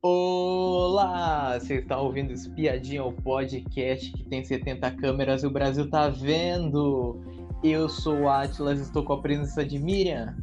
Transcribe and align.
Olá! 0.00 1.58
Você 1.58 1.78
está 1.78 2.00
ouvindo 2.00 2.32
Espiadinha, 2.32 3.02
o 3.02 3.12
podcast 3.12 4.12
que 4.12 4.22
tem 4.28 4.44
70 4.44 4.92
câmeras 4.92 5.42
e 5.42 5.48
o 5.48 5.50
Brasil 5.50 5.90
tá 5.90 6.08
vendo. 6.08 7.20
Eu 7.64 7.88
sou 7.88 8.20
o 8.20 8.28
Atlas, 8.28 8.78
estou 8.78 9.02
com 9.02 9.14
a 9.14 9.20
presença 9.20 9.64
de 9.64 9.76
Miriam. 9.76 10.36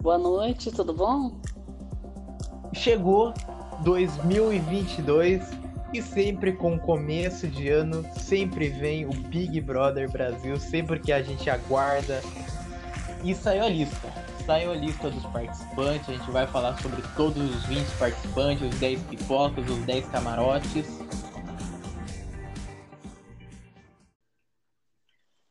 Boa 0.00 0.16
noite, 0.16 0.70
tudo 0.70 0.94
bom? 0.94 1.38
Chegou 2.72 3.34
2022 3.82 5.46
e 5.92 6.00
sempre 6.00 6.54
com 6.54 6.78
começo 6.78 7.46
de 7.46 7.68
ano, 7.68 8.02
sempre 8.16 8.70
vem 8.70 9.04
o 9.04 9.10
Big 9.10 9.60
Brother 9.60 10.10
Brasil, 10.10 10.56
sempre 10.58 10.98
que 10.98 11.12
a 11.12 11.22
gente 11.22 11.50
aguarda. 11.50 12.22
E 13.22 13.34
saiu 13.34 13.64
a 13.64 13.68
lista 13.68 14.33
saiu 14.44 14.72
a 14.72 14.74
lista 14.74 15.10
dos 15.10 15.24
participantes, 15.26 16.08
a 16.08 16.12
gente 16.12 16.30
vai 16.30 16.46
falar 16.46 16.76
sobre 16.80 17.02
todos 17.16 17.42
os 17.42 17.64
20 17.64 17.86
participantes, 17.98 18.62
os 18.62 18.78
10 18.78 19.02
pipocas, 19.04 19.68
os 19.68 19.78
10 19.84 20.06
camarotes. 20.08 20.86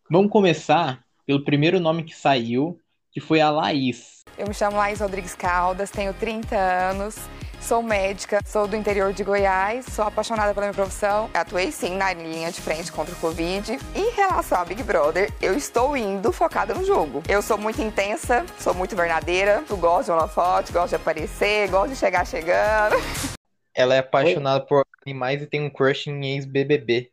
Vamos 0.10 0.32
começar 0.32 1.04
pelo 1.26 1.44
primeiro 1.44 1.80
nome 1.80 2.04
que 2.04 2.16
saiu, 2.16 2.80
que 3.12 3.20
foi 3.20 3.42
a 3.42 3.50
Laís. 3.50 4.24
Eu 4.38 4.48
me 4.48 4.54
chamo 4.54 4.78
Laís 4.78 5.00
Rodrigues 5.00 5.34
Caldas, 5.34 5.90
tenho 5.90 6.14
30 6.14 6.56
anos, 6.56 7.18
Sou 7.64 7.82
médica, 7.82 8.42
sou 8.46 8.68
do 8.68 8.76
interior 8.76 9.14
de 9.14 9.24
Goiás, 9.24 9.86
sou 9.86 10.04
apaixonada 10.04 10.54
pela 10.54 10.66
minha 10.66 10.74
profissão. 10.74 11.30
Atuei 11.34 11.72
sim 11.72 11.96
na 11.96 12.12
linha 12.14 12.52
de 12.52 12.60
frente 12.60 12.92
contra 12.92 13.16
o 13.16 13.18
Covid. 13.20 13.80
Em 13.96 14.12
relação 14.12 14.60
ao 14.60 14.66
Big 14.66 14.84
Brother, 14.84 15.32
eu 15.42 15.56
estou 15.56 15.96
indo 15.96 16.34
focada 16.34 16.74
no 16.74 16.84
jogo. 16.84 17.24
Eu 17.28 17.42
sou 17.42 17.58
muito 17.58 17.82
intensa, 17.82 18.46
sou 18.60 18.74
muito 18.74 18.98
verdadeira, 18.98 19.64
eu 19.70 19.78
gosto 19.78 20.14
de 20.14 20.34
foto, 20.34 20.74
gosto 20.74 20.90
de 20.90 20.96
aparecer, 20.96 21.70
gosto 21.70 21.92
de 21.92 21.96
chegar 21.96 22.28
chegando. 22.28 22.98
Ela 23.74 23.96
é 23.96 24.00
apaixonada 24.00 24.60
Oi? 24.60 24.68
por 24.68 24.86
animais 25.06 25.42
e 25.42 25.48
tem 25.48 25.62
um 25.62 25.70
crush 25.70 26.08
em 26.08 26.34
ex-BBB. 26.34 27.12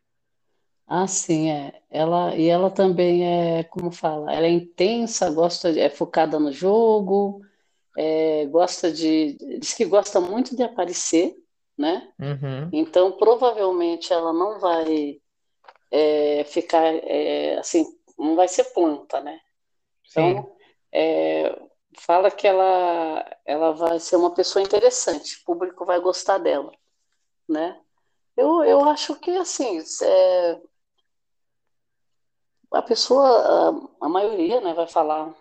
Ah, 0.85 1.07
sim, 1.07 1.49
é. 1.49 1.71
Ela, 1.89 2.35
e 2.35 2.49
ela 2.49 2.69
também 2.69 3.25
é, 3.25 3.63
como 3.63 3.89
fala, 3.89 4.33
ela 4.33 4.45
é 4.45 4.51
intensa, 4.51 5.29
gosta, 5.29 5.71
de, 5.71 5.79
é 5.79 5.89
focada 5.89 6.37
no 6.37 6.51
jogo, 6.51 7.41
é, 7.97 8.45
gosta 8.45 8.91
de. 8.91 9.37
diz 9.59 9.73
que 9.73 9.85
gosta 9.85 10.19
muito 10.19 10.55
de 10.55 10.63
aparecer, 10.63 11.35
né? 11.77 12.11
Uhum. 12.19 12.69
Então, 12.71 13.11
provavelmente 13.13 14.13
ela 14.13 14.31
não 14.31 14.59
vai 14.59 15.19
é, 15.89 16.43
ficar 16.45 16.85
é, 16.85 17.57
assim, 17.57 17.85
não 18.17 18.35
vai 18.35 18.47
ser 18.47 18.65
ponta, 18.65 19.19
né? 19.21 19.39
Então, 20.09 20.55
é, 20.91 21.57
fala 21.99 22.31
que 22.31 22.47
ela, 22.47 23.37
ela 23.45 23.71
vai 23.73 23.99
ser 23.99 24.15
uma 24.15 24.33
pessoa 24.33 24.63
interessante, 24.63 25.37
o 25.37 25.45
público 25.45 25.85
vai 25.85 25.99
gostar 25.99 26.37
dela, 26.37 26.71
né? 27.47 27.79
Eu, 28.35 28.63
eu 28.63 28.85
acho 28.85 29.15
que, 29.15 29.31
assim, 29.31 29.83
é, 30.03 30.61
a 32.71 32.81
pessoa, 32.81 33.27
a, 33.27 34.05
a 34.05 34.09
maioria, 34.09 34.61
né, 34.61 34.73
vai 34.73 34.87
falar 34.87 35.33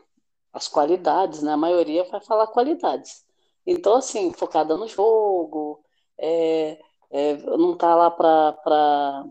as 0.52 0.68
qualidades, 0.68 1.42
né? 1.42 1.52
A 1.52 1.56
maioria 1.56 2.04
vai 2.04 2.20
falar 2.20 2.46
qualidades. 2.48 3.24
Então, 3.66 3.94
assim, 3.94 4.32
focada 4.32 4.76
no 4.76 4.88
jogo, 4.88 5.84
é, 6.18 6.78
é, 7.10 7.34
não 7.56 7.76
tá 7.76 7.94
lá 7.94 8.10
para 8.10 9.24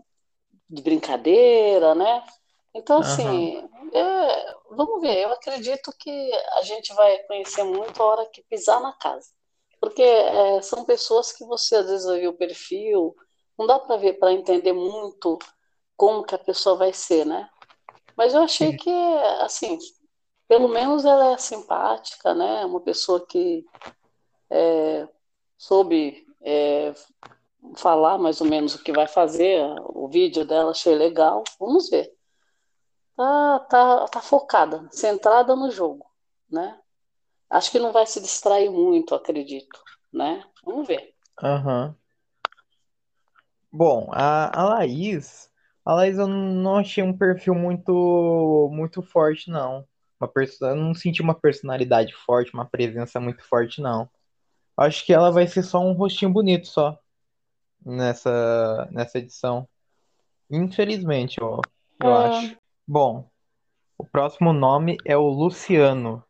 de 0.68 0.82
brincadeira, 0.82 1.94
né? 1.94 2.24
Então, 2.72 3.00
assim, 3.00 3.56
uhum. 3.58 3.90
é, 3.92 4.54
vamos 4.70 5.00
ver. 5.00 5.24
Eu 5.24 5.32
acredito 5.32 5.92
que 5.98 6.32
a 6.52 6.62
gente 6.62 6.94
vai 6.94 7.18
conhecer 7.24 7.64
muito 7.64 8.00
a 8.00 8.06
hora 8.06 8.26
que 8.26 8.42
pisar 8.42 8.80
na 8.80 8.92
casa. 8.92 9.28
Porque 9.80 10.02
é, 10.02 10.62
são 10.62 10.84
pessoas 10.84 11.32
que 11.32 11.44
você 11.44 11.76
às 11.76 11.86
vezes 11.86 12.06
vai 12.06 12.20
ver 12.20 12.28
o 12.28 12.36
perfil, 12.36 13.14
não 13.58 13.66
dá 13.66 13.78
para 13.78 13.96
ver, 13.96 14.14
para 14.14 14.32
entender 14.32 14.72
muito 14.72 15.38
como 15.96 16.22
que 16.22 16.34
a 16.34 16.38
pessoa 16.38 16.76
vai 16.76 16.92
ser, 16.92 17.26
né? 17.26 17.48
Mas 18.16 18.34
eu 18.34 18.42
achei 18.42 18.76
que, 18.76 18.90
assim, 19.40 19.78
pelo 20.50 20.66
menos 20.66 21.04
ela 21.04 21.32
é 21.32 21.38
simpática, 21.38 22.34
né? 22.34 22.64
Uma 22.64 22.80
pessoa 22.80 23.24
que 23.24 23.64
é, 24.50 25.08
soube 25.56 26.26
é, 26.42 26.92
falar 27.76 28.18
mais 28.18 28.40
ou 28.40 28.48
menos 28.48 28.74
o 28.74 28.82
que 28.82 28.90
vai 28.90 29.06
fazer. 29.06 29.64
O 29.84 30.08
vídeo 30.08 30.44
dela 30.44 30.72
achei 30.72 30.96
legal. 30.96 31.44
Vamos 31.56 31.88
ver. 31.88 32.12
Tá, 33.16 33.60
tá, 33.70 34.08
tá 34.08 34.20
focada, 34.20 34.88
centrada 34.90 35.54
no 35.54 35.70
jogo, 35.70 36.04
né? 36.50 36.80
Acho 37.48 37.70
que 37.70 37.78
não 37.78 37.92
vai 37.92 38.04
se 38.04 38.20
distrair 38.20 38.70
muito, 38.70 39.14
acredito, 39.14 39.80
né? 40.12 40.42
Vamos 40.64 40.88
ver. 40.88 41.14
Aham. 41.40 41.86
Uhum. 41.86 41.94
Bom, 43.72 44.10
a, 44.12 44.60
a 44.60 44.64
Laís, 44.64 45.48
a 45.84 45.94
Laís 45.94 46.18
eu 46.18 46.26
não 46.26 46.78
achei 46.78 47.04
um 47.04 47.16
perfil 47.16 47.54
muito 47.54 48.68
muito 48.72 49.00
forte, 49.00 49.48
não 49.48 49.88
uma 50.20 50.28
perso... 50.28 50.64
eu 50.64 50.76
não 50.76 50.94
senti 50.94 51.22
uma 51.22 51.34
personalidade 51.34 52.12
forte, 52.14 52.52
uma 52.52 52.66
presença 52.66 53.18
muito 53.18 53.42
forte, 53.42 53.80
não. 53.80 54.08
Acho 54.76 55.04
que 55.04 55.12
ela 55.12 55.30
vai 55.30 55.46
ser 55.46 55.62
só 55.62 55.80
um 55.80 55.92
rostinho 55.92 56.32
bonito 56.32 56.66
só 56.66 56.98
nessa, 57.84 58.88
nessa 58.90 59.18
edição. 59.18 59.68
Infelizmente, 60.50 61.40
eu, 61.40 61.60
eu 62.02 62.10
é. 62.10 62.28
acho. 62.28 62.56
Bom, 62.86 63.30
o 63.96 64.04
próximo 64.04 64.52
nome 64.52 64.96
é 65.04 65.16
o 65.16 65.28
Luciano. 65.28 66.24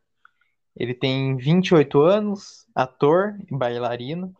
Ele 0.76 0.94
tem 0.94 1.36
28 1.36 2.00
anos, 2.00 2.66
ator 2.74 3.36
e 3.50 3.56
bailarino. 3.56 4.34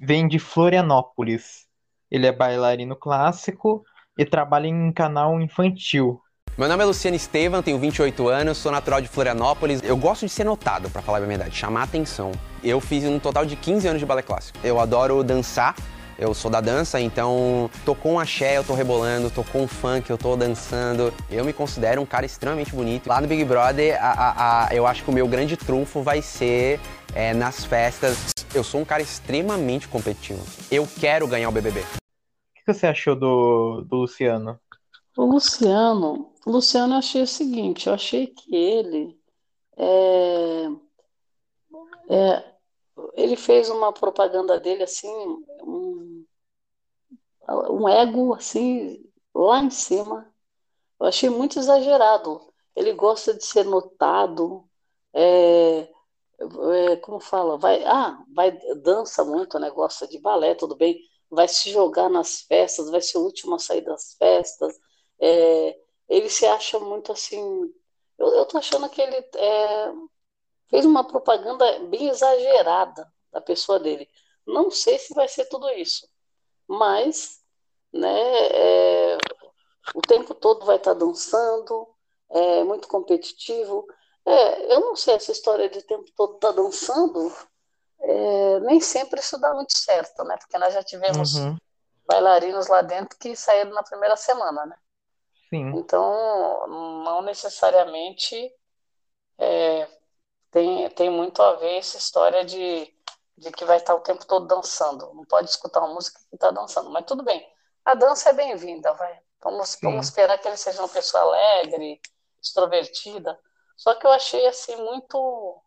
Vem 0.00 0.26
de 0.28 0.38
Florianópolis. 0.38 1.66
Ele 2.10 2.26
é 2.26 2.32
bailarino 2.32 2.96
clássico 2.96 3.84
e 4.16 4.24
trabalha 4.24 4.66
em 4.66 4.92
canal 4.92 5.40
infantil. 5.40 6.20
Meu 6.58 6.66
nome 6.66 6.82
é 6.82 6.86
Luciano 6.86 7.16
Estevam, 7.16 7.62
tenho 7.62 7.78
28 7.78 8.28
anos, 8.28 8.58
sou 8.58 8.72
natural 8.72 9.00
de 9.00 9.06
Florianópolis. 9.06 9.80
Eu 9.80 9.96
gosto 9.96 10.26
de 10.26 10.32
ser 10.32 10.42
notado, 10.42 10.90
para 10.90 11.00
falar 11.00 11.18
a 11.18 11.20
verdade, 11.20 11.54
chamar 11.54 11.84
atenção. 11.84 12.32
Eu 12.64 12.80
fiz 12.80 13.04
um 13.04 13.20
total 13.20 13.46
de 13.46 13.54
15 13.54 13.86
anos 13.86 14.00
de 14.00 14.04
balé 14.04 14.22
clássico. 14.22 14.58
Eu 14.64 14.80
adoro 14.80 15.22
dançar, 15.22 15.76
eu 16.18 16.34
sou 16.34 16.50
da 16.50 16.60
dança, 16.60 17.00
então 17.00 17.70
tocou 17.84 18.14
um 18.14 18.18
axé, 18.18 18.58
eu 18.58 18.64
tô 18.64 18.74
rebolando, 18.74 19.30
tocou 19.30 19.62
um 19.62 19.68
funk, 19.68 20.10
eu 20.10 20.18
tô 20.18 20.34
dançando. 20.34 21.14
Eu 21.30 21.44
me 21.44 21.52
considero 21.52 22.02
um 22.02 22.06
cara 22.06 22.26
extremamente 22.26 22.74
bonito. 22.74 23.06
Lá 23.06 23.20
no 23.20 23.28
Big 23.28 23.44
Brother, 23.44 23.96
a, 24.02 24.10
a, 24.10 24.66
a, 24.66 24.74
eu 24.74 24.84
acho 24.84 25.04
que 25.04 25.10
o 25.10 25.14
meu 25.14 25.28
grande 25.28 25.56
trunfo 25.56 26.02
vai 26.02 26.20
ser 26.20 26.80
é, 27.14 27.32
nas 27.32 27.64
festas. 27.64 28.34
Eu 28.52 28.64
sou 28.64 28.80
um 28.80 28.84
cara 28.84 29.00
extremamente 29.00 29.86
competitivo. 29.86 30.44
Eu 30.72 30.88
quero 30.98 31.28
ganhar 31.28 31.50
o 31.50 31.52
BBB. 31.52 31.82
O 31.82 31.84
que 32.56 32.74
você 32.74 32.88
achou 32.88 33.14
do, 33.14 33.86
do 33.88 33.98
Luciano? 33.98 34.58
O 35.16 35.24
Luciano, 35.24 36.27
Luciano 36.50 36.94
eu 36.94 36.98
achei 36.98 37.22
o 37.22 37.26
seguinte, 37.26 37.88
eu 37.88 37.94
achei 37.94 38.26
que 38.28 38.54
ele 38.54 39.18
é, 39.76 40.66
é, 42.08 42.54
ele 43.14 43.36
fez 43.36 43.70
uma 43.70 43.92
propaganda 43.92 44.58
dele 44.58 44.82
assim, 44.82 45.08
um, 45.62 46.24
um 47.70 47.88
ego 47.88 48.34
assim 48.34 49.04
lá 49.34 49.62
em 49.62 49.70
cima. 49.70 50.32
Eu 51.00 51.06
achei 51.06 51.30
muito 51.30 51.58
exagerado. 51.58 52.52
Ele 52.74 52.92
gosta 52.92 53.34
de 53.34 53.44
ser 53.44 53.64
notado, 53.64 54.68
é, 55.14 55.88
é, 56.40 56.96
como 57.02 57.20
fala, 57.20 57.58
vai, 57.58 57.84
ah, 57.84 58.22
vai 58.34 58.52
dança 58.82 59.24
muito, 59.24 59.58
né? 59.58 59.70
Gosta 59.70 60.06
de 60.08 60.18
balé, 60.18 60.54
tudo 60.54 60.76
bem. 60.76 60.98
Vai 61.30 61.48
se 61.48 61.70
jogar 61.70 62.08
nas 62.08 62.40
festas, 62.42 62.90
vai 62.90 63.00
ser 63.00 63.18
o 63.18 63.22
último 63.22 63.54
a 63.54 63.58
sair 63.58 63.82
das 63.82 64.14
festas 64.14 64.78
é, 65.20 65.76
ele 66.08 66.28
se 66.28 66.46
acha 66.46 66.78
muito 66.78 67.12
assim. 67.12 67.72
Eu, 68.18 68.28
eu 68.34 68.46
tô 68.46 68.58
achando 68.58 68.88
que 68.88 69.00
ele 69.00 69.16
é, 69.16 69.92
fez 70.68 70.84
uma 70.84 71.04
propaganda 71.04 71.78
bem 71.80 72.08
exagerada 72.08 73.10
da 73.32 73.40
pessoa 73.40 73.78
dele. 73.78 74.08
Não 74.46 74.70
sei 74.70 74.98
se 74.98 75.14
vai 75.14 75.28
ser 75.28 75.44
tudo 75.46 75.68
isso, 75.70 76.08
mas 76.66 77.40
né, 77.92 78.46
é, 78.48 79.18
o 79.94 80.00
tempo 80.00 80.34
todo 80.34 80.64
vai 80.64 80.76
estar 80.76 80.94
tá 80.94 80.98
dançando, 80.98 81.86
é 82.30 82.64
muito 82.64 82.88
competitivo. 82.88 83.86
É, 84.24 84.74
eu 84.74 84.80
não 84.80 84.96
sei, 84.96 85.14
essa 85.14 85.32
história 85.32 85.68
de 85.68 85.82
tempo 85.82 86.10
todo 86.16 86.34
estar 86.34 86.48
tá 86.48 86.54
dançando, 86.54 87.32
é, 88.00 88.60
nem 88.60 88.80
sempre 88.80 89.20
isso 89.20 89.38
dá 89.38 89.52
muito 89.54 89.76
certo, 89.76 90.24
né? 90.24 90.36
Porque 90.38 90.58
nós 90.58 90.72
já 90.72 90.82
tivemos 90.82 91.34
uhum. 91.34 91.56
bailarinos 92.06 92.68
lá 92.68 92.82
dentro 92.82 93.18
que 93.18 93.34
saíram 93.34 93.72
na 93.72 93.82
primeira 93.82 94.16
semana, 94.16 94.66
né? 94.66 94.76
Sim. 95.50 95.68
Então, 95.78 96.66
não 97.04 97.22
necessariamente 97.22 98.52
é, 99.38 99.88
tem, 100.50 100.88
tem 100.90 101.10
muito 101.10 101.42
a 101.42 101.54
ver 101.56 101.76
essa 101.78 101.98
história 101.98 102.44
de, 102.44 102.94
de 103.36 103.52
que 103.52 103.64
vai 103.64 103.78
estar 103.78 103.94
o 103.94 104.00
tempo 104.00 104.26
todo 104.26 104.46
dançando. 104.46 105.12
Não 105.14 105.24
pode 105.24 105.50
escutar 105.50 105.80
uma 105.80 105.94
música 105.94 106.20
que 106.30 106.36
está 106.36 106.50
dançando, 106.50 106.90
mas 106.90 107.04
tudo 107.06 107.22
bem. 107.24 107.46
A 107.84 107.94
dança 107.94 108.30
é 108.30 108.32
bem-vinda, 108.32 108.92
vai. 108.94 109.20
Vamos, 109.42 109.78
vamos 109.82 110.06
esperar 110.06 110.38
que 110.38 110.48
ele 110.48 110.56
seja 110.56 110.80
uma 110.82 110.88
pessoa 110.88 111.22
alegre, 111.22 112.00
extrovertida. 112.42 113.38
Só 113.76 113.94
que 113.94 114.06
eu 114.06 114.10
achei 114.12 114.46
assim 114.46 114.76
muito. 114.76 115.62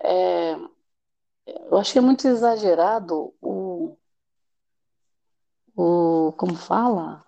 É, 0.00 0.56
Eu 1.70 1.76
achei 1.78 2.00
muito 2.00 2.26
exagerado 2.26 3.34
o, 3.40 3.96
o, 5.76 6.32
como 6.36 6.56
fala? 6.56 7.24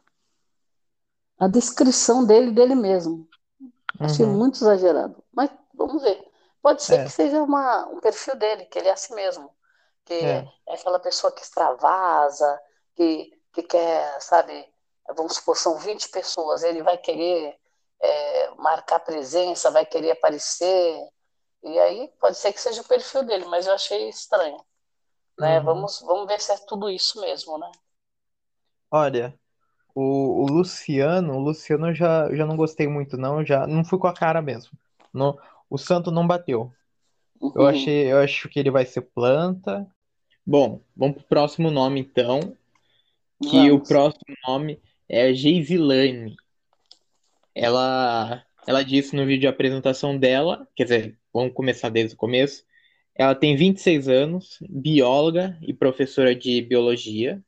A 1.38 1.46
descrição 1.48 2.24
dele, 2.24 2.50
dele 2.50 2.74
mesmo. 2.74 3.28
Achei 4.00 4.24
Uhum. 4.24 4.32
muito 4.36 4.56
exagerado. 4.56 5.22
Mas 5.32 5.50
vamos 5.74 6.02
ver. 6.02 6.22
Pode 6.62 6.82
ser 6.82 7.00
É. 7.00 7.04
que 7.04 7.10
seja 7.10 7.42
uma, 7.42 7.86
um 7.88 8.00
perfil 8.00 8.36
dele, 8.36 8.64
que 8.66 8.78
ele 8.78 8.88
é 8.88 8.92
assim 8.92 9.14
mesmo. 9.14 9.50
Que 10.04 10.14
É. 10.14 10.48
é 10.68 10.74
aquela 10.74 10.98
pessoa 10.98 11.32
que 11.32 11.42
extravasa, 11.42 12.60
que, 12.94 13.30
que 13.52 13.62
quer, 13.62 14.20
sabe, 14.20 14.66
vamos 15.14 15.34
supor, 15.36 15.56
são 15.56 15.76
20 15.78 16.08
pessoas, 16.08 16.62
ele 16.62 16.82
vai 16.82 16.96
querer 16.98 17.56
é, 18.00 18.50
marcar 18.56 19.00
presença, 19.00 19.70
vai 19.70 19.84
querer 19.86 20.12
aparecer. 20.12 21.08
E 21.62 21.78
aí 21.78 22.08
pode 22.20 22.36
ser 22.36 22.52
que 22.52 22.60
seja 22.60 22.80
o 22.82 22.84
perfil 22.88 23.22
dele, 23.24 23.44
mas 23.46 23.66
eu 23.66 23.74
achei 23.74 24.08
estranho. 24.08 24.58
Né? 25.38 25.58
Uhum. 25.58 25.64
Vamos, 25.64 26.00
vamos 26.00 26.26
ver 26.26 26.40
se 26.40 26.52
é 26.52 26.56
tudo 26.66 26.88
isso 26.90 27.20
mesmo, 27.20 27.58
né? 27.58 27.70
Olha, 28.90 29.38
o, 29.96 30.44
o 30.44 30.46
Luciano, 30.46 31.34
o 31.34 31.40
Luciano 31.40 31.88
eu 31.88 31.94
já, 31.94 32.26
eu 32.26 32.36
já 32.36 32.44
não 32.44 32.54
gostei 32.54 32.86
muito, 32.86 33.16
não. 33.16 33.42
Já 33.44 33.66
não 33.66 33.82
fui 33.82 33.98
com 33.98 34.06
a 34.06 34.12
cara 34.12 34.42
mesmo. 34.42 34.72
Não, 35.12 35.38
o 35.70 35.78
santo 35.78 36.10
não 36.10 36.26
bateu. 36.26 36.70
Eu 37.40 37.62
Uhum. 37.62 37.66
achei, 37.66 38.12
eu 38.12 38.18
acho 38.18 38.46
que 38.50 38.58
ele 38.58 38.70
vai 38.70 38.84
ser 38.84 39.00
planta. 39.00 39.86
Bom, 40.46 40.82
vamos 40.94 41.16
pro 41.16 41.26
próximo 41.26 41.70
nome 41.70 42.00
então. 42.00 42.40
Que 43.42 43.70
o 43.70 43.74
Vamos. 43.76 43.88
próximo 43.88 44.36
nome 44.46 44.80
é 45.08 45.32
Geisilane. 45.32 46.36
Ela, 47.54 48.44
ela 48.66 48.82
disse 48.84 49.16
no 49.16 49.24
vídeo 49.24 49.40
de 49.42 49.46
apresentação 49.46 50.18
dela, 50.18 50.68
quer 50.76 50.84
dizer, 50.84 51.18
vamos 51.32 51.54
começar 51.54 51.88
desde 51.88 52.14
o 52.14 52.18
começo. 52.18 52.64
Ela 53.14 53.34
tem 53.34 53.56
26 53.56 54.08
anos, 54.08 54.58
bióloga 54.68 55.58
e 55.62 55.72
professora 55.72 56.34
de 56.34 56.60
biologia. 56.60 57.42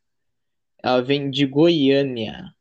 Ela 0.82 1.02
vem 1.02 1.30
de 1.30 1.46
Goiânia. 1.46 2.54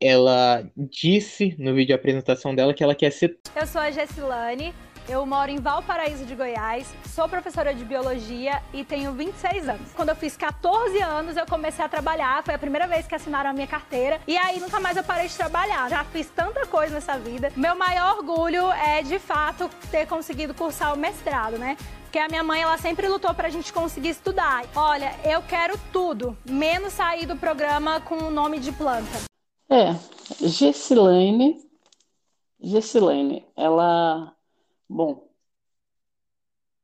Ela 0.00 0.68
disse 0.76 1.54
no 1.58 1.74
vídeo 1.74 1.88
de 1.88 1.92
apresentação 1.94 2.54
dela 2.54 2.74
que 2.74 2.82
ela 2.82 2.94
quer 2.94 3.10
ser 3.10 3.38
Eu 3.54 3.66
sou 3.66 3.80
a 3.80 3.90
Gessilane, 3.90 4.74
eu 5.08 5.24
moro 5.26 5.50
em 5.50 5.58
Valparaíso 5.58 6.24
de 6.24 6.34
Goiás, 6.34 6.94
sou 7.14 7.28
professora 7.28 7.74
de 7.74 7.84
biologia 7.84 8.62
e 8.72 8.84
tenho 8.84 9.12
26 9.12 9.68
anos. 9.68 9.92
Quando 9.94 10.08
eu 10.08 10.16
fiz 10.16 10.36
14 10.36 11.00
anos, 11.00 11.36
eu 11.36 11.46
comecei 11.46 11.84
a 11.84 11.88
trabalhar, 11.88 12.42
foi 12.42 12.54
a 12.54 12.58
primeira 12.58 12.86
vez 12.86 13.06
que 13.06 13.14
assinaram 13.14 13.50
a 13.50 13.52
minha 13.52 13.66
carteira 13.66 14.20
e 14.26 14.36
aí 14.36 14.58
nunca 14.60 14.80
mais 14.80 14.96
eu 14.96 15.04
parei 15.04 15.28
de 15.28 15.36
trabalhar. 15.36 15.88
Já 15.88 16.04
fiz 16.04 16.28
tanta 16.30 16.66
coisa 16.66 16.94
nessa 16.94 17.18
vida. 17.18 17.52
Meu 17.56 17.76
maior 17.76 18.16
orgulho 18.16 18.70
é, 18.72 19.02
de 19.02 19.18
fato, 19.18 19.70
ter 19.90 20.06
conseguido 20.06 20.54
cursar 20.54 20.94
o 20.94 20.98
mestrado, 20.98 21.58
né? 21.58 21.76
Porque 22.14 22.18
a 22.18 22.28
minha 22.28 22.44
mãe, 22.44 22.62
ela 22.62 22.78
sempre 22.78 23.08
lutou 23.08 23.34
pra 23.34 23.48
gente 23.48 23.72
conseguir 23.72 24.10
estudar. 24.10 24.64
Olha, 24.76 25.14
eu 25.24 25.42
quero 25.42 25.76
tudo, 25.92 26.36
menos 26.48 26.92
sair 26.92 27.26
do 27.26 27.34
programa 27.34 28.00
com 28.00 28.16
o 28.16 28.30
nome 28.30 28.60
de 28.60 28.70
planta. 28.70 29.24
É, 29.68 29.94
Gessilane, 30.40 31.60
Gessilane, 32.60 33.44
ela, 33.56 34.33
bom, 34.88 35.28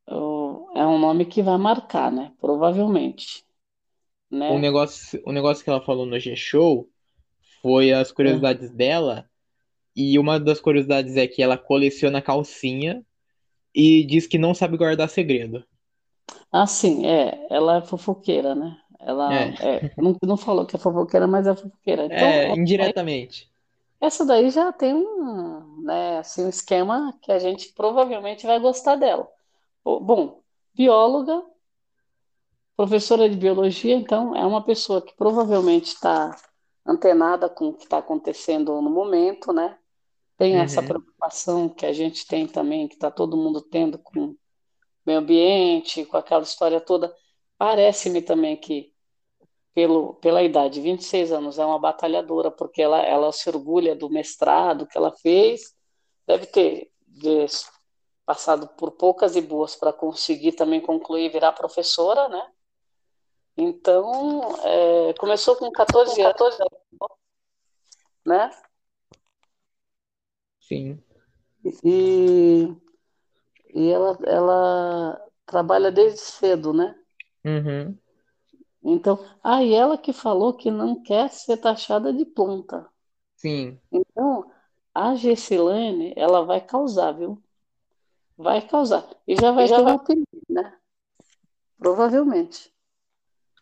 eu- 0.07 0.69
é 0.75 0.85
um 0.85 0.99
nome 0.99 1.25
que 1.25 1.41
vai 1.43 1.57
marcar, 1.57 2.11
né? 2.11 2.33
Provavelmente, 2.39 3.45
O 4.47 4.57
né? 4.57 4.59
negócio, 4.59 5.19
o 5.25 5.31
negócio 5.31 5.63
que 5.63 5.69
ela 5.69 5.81
falou 5.83 6.05
no 6.05 6.19
G-Show 6.19 6.87
foi 7.61 7.91
as 7.93 8.11
curiosidades 8.11 8.71
dela, 8.71 9.29
e 9.95 10.19
uma 10.19 10.39
das 10.39 10.61
curiosidades 10.61 11.17
é 11.17 11.27
que 11.27 11.41
ela 11.43 11.57
coleciona 11.57 12.21
calcinha 12.21 13.05
e 13.75 14.05
diz 14.05 14.27
que 14.27 14.37
não 14.39 14.53
sabe 14.55 14.77
guardar 14.77 15.09
segredo. 15.09 15.65
Ah, 16.51 16.65
sim, 16.67 17.05
é, 17.05 17.47
ela 17.49 17.77
é 17.77 17.81
fofoqueira, 17.81 18.55
né? 18.55 18.77
Ela 18.99 19.25
É. 19.27 19.55
é, 19.59 19.91
não, 19.97 20.15
não 20.23 20.37
falou 20.37 20.65
que 20.65 20.75
é 20.75 20.79
fofoqueira, 20.79 21.27
mas 21.27 21.47
é 21.47 21.55
fofoqueira. 21.55 22.05
Então, 22.05 22.39
É, 22.39 22.53
indiretamente. 22.53 23.50
Essa 24.01 24.25
daí 24.25 24.49
já 24.51 24.71
tem 24.73 24.95
um, 24.95 25.81
né, 25.83 26.19
assim, 26.19 26.45
um 26.45 26.49
esquema 26.49 27.17
que 27.21 27.31
a 27.31 27.39
gente 27.39 27.73
provavelmente 27.73 28.45
vai 28.47 28.59
gostar 28.59 28.95
dela. 28.97 29.27
Bo- 29.83 29.99
Bom, 30.01 30.43
bióloga, 30.75 31.43
professora 32.75 33.29
de 33.29 33.35
biologia, 33.37 33.95
então 33.95 34.35
é 34.35 34.45
uma 34.45 34.63
pessoa 34.63 35.01
que 35.01 35.15
provavelmente 35.15 35.87
está 35.93 36.35
antenada 36.85 37.49
com 37.49 37.69
o 37.69 37.73
que 37.73 37.83
está 37.83 37.99
acontecendo 37.99 38.81
no 38.81 38.89
momento, 38.89 39.53
né? 39.53 39.77
Tem 40.37 40.57
essa 40.57 40.81
Uhum. 40.81 40.83
preocupação 40.83 41.69
que 41.69 41.85
a 41.85 41.93
gente 41.93 42.27
tem 42.27 42.47
também, 42.47 42.87
que 42.87 42.95
está 42.95 43.11
todo 43.11 43.37
mundo 43.37 43.61
tendo 43.61 43.99
com 43.99 44.31
o 44.31 44.37
meio 45.05 45.19
ambiente, 45.19 46.05
com 46.05 46.17
aquela 46.17 46.43
história 46.43 46.81
toda. 46.81 47.13
Parece-me 47.57 48.21
também 48.21 48.57
que, 48.57 48.90
pelo, 49.73 50.15
pela 50.15 50.43
idade, 50.43 50.81
26 50.81 51.31
anos, 51.31 51.57
é 51.57 51.65
uma 51.65 51.79
batalhadora, 51.79 52.51
porque 52.51 52.81
ela, 52.81 53.01
ela 53.01 53.31
se 53.31 53.49
orgulha 53.49 53.95
do 53.95 54.09
mestrado 54.09 54.85
que 54.85 54.97
ela 54.97 55.11
fez, 55.11 55.75
deve 56.27 56.45
ter 56.45 56.91
passado 58.25 58.67
por 58.77 58.91
poucas 58.91 59.35
e 59.35 59.41
boas 59.41 59.75
para 59.75 59.93
conseguir 59.93 60.53
também 60.53 60.81
concluir 60.81 61.25
e 61.25 61.29
virar 61.29 61.53
professora, 61.53 62.27
né? 62.29 62.51
Então, 63.57 64.41
é, 64.63 65.13
começou 65.13 65.55
com 65.55 65.71
14 65.71 66.21
anos, 66.21 66.57
né? 68.25 68.49
Sim. 70.59 71.01
E, 71.83 72.73
e 73.73 73.89
ela, 73.89 74.17
ela 74.25 75.27
trabalha 75.45 75.91
desde 75.91 76.19
cedo, 76.19 76.73
né? 76.73 76.95
Uhum. 77.43 77.97
Então, 78.83 79.23
ah, 79.43 79.63
e 79.63 79.73
ela 79.73 79.97
que 79.97 80.11
falou 80.11 80.53
que 80.53 80.71
não 80.71 81.01
quer 81.01 81.29
ser 81.29 81.57
taxada 81.57 82.11
de 82.11 82.25
planta. 82.25 82.87
Sim. 83.35 83.79
Então, 83.91 84.51
a 84.93 85.15
Gessilane, 85.15 86.13
ela 86.15 86.43
vai 86.43 86.61
causar, 86.61 87.11
viu? 87.11 87.41
Vai 88.37 88.61
causar. 88.61 89.07
E 89.27 89.35
já 89.35 89.51
vai 89.51 89.67
ter 89.67 89.79
uma 89.79 89.95
opinião, 89.95 90.25
né? 90.49 90.73
Provavelmente. 91.77 92.71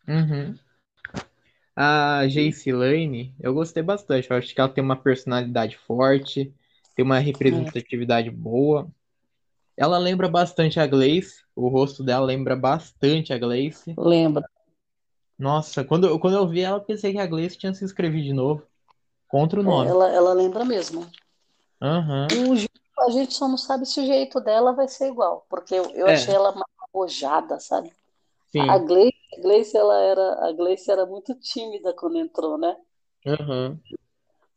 Uhum. 0.07 0.55
A 1.75 2.21
Lane, 2.67 3.33
eu 3.39 3.53
gostei 3.53 3.81
bastante. 3.81 4.29
Eu 4.29 4.37
acho 4.37 4.53
que 4.53 4.59
ela 4.59 4.69
tem 4.69 4.83
uma 4.83 4.97
personalidade 4.97 5.77
forte, 5.77 6.53
tem 6.95 7.05
uma 7.05 7.19
representatividade 7.19 8.29
boa. 8.29 8.89
Ela 9.77 9.97
lembra 9.97 10.27
bastante 10.27 10.77
a 10.77 10.85
Gleice, 10.85 11.41
o 11.55 11.69
rosto 11.69 12.03
dela 12.03 12.25
lembra 12.25 12.53
bastante 12.53 13.31
a 13.31 13.37
Gleice. 13.37 13.93
Lembra? 13.97 14.43
Nossa, 15.39 15.83
quando, 15.83 16.07
eu- 16.07 16.19
quando 16.19 16.35
eu 16.37 16.47
vi 16.47 16.61
ela, 16.61 16.77
eu 16.77 16.83
pensei 16.85 17.11
que 17.13 17.17
a 17.19 17.25
Gleice 17.27 17.57
tinha 17.57 17.73
se 17.73 17.83
inscrevido 17.83 18.25
de 18.25 18.33
novo. 18.33 18.67
Contra 19.27 19.59
o 19.61 19.63
É, 19.63 19.65
nome. 19.65 19.91
ela, 19.91 20.09
ela 20.09 20.33
lembra 20.33 20.65
mesmo. 20.65 21.09
Aham. 21.81 22.39
O 22.47 22.55
jeito- 22.55 22.71
a 22.99 23.09
gente 23.11 23.33
só 23.33 23.47
não 23.47 23.57
sabe 23.57 23.85
se 23.85 23.99
o 23.99 24.05
jeito 24.05 24.39
dela 24.41 24.73
vai 24.73 24.87
ser 24.87 25.07
igual, 25.07 25.45
porque 25.49 25.73
eu, 25.75 25.89
eu 25.91 26.07
É. 26.07 26.09
achei 26.09 26.33
ela 26.33 26.51
mais 26.51 26.65
arrojada, 26.93 27.59
sabe? 27.59 27.91
Sim. 28.51 28.69
A 28.69 28.79
Gleice, 28.79 29.17
a 29.37 29.41
Gleice, 29.41 29.77
ela 29.77 29.97
era, 29.99 30.47
a 30.47 30.53
Gleice 30.53 30.91
era 30.91 31.05
muito 31.07 31.35
tímida 31.39 31.93
quando 31.95 32.17
entrou, 32.19 32.57
né? 32.57 32.77
Aham. 33.25 33.81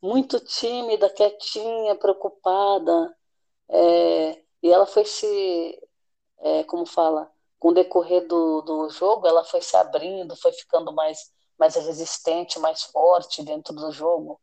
Muito 0.03 0.41
tímida, 0.41 1.09
quietinha, 1.11 1.95
preocupada. 1.97 3.15
É, 3.69 4.33
e 4.63 4.71
ela 4.71 4.87
foi 4.87 5.05
se, 5.05 5.27
é, 6.41 6.65
como 6.65 6.87
fala, 6.87 7.31
com 7.63 7.69
o 7.69 7.73
decorrer 7.73 8.27
do, 8.27 8.61
do 8.63 8.91
jogo, 8.91 9.25
ela 9.25 9.45
foi 9.45 9.63
se 9.63 9.77
abrindo, 9.77 10.35
foi 10.35 10.51
ficando 10.51 10.93
mais, 10.93 11.33
mais 11.57 11.77
resistente, 11.77 12.59
mais 12.59 12.83
forte 12.83 13.41
dentro 13.45 13.73
do 13.73 13.93
jogo, 13.93 14.41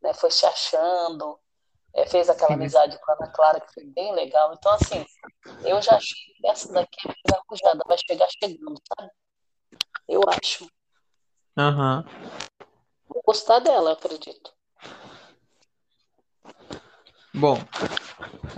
né? 0.00 0.14
Foi 0.14 0.30
se 0.30 0.46
achando, 0.46 1.38
é, 1.92 2.06
fez 2.06 2.30
aquela 2.30 2.54
amizade 2.54 2.98
com 2.98 3.12
a 3.12 3.14
Ana 3.14 3.30
Clara, 3.30 3.60
que 3.60 3.74
foi 3.74 3.84
bem 3.84 4.14
legal. 4.14 4.54
Então, 4.54 4.72
assim, 4.72 5.04
eu 5.66 5.82
já 5.82 5.96
achei 5.96 6.16
que 6.34 6.46
essa 6.48 6.72
daqui 6.72 6.96
é 7.04 7.08
mais 7.08 7.42
arrojada, 7.42 7.84
vai 7.86 7.98
chegar 8.08 8.28
chegando, 8.42 8.80
sabe? 8.96 9.10
Eu 10.08 10.22
acho. 10.28 10.66
Aham. 11.58 12.06
Vou 13.06 13.22
gostar 13.26 13.58
dela, 13.58 13.90
eu 13.90 13.92
acredito. 13.92 14.50
Bom, 17.34 17.58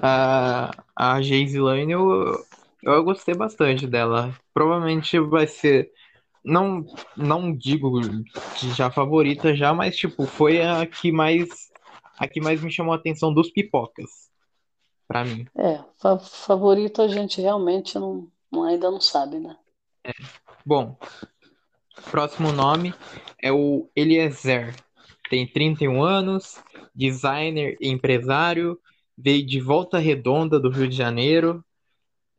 a, 0.00 0.70
a 0.94 1.14
Lane 1.14 1.92
eu, 1.92 2.46
eu 2.92 3.04
gostei 3.04 3.34
bastante 3.34 3.86
dela. 3.86 4.34
Provavelmente 4.52 5.18
vai 5.18 5.46
ser. 5.46 5.90
Não, 6.44 6.84
não 7.16 7.56
digo 7.56 7.98
que 8.58 8.70
já 8.70 8.90
favorita 8.90 9.54
já, 9.54 9.72
mas 9.72 9.96
tipo, 9.96 10.26
foi 10.26 10.60
a 10.60 10.86
que 10.86 11.10
mais 11.10 11.48
a 12.18 12.28
que 12.28 12.40
mais 12.40 12.62
me 12.62 12.70
chamou 12.70 12.92
a 12.92 12.96
atenção 12.96 13.32
dos 13.32 13.50
pipocas. 13.50 14.30
Pra 15.08 15.24
mim. 15.24 15.46
É, 15.56 15.82
fa- 16.00 16.18
favorito 16.18 17.02
a 17.02 17.08
gente 17.08 17.40
realmente 17.40 17.98
não, 17.98 18.30
ainda 18.64 18.90
não 18.90 19.00
sabe, 19.00 19.38
né? 19.38 19.56
Bom, 20.64 20.96
próximo 22.10 22.52
nome 22.52 22.94
é 23.40 23.52
o 23.52 23.88
Eliezer. 23.94 24.74
Tem 25.28 25.46
31 25.46 26.02
anos, 26.02 26.62
designer 26.94 27.76
e 27.80 27.88
empresário, 27.88 28.78
veio 29.16 29.44
de 29.44 29.60
Volta 29.60 29.98
Redonda 29.98 30.60
do 30.60 30.70
Rio 30.70 30.88
de 30.88 30.96
Janeiro. 30.96 31.64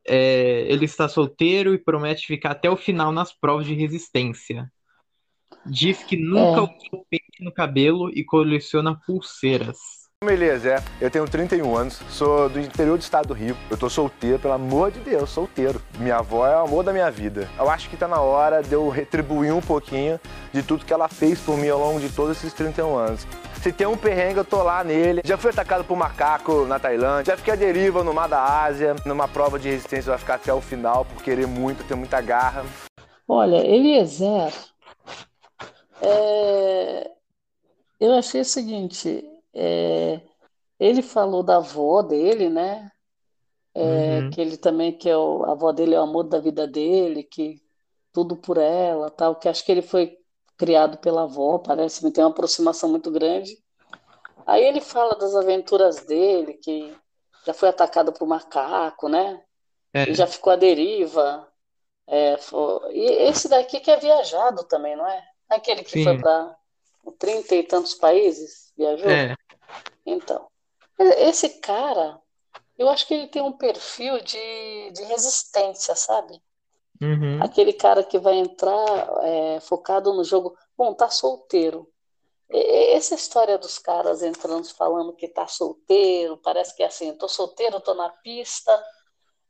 É, 0.07 0.65
ele 0.69 0.85
está 0.85 1.07
solteiro 1.09 1.74
e 1.74 1.77
promete 1.77 2.25
ficar 2.27 2.51
até 2.51 2.69
o 2.69 2.77
final 2.77 3.12
nas 3.12 3.33
provas 3.33 3.65
de 3.65 3.74
resistência. 3.74 4.71
Diz 5.65 6.03
que 6.03 6.15
nunca 6.15 6.62
É. 6.62 6.63
usou 6.63 7.05
pente 7.09 7.43
no 7.43 7.51
cabelo 7.51 8.09
e 8.13 8.24
coleciona 8.24 9.00
pulseiras. 9.05 9.77
Beleza, 10.24 10.69
é. 10.75 10.83
Eu 11.01 11.12
tenho 11.12 11.27
31 11.27 11.75
anos, 11.75 12.01
sou 12.09 12.50
do 12.50 12.59
interior 12.59 12.97
do 12.97 13.01
estado 13.01 13.27
do 13.27 13.33
Rio. 13.33 13.55
Eu 13.69 13.77
tô 13.77 13.89
solteiro, 13.89 14.39
pelo 14.39 14.53
amor 14.53 14.89
de 14.91 15.00
Deus, 15.01 15.29
solteiro. 15.29 15.81
Minha 16.00 16.17
avó 16.17 16.47
é 16.47 16.55
o 16.55 16.65
amor 16.65 16.83
da 16.83 16.93
minha 16.93 17.12
vida. 17.12 17.50
Eu 17.59 17.69
acho 17.69 17.89
que 17.89 17.97
tá 17.97 18.07
na 18.07 18.19
hora 18.21 18.63
de 18.63 18.74
eu 18.74 18.88
retribuir 18.89 19.53
um 19.53 19.62
pouquinho 19.62 20.19
de 20.53 20.63
tudo 20.63 20.85
que 20.85 20.93
ela 20.93 21.07
fez 21.09 21.39
por 21.41 21.57
mim 21.57 21.67
ao 21.69 21.79
longo 21.79 22.00
de 22.00 22.09
todos 22.09 22.38
esses 22.38 22.53
31 22.53 22.95
anos. 22.95 23.27
Se 23.65 23.74
tem 23.74 23.88
um 23.88 23.98
perrengue, 23.98 24.38
eu 24.38 24.45
tô 24.45 24.62
lá 24.62 24.84
nele. 24.84 25.24
Já 25.25 25.39
fui 25.39 25.50
atacado 25.50 25.84
por 25.84 25.98
macaco 25.98 26.67
na 26.67 26.77
Tailândia, 26.77 27.31
já 27.34 27.38
fiquei 27.38 27.53
à 27.53 27.55
deriva 27.55 28.03
no 28.03 28.13
mar 28.13 28.29
da 28.29 28.63
Ásia. 28.63 28.95
Numa 29.03 29.27
prova 29.27 29.57
de 29.57 29.67
resistência, 29.67 30.12
vai 30.12 30.19
ficar 30.19 30.36
até 30.36 30.53
o 30.53 30.62
final 30.62 31.03
por 31.03 31.24
querer 31.24 31.48
muito, 31.48 31.84
ter 31.84 31.95
muita 31.95 32.22
garra. 32.22 32.63
Olha, 33.27 33.55
Eliezer, 33.65 34.53
é, 36.00 37.10
eu 38.00 38.13
achei 38.13 38.41
o 38.41 38.45
seguinte, 38.45 39.27
é, 39.51 40.22
ele 40.79 41.01
falou 41.01 41.41
da 41.41 41.55
avó 41.55 42.03
dele, 42.03 42.51
né? 42.51 42.91
É, 43.74 44.19
Uhum. 44.19 44.29
que 44.29 44.41
ele 44.41 44.57
também, 44.57 44.91
que 44.91 45.10
é 45.10 45.17
o, 45.17 45.43
a 45.43 45.53
avó 45.53 45.72
dele 45.72 45.95
é 45.95 46.00
o 46.00 46.03
amor 46.03 46.25
da 46.25 46.38
vida 46.39 46.67
dele, 46.67 47.24
que 47.24 47.60
tudo 48.13 48.36
por 48.36 48.60
ela, 48.60 49.10
tal, 49.10 49.36
que 49.38 49.50
acho 49.50 49.65
que 49.65 49.72
ele 49.72 49.81
foi 49.81 50.15
criado 50.57 50.97
pela 51.00 51.24
avó, 51.24 51.59
parece-me, 51.59 52.12
tem 52.12 52.24
uma 52.24 52.29
aproximação 52.31 52.89
muito 52.89 53.12
grande. 53.12 53.57
Aí 54.45 54.63
ele 54.63 54.81
fala 54.81 55.15
das 55.15 55.35
aventuras 55.35 56.05
dele, 56.05 56.53
que 56.55 56.95
já 57.45 57.53
foi 57.53 57.69
atacado 57.69 58.13
por 58.13 58.27
macaco, 58.27 59.09
né? 59.09 59.43
É, 59.93 60.05
E 60.05 60.15
já 60.15 60.27
ficou 60.27 60.53
à 60.53 60.55
deriva. 60.55 61.51
É, 62.07 62.38
fo- 62.38 62.81
E 62.91 63.01
esse 63.29 63.50
daqui 63.50 63.79
que 63.79 63.91
é 63.91 63.97
viajado 63.97 64.63
também, 64.67 64.95
não 64.95 65.07
é? 65.07 65.24
Aquele 65.50 65.83
que 65.83 65.97
foi 65.97 66.15
sim, 66.15 66.17
para 66.17 66.55
trinta 67.19 67.55
e 67.55 67.63
tantos 67.63 67.95
países, 67.95 68.74
viajou? 68.77 69.27
é, 69.29 69.35
Então, 70.05 70.50
esse 71.00 71.59
cara, 71.62 72.21
eu 72.77 72.89
acho 72.89 73.07
que 73.07 73.13
ele 73.15 73.27
tem 73.29 73.41
um 73.43 73.57
perfil 73.57 74.19
de, 74.21 74.91
de 74.93 75.03
resistência, 75.05 75.95
sabe? 75.95 76.41
Uhum, 77.01 77.39
Aquele 77.39 77.73
cara 77.73 78.03
que 78.03 78.17
vai 78.19 78.35
entrar 78.35 78.85
é, 79.23 79.59
focado 79.61 80.13
no 80.13 80.23
jogo. 80.23 80.57
Bom, 80.77 80.93
tá 80.93 81.09
solteiro. 81.09 81.87
E- 82.49 82.93
Essa 82.95 83.15
história 83.15 83.57
dos 83.57 83.79
caras 83.79 84.23
entrando 84.23 84.67
falando 84.75 85.13
que 85.15 85.27
tá 85.27 85.47
solteiro, 85.47 86.37
parece 86.39 86.75
que 86.75 86.83
é 86.83 86.87
assim, 86.87 87.15
tô 87.17 87.27
solteiro, 87.29 87.81
tô 87.81 87.93
na 87.95 88.09
pista. 88.09 88.71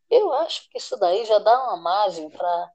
Eu 0.10 0.34
acho 0.34 0.70
que 0.70 0.78
isso 0.80 0.98
daí 0.98 1.26
já 1.26 1.40
dá 1.40 1.64
uma 1.66 1.78
margem 1.78 2.30
para 2.30 2.72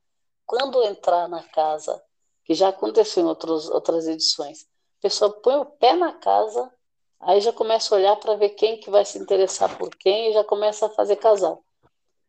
quando 0.47 0.83
entrar 0.85 1.29
na 1.29 1.43
casa, 1.45 2.03
que 2.45 2.55
já 2.55 2.69
aconteceu 2.71 3.25
em 3.25 3.27
outros, 3.27 3.69
outras 3.71 4.07
edições, 4.09 4.65
a 4.99 5.03
pessoa 5.03 5.33
põe 5.43 5.57
o 5.57 5.65
pé 5.67 5.95
na 5.95 6.13
casa, 6.15 6.73
aí 7.21 7.41
já 7.41 7.53
começa 7.53 7.95
a 7.95 7.99
olhar 7.99 8.17
para 8.17 8.37
ver 8.37 8.51
quem 8.51 8.79
que 8.81 8.91
vai 8.91 9.05
se 9.05 9.19
interessar 9.19 9.77
por 9.79 9.91
quem 9.97 10.31
e 10.31 10.33
já 10.35 10.45
começa 10.45 10.87
a 10.87 10.91
fazer 10.91 11.17
casal. 11.17 11.65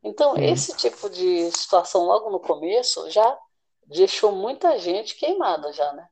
Então, 0.04 0.36
sim, 0.36 0.42
esse 0.42 0.76
tipo 0.78 1.10
de 1.10 1.52
situação 1.52 2.04
logo 2.06 2.30
no 2.30 2.40
começo 2.40 3.10
já 3.10 3.38
deixou 3.88 4.32
muita 4.32 4.78
gente 4.80 5.16
queimada 5.16 5.72
já, 5.74 5.92
né? 5.94 6.08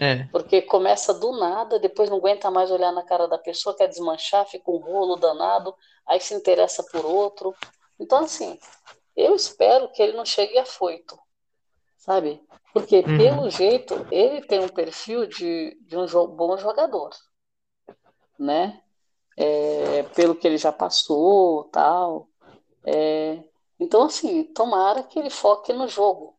é, 0.00 0.28
Porque 0.32 0.62
começa 0.62 1.12
do 1.14 1.32
nada, 1.38 1.78
depois 1.78 2.08
não 2.10 2.16
aguenta 2.16 2.50
mais 2.50 2.70
olhar 2.70 2.90
na 2.92 3.02
cara 3.04 3.28
da 3.28 3.38
pessoa, 3.38 3.76
quer 3.76 3.86
desmanchar, 3.88 4.46
fica 4.46 4.70
um 4.70 4.78
rolo 4.78 5.16
danado, 5.16 5.74
aí 6.06 6.18
se 6.20 6.34
interessa 6.34 6.82
por 6.84 7.04
outro. 7.04 7.54
Então, 8.00 8.18
assim, 8.24 8.58
eu 9.16 9.34
espero 9.36 9.90
que 9.92 10.02
ele 10.02 10.14
não 10.16 10.24
chegue 10.26 10.58
afoito, 10.58 11.18
sabe? 11.98 12.42
Porque, 12.72 13.02
uhum, 13.06 13.16
pelo 13.16 13.50
jeito, 13.50 14.06
ele 14.10 14.42
tem 14.42 14.60
um 14.60 14.68
perfil 14.68 15.26
de, 15.26 15.76
de 15.82 15.96
um 15.98 16.06
jo- 16.06 16.28
bom 16.28 16.56
jogador, 16.58 17.10
né? 18.38 18.82
É, 19.36 20.02
pelo 20.14 20.36
que 20.36 20.46
ele 20.46 20.58
já 20.58 20.72
passou, 20.72 21.64
tal. 21.70 22.28
É, 22.84 23.42
então, 23.78 24.02
assim, 24.04 24.44
tomara 24.44 25.02
que 25.02 25.18
ele 25.18 25.30
foque 25.30 25.72
no 25.72 25.88
jogo. 25.88 26.38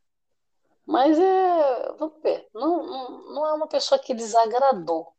Mas 0.85 1.17
é, 1.17 1.93
vamos 1.97 2.21
ver, 2.21 2.47
não, 2.53 3.33
não, 3.33 3.47
é 3.47 3.53
uma 3.53 3.67
pessoa 3.67 3.97
que 3.99 4.13
desagradou, 4.13 5.13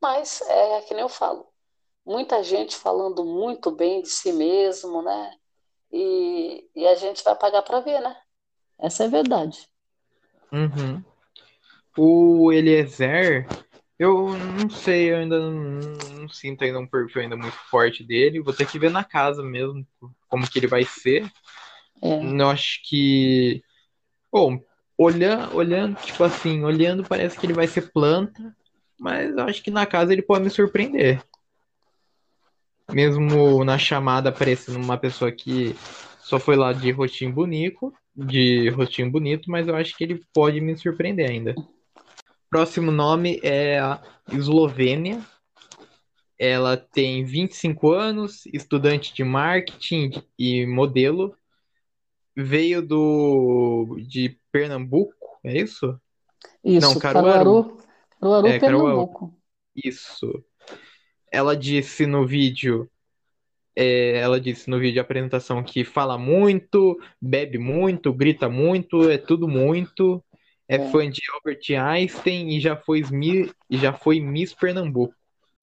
mas 0.00 0.40
é 0.42 0.80
que 0.82 0.92
nem 0.92 1.02
eu 1.02 1.08
falo, 1.08 1.46
muita 2.04 2.42
gente 2.42 2.76
falando 2.76 3.24
muito 3.24 3.70
bem 3.70 4.02
de 4.02 4.08
si 4.08 4.32
mesmo, 4.32 5.02
né? 5.02 5.38
E, 5.92 6.68
e 6.74 6.86
a 6.86 6.96
gente 6.96 7.22
vai 7.22 7.36
pagar 7.36 7.62
para 7.62 7.80
ver, 7.80 8.00
né? 8.00 8.16
Essa 8.78 9.04
é 9.04 9.06
a 9.06 9.10
verdade. 9.10 9.68
uhum. 10.52 11.04
O 11.96 12.52
Eliezer, 12.52 13.46
eu 13.98 14.36
não 14.36 14.68
sei, 14.68 15.12
eu 15.12 15.18
ainda 15.18 15.38
não, 15.38 15.96
não 16.20 16.28
sinto 16.28 16.64
ainda 16.64 16.78
um 16.78 16.86
perfil 16.86 17.22
ainda 17.22 17.36
muito 17.36 17.56
forte 17.70 18.02
dele. 18.02 18.40
Vou 18.40 18.52
ter 18.52 18.66
que 18.66 18.78
ver 18.78 18.90
na 18.90 19.04
casa 19.04 19.42
mesmo 19.42 19.86
como 20.28 20.48
que 20.48 20.58
ele 20.58 20.66
vai 20.66 20.84
ser. 20.84 21.30
É, 22.02 22.24
Eu 22.40 22.50
acho 22.50 22.80
que, 22.84 23.62
bom, 24.32 24.60
olhando, 24.98 25.56
olhando, 25.56 25.96
tipo 26.00 26.22
assim, 26.24 26.64
olhando 26.64 27.04
parece 27.04 27.38
que 27.38 27.46
ele 27.46 27.52
vai 27.52 27.66
ser 27.66 27.92
planta, 27.92 28.54
mas 28.98 29.30
eu 29.30 29.44
acho 29.44 29.62
que 29.62 29.70
na 29.70 29.86
casa 29.86 30.12
ele 30.12 30.22
pode 30.22 30.44
me 30.44 30.50
surpreender. 30.50 31.22
Mesmo 32.92 33.64
na 33.64 33.78
chamada 33.78 34.28
aparecendo 34.28 34.76
uma 34.76 34.98
pessoa 34.98 35.32
que 35.32 35.74
só 36.20 36.38
foi 36.38 36.56
lá 36.56 36.72
de 36.72 36.90
rostinho 36.90 37.32
bonito, 37.32 37.92
de 38.14 38.68
rostinho 38.70 39.10
bonito, 39.10 39.50
mas 39.50 39.68
eu 39.68 39.74
acho 39.74 39.96
que 39.96 40.04
ele 40.04 40.22
pode 40.34 40.60
me 40.60 40.76
surpreender 40.76 41.30
ainda. 41.30 41.54
Próximo 42.54 42.92
nome 42.92 43.40
é 43.42 43.80
a 43.80 44.00
Eslovênia. 44.32 45.20
Ela 46.38 46.76
tem 46.76 47.24
25 47.24 47.90
anos, 47.90 48.46
estudante 48.46 49.12
de 49.12 49.24
marketing 49.24 50.12
e 50.38 50.64
modelo. 50.64 51.36
Veio 52.36 52.80
do 52.80 53.96
de 54.06 54.38
Pernambuco, 54.52 55.16
é 55.42 55.62
isso? 55.62 56.00
Não, 56.62 56.92
isso, 56.92 57.00
Caruaru. 57.00 57.64
Caruaru, 57.64 57.76
Caruaru, 58.20 58.46
É, 58.46 58.60
Caruaru. 58.60 58.84
Pernambuco. 58.84 59.34
Isso. 59.74 60.44
Ela 61.32 61.56
disse 61.56 62.06
no 62.06 62.24
vídeo, 62.24 62.88
é, 63.74 64.18
ela 64.18 64.40
disse 64.40 64.70
no 64.70 64.78
vídeo 64.78 64.92
de 64.92 65.00
apresentação 65.00 65.60
que 65.60 65.82
fala 65.82 66.16
muito, 66.16 66.96
bebe 67.20 67.58
muito, 67.58 68.12
grita 68.12 68.48
muito, 68.48 69.10
é 69.10 69.18
tudo 69.18 69.48
muito. 69.48 70.24
É 70.68 70.76
É. 70.76 70.90
fã 70.90 71.08
de 71.10 71.20
Albert 71.34 71.60
Einstein 71.78 72.48
e 72.56 72.60
já 72.60 72.76
foi, 72.76 73.02
e 73.70 73.76
já 73.78 73.92
foi 73.92 74.20
Miss 74.20 74.54
Pernambuco. 74.54 75.14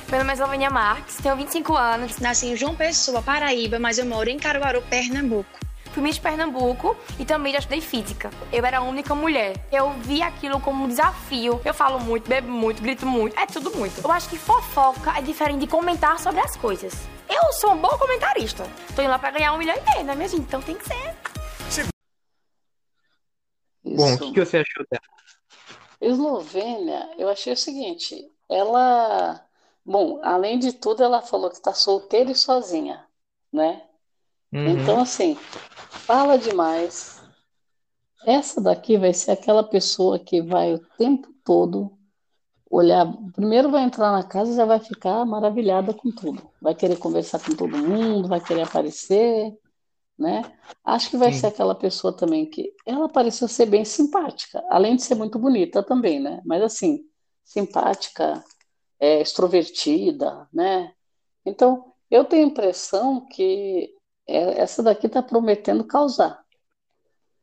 Meu 0.10 0.20
nome 0.20 0.32
é 0.32 0.34
Eslovênia 0.34 0.70
Marques, 0.70 1.18
tenho 1.18 1.36
25 1.36 1.76
anos, 1.76 2.18
Nasci 2.20 2.48
em 2.48 2.56
João 2.56 2.76
Pessoa, 2.76 3.22
Paraíba, 3.22 3.80
mas 3.80 3.98
eu 3.98 4.06
moro 4.06 4.30
em 4.30 4.38
Caruaru, 4.38 4.82
Pernambuco. 4.84 5.48
fui 5.94 6.02
Miss 6.02 6.18
Pernambuco 6.18 6.96
e 7.20 7.26
também 7.26 7.52
já 7.52 7.60
estudei 7.60 7.82
física. 7.82 8.30
Eu 8.52 8.66
era 8.66 8.78
a 8.78 8.82
única 8.82 9.14
mulher. 9.14 9.54
Eu 9.72 9.92
vi 10.00 10.22
aquilo 10.22 10.58
como 10.62 10.86
um 10.86 10.88
desafio. 10.88 11.60
Eu 11.66 11.74
falo 11.74 12.00
muito, 12.00 12.30
bebo 12.30 12.50
muito, 12.50 12.82
grito 12.82 13.06
muito, 13.06 13.38
é 13.38 13.46
tudo 13.46 13.76
muito. 13.76 14.00
Eu 14.02 14.10
acho 14.12 14.30
que 14.30 14.38
fofoca 14.38 15.18
é 15.18 15.22
diferente 15.22 15.60
de 15.60 15.68
comentar 15.68 16.18
sobre 16.18 16.40
as 16.40 16.56
coisas. 16.56 16.94
Eu 17.30 17.52
sou 17.54 17.74
um 17.74 17.78
bom 17.78 17.90
comentarista. 17.98 18.66
Tô 18.96 19.02
indo 19.02 19.12
lá 19.12 19.20
pra 19.20 19.32
ganhar 19.32 19.52
um 19.54 19.58
milhão 19.58 19.76
e 19.76 19.94
meio, 19.94 20.06
né, 20.06 20.16
minha 20.16 20.30
gente? 20.30 20.44
Então 20.44 20.62
tem 20.62 20.76
que 20.78 20.86
ser. 20.88 21.14
Bom, 23.96 24.14
o 24.14 24.18
Isso. 24.18 24.26
que, 24.26 24.34
que 24.34 24.46
você 24.46 24.58
achou 24.58 24.86
dela? 24.90 25.02
Eslovênia, 26.02 27.14
eu 27.18 27.30
achei 27.30 27.54
o 27.54 27.58
seguinte, 27.58 28.30
ela, 28.50 29.46
bom, 29.86 30.20
além 30.24 30.58
de 30.58 30.74
tudo, 30.74 31.04
ela 31.04 31.22
falou 31.22 31.50
que 31.50 31.58
está 31.58 31.74
solteira 31.74 32.32
e 32.32 32.36
sozinha, 32.36 33.06
né? 33.54 33.88
Então, 34.66 34.96
Uhum, 34.96 35.02
assim, 35.02 35.36
fala 36.06 36.38
demais. 36.38 37.22
Essa 38.26 38.62
daqui 38.62 38.98
vai 38.98 39.14
ser 39.14 39.32
aquela 39.32 39.64
pessoa 39.64 40.20
que 40.20 40.42
vai 40.42 40.74
o 40.74 40.80
tempo 40.98 41.34
todo 41.44 41.98
olhar. 42.70 43.06
Primeiro 43.34 43.72
vai 43.72 43.84
entrar 43.84 44.12
na 44.12 44.24
casa 44.24 44.52
e 44.52 44.56
já 44.56 44.66
vai 44.66 44.80
ficar 44.80 45.26
maravilhada 45.26 45.94
com 45.94 46.12
tudo. 46.12 46.50
Vai 46.62 46.76
querer 46.76 46.98
conversar 46.98 47.40
com 47.40 47.56
todo 47.56 47.78
mundo, 47.78 48.28
vai 48.28 48.42
querer 48.42 48.62
aparecer, 48.64 49.54
né? 50.22 50.44
Acho 50.86 51.10
que 51.10 51.18
vai 51.18 51.34
sim. 51.34 51.40
ser 51.40 51.48
aquela 51.48 51.76
pessoa 51.76 52.16
também 52.16 52.46
que 52.46 52.74
ela 52.86 53.10
pareceu 53.10 53.48
ser 53.48 53.66
bem 53.66 53.84
simpática, 53.84 54.64
além 54.70 54.96
de 54.96 55.04
ser 55.04 55.16
muito 55.16 55.40
bonita 55.40 55.84
também, 55.84 56.20
né? 56.20 56.42
Mas 56.46 56.62
assim, 56.62 57.04
simpática, 57.44 58.44
é, 59.00 59.22
extrovertida, 59.22 60.48
né? 60.54 60.94
Então, 61.46 61.94
eu 62.10 62.24
tenho 62.24 62.46
a 62.46 62.50
impressão 62.50 63.28
que 63.28 63.94
é, 64.28 64.62
essa 64.62 64.84
daqui 64.84 65.08
está 65.08 65.24
prometendo 65.24 65.84
causar, 65.84 66.44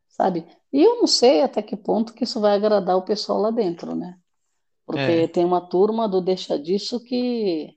sabe? 0.09 0.47
E 0.73 0.83
eu 0.83 0.97
não 0.97 1.07
sei 1.07 1.43
até 1.43 1.61
que 1.63 1.77
ponto 1.77 2.15
que 2.15 2.25
isso 2.25 2.41
vai 2.41 2.55
agradar 2.55 2.97
o 2.97 3.03
pessoal 3.03 3.41
lá 3.41 3.51
dentro, 3.51 3.95
né? 3.95 4.19
Porque 4.87 5.01
É, 5.01 5.29
tem 5.29 5.45
uma 5.45 5.61
turma 5.61 6.09
do 6.09 6.21
Deixa 6.21 6.59
Disso 6.59 7.03
que 7.05 7.77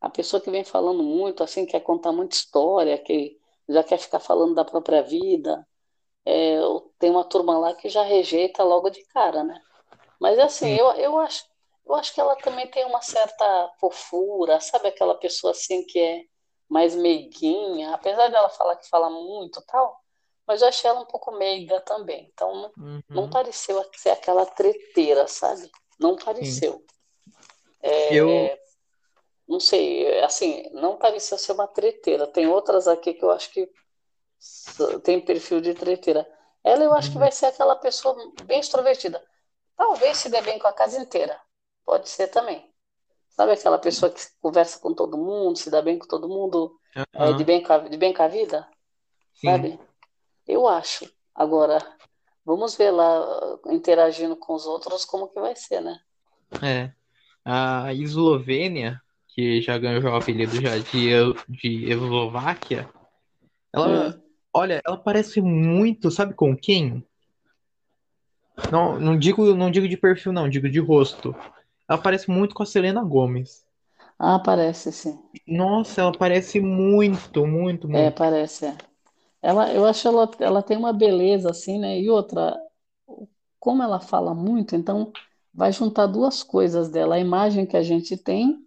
a 0.00 0.10
pessoa 0.10 0.40
que 0.40 0.50
vem 0.50 0.62
falando 0.62 1.02
muito, 1.02 1.42
assim, 1.42 1.66
quer 1.66 1.80
contar 1.80 2.12
muita 2.12 2.36
história, 2.36 2.98
que 2.98 3.38
já 3.68 3.82
quer 3.84 3.98
ficar 3.98 4.20
falando 4.20 4.54
da 4.54 4.64
própria 4.64 5.02
vida. 5.02 5.66
É, 6.24 6.58
tem 6.98 7.10
uma 7.10 7.24
turma 7.24 7.58
lá 7.58 7.74
que 7.74 7.88
já 7.88 8.02
rejeita 8.02 8.62
logo 8.64 8.90
de 8.90 9.04
cara, 9.08 9.44
né? 9.44 9.60
Mas 10.20 10.38
assim, 10.38 10.68
eu, 10.76 10.86
eu 10.94 11.18
acho, 11.20 11.44
eu 11.86 11.94
acho 11.94 12.14
que 12.14 12.20
ela 12.20 12.36
também 12.36 12.68
tem 12.70 12.84
uma 12.86 13.02
certa 13.02 13.72
fofura, 13.80 14.60
sabe 14.60 14.88
aquela 14.88 15.14
pessoa 15.16 15.52
assim 15.52 15.84
que 15.86 15.98
é 15.98 16.22
mais 16.68 16.94
meiguinha, 16.96 17.94
apesar 17.94 18.28
dela 18.28 18.48
falar 18.50 18.76
que 18.76 18.88
fala 18.88 19.10
muito 19.10 19.62
tal, 19.66 20.00
mas 20.46 20.62
eu 20.62 20.68
achei 20.68 20.90
ela 20.90 21.00
um 21.00 21.06
pouco 21.06 21.32
meiga 21.32 21.80
também. 21.82 22.30
Então 22.32 22.54
não, 22.54 22.72
Uhum. 22.76 23.02
não 23.14 23.30
pareceu 23.30 23.84
ser 23.96 24.10
aquela 24.10 24.46
treteira, 24.46 25.26
sabe? 25.28 25.70
Não 26.00 26.16
pareceu. 26.16 26.84
É, 27.82 28.16
Eu- 28.16 28.65
não 29.48 29.60
sei, 29.60 30.20
assim, 30.22 30.68
não 30.72 30.96
pareceu 30.96 31.38
ser 31.38 31.52
uma 31.52 31.68
treteira. 31.68 32.26
Tem 32.26 32.46
outras 32.46 32.88
aqui 32.88 33.14
que 33.14 33.24
eu 33.24 33.30
acho 33.30 33.50
que 33.52 33.70
tem 35.02 35.20
perfil 35.20 35.60
de 35.60 35.74
treteira. 35.74 36.26
Ela 36.64 36.84
eu 36.84 36.92
acho 36.92 37.12
que 37.12 37.18
vai 37.18 37.30
ser 37.30 37.46
aquela 37.46 37.76
pessoa 37.76 38.16
bem 38.44 38.60
extrovertida. 38.60 39.22
Talvez 39.76 40.18
se 40.18 40.28
dê 40.30 40.40
bem 40.42 40.58
com 40.58 40.66
a 40.68 40.72
casa 40.72 41.00
inteira. 41.00 41.40
Pode 41.84 42.08
ser 42.08 42.28
também. 42.28 42.68
Sabe 43.30 43.52
aquela 43.52 43.78
pessoa 43.78 44.10
que 44.10 44.20
conversa 44.40 44.78
com 44.80 44.94
todo 44.94 45.18
mundo, 45.18 45.58
se 45.58 45.70
dá 45.70 45.82
bem 45.82 45.98
com 45.98 46.06
todo 46.08 46.28
mundo, 46.28 46.78
é, 47.14 47.32
Aham, 47.32 47.36
de 47.36 47.44
bem 47.44 47.62
com 47.62 47.72
a, 47.72 47.78
de 47.78 47.96
bem 47.96 48.14
com 48.14 48.22
a 48.22 48.28
vida? 48.28 48.68
sim. 49.34 49.46
Sabe? 49.48 49.80
Eu 50.46 50.68
acho. 50.68 51.10
Agora, 51.34 51.78
vamos 52.44 52.76
ver 52.76 52.90
lá, 52.90 53.58
interagindo 53.66 54.36
com 54.36 54.54
os 54.54 54.66
outros, 54.66 55.04
como 55.04 55.28
que 55.28 55.40
vai 55.40 55.54
ser, 55.56 55.80
né? 55.82 56.00
É. 56.62 56.92
A 57.44 57.92
Eslovênia, 57.94 59.00
que 59.36 59.60
já 59.62 59.78
ganhou 59.78 60.02
o 60.04 60.16
apelido 60.16 60.60
já 60.60 60.78
de, 60.78 61.10
de 61.48 61.90
Eslováquia, 61.92 62.88
ela, 63.72 64.14
Hum. 64.14 64.22
olha, 64.54 64.82
ela 64.86 64.98
parece 64.98 65.40
muito, 65.42 66.10
sabe 66.10 66.34
com 66.34 66.56
quem? 66.56 67.04
Não, 68.70 68.98
não 69.00 69.18
digo, 69.18 69.56
não 69.56 69.72
digo 69.72 69.88
de 69.88 69.96
perfil, 69.96 70.32
não, 70.32 70.48
digo 70.48 70.68
de 70.70 70.78
rosto. 70.78 71.34
Ela 71.88 71.98
parece 72.00 72.30
muito 72.30 72.54
com 72.54 72.62
a 72.62 72.66
Selena 72.66 73.02
Gomez. 73.02 73.64
Ah, 74.18 74.38
parece 74.38 74.92
sim. 74.92 75.18
Nossa, 75.46 76.02
ela 76.02 76.16
parece 76.16 76.60
muito, 76.60 77.44
muito, 77.46 77.88
É, 77.92 78.10
muito. 78.12 78.20
parece. 78.20 78.66
é. 78.66 78.76
Ela, 79.42 79.72
eu 79.74 79.86
acho 79.86 80.08
ela, 80.08 80.30
ela 80.40 80.62
tem 80.62 80.76
uma 80.78 80.92
beleza 80.92 81.50
assim, 81.50 81.78
né? 81.80 82.00
E 82.00 82.10
outra, 82.10 82.56
como 83.58 83.82
ela 83.82 84.00
fala 84.00 84.34
muito, 84.34 84.76
então 84.76 85.12
vai 85.52 85.72
juntar 85.72 86.06
duas 86.06 86.42
coisas 86.42 86.90
dela, 86.90 87.16
a 87.16 87.20
imagem 87.20 87.66
que 87.66 87.76
a 87.76 87.82
gente 87.82 88.16
tem 88.16 88.65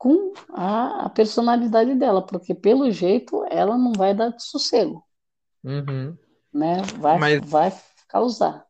com 0.00 0.32
a, 0.50 1.06
a 1.06 1.10
personalidade 1.10 1.94
dela, 1.96 2.26
porque 2.26 2.54
pelo 2.56 2.90
jeito 2.92 3.44
ela 3.50 3.78
não 3.78 3.92
vai 3.94 4.14
dar 4.16 4.34
sossego, 4.40 5.04
Uhum. 5.64 6.18
né? 6.52 6.82
Vai, 6.98 7.18
Mas 7.18 7.40
vai 7.40 7.70
causar. 8.08 8.66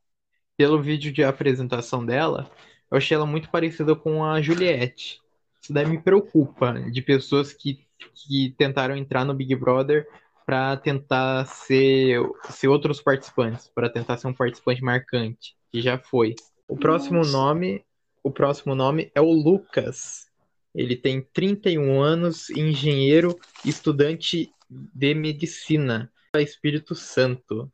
pelo 0.57 0.83
vídeo 0.83 1.13
de 1.13 1.25
apresentação 1.25 2.05
dela, 2.05 2.51
eu 2.91 2.99
achei 2.99 3.15
ela 3.17 3.27
muito 3.27 3.51
parecida 3.51 3.95
com 3.97 4.25
a 4.25 4.41
Juliette. 4.43 5.21
Isso 5.63 5.73
daí 5.73 5.87
me 5.87 6.01
preocupa, 6.03 6.75
de 6.91 7.03
pessoas 7.03 7.53
que, 7.53 7.87
que 8.15 8.55
tentaram 8.59 8.97
entrar 8.97 9.25
no 9.25 9.35
Big 9.35 9.55
Brother 9.55 10.07
para 10.45 10.77
tentar 10.77 11.47
ser, 11.47 12.21
ser 12.51 12.69
outros 12.69 13.01
participantes, 13.01 13.69
para 13.69 13.89
tentar 13.91 14.17
ser 14.17 14.27
um 14.27 14.35
participante 14.35 14.83
marcante, 14.83 15.57
que 15.71 15.81
já 15.81 15.99
foi. 15.99 16.35
O 16.67 16.77
próximo 16.77 17.19
Nossa. 17.19 17.25
nome, 17.25 17.85
o 18.23 18.31
próximo 18.31 18.75
nome 18.75 19.11
é 19.15 19.21
o 19.21 19.31
Lucas. 19.33 20.30
Ele 20.75 20.97
tem 20.97 21.21
31 21.33 22.01
anos, 22.01 22.51
engenheiro, 22.51 23.39
estudante 23.65 24.51
de 24.69 25.15
medicina, 25.15 26.11
Espírito 26.37 26.95
Santo. 26.95 27.71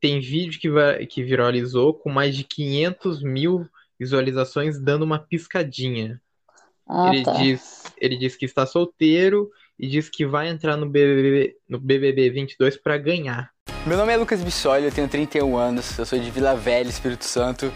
Tem 0.00 0.20
vídeo 0.20 0.60
que, 0.60 1.06
que 1.06 1.22
viralizou 1.22 1.94
com 1.94 2.10
mais 2.10 2.36
de 2.36 2.44
500 2.44 3.22
mil 3.22 3.66
visualizações 3.98 4.78
dando 4.78 5.04
uma 5.04 5.18
piscadinha. 5.18 6.20
Ah, 6.86 7.10
Ele 7.12 7.24
tá. 7.24 7.32
diz, 7.32 7.84
ele 7.98 8.16
diz 8.16 8.36
que 8.36 8.44
está 8.44 8.64
solteiro 8.64 9.50
e 9.78 9.88
diz 9.88 10.08
que 10.08 10.24
vai 10.26 10.48
entrar 10.48 10.76
no 10.76 10.88
BBB, 10.88 11.56
no 11.68 11.78
BBB 11.78 12.30
22 12.30 12.76
para 12.76 12.96
ganhar. 12.96 13.50
Meu 13.86 13.96
nome 13.96 14.12
é 14.12 14.16
Lucas 14.16 14.42
Bissoli, 14.42 14.84
eu 14.84 14.92
tenho 14.92 15.08
31 15.08 15.56
anos, 15.56 15.98
eu 15.98 16.04
sou 16.04 16.18
de 16.18 16.30
Vila 16.30 16.54
Velha, 16.54 16.88
Espírito 16.88 17.24
Santo 17.24 17.72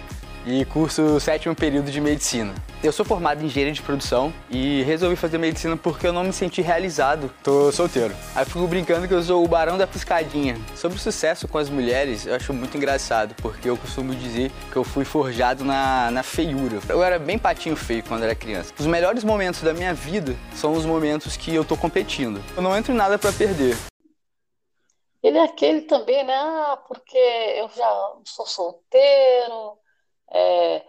e 0.47 0.65
curso 0.65 1.19
sétimo 1.21 1.55
período 1.55 1.91
de 1.91 2.01
medicina. 2.01 2.55
Eu 2.83 2.91
sou 2.91 3.05
formado 3.05 3.43
em 3.43 3.47
engenharia 3.47 3.73
de 3.73 3.83
produção 3.83 4.33
e 4.51 4.83
resolvi 4.83 5.15
fazer 5.15 5.39
medicina 5.39 5.77
porque 5.77 6.07
eu 6.07 6.13
não 6.13 6.25
me 6.25 6.33
senti 6.33 6.61
realizado. 6.61 7.33
Tô 7.43 7.71
solteiro. 7.71 8.15
Aí 8.35 8.45
fico 8.45 8.67
brincando 8.67 9.07
que 9.07 9.15
eu 9.15 9.23
sou 9.23 9.45
o 9.45 9.49
barão 9.49 9.79
da 9.79 9.87
piscadinha. 9.87 10.57
Sobre 10.75 10.99
o 10.99 11.01
sucesso 11.01 11.47
com 11.47 11.59
as 11.59 11.71
mulheres, 11.71 12.27
eu 12.27 12.35
acho 12.35 12.53
muito 12.53 12.77
engraçado, 12.77 13.35
porque 13.41 13.71
eu 13.71 13.77
costumo 13.77 14.15
dizer 14.15 14.51
que 14.71 14.77
eu 14.77 14.85
fui 14.85 15.05
forjado 15.05 15.65
na, 15.65 16.11
na 16.11 16.23
feiura. 16.23 16.81
Eu 16.89 17.03
era 17.03 17.19
bem 17.19 17.39
patinho 17.39 17.77
feio 17.77 18.03
quando 18.03 18.25
era 18.25 18.35
criança. 18.35 18.73
Os 18.79 18.87
melhores 18.87 19.23
momentos 19.23 19.63
da 19.63 19.73
minha 19.73 19.95
vida 19.95 20.35
são 20.55 20.73
os 20.73 20.85
momentos 20.85 21.37
que 21.37 21.55
eu 21.55 21.65
tô 21.65 21.77
competindo. 21.77 22.43
Eu 22.57 22.63
não 22.63 22.77
entro 22.77 22.93
em 22.93 22.97
nada 22.97 23.19
pra 23.19 23.33
perder. 23.33 23.77
Ele 25.23 25.39
é 25.39 25.45
aquele 25.45 25.83
também, 25.83 26.25
né? 26.25 26.35
Ah, 26.35 26.79
porque 26.89 27.17
eu 27.17 27.69
já 27.69 28.13
sou 28.25 28.45
solteiro, 28.45 29.79
é, 30.33 30.85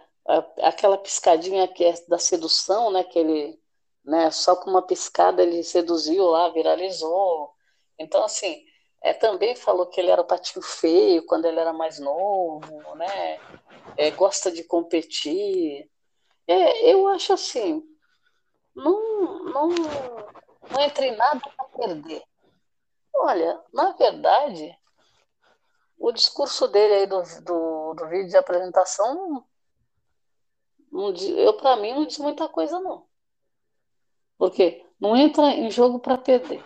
aquela 0.62 0.98
piscadinha 0.98 1.68
que 1.68 1.84
é 1.84 1.94
da 2.08 2.18
sedução, 2.18 2.90
né? 2.90 3.04
Que 3.04 3.18
ele, 3.18 3.60
né? 4.04 4.30
Só 4.30 4.56
com 4.56 4.70
uma 4.70 4.82
piscada 4.82 5.42
ele 5.42 5.62
seduziu 5.62 6.24
lá, 6.26 6.48
viralizou. 6.50 7.52
Então, 7.98 8.24
assim, 8.24 8.64
é, 9.02 9.12
também 9.12 9.54
falou 9.54 9.86
que 9.86 10.00
ele 10.00 10.10
era 10.10 10.24
patinho 10.24 10.62
feio 10.62 11.26
quando 11.26 11.44
ele 11.44 11.60
era 11.60 11.72
mais 11.72 11.98
novo, 11.98 12.94
né? 12.96 13.38
É, 13.96 14.10
gosta 14.10 14.50
de 14.50 14.64
competir. 14.64 15.88
É, 16.46 16.90
eu 16.90 17.06
acho 17.08 17.32
assim, 17.32 17.82
não, 18.74 19.44
não, 19.44 19.68
não 20.70 20.80
entre 20.80 21.08
em 21.08 21.16
nada 21.16 21.40
para 21.56 21.64
perder. 21.66 22.22
Olha, 23.14 23.60
na 23.72 23.92
verdade, 23.92 24.76
o 25.98 26.10
discurso 26.12 26.66
dele 26.68 26.94
aí 26.94 27.06
do, 27.06 27.22
do, 27.42 27.73
do 27.94 28.06
vídeo 28.08 28.28
de 28.28 28.36
apresentação, 28.36 29.14
não, 29.14 31.10
não 31.10 31.14
eu 31.14 31.54
para 31.54 31.76
mim 31.76 31.92
não 31.94 32.06
diz 32.06 32.18
muita 32.18 32.48
coisa 32.48 32.80
não. 32.80 33.06
Porque 34.36 34.84
não 35.00 35.16
entra 35.16 35.50
em 35.52 35.70
jogo 35.70 35.98
para 35.98 36.18
perder. 36.18 36.64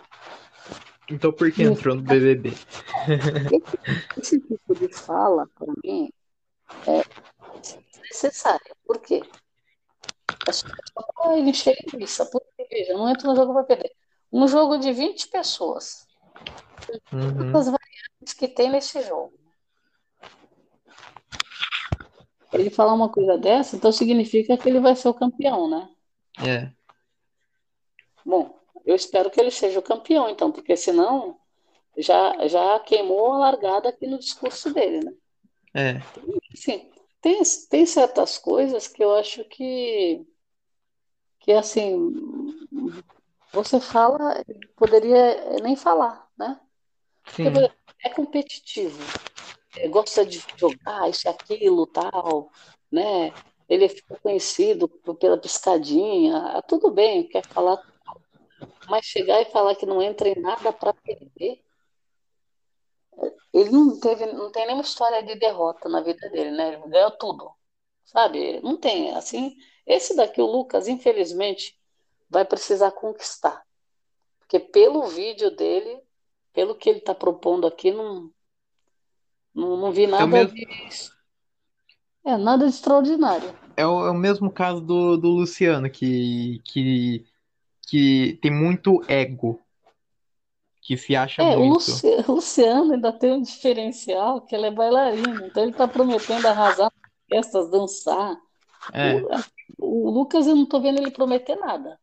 Então 1.09 1.31
por 1.31 1.51
que 1.51 1.63
entrou 1.63 1.95
no 1.95 2.01
BBB? 2.01 2.53
Esse 4.17 4.39
tipo 4.39 4.75
de 4.75 4.93
fala, 4.93 5.47
para 5.55 5.73
mim, 5.83 6.11
é 6.87 7.03
necessário. 8.03 8.75
Por 8.85 8.99
quê? 8.99 9.23
É 10.47 10.51
só 10.51 10.67
para 11.15 11.39
encher 11.39 11.75
linguiça. 11.91 12.25
Porque, 12.25 12.67
veja, 12.69 12.93
não 12.93 13.09
entra 13.09 13.27
no 13.27 13.35
jogo 13.35 13.53
para 13.53 13.63
perder. 13.63 13.91
Um 14.31 14.47
jogo 14.47 14.77
de 14.77 14.91
20 14.91 15.29
pessoas. 15.29 16.07
Uhum. 17.11 17.51
Quantas 17.51 17.65
variantes 17.65 18.33
que 18.37 18.47
tem 18.47 18.69
nesse 18.69 19.01
jogo? 19.01 19.38
Ele 22.51 22.69
falar 22.69 22.93
uma 22.93 23.09
coisa 23.09 23.37
dessa, 23.37 23.75
então 23.75 23.91
significa 23.91 24.57
que 24.57 24.67
ele 24.67 24.79
vai 24.79 24.95
ser 24.95 25.07
o 25.09 25.13
campeão, 25.13 25.69
né? 25.69 25.89
É. 26.45 26.71
Bom, 28.25 28.59
eu 28.85 28.95
espero 28.95 29.29
que 29.29 29.39
ele 29.39 29.51
seja 29.51 29.79
o 29.79 29.83
campeão, 29.83 30.29
então, 30.29 30.51
porque 30.51 30.75
senão 30.75 31.39
já, 31.97 32.47
já 32.47 32.79
queimou 32.79 33.33
a 33.33 33.37
largada 33.37 33.89
aqui 33.89 34.07
no 34.07 34.19
discurso 34.19 34.73
dele, 34.73 35.05
né? 35.05 35.13
É. 35.73 36.01
Assim, 36.53 36.89
tem, 37.21 37.41
tem 37.69 37.85
certas 37.85 38.37
coisas 38.37 38.87
que 38.87 39.03
eu 39.03 39.13
acho 39.15 39.43
que, 39.45 40.25
que 41.39 41.51
assim, 41.51 42.13
você 43.51 43.79
fala, 43.79 44.43
poderia 44.75 45.59
nem 45.61 45.75
falar, 45.75 46.27
né? 46.37 46.59
Sim. 47.27 47.51
Porque, 47.51 47.71
é 48.03 48.09
competitivo, 48.09 48.97
gosta 49.89 50.25
de 50.25 50.43
jogar 50.57 51.09
isso 51.09 51.29
aquilo, 51.29 51.85
tal, 51.87 52.51
né? 52.91 53.33
Ele 53.67 53.87
fica 53.87 54.17
conhecido 54.19 54.87
por- 54.87 55.15
pela 55.15 55.37
piscadinha, 55.37 56.37
ah, 56.37 56.61
tudo 56.61 56.89
bem, 56.91 57.27
quer 57.27 57.45
falar, 57.47 57.77
mas 58.87 59.05
chegar 59.05 59.41
e 59.41 59.45
falar 59.45 59.75
que 59.75 59.85
não 59.85 60.01
entra 60.01 60.27
em 60.29 60.39
nada 60.39 60.73
para 60.73 60.93
perder, 60.93 61.63
ele 63.53 63.69
não 63.69 63.99
teve, 63.99 64.25
não 64.27 64.51
tem 64.51 64.65
nenhuma 64.65 64.83
história 64.83 65.21
de 65.23 65.35
derrota 65.35 65.89
na 65.89 66.01
vida 66.01 66.29
dele, 66.29 66.51
né? 66.51 66.73
Ele 66.73 66.87
ganhou 66.89 67.11
tudo, 67.11 67.51
sabe? 68.05 68.59
Não 68.61 68.77
tem, 68.77 69.11
assim, 69.15 69.55
esse 69.85 70.15
daqui, 70.15 70.41
o 70.41 70.45
Lucas, 70.45 70.87
infelizmente, 70.87 71.77
vai 72.29 72.45
precisar 72.45 72.91
conquistar, 72.91 73.63
porque 74.39 74.59
pelo 74.59 75.07
vídeo 75.07 75.51
dele, 75.55 76.01
pelo 76.53 76.75
que 76.75 76.89
ele 76.89 76.99
está 76.99 77.13
propondo 77.13 77.65
aqui, 77.67 77.91
não, 77.91 78.31
não, 79.53 79.77
não 79.77 79.91
vi 79.91 80.07
É 80.17 80.23
o 80.23 80.27
nada 80.27 80.27
mesmo, 80.27 80.53
de, 80.55 80.67
é, 82.25 82.37
nada 82.37 82.65
de 82.65 82.71
extraordinário. 82.71 83.53
é 83.75 83.85
o, 83.85 84.05
é 84.07 84.11
o 84.11 84.13
mesmo 84.13 84.51
caso 84.51 84.81
do, 84.81 85.17
do 85.17 85.29
Luciano, 85.29 85.89
que, 85.89 86.61
que, 86.65 87.25
que 87.87 88.39
tem 88.41 88.51
muito 88.51 89.03
ego. 89.07 89.61
que 90.81 90.97
se 90.97 91.15
acha 91.15 91.41
É, 91.41 91.57
o 91.57 91.61
muito. 91.61 91.73
Luci- 91.73 92.07
o 92.27 92.33
Luciano 92.33 92.93
ainda 92.93 93.11
tem 93.13 93.31
um 93.33 93.41
diferencial, 93.41 94.41
que 94.41 94.55
ele 94.55 94.67
é 94.67 94.71
bailarino, 94.71 95.45
então 95.45 95.63
ele 95.63 95.71
está 95.71 95.87
prometendo 95.87 96.45
arrasar 96.47 96.91
festas, 97.29 97.69
dançar. 97.69 98.37
É, 98.93 99.13
O, 99.77 100.07
o 100.07 100.09
Lucas, 100.11 100.47
eu 100.47 100.55
não 100.55 100.63
estou 100.63 100.81
vendo 100.81 100.99
ele 100.99 101.11
prometer 101.11 101.55
nada. 101.55 101.99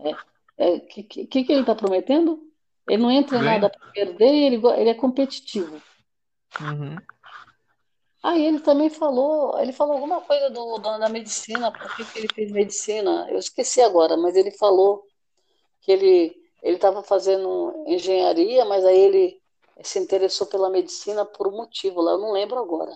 É, 0.00 0.74
é, 0.74 0.80
que, 0.80 1.02
que, 1.04 1.26
que 1.44 1.52
ele 1.52 1.60
está 1.60 1.74
prometendo? 1.74 2.40
Ele 2.86 3.02
não 3.02 3.10
entra 3.10 3.36
em 3.36 3.42
nada 3.42 3.68
para 3.70 3.80
perder, 3.92 4.34
ele, 4.34 4.56
ele 4.76 4.90
é 4.90 4.94
competitivo. 4.94 5.80
Uhum. 6.60 6.96
Aí 8.22 8.44
ele 8.46 8.60
também 8.60 8.90
falou, 8.90 9.58
ele 9.60 9.72
falou 9.72 9.94
alguma 9.94 10.20
coisa 10.20 10.50
do, 10.50 10.78
do- 10.78 10.98
da 10.98 11.08
medicina, 11.08 11.70
por 11.70 11.94
que 11.96 12.04
que 12.04 12.18
ele 12.18 12.28
fez 12.34 12.50
medicina? 12.50 13.26
Eu 13.30 13.38
esqueci 13.38 13.80
agora, 13.80 14.16
mas 14.16 14.36
ele 14.36 14.50
falou 14.50 15.04
que 15.80 15.92
ele 15.92 16.36
ele 16.62 16.74
estava 16.74 17.04
fazendo 17.04 17.84
engenharia, 17.86 18.64
mas 18.64 18.84
aí 18.84 18.98
ele 18.98 19.40
se 19.82 19.98
interessou 20.00 20.46
pela 20.48 20.68
medicina 20.68 21.24
por 21.24 21.46
um 21.46 21.56
motivo 21.56 22.00
lá, 22.00 22.12
eu 22.12 22.18
não 22.18 22.32
lembro 22.32 22.58
agora. 22.58 22.92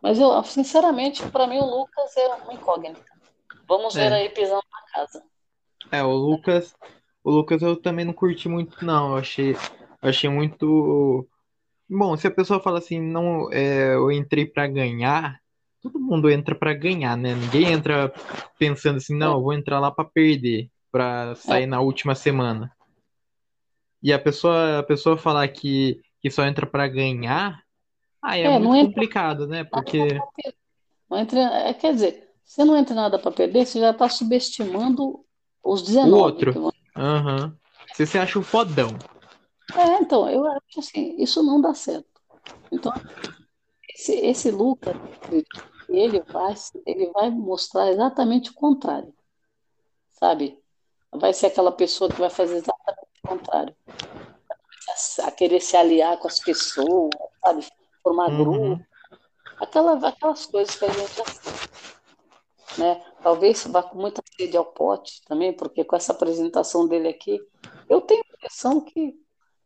Mas 0.00 0.20
eu, 0.20 0.42
sinceramente, 0.44 1.28
para 1.30 1.46
mim 1.46 1.58
o 1.58 1.64
Lucas 1.64 2.16
é 2.16 2.26
uma 2.36 2.54
incógnita. 2.54 3.04
Vamos 3.66 3.94
ver 3.94 4.12
É. 4.12 4.14
aí 4.14 4.28
pisando 4.30 4.62
na 4.70 4.92
casa. 4.92 5.24
É, 5.90 6.02
o 6.04 6.12
Lucas, 6.12 6.74
o 7.24 7.30
Lucas 7.32 7.62
eu 7.62 7.74
também 7.80 8.04
não 8.04 8.12
curti 8.12 8.48
muito, 8.48 8.84
não. 8.84 9.10
Eu 9.12 9.16
achei, 9.16 9.52
eu 9.52 10.08
achei 10.08 10.30
muito. 10.30 11.26
Bom, 11.88 12.16
se 12.16 12.26
a 12.26 12.30
pessoa 12.30 12.60
fala 12.60 12.78
assim, 12.78 13.00
não, 13.00 13.52
é, 13.52 13.94
eu 13.94 14.10
entrei 14.10 14.46
pra 14.46 14.66
ganhar, 14.66 15.38
todo 15.82 16.00
mundo 16.00 16.30
entra 16.30 16.54
pra 16.54 16.72
ganhar, 16.72 17.16
né? 17.16 17.34
Ninguém 17.34 17.72
entra 17.72 18.12
pensando 18.58 18.96
assim, 18.96 19.16
não, 19.16 19.34
eu 19.34 19.42
vou 19.42 19.52
entrar 19.52 19.78
lá 19.80 19.90
pra 19.90 20.04
perder, 20.04 20.70
pra 20.90 21.34
sair 21.34 21.66
na 21.66 21.80
última 21.80 22.14
semana. 22.14 22.72
E 24.02 24.12
a 24.12 24.18
pessoa, 24.18 24.78
a 24.78 24.82
pessoa 24.82 25.16
falar 25.16 25.46
que, 25.48 26.00
que 26.20 26.30
só 26.30 26.44
entra 26.44 26.66
pra 26.66 26.86
ganhar, 26.88 27.62
aí 28.22 28.42
é 28.42 28.46
É, 28.46 28.58
muito 28.58 28.74
entra- 28.76 28.86
complicado, 28.88 29.46
né? 29.46 29.64
Porque 29.64 30.18
Não 31.10 31.18
entra, 31.18 31.38
é, 31.40 31.74
quer 31.74 31.92
dizer, 31.92 32.30
você 32.44 32.64
não 32.64 32.76
entra 32.76 32.94
nada 32.94 33.18
para 33.18 33.30
perder, 33.30 33.66
você 33.66 33.78
já 33.80 33.90
está 33.90 34.08
subestimando 34.08 35.20
os 35.62 35.82
o 35.82 35.86
19 35.86 36.22
outro, 36.22 36.52
que 36.52 36.58
vão 36.58 36.72
aham, 36.96 37.56
Se 37.94 38.06
você 38.06 38.18
acha 38.18 38.38
o 38.38 38.42
fodão. 38.42 38.96
É, 39.72 40.02
então, 40.02 40.28
eu 40.28 40.46
acho 40.46 40.80
assim, 40.80 41.16
isso 41.18 41.42
não 41.42 41.60
dá 41.60 41.74
certo. 41.74 42.08
Então, 42.70 42.92
esse, 43.88 44.12
esse 44.14 44.50
Lucas, 44.50 44.94
ele 45.88 46.20
vai, 46.32 46.54
ele 46.86 47.10
vai 47.10 47.30
mostrar 47.30 47.90
exatamente 47.90 48.50
o 48.50 48.54
contrário, 48.54 49.14
sabe? 50.10 50.60
Vai 51.12 51.32
ser 51.32 51.46
aquela 51.46 51.72
pessoa 51.72 52.10
que 52.10 52.18
vai 52.20 52.30
fazer 52.30 52.56
exatamente 52.56 53.20
o 53.24 53.28
contrário. 53.28 53.76
A, 55.20 55.26
a 55.26 55.30
querer 55.30 55.60
se 55.60 55.76
aliar 55.76 56.18
com 56.18 56.28
as 56.28 56.40
pessoas, 56.40 57.10
sabe? 57.40 57.66
Formar 58.02 58.30
Uhum. 58.30 58.36
grupo, 58.36 58.84
aquela, 59.60 60.08
aquelas 60.08 60.46
coisas 60.46 60.74
que 60.76 60.84
a 60.84 60.88
gente 60.88 61.14
já 61.16 61.24
né? 62.78 63.02
Talvez 63.22 63.64
vá 63.66 63.82
com 63.82 63.98
muita 63.98 64.22
sede 64.36 64.56
ao 64.56 64.64
pote 64.64 65.22
também, 65.26 65.52
porque 65.52 65.84
com 65.84 65.96
essa 65.96 66.12
apresentação 66.12 66.86
dele 66.88 67.08
aqui, 67.08 67.40
eu 67.88 68.00
tenho 68.00 68.22
a 68.22 68.34
impressão 68.36 68.80
que 68.80 69.14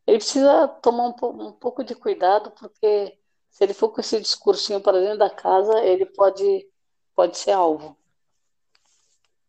ele 0.09 0.17
precisa 0.17 0.67
tomar 0.67 1.09
um, 1.09 1.47
um 1.47 1.51
pouco 1.51 1.83
de 1.83 1.93
cuidado, 1.93 2.51
porque 2.51 3.13
se 3.51 3.63
ele 3.63 3.73
for 3.73 3.89
com 3.89 4.01
esse 4.01 4.19
discursinho 4.19 4.81
para 4.81 4.99
dentro 4.99 5.19
da 5.19 5.29
casa, 5.29 5.83
ele 5.83 6.05
pode, 6.05 6.65
pode 7.15 7.37
ser 7.37 7.51
alvo. 7.51 7.95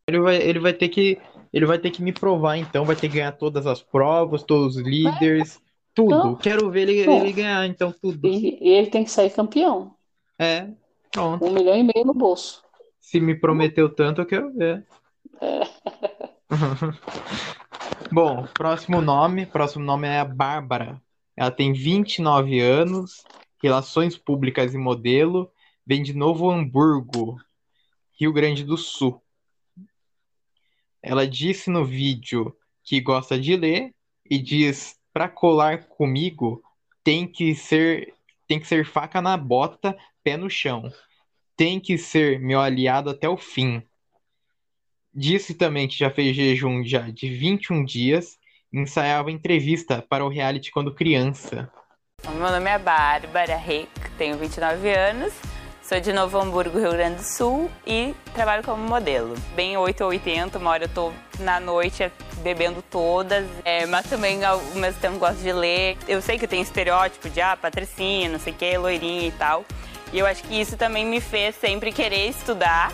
Ele 0.07 0.21
vai, 0.21 0.37
ele 0.37 0.59
vai 0.59 0.75
ter 0.75 0.89
que, 0.89 1.19
ele 1.51 1.65
vai 1.65 1.79
ter 1.79 1.91
que 1.91 2.03
me 2.03 2.13
provar, 2.13 2.57
então, 2.57 2.85
vai 2.85 2.95
ter 2.95 3.09
que 3.09 3.17
ganhar 3.17 3.33
todas 3.33 3.67
as 3.67 3.83
provas, 3.83 4.43
todos 4.43 4.77
os 4.77 4.83
líderes, 4.83 5.61
tudo. 5.95 6.15
Então, 6.15 6.37
Quero 6.37 6.71
ver 6.71 6.89
ele, 6.89 7.11
ele 7.11 7.33
ganhar, 7.33 7.67
então, 7.67 7.91
tudo. 7.93 8.27
E, 8.27 8.59
e 8.61 8.69
ele 8.69 8.91
tem 8.91 9.05
que 9.05 9.11
sair 9.11 9.31
campeão. 9.31 9.95
É, 10.39 10.69
pronto. 11.11 11.45
Um 11.45 11.53
milhão 11.53 11.77
e 11.77 11.83
meio 11.83 12.05
no 12.05 12.13
bolso. 12.13 12.63
Se 13.01 13.19
me 13.19 13.35
prometeu 13.35 13.89
tanto, 13.89 14.21
eu 14.21 14.27
quero 14.27 14.53
ver. 14.53 14.87
É. 15.41 15.61
Bom, 18.13 18.45
próximo 18.55 19.01
nome, 19.01 19.47
próximo 19.47 19.85
nome 19.85 20.09
é 20.09 20.19
a 20.19 20.25
Bárbara. 20.25 21.01
Ela 21.37 21.53
tem 21.53 21.73
29 21.73 22.59
anos, 22.59 23.23
relações 23.63 24.19
públicas 24.19 24.75
e 24.75 24.79
modelo, 24.79 25.49
vem 25.87 26.03
de 26.03 26.13
Novo 26.13 26.51
Hamburgo, 26.51 27.41
Rio 28.19 28.33
Grande 28.33 28.65
do 28.65 28.77
Sul. 28.77 29.23
Ela 31.01 31.25
disse 31.25 31.71
no 31.71 31.85
vídeo 31.85 32.53
que 32.83 33.01
gosta 33.01 33.39
de 33.39 33.57
ler 33.57 33.95
e 34.29 34.39
diz 34.39 34.99
para 35.13 35.29
colar 35.29 35.87
comigo 35.87 36.65
tem 37.05 37.29
que 37.29 37.55
ser 37.55 38.13
tem 38.49 38.59
que 38.59 38.67
ser 38.67 38.85
faca 38.85 39.23
na 39.23 39.37
bota, 39.37 39.97
pé 40.25 40.37
no 40.37 40.51
chão. 40.51 40.93
Tem 41.57 41.79
que 41.79 41.97
ser 41.97 42.41
meu 42.41 42.61
aliado 42.61 43.09
até 43.09 43.29
o 43.29 43.37
fim. 43.37 43.81
Disse 45.13 45.55
também 45.55 45.89
que 45.89 45.99
já 45.99 46.09
fez 46.09 46.37
jejum 46.37 46.85
já 46.85 47.01
de 47.11 47.29
21 47.29 47.85
dias 47.85 48.39
e 48.73 48.79
ensaiava 48.79 49.31
entrevista 49.31 50.01
para 50.01 50.25
o 50.25 50.29
reality 50.29 50.71
quando 50.71 50.95
criança. 50.95 51.69
Meu 52.25 52.51
nome 52.51 52.71
é 52.71 52.79
Bárbara 52.79 53.57
Reck, 53.57 53.89
tenho 54.17 54.37
29 54.37 54.89
anos, 54.89 55.33
sou 55.83 55.99
de 55.99 56.13
Novo 56.13 56.39
Hamburgo, 56.39 56.79
Rio 56.79 56.93
Grande 56.93 57.17
do 57.17 57.25
Sul 57.25 57.69
e 57.85 58.15
trabalho 58.35 58.63
como 58.63 58.87
modelo. 58.87 59.35
Bem 59.57 59.77
8 59.77 60.05
ou 60.05 60.11
80, 60.11 60.59
uma 60.59 60.71
hora 60.71 60.85
eu 60.85 60.89
tô 60.89 61.13
na 61.41 61.59
noite 61.59 62.09
bebendo 62.45 62.81
todas, 62.81 63.47
é, 63.65 63.87
mas 63.87 64.09
também 64.09 64.45
ao 64.45 64.63
mesmo 64.77 65.01
tempo 65.01 65.19
gosto 65.19 65.43
de 65.43 65.53
ler. 65.53 65.97
Eu 66.07 66.23
sei 66.23 66.39
que 66.39 66.47
tem 66.47 66.63
estereótipo 66.63 67.29
de 67.29 67.41
ah, 67.41 67.57
patricinha, 67.57 68.29
não 68.29 68.39
sei 68.39 68.53
o 68.53 68.57
que, 68.57 68.79
loirinha 68.79 69.27
e 69.27 69.33
tal. 69.33 69.65
E 70.13 70.19
eu 70.21 70.27
acho 70.27 70.45
que 70.45 70.61
isso 70.61 70.77
também 70.77 71.05
me 71.05 71.21
fez 71.21 71.57
sempre 71.57 71.91
querer 71.91 72.29
estudar 72.29 72.93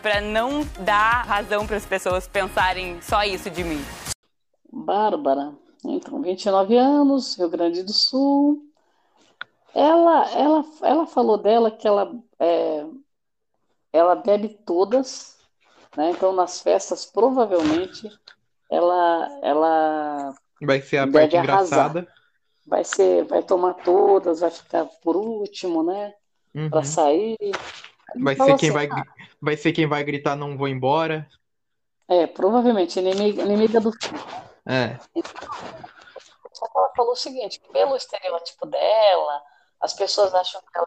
para 0.00 0.20
não 0.20 0.64
dar 0.80 1.24
razão 1.24 1.66
para 1.66 1.76
as 1.76 1.86
pessoas 1.86 2.26
pensarem 2.26 3.00
só 3.02 3.22
isso 3.24 3.50
de 3.50 3.62
mim. 3.62 3.80
Bárbara, 4.72 5.52
então, 5.84 6.20
29 6.20 6.76
anos, 6.76 7.36
Rio 7.38 7.48
Grande 7.48 7.82
do 7.82 7.92
Sul. 7.92 8.62
Ela, 9.74 10.30
ela, 10.32 10.64
ela 10.82 11.06
falou 11.06 11.38
dela 11.38 11.70
que 11.70 11.86
ela, 11.86 12.12
é, 12.38 12.84
ela 13.92 14.14
bebe 14.16 14.48
todas, 14.66 15.36
né? 15.96 16.10
Então, 16.10 16.32
nas 16.32 16.60
festas, 16.60 17.06
provavelmente, 17.06 18.08
ela, 18.70 19.28
ela 19.42 20.34
Vai 20.60 20.80
ser 20.82 20.98
a 20.98 21.06
Deve 21.06 21.18
parte 21.18 21.36
arrasar. 21.36 21.90
engraçada. 21.90 22.08
vai 22.66 22.84
ser, 22.84 23.24
vai 23.24 23.42
tomar 23.42 23.74
todas, 23.74 24.40
vai 24.40 24.50
ficar 24.50 24.84
por 25.02 25.16
último, 25.16 25.82
né? 25.82 26.12
Uhum. 26.54 26.68
Para 26.68 26.82
sair. 26.82 27.36
Vai 28.20 28.34
ser 28.36 28.44
quem 28.44 28.54
assim, 28.54 28.70
vai, 28.72 28.88
ah, 28.90 29.04
vai 29.40 29.56
ser 29.56 29.72
quem 29.72 29.86
vai 29.86 30.04
gritar 30.04 30.36
não 30.36 30.56
vou 30.56 30.68
embora. 30.68 31.28
É, 32.08 32.26
provavelmente, 32.26 32.98
inimiga, 32.98 33.42
inimiga 33.42 33.80
do. 33.80 33.90
É. 34.66 34.98
Só 36.52 36.66
que 36.66 36.78
ela 36.78 36.92
falou 36.96 37.12
o 37.12 37.16
seguinte, 37.16 37.60
pelo 37.72 37.96
estereótipo 37.96 38.66
dela, 38.66 39.42
as 39.80 39.94
pessoas 39.94 40.34
acham 40.34 40.60
que 40.60 40.76
ela 40.76 40.86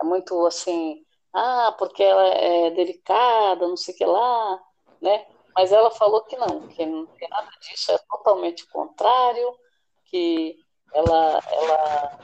é 0.00 0.04
muito 0.04 0.44
assim, 0.46 1.04
ah, 1.32 1.74
porque 1.78 2.02
ela 2.02 2.26
é 2.26 2.70
delicada, 2.70 3.66
não 3.66 3.76
sei 3.76 3.94
o 3.94 3.96
que 3.96 4.04
lá, 4.04 4.60
né? 5.00 5.24
Mas 5.54 5.72
ela 5.72 5.90
falou 5.90 6.22
que 6.24 6.36
não, 6.36 6.68
que 6.68 6.84
não 6.84 7.06
tem 7.06 7.28
nada 7.28 7.48
disso, 7.60 7.92
é 7.92 7.98
totalmente 8.10 8.64
o 8.64 8.68
contrário, 8.68 9.56
que 10.04 10.58
ela, 10.92 11.40
ela 11.50 12.18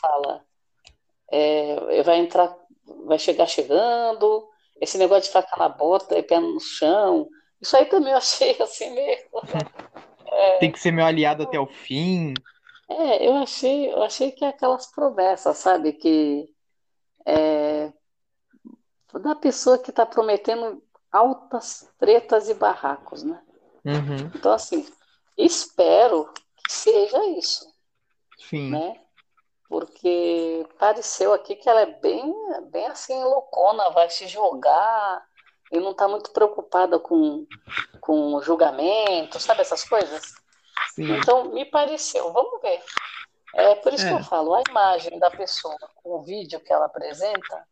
fala, 0.00 0.44
é, 1.30 2.02
vai 2.02 2.18
entrar, 2.18 2.56
vai 3.06 3.18
chegar 3.18 3.46
chegando, 3.46 4.48
esse 4.80 4.98
negócio 4.98 5.24
de 5.24 5.30
faca 5.30 5.56
na 5.56 5.68
bota 5.68 6.18
e 6.18 6.22
pé 6.22 6.40
no 6.40 6.60
chão, 6.60 7.28
isso 7.60 7.76
aí 7.76 7.86
também 7.86 8.12
eu 8.12 8.18
achei 8.18 8.56
assim 8.62 8.90
meio... 8.90 9.18
Tem 10.60 10.70
que 10.70 10.78
ser 10.78 10.90
meu 10.90 11.06
aliado 11.06 11.44
até 11.44 11.58
o 11.58 11.66
fim. 11.66 12.34
É, 12.88 13.26
eu 13.26 13.34
achei, 13.36 13.90
eu 13.90 14.02
achei 14.02 14.30
que 14.30 14.44
é 14.44 14.48
aquelas 14.48 14.86
promessas, 14.86 15.56
sabe, 15.56 15.92
que 15.92 16.48
é, 17.24 17.92
da 19.18 19.34
pessoa 19.34 19.78
que 19.78 19.90
está 19.90 20.04
prometendo 20.04 20.82
altas 21.10 21.90
tretas 21.98 22.48
e 22.48 22.54
barracos, 22.54 23.22
né? 23.22 23.42
Uhum. 23.84 24.30
Então, 24.34 24.52
assim, 24.52 24.86
espero 25.36 26.32
que 26.34 26.72
seja 26.72 27.26
isso, 27.38 27.66
Sim. 28.38 28.70
né? 28.70 29.00
Porque 29.68 30.66
pareceu 30.78 31.32
aqui 31.32 31.56
que 31.56 31.68
ela 31.68 31.80
é 31.80 31.86
bem, 31.86 32.32
bem 32.70 32.86
assim, 32.86 33.22
loucona, 33.24 33.90
vai 33.90 34.08
se 34.08 34.28
jogar 34.28 35.26
e 35.72 35.80
não 35.80 35.90
está 35.90 36.06
muito 36.06 36.30
preocupada 36.30 36.98
com, 36.98 37.46
com 38.00 38.40
julgamento, 38.40 39.40
sabe 39.40 39.62
essas 39.62 39.82
coisas? 39.84 40.34
Sim. 40.94 41.10
Então, 41.16 41.46
me 41.52 41.64
pareceu, 41.64 42.32
vamos 42.32 42.60
ver. 42.60 42.80
É 43.54 43.74
por 43.76 43.92
isso 43.92 44.06
que 44.06 44.12
É. 44.12 44.16
eu 44.16 44.22
falo, 44.22 44.54
a 44.54 44.62
imagem 44.68 45.18
da 45.18 45.30
pessoa 45.30 45.76
com 45.96 46.16
o 46.16 46.22
vídeo 46.22 46.60
que 46.60 46.72
ela 46.72 46.86
apresenta 46.86 47.66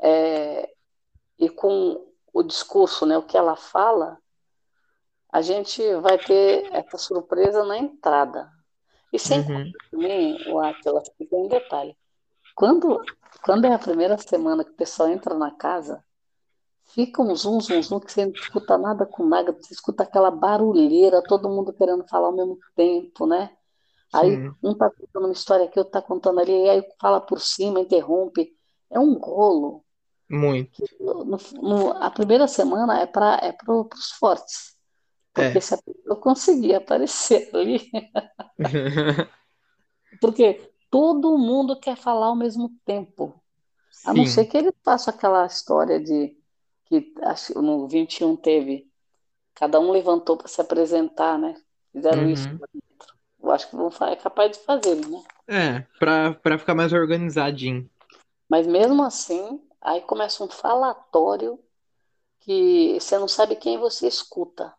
é, 0.00 0.72
e 1.38 1.50
com 1.50 2.06
o 2.32 2.42
discurso, 2.42 3.04
né, 3.04 3.18
o 3.18 3.22
que 3.22 3.36
ela 3.36 3.56
fala, 3.56 4.18
a 5.30 5.42
gente 5.42 5.82
vai 5.96 6.16
ter 6.16 6.68
essa 6.72 6.96
surpresa 6.96 7.64
na 7.64 7.76
entrada. 7.76 8.53
E 9.14 9.18
sem 9.20 9.40
Uhum. 9.40 9.72
também, 9.92 10.36
o 10.52 10.60
Atila, 10.60 11.02
tem 11.18 11.28
um 11.32 11.48
detalhe. 11.48 11.96
Quando, 12.56 13.00
quando 13.44 13.64
é 13.66 13.74
a 13.74 13.78
primeira 13.78 14.18
semana 14.18 14.64
que 14.64 14.72
o 14.72 14.76
pessoal 14.76 15.08
entra 15.08 15.34
na 15.34 15.52
casa, 15.52 16.04
fica 16.86 17.22
um 17.22 17.34
zum, 17.36 17.60
zum, 17.60 17.82
zum, 17.82 18.00
que 18.00 18.12
você 18.12 18.26
não 18.26 18.32
escuta 18.32 18.78
nada 18.78 19.06
com 19.06 19.24
nada, 19.26 19.52
você 19.52 19.74
escuta 19.74 20.02
aquela 20.04 20.30
barulheira, 20.30 21.22
todo 21.22 21.48
mundo 21.48 21.72
querendo 21.72 22.06
falar 22.08 22.28
ao 22.28 22.32
mesmo 22.36 22.58
tempo, 22.76 23.26
né? 23.26 23.56
Aí 24.12 24.32
Sim. 24.36 24.52
um 24.62 24.74
tá 24.74 24.90
contando 24.90 25.24
uma 25.26 25.32
história 25.32 25.66
aqui, 25.66 25.78
outro 25.78 25.92
tá 25.92 26.02
contando 26.02 26.40
ali, 26.40 26.52
e 26.52 26.70
aí 26.70 26.82
fala 27.00 27.20
por 27.20 27.40
cima, 27.40 27.80
interrompe. 27.80 28.52
É 28.90 28.98
um 29.00 29.14
rolo. 29.14 29.84
Muito. 30.28 30.82
No- 31.00 31.38
no- 31.62 31.92
a 32.02 32.10
primeira 32.10 32.48
semana 32.48 33.00
é 33.00 33.06
para 33.06 33.38
é 33.42 33.52
para 33.52 33.72
os 33.72 34.10
fortes. 34.18 34.73
Porque 35.34 35.58
É. 35.58 35.60
se 35.60 35.74
a 35.74 35.78
pessoa 35.78 36.16
conseguir 36.16 36.74
aparecer 36.74 37.50
ali, 37.54 37.90
porque 40.20 40.72
todo 40.90 41.36
mundo 41.36 41.78
quer 41.78 41.96
falar 41.96 42.26
ao 42.26 42.36
mesmo 42.36 42.70
tempo. 42.84 43.34
A 44.06 44.14
não 44.14 44.24
Sim. 44.24 44.30
ser 44.30 44.44
que 44.44 44.56
ele 44.56 44.72
faça 44.84 45.10
aquela 45.10 45.44
história 45.44 46.00
de 46.00 46.36
que 46.84 47.12
acho 47.22 47.60
no 47.60 47.88
21 47.88 48.36
teve, 48.36 48.88
cada 49.54 49.80
um 49.80 49.90
levantou 49.90 50.36
para 50.36 50.46
se 50.46 50.60
apresentar, 50.60 51.38
né? 51.38 51.54
Fizeram 51.92 52.28
isso. 52.28 52.48
Uhum. 52.48 52.60
Eu 53.42 53.50
acho 53.50 53.68
que 53.68 53.76
vão 53.76 53.90
é 54.08 54.16
capaz 54.16 54.52
de 54.52 54.64
fazer, 54.64 54.94
né? 54.94 55.22
É, 55.46 55.80
pra 55.98 56.58
ficar 56.58 56.74
mais 56.74 56.92
organizadinho. 56.92 57.88
Mas 58.48 58.66
mesmo 58.66 59.02
assim, 59.02 59.60
aí 59.80 60.00
começa 60.02 60.44
um 60.44 60.48
falatório 60.48 61.58
que 62.40 62.98
você 63.00 63.18
não 63.18 63.26
sabe 63.26 63.56
quem 63.56 63.78
você 63.78 64.06
escuta. 64.06 64.72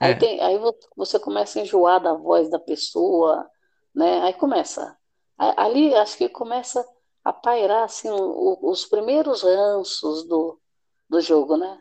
Aí, 0.00 0.14
É. 0.14 0.16
tem, 0.16 0.40
aí 0.40 0.58
vo- 0.58 0.76
você 0.96 1.18
começa 1.18 1.58
a 1.58 1.62
enjoar 1.62 2.00
da 2.02 2.14
voz 2.14 2.50
da 2.50 2.58
pessoa, 2.58 3.48
né? 3.94 4.22
Aí 4.22 4.34
começa. 4.34 4.96
Ali 5.38 5.94
acho 5.94 6.16
que 6.18 6.28
começa 6.28 6.84
a 7.24 7.32
pairar 7.32 7.84
assim, 7.84 8.08
o- 8.10 8.58
os 8.70 8.86
primeiros 8.86 9.42
ranços 9.42 10.26
do, 10.28 10.60
do 11.08 11.20
jogo, 11.20 11.56
né? 11.56 11.80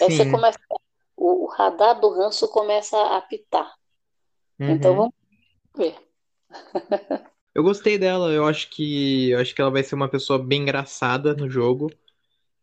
Aí 0.00 0.10
você 0.10 0.24
Sim. 0.24 0.26
começa, 0.26 0.58
o, 1.16 1.44
o 1.46 1.48
radar 1.48 2.00
do 2.00 2.10
ranço 2.10 2.48
começa 2.48 2.96
a 2.98 3.18
apitar. 3.18 3.74
Então 4.66 4.94
Uhum. 4.94 4.96
vamos 4.96 5.14
ver. 5.76 5.96
Eu 7.54 7.62
gostei 7.62 7.98
dela, 7.98 8.32
eu 8.32 8.46
acho 8.46 8.68
que 8.70 9.30
eu 9.30 9.38
acho 9.40 9.54
que 9.54 9.60
ela 9.60 9.70
vai 9.70 9.82
ser 9.82 9.94
uma 9.94 10.10
pessoa 10.10 10.38
bem 10.44 10.62
engraçada 10.62 11.34
no 11.34 11.48
jogo. 11.48 11.90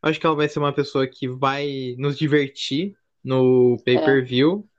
Eu 0.04 0.10
acho 0.10 0.20
que 0.20 0.26
ela 0.26 0.36
vai 0.36 0.50
ser 0.50 0.60
uma 0.60 0.74
pessoa 0.74 1.08
que 1.08 1.28
vai 1.28 1.96
nos 1.98 2.18
divertir 2.18 2.98
no 3.24 3.78
pay-per-view. 3.86 4.70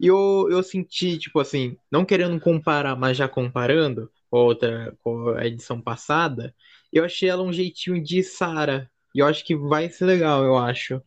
E 0.00 0.06
eu, 0.06 0.48
eu 0.50 0.62
senti, 0.62 1.18
tipo 1.18 1.40
assim, 1.40 1.76
não 1.90 2.04
querendo 2.04 2.38
comparar, 2.40 2.96
mas 2.96 3.16
já 3.16 3.28
comparando 3.28 4.10
com 4.30 4.36
a 4.38 4.42
outra, 4.42 4.96
com 5.02 5.30
a 5.30 5.46
edição 5.46 5.80
passada, 5.80 6.54
eu 6.92 7.04
achei 7.04 7.28
ela 7.28 7.42
um 7.42 7.52
jeitinho 7.52 8.02
de 8.02 8.22
Sarah. 8.22 8.88
E 9.14 9.18
eu 9.20 9.26
acho 9.26 9.44
que 9.44 9.56
vai 9.56 9.88
ser 9.90 10.04
legal, 10.06 10.44
eu 10.44 10.56
acho. 10.56 11.02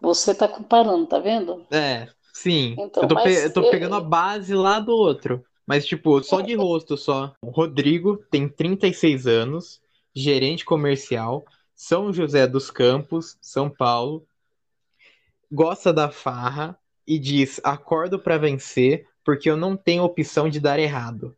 Você 0.00 0.34
tá 0.34 0.46
comparando, 0.48 1.06
tá 1.06 1.18
vendo? 1.18 1.64
É, 1.72 2.08
sim. 2.34 2.74
Então, 2.76 3.02
Eu 3.02 3.08
tô, 3.08 3.16
pe- 3.16 3.44
eu 3.46 3.52
tô 3.52 3.60
eu- 3.62 3.70
pegando 3.70 3.94
a 3.94 4.00
base 4.00 4.54
lá 4.54 4.78
do 4.80 4.92
outro. 4.92 5.44
Mas, 5.66 5.86
tipo, 5.86 6.22
só 6.22 6.40
de 6.40 6.54
rosto 6.54 6.96
só. 6.96 7.34
O 7.40 7.50
Rodrigo 7.50 8.16
tem 8.30 8.48
36 8.48 9.26
anos, 9.26 9.80
gerente 10.14 10.64
comercial, 10.64 11.44
São 11.74 12.12
José 12.12 12.46
dos 12.46 12.70
Campos, 12.70 13.36
São 13.40 13.70
Paulo. 13.70 14.26
Gosta 15.52 15.92
da 15.92 16.10
farra 16.10 16.76
e 17.06 17.18
diz: 17.18 17.60
acordo 17.64 18.18
pra 18.18 18.38
vencer 18.38 19.06
porque 19.24 19.48
eu 19.48 19.56
não 19.56 19.76
tenho 19.76 20.02
opção 20.02 20.48
de 20.48 20.60
dar 20.60 20.78
errado. 20.78 21.36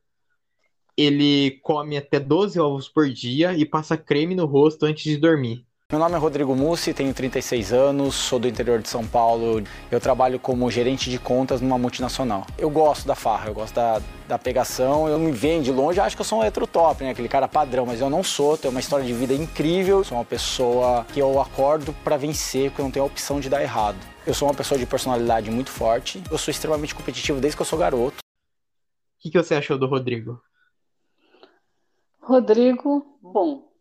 Ele 0.97 1.59
come 1.63 1.97
até 1.97 2.21
12 2.21 2.59
ovos 2.61 2.89
por 2.89 3.09
dia 3.11 3.55
e 3.55 3.67
passa 3.67 3.97
creme 3.97 4.35
no 4.35 4.47
rosto 4.47 4.87
antes 4.87 5.05
de 5.05 5.17
dormir. 5.17 5.67
Meu 5.95 6.01
nome 6.01 6.17
é 6.17 6.19
Rodrigo 6.19 6.57
Mussi, 6.57 6.93
tenho 6.93 7.15
36 7.15 7.73
anos, 7.73 8.17
sou 8.17 8.41
do 8.41 8.49
interior 8.49 8.83
de 8.83 8.89
São 8.89 9.07
Paulo. 9.07 9.63
Eu 9.89 10.01
trabalho 10.01 10.41
como 10.41 10.69
gerente 10.69 11.09
de 11.09 11.21
contas 11.21 11.61
numa 11.61 11.79
multinacional. 11.79 12.45
Eu 12.59 12.69
gosto 12.69 13.07
da 13.07 13.15
farra, 13.15 13.47
eu 13.47 13.55
gosto 13.55 13.77
da, 13.77 14.03
da 14.27 14.37
pegação. 14.37 15.07
Eu 15.07 15.21
me 15.21 15.31
vejo 15.31 15.63
de 15.63 15.71
longe, 15.71 16.01
acho 16.01 16.17
que 16.17 16.21
eu 16.21 16.27
sou 16.27 16.41
um 16.41 16.43
heterotop, 16.43 17.05
né? 17.05 17.11
Aquele 17.11 17.29
cara 17.29 17.47
padrão, 17.47 17.87
mas 17.87 18.01
eu 18.01 18.11
não 18.11 18.25
sou. 18.25 18.59
Tenho 18.59 18.73
uma 18.73 18.81
história 18.81 19.07
de 19.07 19.13
vida 19.13 19.35
incrível. 19.35 20.03
Sou 20.03 20.19
uma 20.19 20.25
pessoa 20.25 21.07
que 21.13 21.21
eu 21.21 21.41
acordo 21.41 21.93
pra 22.03 22.17
vencer, 22.17 22.71
porque 22.71 22.81
eu 22.81 22.87
não 22.87 22.91
tenho 22.91 23.05
a 23.05 23.07
opção 23.07 23.39
de 23.39 23.49
dar 23.49 23.63
errado. 23.63 23.99
Eu 24.27 24.35
sou 24.35 24.49
uma 24.49 24.55
pessoa 24.55 24.77
de 24.77 24.87
personalidade 24.87 25.49
muito 25.49 25.71
forte. 25.71 26.21
Eu 26.29 26.39
sou 26.39 26.51
extremamente 26.51 26.93
competitivo 26.93 27.41
desde 27.41 27.57
que 27.57 27.63
eu 27.63 27.67
sou 27.67 27.79
garoto. 27.79 28.17
O 28.17 29.21
que, 29.21 29.31
que 29.31 29.41
você 29.41 29.55
achou 29.55 29.79
do 29.79 29.87
Rodrigo? 29.87 30.43
Rodrigo, 32.21 33.17
bom, 33.23 33.74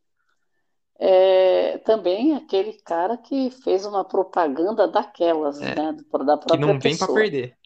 é 1.00 1.78
também 1.80 2.36
aquele 2.36 2.74
cara 2.74 3.18
que 3.18 3.50
fez 3.52 3.86
uma 3.86 4.04
propaganda 4.06 4.88
daquelas, 4.88 5.62
É, 5.62 5.76
né, 5.76 5.92
da 5.94 5.98
Que 5.98 6.06
própria 6.46 6.58
não 6.58 6.80
vem 6.80 6.98
pessoa. 6.98 7.14
perder. 7.20 7.58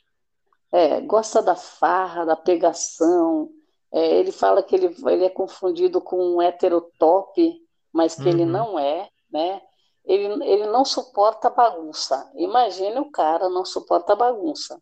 É, 0.71 1.01
gosta 1.01 1.41
da 1.41 1.55
farra, 1.55 2.25
da 2.25 2.35
pegação. 2.35 3.49
É, 3.91 4.17
ele 4.19 4.31
fala 4.31 4.61
que 4.61 4.75
ele, 4.75 4.93
ele 5.07 5.25
é 5.25 5.29
confundido 5.29 6.01
com 6.01 6.17
um 6.17 6.41
heterotop, 6.41 7.61
mas 7.93 8.15
que 8.15 8.27
ele 8.27 8.43
Uhum. 8.43 8.51
não 8.51 8.79
é, 8.79 9.09
né? 9.31 9.61
Ele, 10.05 10.25
ele 10.45 10.65
não 10.67 10.85
suporta 10.85 11.49
bagunça. 11.49 12.29
Imagine 12.35 12.99
o 12.99 13.11
cara 13.11 13.49
não 13.49 13.65
suporta 13.65 14.15
bagunça. 14.15 14.81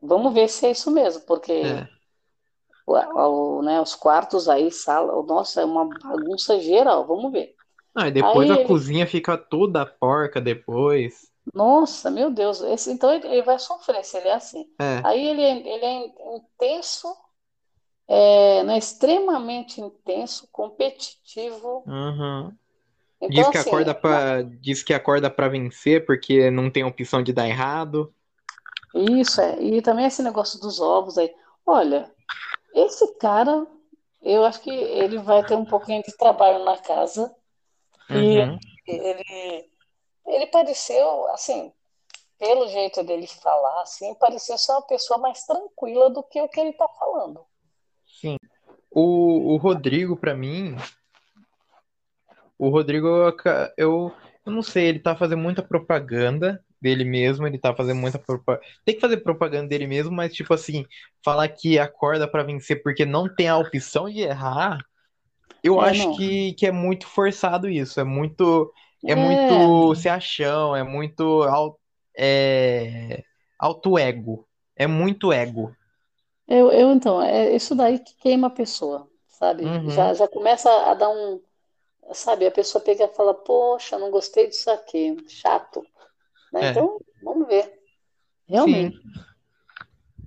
Vamos 0.00 0.32
ver 0.32 0.48
se 0.48 0.66
é 0.66 0.70
isso 0.70 0.90
mesmo, 0.90 1.22
porque 1.26 1.52
É. 1.52 1.88
o, 2.92 3.62
né, 3.62 3.80
os 3.80 3.94
quartos 3.94 4.48
aí, 4.48 4.70
sala, 4.70 5.22
nossa, 5.22 5.60
é 5.60 5.64
uma 5.64 5.84
bagunça 5.88 6.58
geral. 6.60 7.06
Vamos 7.06 7.32
ver. 7.32 7.54
Ah, 7.94 8.08
e 8.08 8.10
depois 8.12 8.48
Aí 8.50 8.56
a 8.56 8.60
ele- 8.60 8.68
cozinha 8.68 9.06
fica 9.06 9.36
toda 9.36 9.84
porca 9.84 10.40
depois. 10.40 11.28
Nossa, 11.54 12.10
meu 12.10 12.30
Deus, 12.30 12.60
esse, 12.60 12.90
então 12.92 13.12
ele, 13.12 13.26
ele 13.26 13.42
vai 13.42 13.58
sofrer 13.58 14.04
se 14.04 14.16
ele 14.18 14.28
é 14.28 14.34
assim. 14.34 14.66
É. 14.78 15.00
Aí 15.02 15.26
ele, 15.26 15.42
é- 15.42 15.74
ele 15.74 15.84
é 15.84 16.36
intenso, 16.36 17.08
é, 18.06 18.62
né, 18.64 18.78
extremamente 18.78 19.80
intenso, 19.80 20.48
competitivo. 20.52 21.82
Uhum. 21.86 22.52
Então, 23.20 23.30
Diz 23.30 23.48
que 23.48 23.58
assim, 23.58 23.68
acorda 23.70 23.94
pra, 23.94 24.42
diz 24.42 24.82
que 24.82 24.94
acorda 24.94 25.28
pra 25.30 25.48
vencer 25.48 26.06
porque 26.06 26.50
não 26.50 26.70
tem 26.70 26.84
opção 26.84 27.22
de 27.22 27.32
dar 27.32 27.48
errado. 27.48 28.12
Isso 28.94 29.40
é. 29.40 29.60
E 29.60 29.82
também 29.82 30.06
esse 30.06 30.22
negócio 30.22 30.60
dos 30.60 30.80
ovos 30.80 31.18
aí. 31.18 31.34
Olha, 31.66 32.10
esse 32.74 33.14
cara, 33.14 33.66
eu 34.22 34.44
acho 34.44 34.60
que 34.60 34.70
ele 34.70 35.18
vai 35.18 35.44
ter 35.44 35.54
um 35.54 35.64
pouquinho 35.64 36.02
de 36.02 36.16
trabalho 36.16 36.64
na 36.64 36.76
casa. 36.78 37.34
E 38.10 38.38
Uhum. 38.38 38.58
ele, 38.86 39.70
ele 40.26 40.46
pareceu, 40.46 41.26
assim, 41.28 41.72
pelo 42.38 42.68
jeito 42.68 43.02
dele 43.02 43.26
falar, 43.26 43.82
assim, 43.82 44.14
parecia 44.14 44.56
ser 44.56 44.72
uma 44.72 44.82
pessoa 44.82 45.18
mais 45.18 45.44
tranquila 45.44 46.08
do 46.10 46.22
que 46.22 46.40
o 46.40 46.48
que 46.48 46.60
ele 46.60 46.72
tá 46.72 46.88
falando. 46.98 47.44
Sim. 48.06 48.36
O, 48.90 49.54
o 49.54 49.56
Rodrigo, 49.56 50.16
pra 50.16 50.34
mim, 50.34 50.74
o 52.58 52.68
Rodrigo, 52.70 53.06
eu, 53.76 54.12
eu 54.46 54.52
não 54.52 54.62
sei, 54.62 54.86
ele 54.86 55.00
tá 55.00 55.14
fazendo 55.16 55.42
muita 55.42 55.62
propaganda 55.62 56.64
dele 56.80 57.04
mesmo, 57.04 57.46
ele 57.46 57.58
tá 57.58 57.74
fazendo 57.74 58.00
muita 58.00 58.18
propaganda. 58.18 58.64
Tem 58.84 58.94
que 58.94 59.00
fazer 59.00 59.18
propaganda 59.18 59.68
dele 59.68 59.86
mesmo, 59.86 60.12
mas 60.12 60.32
tipo 60.34 60.52
assim, 60.54 60.84
falar 61.24 61.48
que 61.48 61.78
acorda 61.78 62.28
pra 62.30 62.42
vencer 62.42 62.82
porque 62.82 63.04
não 63.04 63.32
tem 63.34 63.48
a 63.48 63.58
opção 63.58 64.08
de 64.10 64.20
errar, 64.20 64.78
eu 65.62 65.80
É, 65.80 65.80
acho 65.80 66.08
não. 66.08 66.14
que, 66.14 66.54
que 66.54 66.66
é 66.66 66.72
muito 66.72 67.06
forçado 67.06 67.68
isso, 67.68 68.00
é 68.00 68.04
muito, 68.04 68.72
é 69.06 69.14
É. 69.14 69.14
muito 69.14 69.94
se 69.96 70.08
achão, 70.08 70.74
é 70.76 70.82
muito 70.84 71.42
au- 71.44 71.80
é, 72.16 73.22
alto 73.58 73.98
ego, 73.98 74.48
é 74.76 74.86
muito 74.86 75.32
ego. 75.32 75.76
Eu, 76.46 76.72
eu 76.72 76.90
então, 76.92 77.20
é 77.22 77.54
isso 77.54 77.74
daí 77.74 77.98
que 77.98 78.14
queima 78.16 78.46
a 78.48 78.50
pessoa, 78.50 79.08
sabe? 79.28 79.72
Uhum. 79.72 79.84
Já, 79.86 80.14
já 80.14 80.26
começa 80.28 80.70
a 80.90 80.94
dar 80.94 81.10
um, 81.10 81.40
sabe? 82.14 82.46
A 82.46 82.50
pessoa 82.52 82.82
pega 82.84 83.04
e 83.06 83.14
fala, 83.14 83.34
poxa, 83.34 83.98
não 83.98 84.10
gostei 84.10 84.48
disso 84.48 84.70
aqui, 84.70 85.16
chato, 85.28 85.86
né? 86.52 86.66
É. 86.66 86.70
Então, 86.70 87.00
vamos 87.22 87.46
ver. 87.48 87.72
Realmente. 88.48 88.96
Sim. 88.96 89.10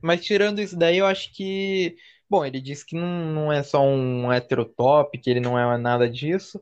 Mas 0.01 0.23
tirando 0.25 0.59
isso 0.59 0.77
daí, 0.77 0.97
eu 0.97 1.05
acho 1.05 1.31
que. 1.33 1.95
Bom, 2.29 2.45
ele 2.45 2.61
disse 2.61 2.85
que 2.85 2.95
não, 2.95 3.07
não 3.33 3.51
é 3.53 3.61
só 3.61 3.81
um 3.81 4.31
heterotop, 4.31 5.17
que 5.17 5.29
ele 5.29 5.39
não 5.41 5.59
é 5.59 5.77
nada 5.77 6.09
disso. 6.09 6.61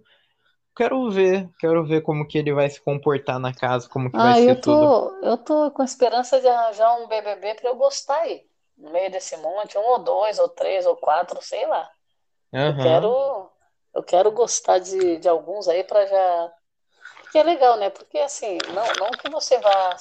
Quero 0.76 1.10
ver, 1.12 1.50
quero 1.60 1.86
ver 1.86 2.02
como 2.02 2.26
que 2.28 2.38
ele 2.38 2.54
vai 2.54 2.69
se 2.69 2.82
comportar 2.82 3.38
na 3.39 3.54
casa, 3.54 3.89
como 3.89 4.10
que 4.10 4.17
vai 4.17 4.34
Ah, 4.34 4.39
ser 4.39 4.56
eu 4.56 4.62
tudo. 4.62 4.80
tô, 4.80 5.10
eu 5.22 5.38
tô 5.38 5.72
com 5.72 5.84
esperança 5.84 6.39
de 6.39 6.48
arranjar 6.48 6.95
um 7.02 7.08
BBB 7.08 7.56
para 7.56 7.69
eu 7.69 7.76
gostar 7.76 8.19
aí. 8.22 8.48
No 8.78 8.89
meio 8.91 9.12
desse 9.12 9.36
monte, 9.38 9.78
um 9.78 9.82
ou 9.82 10.00
dois, 10.00 10.39
ou 10.39 10.48
três, 10.48 10.86
ou 10.86 10.95
quatro, 10.95 11.41
sei 11.41 11.67
lá. 11.67 11.89
Eu 12.54 12.60
Aham. 12.60 12.84
quero, 12.84 13.50
eu 13.93 14.04
quero 14.04 14.32
gostar 14.32 14.80
de, 14.80 15.17
de 15.17 15.28
alguns 15.28 15.67
aí 15.67 15.84
para 15.84 16.06
já. 16.06 16.54
Que 17.32 17.38
é 17.38 17.44
legal, 17.44 17.78
né? 17.78 17.89
Porque 17.89 18.18
assim, 18.20 18.58
não, 18.74 18.86
não 19.00 19.12
que 19.12 19.30
você 19.30 19.58
vá 19.60 19.96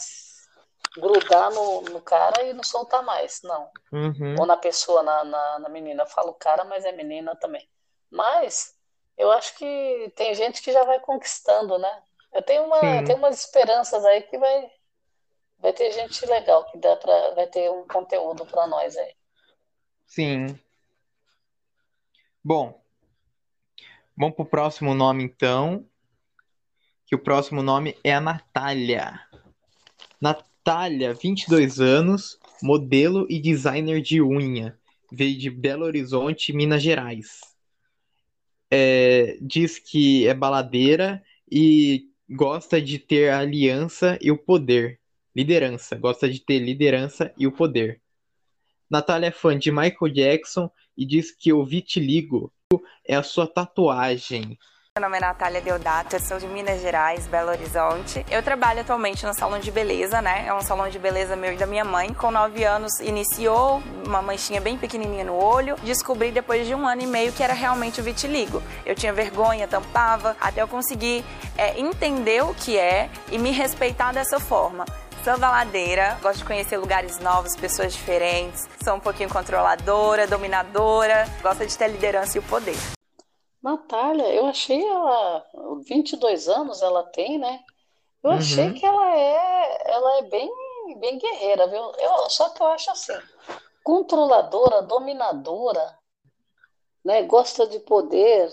grudar 0.97 1.51
no, 1.53 1.83
no 1.83 2.01
cara 2.01 2.43
e 2.43 2.53
não 2.53 2.63
soltar 2.63 3.03
mais, 3.03 3.41
não. 3.43 3.71
Uhum. 3.93 4.37
Ou 4.39 4.47
na 4.47 4.57
pessoa, 4.57 5.03
na, 5.03 5.25
na, 5.25 5.59
na 5.61 5.69
menina. 5.69 6.03
Eu 6.03 6.07
falo 6.07 6.35
cara, 6.35 6.65
mas 6.65 6.85
é 6.85 6.93
menina 6.93 7.37
também. 7.37 7.69
Mas 8.11 8.77
eu 9.17 9.31
acho 9.33 9.57
que 9.57 10.13
tem 10.17 10.35
gente 10.35 10.63
que 10.63 10.73
já 10.73 10.85
vai 10.85 11.01
conquistando, 11.01 11.79
né? 11.79 12.03
Eu 12.33 12.43
tenho, 12.43 12.65
uma, 12.65 12.81
Sim. 12.81 13.05
tenho 13.05 13.19
umas 13.19 13.41
esperanças 13.41 14.05
aí 14.05 14.23
que 14.23 14.39
vai, 14.39 14.71
vai 15.59 15.73
ter 15.73 15.93
gente 15.93 16.25
legal, 16.27 16.65
que 16.67 16.79
dá 16.79 16.95
pra, 16.97 17.35
vai 17.35 17.47
ter 17.47 17.71
um 17.71 17.87
conteúdo 17.87 18.47
para 18.47 18.67
nós 18.67 18.97
aí. 18.97 19.15
Sim. 20.07 20.59
Bom, 22.45 22.81
vamos 24.17 24.37
pro 24.37 24.45
próximo 24.45 24.95
nome 24.95 25.25
então. 25.25 25.88
Que 27.09 27.15
o 27.15 27.19
próximo 27.19 27.63
nome 27.63 27.97
é 28.05 28.13
a 28.13 28.21
Natália. 28.21 29.19
Natália, 30.21 31.15
22 31.15 31.81
anos, 31.81 32.39
modelo 32.63 33.27
e 33.31 33.41
designer 33.41 34.03
de 34.03 34.21
unha. 34.21 34.79
Veio 35.11 35.39
de 35.39 35.49
Belo 35.49 35.87
Horizonte, 35.87 36.53
Minas 36.53 36.83
Gerais. 36.83 37.41
É, 38.71 39.39
diz 39.41 39.79
que 39.79 40.29
é 40.29 40.35
baladeira 40.35 41.25
e 41.51 42.11
gosta 42.29 42.79
de 42.79 42.99
ter 42.99 43.31
a 43.31 43.39
aliança 43.39 44.19
e 44.21 44.31
o 44.31 44.37
poder. 44.37 45.01
Liderança. 45.35 45.97
Gosta 45.97 46.29
de 46.29 46.41
ter 46.41 46.59
liderança 46.59 47.33
e 47.39 47.47
o 47.47 47.53
poder. 47.53 48.03
Natália 48.91 49.29
é 49.29 49.31
fã 49.31 49.59
de 49.59 49.71
Michael 49.71 50.13
Jackson 50.13 50.71
e 50.95 51.07
diz 51.07 51.31
que 51.31 51.55
o 51.55 51.65
vitiligo 51.65 52.53
é 53.03 53.15
a 53.15 53.23
sua 53.23 53.47
tatuagem. 53.47 54.59
Meu 54.99 55.05
nome 55.05 55.19
é 55.19 55.21
Natália 55.21 55.61
Deodato, 55.61 56.17
eu 56.17 56.21
sou 56.21 56.41
de 56.41 56.49
Minas 56.49 56.81
Gerais, 56.81 57.25
Belo 57.29 57.51
Horizonte. 57.51 58.27
Eu 58.29 58.43
trabalho 58.43 58.81
atualmente 58.81 59.25
no 59.25 59.33
salão 59.33 59.61
de 59.61 59.71
beleza, 59.71 60.21
né? 60.21 60.45
É 60.45 60.53
um 60.53 60.61
salão 60.61 60.89
de 60.89 60.99
beleza 60.99 61.37
meu 61.37 61.53
e 61.53 61.57
da 61.57 61.69
minha 61.69 61.85
mãe. 61.85 62.13
Com 62.13 62.33
9 62.33 62.65
anos 62.65 62.99
iniciou 62.99 63.81
uma 64.05 64.21
manchinha 64.21 64.61
bem 64.61 64.77
pequenininha 64.77 65.23
no 65.23 65.37
olho. 65.37 65.77
Descobri 65.85 66.33
depois 66.33 66.67
de 66.67 66.75
um 66.75 66.85
ano 66.85 67.01
e 67.01 67.07
meio 67.07 67.33
que 67.33 67.45
era 67.45 67.55
realmente 67.55 68.01
o 68.01 68.03
vitiligo. 68.03 68.61
Eu 68.85 68.97
tinha 68.97 69.13
vergonha, 69.13 69.69
tampava, 69.69 70.37
até 70.41 70.63
eu 70.63 70.67
conseguir 70.67 71.25
é, 71.57 71.79
entender 71.79 72.43
o 72.43 72.53
que 72.53 72.77
é 72.77 73.09
e 73.31 73.39
me 73.39 73.53
respeitar 73.53 74.13
dessa 74.13 74.41
forma. 74.41 74.85
Sou 75.23 75.39
baladeira, 75.39 76.19
gosto 76.21 76.39
de 76.39 76.45
conhecer 76.45 76.77
lugares 76.77 77.21
novos, 77.21 77.55
pessoas 77.55 77.93
diferentes. 77.93 78.69
Sou 78.83 78.97
um 78.97 79.01
pouquinho 79.01 79.29
controladora, 79.29 80.27
dominadora, 80.27 81.25
gosto 81.41 81.65
de 81.65 81.79
ter 81.79 81.87
liderança 81.87 82.37
e 82.37 82.41
o 82.41 82.43
poder. 82.43 82.98
Natália, 83.63 84.35
eu 84.35 84.47
achei 84.47 84.85
ela, 84.85 85.47
22 85.87 86.49
anos 86.49 86.83
ela 86.83 87.05
tem, 87.05 87.39
né? 87.39 87.63
Eu 88.23 88.31
achei 88.33 88.71
Uhum. 88.71 88.75
que 88.75 88.87
ela 88.87 89.17
é, 89.17 89.93
ela 89.93 90.19
é 90.19 90.23
bem, 90.25 90.51
bem 91.01 91.19
guerreira, 91.19 91.69
viu? 91.69 91.83
Eu, 91.99 92.31
só 92.31 92.51
que 92.51 92.63
eu 92.63 92.69
acho 92.69 92.91
assim, 92.91 93.15
controladora, 93.85 94.83
dominadora, 94.83 95.99
né? 97.05 97.23
Gosta 97.25 97.67
de 97.67 97.81
poder. 97.81 98.49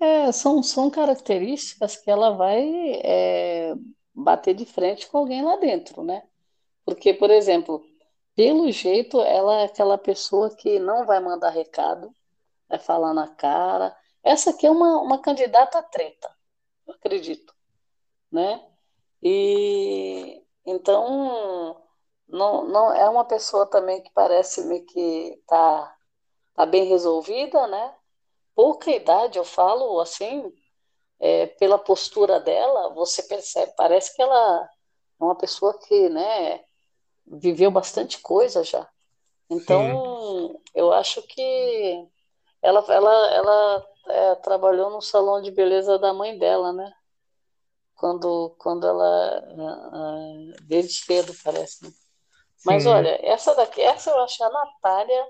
É, 0.00 0.32
são, 0.32 0.62
são 0.62 0.90
características 0.90 1.96
que 1.96 2.10
ela 2.10 2.30
vai 2.30 2.62
é, 3.04 3.74
bater 4.14 4.54
de 4.54 4.64
frente 4.64 5.06
com 5.08 5.18
alguém 5.18 5.42
lá 5.42 5.56
dentro, 5.56 6.02
né? 6.02 6.22
Porque, 6.84 7.14
por 7.14 7.30
exemplo, 7.30 7.82
pelo 8.36 8.70
jeito, 8.72 9.20
ela 9.22 9.62
é 9.62 9.64
aquela 9.66 9.98
pessoa 9.98 10.54
que 10.56 10.78
não 10.80 11.06
vai 11.06 11.20
mandar 11.20 11.50
recado, 11.50 12.14
vai 12.70 12.78
falar 12.78 13.12
na 13.12 13.28
cara. 13.28 13.94
Essa 14.22 14.50
aqui 14.50 14.66
é 14.66 14.70
uma, 14.70 15.00
uma 15.00 15.18
candidata 15.18 15.82
treta, 15.82 16.30
eu 16.86 16.94
acredito, 16.94 17.52
né? 18.30 18.64
E 19.22 20.42
então 20.64 21.76
não, 22.28 22.64
não 22.64 22.92
é 22.92 23.08
uma 23.08 23.24
pessoa 23.24 23.66
também 23.66 24.00
que 24.02 24.10
parece-me 24.12 24.82
que 24.82 25.42
tá, 25.46 25.96
tá 26.54 26.64
bem 26.64 26.84
resolvida, 26.84 27.66
né? 27.66 27.94
Pouca 28.54 28.90
idade, 28.90 29.38
eu 29.38 29.44
falo 29.44 30.00
assim, 30.00 30.52
é, 31.18 31.46
pela 31.46 31.78
postura 31.78 32.38
dela, 32.38 32.94
você 32.94 33.22
percebe, 33.22 33.72
parece 33.76 34.14
que 34.14 34.22
ela 34.22 34.68
é 35.20 35.24
uma 35.24 35.34
pessoa 35.34 35.76
que, 35.78 36.08
né, 36.08 36.62
viveu 37.26 37.70
bastante 37.70 38.20
coisa 38.20 38.62
já. 38.62 38.88
Então, 39.48 40.60
eu 40.74 40.92
acho 40.92 41.22
que 41.22 42.08
ela, 42.62 42.84
ela, 42.88 43.30
ela 43.34 43.86
é, 44.08 44.34
trabalhou 44.36 44.90
no 44.90 45.00
salão 45.00 45.40
de 45.40 45.50
beleza 45.50 45.98
da 45.98 46.12
mãe 46.12 46.38
dela, 46.38 46.72
né? 46.72 46.92
Quando, 47.94 48.56
quando 48.58 48.86
ela, 48.86 49.38
ah, 49.58 49.90
ah, 49.92 50.56
desde 50.62 51.04
cedo, 51.04 51.32
parece. 51.44 51.84
né? 51.84 51.92
Mas 52.64 52.82
Sim. 52.82 52.90
olha, 52.90 53.18
essa 53.22 53.54
daqui, 53.54 53.80
essa 53.80 54.10
eu 54.10 54.20
acho 54.20 54.42
a 54.44 54.50
Natália, 54.50 55.26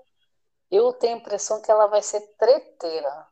eu 0.70 0.92
tenho 0.92 1.14
a 1.16 1.18
impressão 1.18 1.60
que 1.62 1.70
ela 1.70 1.86
vai 1.86 2.02
ser 2.02 2.20
treteira. 2.36 3.26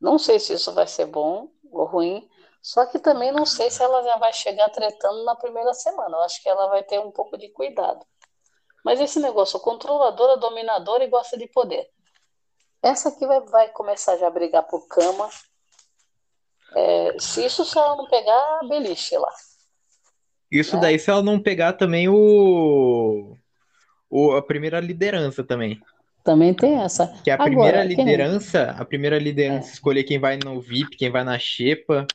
Não 0.00 0.18
sei 0.18 0.38
se 0.40 0.54
isso 0.54 0.72
vai 0.72 0.86
ser 0.86 1.06
bom 1.06 1.48
ou 1.70 1.84
ruim, 1.84 2.28
só 2.62 2.86
que 2.86 2.98
também 2.98 3.32
não 3.32 3.46
sei 3.46 3.70
se 3.70 3.82
ela 3.82 4.02
já 4.02 4.16
vai 4.16 4.32
chegar 4.32 4.68
tretando 4.70 5.24
na 5.24 5.36
primeira 5.36 5.72
semana. 5.74 6.16
Eu 6.16 6.22
acho 6.22 6.42
que 6.42 6.48
ela 6.48 6.68
vai 6.68 6.82
ter 6.82 6.98
um 7.00 7.10
pouco 7.10 7.36
de 7.36 7.48
cuidado. 7.50 8.04
Mas 8.84 9.00
esse 9.00 9.20
negócio, 9.20 9.60
controladora, 9.60 10.36
dominadora 10.36 11.04
e 11.04 11.08
gosta 11.08 11.36
de 11.36 11.46
poder. 11.48 11.88
Essa 12.82 13.10
aqui 13.10 13.26
vai, 13.26 13.40
vai 13.40 13.68
começar 13.68 14.16
já 14.16 14.26
a 14.26 14.30
brigar 14.30 14.64
por 14.64 14.86
cama. 14.88 15.28
É, 16.74 17.18
se 17.18 17.44
isso 17.44 17.64
se 17.64 17.78
ela 17.78 17.96
não 17.96 18.08
pegar 18.08 18.58
a 18.60 18.68
beliche 18.68 19.16
lá. 19.16 19.30
Isso 20.50 20.74
Né? 20.74 20.82
daí 20.82 20.98
se 20.98 21.10
ela 21.10 21.22
não 21.22 21.40
pegar 21.40 21.74
também 21.74 22.08
o, 22.08 23.36
o 24.10 24.32
a 24.32 24.42
primeira 24.42 24.80
liderança 24.80 25.44
também. 25.44 25.80
Também 26.24 26.54
tem 26.54 26.80
essa. 26.80 27.12
Que 27.24 27.30
a 27.30 27.34
Agora, 27.34 27.48
primeira 27.48 27.84
nem- 27.84 27.88
liderança, 27.88 28.70
a 28.78 28.84
primeira 28.84 29.18
liderança 29.18 29.72
escolher 29.72 30.04
quem 30.04 30.18
vai 30.18 30.36
no 30.36 30.60
VIP, 30.60 30.96
quem 30.96 31.10
vai 31.10 31.24
na 31.24 31.38
xepa. 31.38 32.06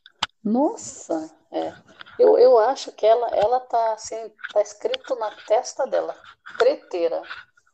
Nossa, 0.43 1.29
é. 1.51 1.73
Eu, 2.19 2.37
eu 2.37 2.57
acho 2.57 2.91
que 2.93 3.05
ela, 3.05 3.27
ela 3.29 3.59
tá 3.59 3.93
assim, 3.93 4.15
tá 4.53 4.61
escrito 4.61 5.15
na 5.15 5.29
testa 5.47 5.85
dela, 5.85 6.15
treteira. 6.57 7.21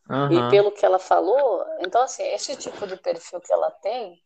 E 0.09 0.13
Aham. 0.13 0.49
pelo 0.49 0.71
que 0.71 0.85
ela 0.85 0.99
falou, 0.99 1.65
então 1.79 2.01
assim, 2.01 2.23
esse 2.23 2.55
tipo 2.57 2.87
de 2.87 2.97
perfil 2.97 3.39
que 3.41 3.51
ela 3.53 3.71
tem 3.71 4.21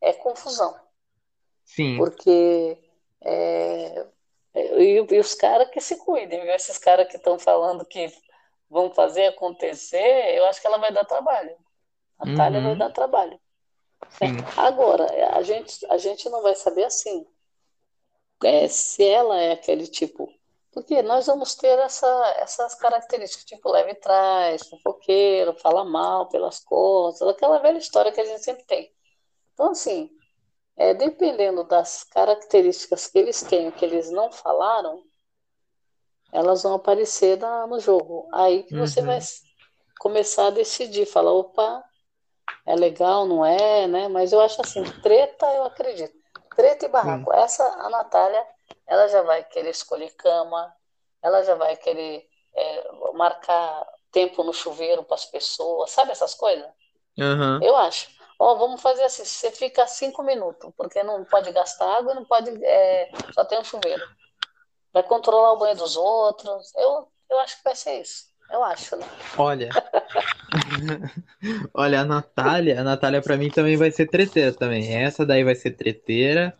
é 0.00 0.12
confusão. 0.12 0.78
Sim. 1.64 1.96
Porque 1.98 2.78
é, 3.22 4.06
e, 4.54 5.06
e 5.10 5.20
os 5.20 5.34
caras 5.34 5.70
que 5.70 5.80
se 5.80 5.96
cuidem, 5.96 6.40
viu? 6.42 6.52
Esses 6.52 6.78
caras 6.78 7.08
que 7.08 7.16
estão 7.16 7.38
falando 7.38 7.84
que 7.84 8.12
vão 8.68 8.92
fazer 8.92 9.26
acontecer, 9.26 10.36
eu 10.36 10.44
acho 10.46 10.60
que 10.60 10.66
ela 10.66 10.78
vai 10.78 10.92
dar 10.92 11.04
trabalho. 11.04 11.56
A 12.18 12.26
Natália 12.26 12.60
vai 12.60 12.72
Uhum. 12.72 12.78
dar 12.78 12.90
trabalho. 12.90 13.40
Sim. 14.10 14.36
Agora, 14.58 15.06
a 15.36 15.42
gente, 15.42 15.84
a 15.86 15.98
gente 15.98 16.28
não 16.28 16.42
vai 16.42 16.54
saber 16.54 16.84
assim, 16.84 17.26
é, 18.44 18.68
se 18.68 19.04
ela 19.04 19.40
é 19.40 19.52
aquele 19.52 19.86
tipo. 19.86 20.32
Porque 20.78 21.02
nós 21.02 21.26
vamos 21.26 21.56
ter 21.56 21.76
essa, 21.80 22.06
essas 22.36 22.72
características, 22.76 23.44
tipo 23.44 23.68
leve 23.68 23.96
trás, 23.96 24.62
fofoqueiro, 24.68 25.52
fala 25.58 25.84
mal 25.84 26.28
pelas 26.28 26.60
costas, 26.60 27.26
aquela 27.26 27.58
velha 27.58 27.78
história 27.78 28.12
que 28.12 28.20
a 28.20 28.24
gente 28.24 28.44
sempre 28.44 28.64
tem. 28.64 28.94
Então, 29.54 29.72
assim, 29.72 30.08
é, 30.76 30.94
dependendo 30.94 31.64
das 31.64 32.04
características 32.04 33.08
que 33.08 33.18
eles 33.18 33.42
têm, 33.42 33.72
que 33.72 33.84
eles 33.84 34.10
não 34.12 34.30
falaram, 34.30 35.02
elas 36.32 36.62
vão 36.62 36.74
aparecer 36.74 37.36
na- 37.38 37.66
no 37.66 37.80
jogo. 37.80 38.28
Aí 38.32 38.62
que 38.62 38.76
você 38.76 39.00
Uhum. 39.00 39.06
vai 39.06 39.18
começar 39.98 40.46
a 40.46 40.50
decidir, 40.50 41.06
falar, 41.06 41.32
opa, 41.32 41.82
é 42.66 42.76
legal, 42.76 43.26
não 43.26 43.44
é, 43.44 43.88
né? 43.88 44.08
Mas 44.08 44.32
eu 44.32 44.40
acho 44.40 44.60
assim, 44.60 44.84
treta 45.02 45.46
eu 45.54 45.64
acredito. 45.64 46.16
Treta 46.54 46.86
e 46.86 46.88
barraco. 46.88 47.32
Essa, 47.32 47.64
a 47.64 47.90
Natália, 47.90 48.46
ela 48.86 49.08
já 49.08 49.22
vai 49.22 49.44
querer 49.44 49.70
escolher 49.70 50.14
cama, 50.16 50.72
ela 51.22 51.42
já 51.42 51.54
vai 51.54 51.76
querer 51.76 52.26
é, 52.54 52.88
marcar 53.14 53.86
tempo 54.10 54.42
no 54.42 54.52
chuveiro 54.52 55.04
para 55.04 55.16
as 55.16 55.26
pessoas, 55.26 55.90
sabe 55.90 56.12
essas 56.12 56.34
coisas? 56.34 56.66
Aham. 57.20 57.60
Eu 57.62 57.76
acho. 57.76 58.08
Ó, 58.38 58.54
vamos 58.54 58.80
fazer 58.80 59.02
assim, 59.02 59.24
você 59.24 59.50
fica 59.50 59.86
cinco 59.86 60.22
minutos, 60.22 60.72
porque 60.76 61.02
não 61.02 61.24
pode 61.24 61.50
gastar 61.52 61.98
água 61.98 62.14
não 62.14 62.24
pode, 62.24 62.50
é, 62.64 63.10
só 63.32 63.44
tem 63.44 63.58
um 63.58 63.64
chuveiro. 63.64 64.02
Vai 64.92 65.02
controlar 65.02 65.52
o 65.52 65.58
banho 65.58 65.76
dos 65.76 65.96
outros. 65.96 66.72
Eu, 66.76 67.08
eu 67.30 67.40
acho 67.40 67.58
que 67.58 67.64
vai 67.64 67.74
ser 67.74 68.00
isso. 68.00 68.28
Eu 68.50 68.64
acho, 68.64 68.96
né? 68.96 69.06
Olha. 69.36 69.68
Olha, 71.74 72.00
a 72.00 72.04
Natália, 72.04 72.80
a 72.80 72.84
Natália 72.84 73.20
pra 73.20 73.36
mim 73.36 73.50
também 73.50 73.76
vai 73.76 73.90
ser 73.90 74.06
treteira 74.06 74.52
também. 74.52 74.96
Essa 74.96 75.26
daí 75.26 75.44
vai 75.44 75.54
ser 75.54 75.72
treteira. 75.72 76.56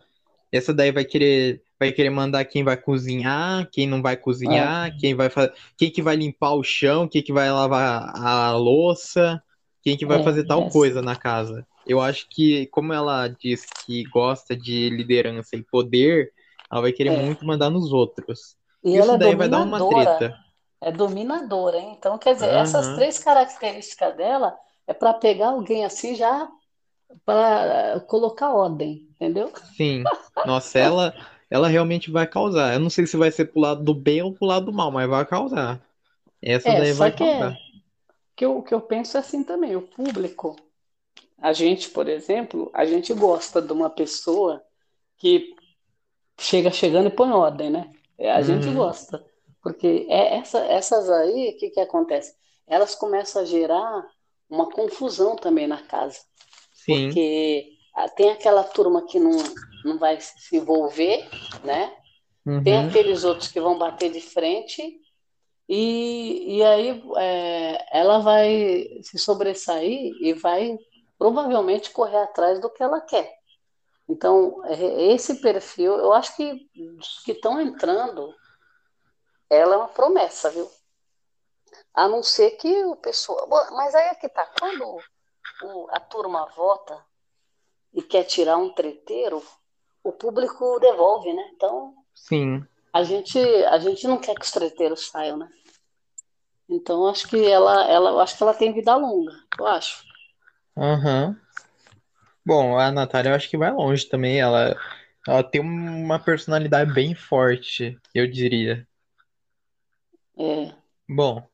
Essa 0.51 0.73
daí 0.73 0.91
vai 0.91 1.03
querer, 1.03 1.63
vai 1.79 1.91
querer 1.91 2.09
mandar 2.09 2.45
quem 2.45 2.63
vai 2.63 2.77
cozinhar, 2.77 3.69
quem 3.71 3.87
não 3.87 4.01
vai 4.01 4.17
cozinhar, 4.17 4.95
quem 4.97 5.15
vai 5.15 5.29
fazer, 5.29 5.53
quem 5.77 5.91
que 5.91 6.01
vai 6.01 6.15
limpar 6.15 6.53
o 6.53 6.63
chão, 6.63 7.07
quem 7.07 7.23
que 7.23 7.33
vai 7.33 7.49
lavar 7.51 8.11
a 8.15 8.51
louça, 8.57 9.41
quem 9.83 9.97
que 9.97 10.05
vai 10.05 10.19
É, 10.19 10.21
fazer 10.21 10.43
tal 10.45 10.65
essa. 10.65 10.69
coisa 10.69 11.01
na 11.01 11.15
casa. 11.15 11.65
Eu 11.85 12.01
acho 12.01 12.27
que, 12.29 12.67
como 12.67 12.93
ela 12.93 13.27
diz 13.27 13.65
que 13.85 14.03
gosta 14.05 14.55
de 14.55 14.89
liderança 14.89 15.55
e 15.55 15.63
poder, 15.63 16.31
ela 16.71 16.81
vai 16.81 16.91
querer 16.91 17.09
É. 17.09 17.09
muito 17.11 17.45
mandar 17.45 17.69
nos 17.69 17.91
outros. 17.91 18.55
E 18.83 18.97
Isso 18.97 18.97
ela 18.97 19.15
é 19.15 19.17
daí 19.17 19.35
vai 19.35 19.47
dar 19.49 19.59
uma 19.61 19.81
treta. 19.81 20.35
É 20.81 20.91
dominadora, 20.91 21.77
hein? 21.77 21.93
Então, 21.97 22.17
quer 22.17 22.33
dizer, 22.33 22.49
essas 22.53 22.89
Aham. 22.89 22.93
três 22.93 23.19
características 23.19 24.15
dela 24.15 24.57
é 24.87 24.93
para 24.93 25.13
pegar 25.13 25.49
alguém 25.49 25.85
assim 25.85 26.15
já 26.15 26.49
para 27.25 27.99
colocar 28.01 28.53
ordem, 28.53 29.07
entendeu? 29.11 29.51
Sim. 29.75 30.11
Nossa, 30.43 30.79
ela, 30.79 31.13
ela 31.49 31.67
realmente 31.67 32.11
vai 32.11 32.27
causar. 32.27 32.73
Eu 32.73 32.79
não 32.79 32.89
sei 32.89 33.07
se 33.07 33.17
vai 33.17 33.31
ser 33.31 33.45
pro 33.45 33.59
lado 33.61 33.83
do 33.83 33.93
bem 33.93 34.21
ou 34.21 34.33
pro 34.33 34.45
lado 34.47 34.67
do 34.67 34.73
mal, 34.73 34.91
mas 34.91 35.09
vai 35.09 35.25
causar. 35.25 35.81
Essa 36.41 36.73
É, 36.73 36.75
daí 36.75 36.93
vai 36.93 37.11
que 37.11 37.23
é, 37.23 37.51
causar. 37.51 37.59
que 38.35 38.45
eu, 38.45 38.61
que 38.63 38.73
eu 38.73 38.81
penso 38.81 39.17
é 39.17 39.19
assim 39.21 39.43
também, 39.43 39.75
o 39.77 39.81
público, 39.83 40.55
a 41.39 41.53
gente, 41.53 41.89
por 41.91 42.09
exemplo, 42.09 42.71
a 42.73 42.85
gente 42.85 43.13
gosta 43.13 43.61
de 43.61 43.73
uma 43.73 43.89
pessoa 43.89 44.63
que 45.17 45.55
chega 46.39 46.71
chegando 46.71 47.07
e 47.09 47.11
põe 47.15 47.31
ordem, 47.31 47.69
né? 47.71 47.93
É, 48.17 48.31
A 48.31 48.41
gente 48.41 48.69
Uhum. 48.69 48.71
gosta, 48.71 49.25
porque 49.63 50.07
é 50.09 50.37
essa, 50.37 50.59
essas 50.65 51.09
aí, 51.09 51.51
o 51.55 51.57
que 51.59 51.71
que 51.71 51.79
acontece? 51.81 52.35
Elas 52.67 52.95
começam 52.95 53.41
a 53.41 53.45
gerar 53.45 54.05
uma 54.49 54.69
confusão 54.69 55.35
também 55.35 55.67
na 55.67 55.81
casa, 55.83 56.19
Sim. 56.71 57.19
porque 57.19 57.69
ah, 57.95 58.09
tem 58.09 58.31
aquela 58.31 58.63
turma 58.63 59.05
que 59.07 59.19
não, 59.19 59.37
não 59.83 59.97
vai 59.97 60.19
se 60.19 60.57
envolver, 60.57 61.29
né? 61.63 61.95
Tem 62.63 62.77
Uhum. 62.77 62.87
aqueles 62.87 63.23
outros 63.23 63.49
que 63.49 63.59
vão 63.61 63.77
bater 63.77 64.11
de 64.11 64.21
frente 64.21 64.99
e, 65.67 66.57
e 66.57 66.63
aí 66.63 67.03
é, 67.17 67.99
ela 67.99 68.19
vai 68.19 68.99
se 69.03 69.17
sobressair 69.17 70.11
e 70.21 70.33
vai 70.33 70.77
provavelmente 71.17 71.91
correr 71.91 72.17
atrás 72.17 72.59
do 72.59 72.69
que 72.69 72.81
ela 72.81 73.01
quer. 73.01 73.37
Então, 74.07 74.65
é- 74.65 75.13
esse 75.13 75.39
perfil, 75.41 75.93
eu 75.95 76.11
acho 76.13 76.35
que 76.35 76.67
os 76.97 77.19
que 77.23 77.33
estão 77.33 77.61
entrando, 77.61 78.33
ela 79.49 79.75
é 79.75 79.77
uma 79.77 79.87
promessa, 79.87 80.49
viu? 80.49 80.69
A 81.93 82.07
não 82.07 82.23
ser 82.23 82.51
que 82.51 82.83
o 82.85 82.95
pessoal. 82.95 83.47
Mas 83.71 83.93
aí 83.93 84.07
é 84.07 84.15
que 84.15 84.29
tá. 84.29 84.45
Quando 84.59 84.97
o- 85.63 85.87
a 85.91 85.99
turma 85.99 86.45
vota 86.55 87.05
e 87.93 88.01
quer 88.01 88.23
tirar 88.23 88.57
um 88.57 88.73
treteiro, 88.73 89.43
o 90.03 90.11
público 90.11 90.79
devolve, 90.79 91.33
né? 91.33 91.49
Então, 91.53 91.93
Sim. 92.15 92.65
a 92.93 93.03
gente, 93.03 93.37
a 93.39 93.77
gente 93.79 94.07
não 94.07 94.17
quer 94.17 94.35
que 94.35 94.45
os 94.45 94.51
treteiros 94.51 95.07
saiam, 95.09 95.37
né? 95.37 95.49
Então, 96.69 97.07
acho 97.07 97.27
que 97.27 97.43
ela, 97.45 97.89
ela, 97.89 98.21
acho 98.21 98.37
que 98.37 98.43
ela 98.43 98.53
tem 98.53 98.73
vida 98.73 98.95
longa, 98.95 99.33
eu 99.57 99.65
acho. 99.65 100.03
Aham. 100.77 101.35
Bom, 102.45 102.77
a 102.77 102.91
Natália 102.91 103.31
eu 103.31 103.35
acho 103.35 103.49
que 103.49 103.57
vai 103.57 103.71
longe 103.71 104.05
também. 104.05 104.39
Ela, 104.39 104.75
ela 105.27 105.43
tem 105.43 105.61
uma 105.61 106.19
personalidade 106.19 106.93
bem 106.93 107.13
forte, 107.13 107.97
eu 108.13 108.25
diria. 108.27 108.87
É. 110.37 110.73
Bom, 111.07 111.47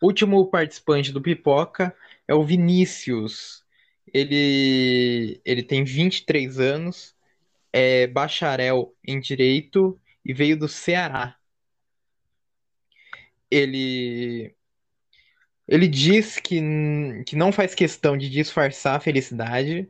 último 0.00 0.46
participante 0.46 1.12
do 1.12 1.20
Pipoca 1.20 1.94
é 2.26 2.34
o 2.34 2.44
Vinícius. 2.44 3.64
Ele, 4.12 5.40
ele 5.44 5.62
tem 5.62 5.84
23 5.84 6.58
anos, 6.58 7.13
é 7.76 8.06
bacharel 8.06 8.94
em 9.04 9.18
Direito 9.18 10.00
e 10.24 10.32
veio 10.32 10.56
do 10.56 10.68
Ceará. 10.68 11.34
Ele, 13.50 14.54
ele 15.66 15.88
diz 15.88 16.38
que, 16.38 16.60
que 17.26 17.34
não 17.34 17.50
faz 17.50 17.74
questão 17.74 18.16
de 18.16 18.30
disfarçar 18.30 18.94
a 18.94 19.00
felicidade 19.00 19.88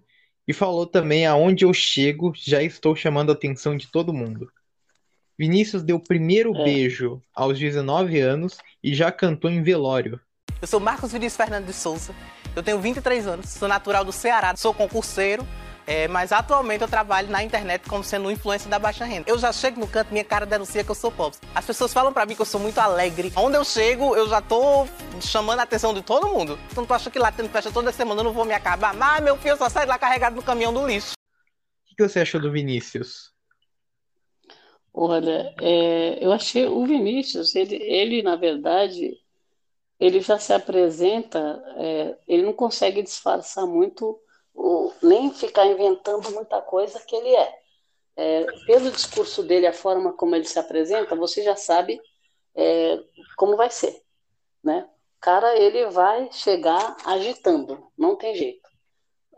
e 0.48 0.52
falou 0.54 0.86
também: 0.86 1.26
aonde 1.26 1.66
eu 1.66 1.74
chego, 1.74 2.32
já 2.34 2.62
estou 2.62 2.96
chamando 2.96 3.30
a 3.30 3.34
atenção 3.34 3.76
de 3.76 3.90
todo 3.92 4.14
mundo. 4.14 4.50
Vinícius 5.38 5.82
deu 5.82 5.96
o 5.96 6.02
primeiro 6.02 6.56
É. 6.56 6.64
beijo 6.64 7.20
aos 7.34 7.58
19 7.58 8.18
anos 8.18 8.56
e 8.82 8.94
já 8.94 9.12
cantou 9.12 9.50
em 9.50 9.62
velório. 9.62 10.18
Eu 10.62 10.66
sou 10.66 10.80
Marcos 10.80 11.12
Vinícius 11.12 11.36
Fernando 11.36 11.66
de 11.66 11.74
Souza, 11.74 12.14
eu 12.56 12.62
tenho 12.62 12.80
23 12.80 13.26
anos, 13.26 13.50
sou 13.50 13.68
natural 13.68 14.06
do 14.06 14.12
Ceará, 14.12 14.56
sou 14.56 14.72
concurseiro, 14.72 15.46
é, 15.86 16.08
mas 16.08 16.32
atualmente 16.32 16.82
eu 16.82 16.88
trabalho 16.88 17.28
na 17.28 17.42
internet 17.42 17.88
como 17.88 18.02
sendo 18.02 18.30
influencer 18.30 18.68
da 18.68 18.78
baixa 18.78 19.04
renda. 19.04 19.28
Eu 19.28 19.38
já 19.38 19.52
chego 19.52 19.78
no 19.78 19.86
canto, 19.86 20.12
minha 20.12 20.24
cara 20.24 20.46
denuncia 20.46 20.82
que 20.82 20.90
eu 20.90 20.94
sou 20.94 21.12
pobre. 21.12 21.38
As 21.54 21.64
pessoas 21.64 21.92
falam 21.92 22.12
pra 22.12 22.24
mim 22.24 22.34
que 22.34 22.42
eu 22.42 22.46
sou 22.46 22.60
muito 22.60 22.78
alegre. 22.78 23.32
Onde 23.36 23.56
eu 23.56 23.64
chego, 23.64 24.16
eu 24.16 24.28
já 24.28 24.40
tô 24.40 24.86
chamando 25.20 25.60
a 25.60 25.62
atenção 25.62 25.92
de 25.92 26.02
todo 26.02 26.28
mundo. 26.28 26.58
Então 26.70 26.86
tu 26.86 26.94
acha 26.94 27.10
que 27.10 27.18
lá 27.18 27.30
tendo 27.30 27.48
festa 27.48 27.70
toda 27.70 27.92
semana 27.92 28.20
eu 28.20 28.24
não 28.24 28.32
vou 28.32 28.44
me 28.44 28.54
acabar? 28.54 28.94
Mas 28.94 29.22
meu 29.22 29.36
filho 29.36 29.56
só 29.56 29.68
sai 29.68 29.86
lá 29.86 29.98
carregado 29.98 30.36
no 30.36 30.42
caminhão 30.42 30.72
do 30.72 30.86
lixo. 30.86 31.12
O 31.12 31.88
que 31.88 31.96
que 31.96 32.08
você 32.08 32.20
achou 32.20 32.40
do 32.40 32.50
Vinícius? 32.50 33.34
Olha, 34.96 35.52
é, 35.60 36.24
eu 36.24 36.32
achei 36.32 36.66
o 36.66 36.86
Vinícius, 36.86 37.56
ele, 37.56 37.74
ele, 37.74 38.22
na 38.22 38.36
verdade, 38.36 39.18
ele 39.98 40.20
já 40.20 40.38
se 40.38 40.52
apresenta, 40.52 41.60
é, 41.76 42.16
ele 42.28 42.44
não 42.44 42.52
consegue 42.52 43.02
disfarçar 43.02 43.66
muito, 43.66 44.20
o- 44.54 44.92
nem 45.02 45.32
ficar 45.32 45.66
inventando 45.66 46.30
muita 46.32 46.60
coisa 46.62 47.00
que 47.00 47.16
ele 47.16 47.34
é. 47.34 47.58
É, 48.16 48.46
pelo 48.66 48.90
discurso 48.92 49.42
dele, 49.42 49.66
a 49.66 49.72
forma 49.72 50.12
como 50.14 50.36
ele 50.36 50.44
se 50.44 50.58
apresenta, 50.58 51.16
você 51.16 51.42
já 51.42 51.56
sabe 51.56 52.00
é, 52.56 52.98
como 53.36 53.56
vai 53.56 53.70
ser, 53.70 54.02
né? 54.64 54.88
O 55.18 55.20
cara, 55.20 55.56
ele 55.58 55.86
vai 55.90 56.30
chegar 56.32 56.96
agitando, 57.06 57.90
não 57.98 58.16
tem 58.16 58.34
jeito. 58.36 58.68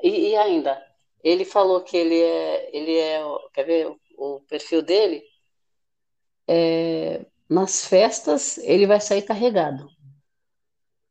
E, 0.03 0.31
e 0.31 0.37
ainda, 0.37 0.83
ele 1.25 1.45
falou 1.45 1.83
que 1.83 1.97
ele 1.97 2.21
é, 2.21 2.77
ele 2.77 2.99
é, 2.99 3.21
quer 3.53 3.65
ver 3.65 3.87
o, 3.89 4.01
o 4.37 4.41
perfil 4.43 4.83
dele? 4.83 5.23
É, 6.49 7.27
nas 7.49 7.85
festas 7.87 8.59
ele 8.59 8.87
vai 8.87 9.01
sair 9.01 9.23
carregado, 9.23 9.89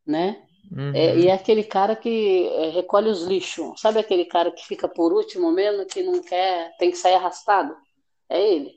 né? 0.05 0.44
É, 0.93 1.15
Uhum. 1.15 1.19
e 1.19 1.27
é 1.27 1.33
aquele 1.33 1.63
cara 1.63 1.95
que 1.95 2.47
é, 2.49 2.69
recolhe 2.69 3.09
os 3.09 3.23
lixos, 3.23 3.79
sabe 3.81 3.99
aquele 3.99 4.25
cara 4.25 4.51
que 4.51 4.65
fica 4.65 4.87
por 4.87 5.11
último 5.13 5.51
mesmo, 5.51 5.85
que 5.85 6.03
não 6.03 6.21
quer, 6.21 6.75
tem 6.77 6.91
que 6.91 6.97
sair 6.97 7.15
arrastado? 7.15 7.75
É 8.29 8.41
ele. 8.41 8.73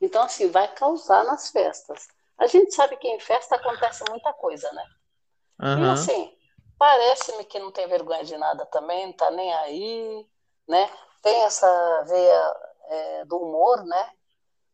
Então, 0.00 0.22
assim, 0.22 0.50
vai 0.50 0.72
causar 0.74 1.24
nas 1.24 1.50
festas. 1.50 2.06
A 2.38 2.46
gente 2.46 2.74
sabe 2.74 2.96
que 2.96 3.08
em 3.08 3.20
festa 3.20 3.56
acontece 3.56 4.04
muita 4.10 4.32
coisa, 4.32 4.70
né? 4.72 4.84
E 5.74 5.88
Aham. 5.88 5.92
assim, 5.92 6.36
parece-me 6.78 7.44
que 7.44 7.58
não 7.58 7.70
tem 7.72 7.86
vergonha 7.88 8.24
de 8.24 8.36
nada 8.36 8.66
também, 8.66 9.06
não 9.06 9.12
tá 9.12 9.30
nem 9.30 9.52
aí, 9.54 10.26
né? 10.68 10.90
Tem 11.22 11.42
essa 11.44 12.02
veia 12.04 12.56
é, 12.88 13.24
do 13.26 13.36
humor, 13.38 13.84
né? 13.84 14.10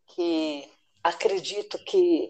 Que 0.08 0.70
acredito 1.02 1.78
que 1.84 2.28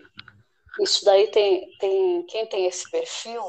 isso 0.81 1.05
daí 1.05 1.29
tem, 1.31 1.77
tem 1.79 2.27
quem 2.27 2.47
tem 2.47 2.67
esse 2.67 2.91
perfil 2.91 3.43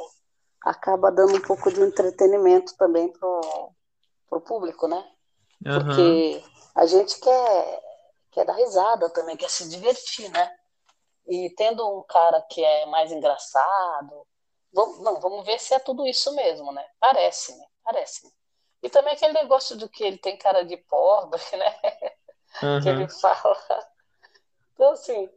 acaba 0.65 1.11
dando 1.11 1.35
um 1.35 1.41
pouco 1.41 1.71
de 1.71 1.79
entretenimento 1.79 2.75
também 2.75 3.07
pro, 3.09 3.71
pro 4.27 4.41
público, 4.41 4.87
né? 4.87 5.07
Aham. 5.65 5.79
Porque 5.79 6.43
a 6.73 6.85
gente 6.87 7.19
quer, 7.19 7.83
quer 8.31 8.45
dar 8.45 8.53
risada 8.53 9.07
também, 9.11 9.37
quer 9.37 9.49
se 9.49 9.69
divertir, 9.69 10.29
né? 10.31 10.51
E 11.27 11.51
tendo 11.51 11.87
um 11.87 12.03
cara 12.03 12.41
que 12.49 12.63
é 12.63 12.87
mais 12.87 13.11
engraçado, 13.11 14.27
vamos, 14.73 14.99
não, 15.01 15.19
vamos 15.19 15.45
ver 15.45 15.59
se 15.59 15.73
é 15.75 15.79
tudo 15.79 16.05
isso 16.07 16.33
mesmo, 16.35 16.71
né? 16.71 16.83
Parece-me, 16.99 17.63
parece-me. 17.83 18.33
E 18.81 18.89
também 18.89 19.13
aquele 19.13 19.33
negócio 19.33 19.77
do 19.77 19.87
que 19.87 20.03
ele 20.03 20.17
tem 20.17 20.37
cara 20.37 20.65
de 20.65 20.77
pobre, 20.77 21.41
né? 21.55 21.79
Que 22.81 22.89
ele 22.89 23.07
fala. 23.07 23.57
Então, 24.73 24.91
assim, 24.91 25.29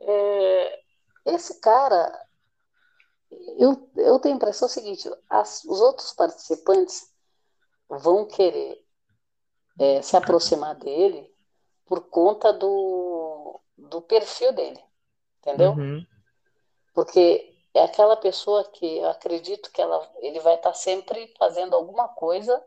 é, 0.00 0.80
esse 1.26 1.60
cara, 1.60 2.23
eu, 3.58 3.90
eu 3.96 4.18
tenho 4.18 4.34
a 4.34 4.36
impressão 4.36 4.68
seguinte, 4.68 5.08
as- 5.28 5.64
os 5.64 5.80
outros 5.80 6.12
participantes 6.12 7.12
vão 7.88 8.26
querer 8.26 8.84
é, 9.78 10.02
se 10.02 10.16
aproximar 10.16 10.74
dele 10.76 11.32
por 11.86 12.02
conta 12.08 12.52
do, 12.52 13.60
do 13.76 14.00
perfil 14.02 14.52
dele, 14.52 14.82
entendeu? 15.40 15.72
Uhum. 15.72 16.06
Porque 16.94 17.52
é 17.74 17.82
aquela 17.82 18.16
pessoa 18.16 18.64
que 18.70 18.98
eu 18.98 19.08
acredito 19.10 19.70
que 19.72 19.82
ela, 19.82 20.10
ele 20.18 20.40
vai 20.40 20.54
estar 20.54 20.72
sempre 20.74 21.34
fazendo 21.38 21.74
alguma 21.74 22.08
coisa, 22.08 22.62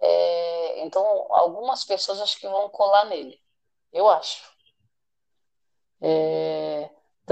é, 0.00 0.84
então 0.84 1.04
algumas 1.30 1.84
pessoas 1.84 2.20
acho 2.20 2.38
que 2.38 2.48
vão 2.48 2.68
colar 2.70 3.04
nele, 3.06 3.40
eu 3.92 4.08
acho. 4.08 4.52
É, 6.00 6.71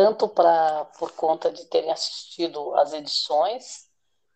tanto 0.01 0.27
para 0.27 0.87
por 0.99 1.13
conta 1.13 1.53
de 1.53 1.67
terem 1.67 1.93
assistido 1.93 2.75
às 2.77 2.95
edições 2.95 3.87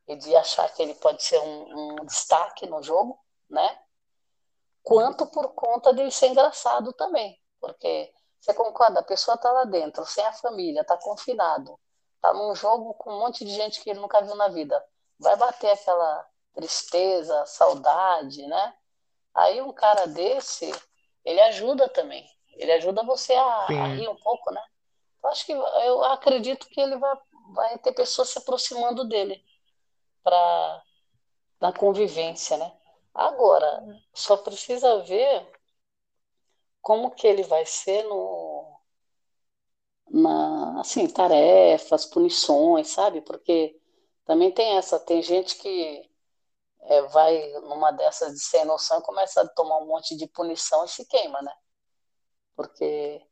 e 0.06 0.14
de 0.14 0.36
achar 0.36 0.70
que 0.74 0.82
ele 0.82 0.94
pode 0.96 1.22
ser 1.22 1.38
um, 1.40 2.02
um 2.02 2.04
destaque 2.04 2.66
no 2.66 2.82
jogo, 2.82 3.18
né? 3.48 3.78
Quanto 4.82 5.26
por 5.26 5.54
conta 5.54 5.94
de 5.94 6.02
ele 6.02 6.10
ser 6.10 6.26
engraçado 6.26 6.92
também, 6.92 7.40
porque 7.58 8.12
você 8.38 8.52
concorda, 8.52 9.00
a 9.00 9.04
pessoa 9.04 9.36
está 9.36 9.50
lá 9.50 9.64
dentro, 9.64 10.04
sem 10.04 10.22
a 10.26 10.34
família, 10.34 10.82
está 10.82 10.98
confinado, 10.98 11.80
está 12.16 12.34
num 12.34 12.54
jogo 12.54 12.92
com 12.92 13.10
um 13.10 13.20
monte 13.20 13.42
de 13.42 13.54
gente 13.54 13.80
que 13.80 13.88
ele 13.88 14.00
nunca 14.00 14.20
viu 14.20 14.34
na 14.34 14.48
vida, 14.48 14.84
vai 15.18 15.34
bater 15.34 15.70
aquela 15.70 16.28
tristeza, 16.52 17.46
saudade, 17.46 18.46
né? 18.46 18.74
Aí 19.32 19.62
um 19.62 19.72
cara 19.72 20.06
desse, 20.06 20.70
ele 21.24 21.40
ajuda 21.40 21.88
também, 21.88 22.28
ele 22.50 22.72
ajuda 22.72 23.02
você 23.02 23.32
a, 23.32 23.44
a 23.44 23.86
rir 23.94 24.08
um 24.10 24.16
pouco, 24.16 24.52
né? 24.52 24.60
Eu 25.24 25.30
acho 25.30 25.46
que 25.46 25.52
eu 25.52 26.04
acredito 26.04 26.68
que 26.68 26.80
ele 26.80 26.96
vai, 26.98 27.16
vai 27.54 27.78
ter 27.78 27.92
pessoas 27.92 28.28
se 28.28 28.38
aproximando 28.38 29.08
dele 29.08 29.42
para 30.22 30.82
na 31.60 31.72
convivência, 31.72 32.58
né? 32.58 32.76
Agora, 33.14 33.82
só 34.12 34.36
precisa 34.36 35.02
ver 35.04 35.50
como 36.82 37.12
que 37.12 37.26
ele 37.26 37.42
vai 37.42 37.64
ser 37.64 38.02
no 38.04 38.80
na 40.10 40.80
assim, 40.80 41.08
tarefas, 41.08 42.04
punições, 42.06 42.88
sabe? 42.88 43.20
Porque 43.22 43.80
também 44.26 44.52
tem 44.52 44.76
essa, 44.76 45.00
tem 45.00 45.22
gente 45.22 45.56
que 45.56 46.10
é, 46.82 47.02
vai 47.02 47.48
numa 47.62 47.90
dessas 47.92 48.34
de 48.34 48.40
sem 48.40 48.64
noção 48.66 48.98
e 49.00 49.02
começa 49.02 49.40
a 49.42 49.48
tomar 49.48 49.78
um 49.78 49.86
monte 49.86 50.16
de 50.16 50.26
punição 50.28 50.84
e 50.84 50.88
se 50.88 51.06
queima, 51.06 51.40
né? 51.42 51.52
Porque 52.56 53.22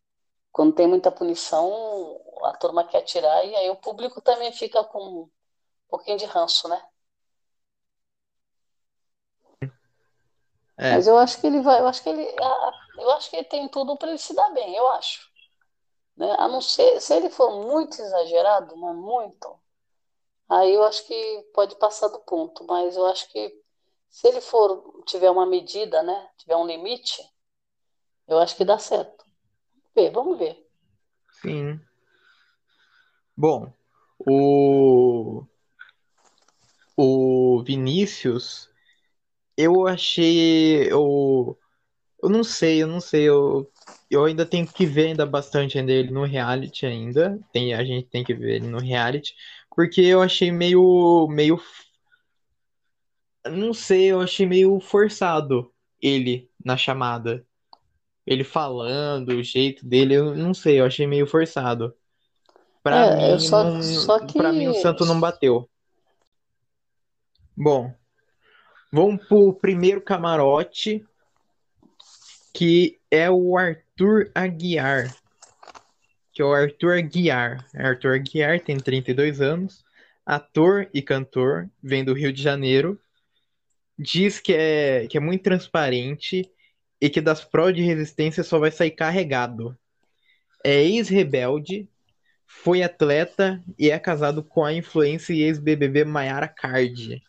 quando 0.53 0.75
tem 0.75 0.87
muita 0.87 1.11
punição, 1.11 2.21
a 2.45 2.53
turma 2.57 2.85
quer 2.85 3.03
tirar 3.03 3.45
e 3.45 3.57
aí 3.57 3.71
o 3.71 3.77
público 3.77 4.21
também 4.21 4.53
fica 4.53 4.85
com 4.85 5.23
um 5.23 5.31
pouquinho 5.89 6.19
de 6.19 6.27
ranço, 6.27 6.69
né? 6.69 6.81
É. 10.77 10.95
Mas 10.95 11.07
eu 11.07 11.17
acho 11.17 11.41
que 11.41 11.47
ele 11.47 11.61
vai, 11.61 11.81
eu 11.81 11.87
acho 11.87 12.03
que 12.03 12.09
ele, 12.09 12.27
eu 12.99 13.11
acho 13.13 13.31
que 13.31 13.37
ele 13.37 13.45
tem 13.45 13.69
tudo 13.69 13.97
para 13.97 14.09
ele 14.09 14.19
se 14.19 14.35
dar 14.35 14.51
bem, 14.51 14.75
eu 14.75 14.89
acho. 14.89 15.31
Né? 16.17 16.35
A 16.39 16.49
não 16.49 16.61
ser, 16.61 17.01
se 17.01 17.15
ele 17.15 17.31
for 17.31 17.65
muito 17.65 18.01
exagerado, 18.01 18.77
mas 18.77 18.97
muito, 18.97 19.59
aí 20.49 20.75
eu 20.75 20.83
acho 20.85 21.07
que 21.07 21.51
pode 21.55 21.77
passar 21.77 22.09
do 22.09 22.21
ponto. 22.21 22.65
Mas 22.65 22.97
eu 22.97 23.07
acho 23.07 23.29
que 23.31 23.55
se 24.11 24.29
ele 24.29 24.41
for 24.41 25.03
tiver 25.07 25.31
uma 25.31 25.47
medida, 25.47 26.03
né, 26.03 26.31
tiver 26.37 26.57
um 26.57 26.67
limite, 26.67 27.23
eu 28.27 28.39
acho 28.39 28.57
que 28.57 28.65
dá 28.65 28.79
certo. 28.79 29.25
Ver, 29.95 30.11
vamos 30.11 30.39
ver. 30.39 30.57
Sim. 31.41 31.81
Bom, 33.37 33.73
o 34.19 35.45
o 36.97 37.63
Vinícius, 37.65 38.69
eu 39.57 39.87
achei, 39.87 40.91
eu, 40.93 41.59
eu 42.23 42.29
não 42.29 42.45
sei, 42.45 42.83
eu 42.83 42.87
não 42.87 43.01
sei, 43.01 43.29
eu, 43.29 43.71
eu 44.11 44.25
ainda 44.25 44.47
tenho 44.47 44.67
que 44.67 44.87
ver 44.87 45.09
ainda 45.09 45.27
bastante 45.27 45.79
ainda 45.79 45.93
ele 45.93 46.11
no 46.11 46.25
reality 46.25 46.87
ainda, 46.87 47.39
tem, 47.53 47.75
a 47.75 47.85
gente 47.85 48.09
tem 48.09 48.23
que 48.25 48.35
ver 48.35 48.57
ele 48.57 48.69
no 48.69 48.79
reality, 48.79 49.35
porque 49.75 50.01
eu 50.03 50.21
achei 50.23 50.51
meio, 50.51 51.27
meio, 51.29 51.61
não 53.47 53.73
sei, 53.75 54.07
eu 54.13 54.21
achei 54.21 54.47
meio 54.47 54.79
forçado 54.81 55.73
ele 56.01 56.51
na 56.65 56.77
chamada. 56.77 57.47
Ele 58.27 58.45
falando, 58.45 59.31
o 59.31 59.43
jeito 59.43 59.85
dele, 59.85 60.15
eu 60.15 60.35
não 60.35 60.55
sei, 60.55 60.81
eu 60.81 60.85
achei 60.85 61.07
meio 61.07 61.27
forçado. 61.27 61.95
Pra 62.83 63.07
É, 63.07 63.31
eu 63.33 63.37
mim, 63.37 63.41
só, 63.41 63.65
não, 63.65 63.83
só 63.83 64.27
pra 64.27 64.53
mim 64.53 64.69
o 64.69 64.73
que 64.73 64.81
santo 64.81 65.05
não 65.05 65.19
bateu. 65.19 65.69
Bom, 67.57 67.95
vamos 68.93 69.25
pro 69.27 69.53
primeiro 69.55 70.01
camarote, 70.01 71.05
que 72.55 72.99
é 73.11 73.31
o 73.31 73.57
Arthur 73.57 74.31
Aguiar. 74.35 75.15
Que 76.33 76.43
é 76.43 76.45
o 76.45 76.53
Arthur 76.53 76.99
Aguiar. 76.99 77.67
Arthur 77.75 78.15
Aguiar 78.15 78.61
tem 78.61 78.79
32 78.79 79.41
anos, 79.41 79.85
ator 80.25 80.89
e 80.95 81.03
cantor, 81.03 81.69
vem 81.83 82.05
do 82.05 82.15
Rio 82.15 82.33
de 82.33 82.43
Janeiro. 82.43 82.99
Diz 83.99 84.41
que 84.41 84.53
é, 84.55 85.07
que 85.09 85.17
é 85.17 85.21
muito 85.21 85.43
transparente 85.43 86.51
e 87.03 87.11
que 87.11 87.21
das 87.21 87.45
provas 87.45 87.75
de 87.75 87.83
resistência 87.83 88.45
só 88.45 88.61
vai 88.61 88.71
sair 88.71 88.93
carregado. 88.93 89.77
É 90.63 90.85
ex-rebelde, 90.85 91.89
foi 92.47 92.81
atleta 92.81 93.61
e 93.77 93.91
é 93.91 93.99
casado 93.99 94.41
com 94.41 94.65
a 94.65 94.73
influencer 94.73 95.35
e 95.35 95.43
ex-BBB 95.43 96.05
Mayara 96.05 96.47
Card. 96.47 97.21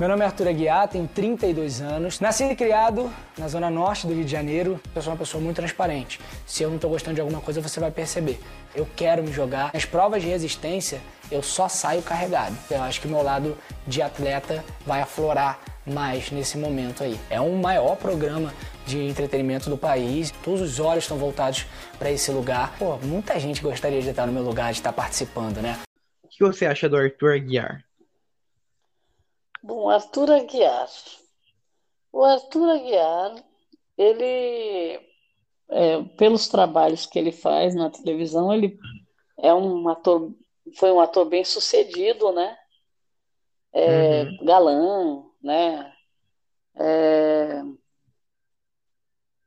Meu 0.00 0.08
nome 0.08 0.22
é 0.22 0.26
Arthur 0.26 0.48
Aguiar, 0.48 0.88
tenho 0.88 1.06
32 1.06 1.80
anos, 1.80 2.18
nasci 2.18 2.42
e 2.42 2.56
criado 2.56 3.08
na 3.38 3.46
zona 3.46 3.70
norte 3.70 4.04
do 4.04 4.14
Rio 4.14 4.24
de 4.24 4.30
Janeiro. 4.32 4.80
Eu 4.96 5.00
sou 5.00 5.12
uma 5.12 5.18
pessoa 5.18 5.40
muito 5.40 5.56
transparente. 5.56 6.18
Se 6.44 6.64
eu 6.64 6.68
não 6.68 6.76
estou 6.76 6.90
gostando 6.90 7.14
de 7.14 7.20
alguma 7.20 7.40
coisa, 7.40 7.60
você 7.60 7.78
vai 7.78 7.92
perceber. 7.92 8.40
Eu 8.74 8.88
quero 8.96 9.22
me 9.22 9.30
jogar. 9.30 9.70
Nas 9.72 9.84
provas 9.84 10.22
de 10.22 10.28
resistência, 10.28 11.00
eu 11.30 11.40
só 11.42 11.68
saio 11.68 12.02
carregado. 12.02 12.56
Eu 12.68 12.82
acho 12.82 13.00
que 13.00 13.06
meu 13.06 13.22
lado 13.22 13.56
de 13.86 14.02
atleta 14.02 14.64
vai 14.84 15.02
aflorar 15.02 15.60
mais 15.86 16.30
nesse 16.30 16.58
momento 16.58 17.04
aí. 17.04 17.18
É 17.28 17.40
um 17.40 17.56
maior 17.56 17.96
programa 17.96 18.52
de 18.90 18.98
entretenimento 19.06 19.70
do 19.70 19.78
país. 19.78 20.30
Todos 20.44 20.60
os 20.60 20.80
olhos 20.80 21.04
estão 21.04 21.16
voltados 21.16 21.64
para 21.98 22.10
esse 22.10 22.30
lugar. 22.30 22.76
Pô, 22.78 22.96
muita 22.98 23.38
gente 23.38 23.62
gostaria 23.62 24.02
de 24.02 24.10
estar 24.10 24.26
no 24.26 24.32
meu 24.32 24.42
lugar, 24.42 24.72
de 24.72 24.78
estar 24.78 24.92
participando, 24.92 25.62
né? 25.62 25.78
O 26.22 26.28
que 26.28 26.44
você 26.44 26.66
acha 26.66 26.88
do 26.88 26.96
Arthur 26.96 27.34
Aguiar? 27.34 27.84
Bom, 29.62 29.88
Arthur 29.88 30.30
Aguiar. 30.32 30.88
O 32.12 32.24
Arthur 32.24 32.70
Aguiar, 32.70 33.34
ele, 33.96 35.00
é, 35.70 36.02
pelos 36.16 36.48
trabalhos 36.48 37.06
que 37.06 37.18
ele 37.18 37.30
faz 37.30 37.74
na 37.74 37.90
televisão, 37.90 38.52
ele 38.52 38.78
é 39.38 39.54
um 39.54 39.88
ator, 39.88 40.32
foi 40.76 40.90
um 40.90 41.00
ator 41.00 41.24
bem 41.26 41.44
sucedido, 41.44 42.32
né? 42.32 42.56
É, 43.72 44.24
Uhum. 44.24 44.44
galã, 44.44 45.22
né? 45.42 45.92
É, 46.76 47.62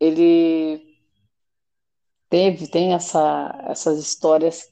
ele 0.03 0.97
teve, 2.29 2.67
tem 2.67 2.93
essa, 2.93 3.55
essas 3.67 3.99
histórias 3.99 4.71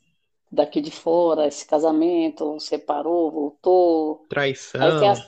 daqui 0.52 0.82
de 0.82 0.92
fora, 0.92 1.48
esse 1.48 1.66
casamento, 1.66 2.60
separou, 2.60 3.32
voltou. 3.32 4.26
Aí 4.74 4.90
tem 5.00 5.00
Traição. 5.00 5.12
as, 5.12 5.28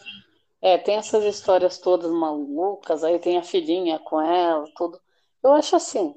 é, 0.61 0.77
tem 0.77 0.95
essas 0.95 1.23
histórias 1.23 1.77
todas 1.77 2.11
malucas, 2.11 3.03
aí 3.03 3.19
tem 3.19 3.37
a 3.37 3.43
filhinha 3.43 3.99
com 3.99 4.19
ela, 4.19 4.65
tudo. 4.75 4.99
Eu 5.43 5.53
acho 5.53 5.75
assim, 5.75 6.15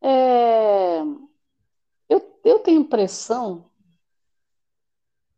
é, 0.00 1.00
eu, 2.08 2.40
eu 2.44 2.58
tenho 2.60 2.80
impressão 2.80 3.70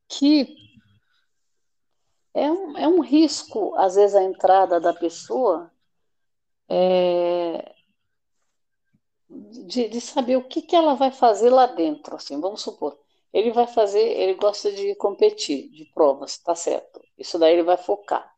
que 0.08 0.54
é 2.34 2.50
um, 2.50 2.78
é 2.78 2.86
um 2.86 3.00
risco, 3.00 3.74
às 3.76 3.96
vezes, 3.96 4.14
a 4.14 4.22
entrada 4.22 4.78
da 4.78 4.92
pessoa 4.92 5.71
é, 6.72 7.74
de, 9.28 9.88
de 9.88 10.00
saber 10.00 10.36
o 10.36 10.48
que 10.48 10.62
que 10.62 10.74
ela 10.74 10.94
vai 10.94 11.10
fazer 11.10 11.50
lá 11.50 11.66
dentro, 11.66 12.16
assim, 12.16 12.40
vamos 12.40 12.62
supor. 12.62 12.98
Ele 13.32 13.50
vai 13.52 13.66
fazer, 13.66 14.00
ele 14.00 14.34
gosta 14.34 14.70
de 14.72 14.94
competir, 14.96 15.70
de 15.70 15.84
provas, 15.94 16.38
tá 16.38 16.54
certo. 16.54 17.00
Isso 17.16 17.38
daí 17.38 17.52
ele 17.54 17.62
vai 17.62 17.76
focar, 17.76 18.30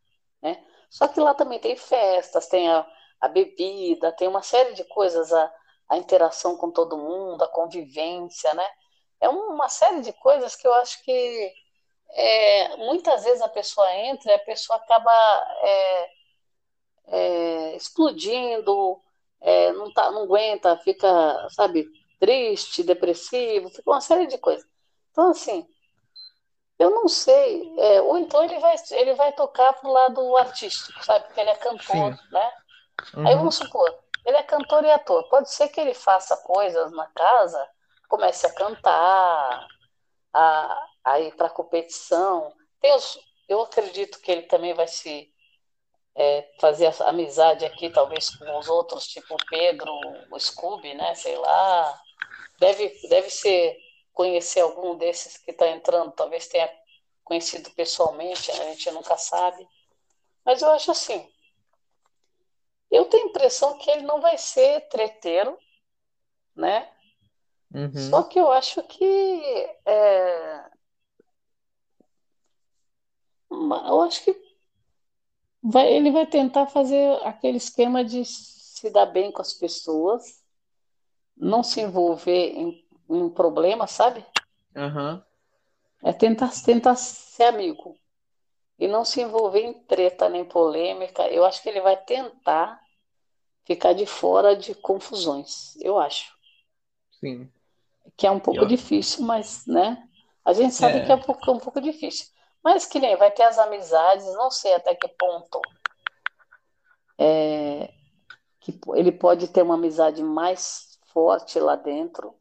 né? 0.43 0.65
Só 0.91 1.09
que 1.09 1.21
lá 1.21 1.35
também 1.35 1.59
tem 1.59 1.77
festas, 1.77 2.49
tem 2.49 2.69
a, 2.71 2.87
a 3.21 3.29
bebida, 3.29 4.13
tem 4.13 4.29
uma 4.29 4.43
série 4.43 4.75
de 4.75 4.85
coisas, 4.85 5.33
a, 5.33 5.53
a 5.89 5.97
interação 5.97 6.57
com 6.57 6.71
todo 6.71 6.97
mundo, 6.97 7.43
a 7.43 7.49
convivência, 7.49 8.53
né? 8.55 8.67
É 9.21 9.29
uma 9.29 9.69
série 9.69 10.01
de 10.01 10.13
coisas 10.13 10.57
que 10.57 10.67
eu 10.67 10.75
acho 10.75 11.03
que 11.05 11.53
é, 12.11 12.77
muitas 12.79 13.25
vezes 13.25 13.43
a 13.43 13.49
pessoa 13.49 13.93
entra 13.95 14.33
e 14.33 14.35
a 14.35 14.39
pessoa 14.41 14.77
acaba 14.79 15.13
é, 15.63 16.11
é, 17.09 17.77
explodindo, 17.77 19.01
é, 19.41 19.73
não 19.73 19.93
tá, 19.93 20.11
não 20.11 20.25
aguenta, 20.25 20.77
fica, 20.79 21.09
sabe, 21.51 21.89
triste, 22.19 22.83
depressivo, 22.83 23.71
fica 23.71 23.91
uma 23.91 24.01
série 24.01 24.27
de 24.27 24.39
coisas. 24.39 24.67
Então, 25.13 25.31
assim, 25.31 25.67
eu 26.79 26.91
não 26.91 27.09
sei, 27.09 27.73
é, 27.79 28.01
ou 28.03 28.19
então 28.19 28.43
ele 28.45 28.59
vai, 28.59 28.75
ele 28.93 29.15
vai 29.15 29.33
tocar 29.33 29.73
pro 29.75 29.91
lado 29.91 30.37
artístico, 30.37 31.03
sabe, 31.05 31.27
porque 31.27 31.41
ele 31.41 31.51
é 31.51 31.57
cantor, 31.57 32.13
Sim. 32.13 32.19
né? 32.31 32.53
Aí 33.25 33.37
Uhum. 33.37 33.37
vamos 33.37 33.57
supor, 33.57 33.99
ele 34.25 34.39
é 34.39 34.45
cantor 34.45 34.85
e 34.85 34.91
ator. 34.93 35.25
Pode 35.29 35.51
ser 35.53 35.69
que 35.71 35.81
ele 35.81 35.95
faça 35.95 36.37
coisas 36.39 36.93
na 36.93 37.07
casa, 37.09 37.69
comece 38.09 38.47
a 38.47 38.55
cantar, 38.55 39.71
a, 40.35 40.89
a 41.05 41.21
ir 41.21 41.37
para 41.37 41.51
competição. 41.51 42.55
Tem 42.81 42.95
os- 42.97 43.19
eu 43.49 43.63
acredito 43.63 44.21
que 44.21 44.33
ele 44.33 44.45
também 44.45 44.75
vai 44.75 44.89
se 44.89 45.34
é, 46.17 46.49
fazer 46.61 46.93
amizade 47.03 47.65
aqui, 47.65 47.91
talvez 47.91 48.31
com 48.31 48.59
os 48.59 48.69
outros, 48.69 49.07
tipo 49.07 49.35
o 49.35 49.47
Pedro, 49.49 49.93
o 50.31 50.39
Scooby, 50.39 50.95
né? 50.95 51.15
Sei 51.15 51.37
lá. 51.37 52.01
Deve, 52.59 52.89
deve 53.09 53.31
ser 53.31 53.77
conhecer 54.13 54.61
algum 54.61 54.97
desses 54.97 55.37
que 55.39 55.51
está 55.51 55.69
entrando, 55.69 56.13
talvez 56.13 56.47
tenha 56.47 56.71
conhecido 57.25 57.71
pessoalmente, 57.71 58.53
né? 58.53 58.61
a 58.61 58.71
gente 58.71 58.91
nunca 58.93 59.17
sabe. 59.17 59.67
Mas 60.45 60.63
eu 60.63 60.71
acho 60.71 60.91
assim, 60.91 61.29
eu 62.91 63.07
tenho 63.07 63.25
a 63.25 63.29
impressão 63.29 63.77
que 63.79 63.91
ele 63.91 64.03
não 64.03 64.21
vai 64.21 64.39
ser 64.39 64.89
treteiro, 64.89 65.59
né? 66.55 66.89
Uhum. 67.75 68.11
Só 68.11 68.23
que 68.23 68.39
eu 68.39 68.53
acho 68.53 68.81
que 68.85 69.69
é, 69.85 70.65
eu 73.51 74.03
acho 74.03 74.23
que 74.23 74.44
vai, 75.65 75.93
ele 75.93 76.11
vai 76.11 76.27
tentar 76.27 76.67
fazer 76.67 77.19
aquele 77.25 77.57
esquema 77.57 78.05
de 78.05 78.25
se 78.25 78.91
dar 78.91 79.07
bem 79.07 79.33
com 79.33 79.41
as 79.43 79.55
pessoas, 79.55 80.43
não 81.37 81.63
se 81.63 81.81
envolver 81.81 82.53
em 82.55 82.85
um 83.09 83.31
problema, 83.31 83.87
sabe? 83.87 84.25
Aham. 84.77 85.25
É 86.03 86.13
tentar, 86.13 86.51
tentar 86.65 86.97
ser 86.97 87.45
amigo 87.45 87.99
e 88.79 88.87
não 88.87 89.05
se 89.05 89.21
envolver 89.23 89.61
em 89.63 89.73
treta 89.85 90.29
nem 90.29 90.45
polêmica. 90.45 91.27
Eu 91.29 91.45
acho 91.45 91.63
que 91.63 91.69
ele 91.69 91.81
vai 91.81 91.97
tentar 91.97 92.81
ficar 93.65 93.95
de 93.95 94.05
fora 94.05 94.55
de 94.55 94.75
confusões, 94.75 95.77
eu 95.81 95.99
acho. 95.99 96.33
Sim. 97.21 97.51
Que 98.17 98.27
é 98.27 98.31
um 98.31 98.41
pouco 98.41 98.61
Eu- 98.63 98.69
difícil, 98.69 99.25
mas, 99.25 99.65
né? 99.67 100.07
A 100.45 100.53
gente 100.53 100.75
sabe 100.75 100.99
É. 100.99 101.07
que 101.07 101.13
é 101.13 101.15
um 101.15 101.21
pouco, 101.21 101.53
um 101.53 101.59
pouco 101.59 101.81
difícil. 101.81 102.27
Mas 102.65 102.87
que 102.87 102.99
nem 102.99 103.15
vai 103.17 103.31
ter 103.31 103.43
as 103.43 103.59
amizades, 103.59 104.25
não 104.35 104.51
sei 104.51 104.75
até 104.75 104.95
que 104.95 105.07
ponto 105.07 105.61
é, 107.19 107.93
que 108.61 108.79
ele 108.95 109.13
pode 109.13 109.49
ter 109.49 109.63
uma 109.63 109.75
amizade 109.75 110.23
mais 110.23 110.99
forte 111.13 111.61
lá 111.61 111.77
dentro 111.77 112.35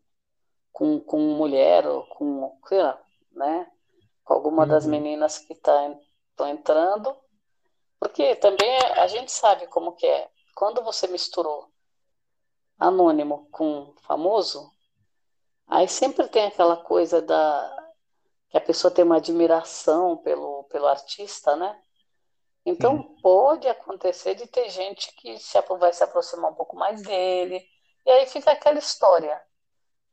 com, 0.71 0.99
com 0.99 1.19
mulher 1.19 1.85
ou 1.85 2.03
com, 2.07 2.57
sei 2.67 2.81
lá, 2.81 2.99
né? 3.33 3.69
Com 4.23 4.33
alguma 4.33 4.65
das 4.65 4.85
Uhum. 4.85 4.91
meninas 4.91 5.37
que 5.37 5.53
estão 5.53 5.99
entrando. 6.47 7.15
Porque 7.99 8.35
também 8.37 8.69
é- 8.69 8.99
a 9.01 9.07
gente 9.07 9.31
sabe 9.31 9.67
como 9.67 9.93
que 9.93 10.07
é. 10.07 10.29
Quando 10.55 10.81
você 10.81 11.07
misturou 11.07 11.69
anônimo 12.79 13.47
com 13.51 13.93
famoso, 14.01 14.71
aí 15.67 15.87
sempre 15.87 16.27
tem 16.27 16.45
aquela 16.45 16.77
coisa 16.77 17.21
da 17.21 17.82
que 18.53 18.57
a 18.59 18.61
pessoa 18.61 18.93
tem 18.93 19.03
uma 19.03 19.15
admiração 19.17 20.15
pelo, 20.17 20.65
pelo 20.65 20.85
artista, 20.85 21.55
né? 21.55 21.75
Então 22.63 23.01
pode 23.19 23.67
acontecer 23.67 24.35
de 24.35 24.45
ter 24.45 24.69
gente 24.69 25.11
que 25.15 25.39
se, 25.39 25.59
vai 25.79 25.91
se 25.91 26.03
aproximar 26.03 26.51
um 26.51 26.53
pouco 26.53 26.75
mais 26.75 27.01
dele, 27.01 27.65
e 28.05 28.11
aí 28.11 28.27
fica 28.27 28.51
aquela 28.51 28.77
história. 28.77 29.41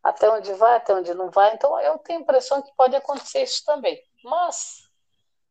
Até 0.03 0.31
onde 0.31 0.55
vai, 0.55 0.77
até 0.77 0.95
onde 0.95 1.13
não 1.13 1.31
vai. 1.31 1.53
Então 1.53 1.79
eu 1.81 1.99
tenho 1.99 2.21
a 2.21 2.23
impressão 2.23 2.63
que 2.63 2.75
pode 2.75 2.97
acontecer 2.97 3.43
isso 3.43 3.63
também. 3.67 4.03
Mas 4.25 4.89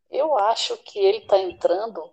eu 0.10 0.36
acho 0.36 0.76
que 0.78 0.98
ele 0.98 1.20
está 1.20 1.38
entrando 1.38 2.12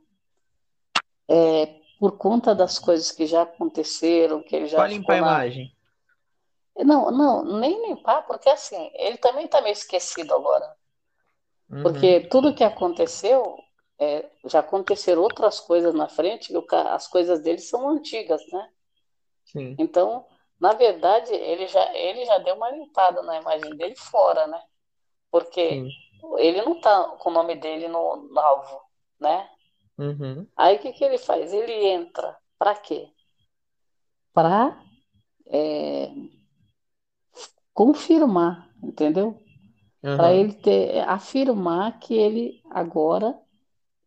é, 1.26 1.80
por 1.98 2.18
conta 2.18 2.54
das 2.54 2.78
coisas 2.78 3.10
que 3.10 3.24
já 3.24 3.42
aconteceram, 3.42 4.42
que 4.42 4.54
ele 4.54 4.66
já 4.66 4.76
Pode 4.76 4.92
limpar 4.92 5.14
a 5.14 5.18
imagem. 5.18 5.75
Não, 6.78 7.10
não, 7.10 7.44
nem 7.58 7.88
limpar, 7.88 8.26
porque 8.26 8.48
assim, 8.48 8.90
ele 8.94 9.16
também 9.16 9.46
está 9.46 9.60
meio 9.60 9.72
esquecido 9.72 10.34
agora. 10.34 10.76
Uhum. 11.70 11.82
Porque 11.82 12.20
tudo 12.28 12.54
que 12.54 12.62
aconteceu, 12.64 13.58
é, 13.98 14.28
já 14.44 14.60
aconteceram 14.60 15.22
outras 15.22 15.58
coisas 15.58 15.94
na 15.94 16.08
frente, 16.08 16.52
e 16.52 16.56
o 16.56 16.64
as 16.70 17.08
coisas 17.08 17.40
dele 17.40 17.58
são 17.58 17.88
antigas, 17.88 18.42
né? 18.52 18.70
Sim. 19.44 19.74
Então, 19.78 20.26
na 20.60 20.72
verdade, 20.72 21.32
ele 21.32 21.66
já, 21.66 21.94
ele 21.94 22.24
já 22.24 22.38
deu 22.38 22.54
uma 22.54 22.70
limpada 22.70 23.22
na 23.22 23.40
imagem 23.40 23.74
dele 23.76 23.96
fora, 23.96 24.46
né? 24.46 24.62
Porque 25.30 25.68
Sim. 25.68 25.90
ele 26.38 26.62
não 26.62 26.80
tá 26.80 27.04
com 27.18 27.30
o 27.30 27.32
nome 27.32 27.56
dele 27.56 27.88
no, 27.88 28.16
no 28.16 28.40
alvo, 28.40 28.82
né? 29.18 29.48
Uhum. 29.98 30.46
Aí 30.56 30.76
o 30.76 30.78
que 30.78 30.92
que 30.92 31.04
ele 31.04 31.18
faz? 31.18 31.52
Ele 31.52 31.72
entra 31.86 32.36
para 32.58 32.74
quê? 32.74 33.08
Para 34.32 34.78
confirmar, 37.76 38.70
entendeu? 38.82 39.38
Para 40.14 40.32
Aham. 40.32 40.34
ele 40.34 40.54
ter, 40.54 41.00
afirmar 41.08 42.00
que 42.00 42.14
ele 42.14 42.62
agora 42.70 43.38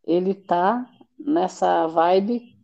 ele 0.04 0.34
tá 0.34 0.90
nessa 1.18 1.86
vibe 1.88 2.56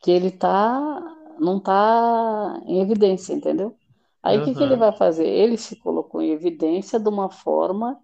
que 0.00 0.10
ele 0.10 0.30
tá 0.30 1.16
não 1.38 1.58
tá 1.60 2.60
em 2.66 2.80
evidência, 2.82 3.32
entendeu? 3.32 3.76
Aí 4.22 4.38
o 4.38 4.42
que 4.42 4.54
que 4.54 4.62
ele 4.62 4.76
vai 4.76 4.92
fazer? 4.92 5.26
Ele 5.26 5.56
se 5.56 5.76
colocou 5.76 6.20
em 6.20 6.32
evidência 6.32 7.00
de 7.00 7.08
uma 7.08 7.30
forma 7.30 7.98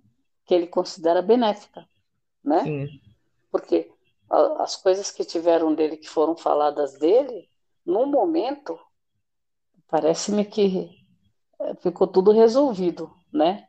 que 0.46 0.54
ele 0.54 0.66
considera 0.66 1.20
benéfica, 1.20 1.86
né? 2.44 2.74
Sim. 2.74 3.00
Porque 3.50 3.90
as 4.30 4.76
coisas 4.76 5.10
que 5.10 5.24
tiveram 5.24 5.74
dele, 5.74 5.96
que 5.96 6.08
foram 6.08 6.36
faladas 6.36 6.98
dele, 6.98 7.48
no 7.84 8.06
momento, 8.06 8.78
parece-me 9.88 10.44
que 10.44 10.95
ficou 11.80 12.06
tudo 12.06 12.32
resolvido, 12.32 13.10
né? 13.32 13.68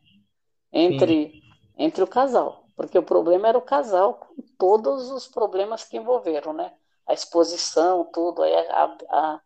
Entre, 0.71 1.43
entre 1.77 2.03
o 2.03 2.07
casal. 2.07 2.65
Porque 2.75 2.97
o 2.97 3.03
problema 3.03 3.47
era 3.47 3.57
o 3.57 3.61
casal, 3.61 4.15
com 4.15 4.35
todos 4.57 5.09
os 5.11 5.27
problemas 5.27 5.83
que 5.83 5.97
envolveram, 5.97 6.53
né? 6.53 6.73
A 7.07 7.13
exposição, 7.13 8.05
tudo, 8.13 8.43
aí 8.43 8.53
a, 8.55 8.97
a, 9.09 9.41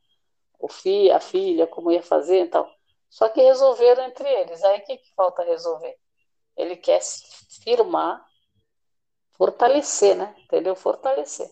o 0.59 0.67
fi, 0.69 1.11
a 1.11 1.19
filha, 1.19 1.67
como 1.67 1.91
ia 1.91 2.03
fazer 2.03 2.45
e 2.45 2.47
tal. 2.49 2.69
Só 3.09 3.29
que 3.29 3.41
resolveram 3.41 4.05
entre 4.05 4.27
eles. 4.29 4.63
Aí 4.63 4.79
o 4.79 4.85
que, 4.85 4.97
que 4.97 5.13
falta 5.15 5.43
resolver? 5.43 5.97
Ele 6.57 6.75
quer 6.77 7.01
se 7.01 7.23
firmar, 7.63 8.25
fortalecer, 9.31 10.15
né? 10.15 10.35
Entendeu? 10.45 10.75
Fortalecer. 10.75 11.49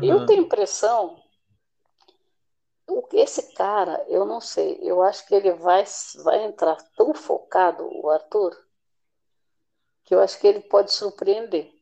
Eu 0.00 0.20
Aham. 0.20 0.26
tenho 0.26 0.44
impressão, 0.44 1.22
o- 2.88 3.08
esse 3.12 3.54
cara, 3.54 4.04
eu 4.08 4.24
não 4.24 4.40
sei, 4.40 4.78
eu 4.82 5.02
acho 5.02 5.26
que 5.26 5.34
ele 5.34 5.52
vai, 5.52 5.84
vai 6.24 6.44
entrar 6.44 6.76
tão 6.96 7.14
focado, 7.14 7.88
o 7.92 8.08
Arthur, 8.10 8.56
que 10.04 10.14
eu 10.14 10.20
acho 10.20 10.38
que 10.38 10.46
ele 10.46 10.60
pode 10.60 10.92
surpreender. 10.92 11.72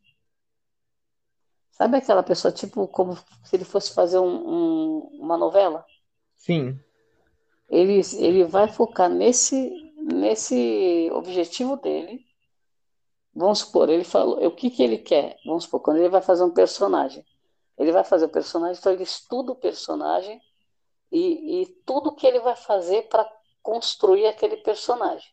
Sabe 1.71 1.97
aquela 1.97 2.23
pessoa, 2.23 2.53
tipo, 2.53 2.87
como 2.89 3.17
se 3.17 3.57
ele 3.57 3.65
fosse 3.65 3.93
fazer 3.93 4.19
um- 4.19 4.27
um- 4.27 4.99
uma 5.21 5.37
novela? 5.37 5.85
Sim. 6.37 6.81
Ele, 7.69 8.01
ele 8.19 8.45
vai 8.45 8.69
focar 8.69 9.11
nesse, 9.11 9.71
nesse 9.97 11.11
objetivo 11.13 11.77
dele. 11.77 12.25
Vamos 13.35 13.59
supor, 13.61 13.89
ele 13.89 14.05
falou, 14.05 14.45
o 14.47 14.51
que 14.55 14.71
que 14.71 14.83
ele 14.83 14.99
quer? 14.99 15.37
Vamos 15.45 15.65
supor, 15.65 15.81
quando 15.81 15.97
ele 15.99 16.09
vai 16.09 16.23
fazer 16.23 16.45
um 16.45 16.55
personagem. 16.55 17.27
Ele 17.77 17.91
vai 17.91 18.05
fazer 18.05 18.27
o 18.27 18.29
personagem, 18.29 18.79
então 18.79 18.93
ele 18.93 19.03
estuda 19.03 19.51
o 19.51 19.57
personagem 19.57 20.41
e, 21.15 21.63
e 21.63 21.67
tudo 21.87 22.15
que 22.15 22.27
ele 22.27 22.41
vai 22.41 22.57
fazer 22.57 23.03
para 23.09 23.25
construir 23.63 24.27
aquele 24.27 24.57
personagem. 24.59 25.31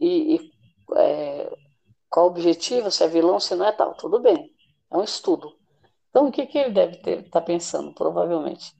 E, 0.00 0.34
e, 0.34 0.52
é, 0.96 1.56
qual 2.08 2.26
o 2.26 2.30
objetivo, 2.30 2.90
se 2.90 3.04
é 3.04 3.08
vilão, 3.08 3.38
se 3.38 3.54
não 3.54 3.64
é 3.64 3.72
tal, 3.72 3.94
tudo 3.94 4.18
bem. 4.18 4.52
É 4.90 4.96
um 4.96 5.04
estudo. 5.04 5.56
Então, 6.08 6.26
o 6.26 6.32
que 6.32 6.44
que 6.46 6.58
ele 6.58 6.70
deve 6.70 7.20
estar 7.20 7.40
pensando, 7.42 7.94
provavelmente? 7.94 8.74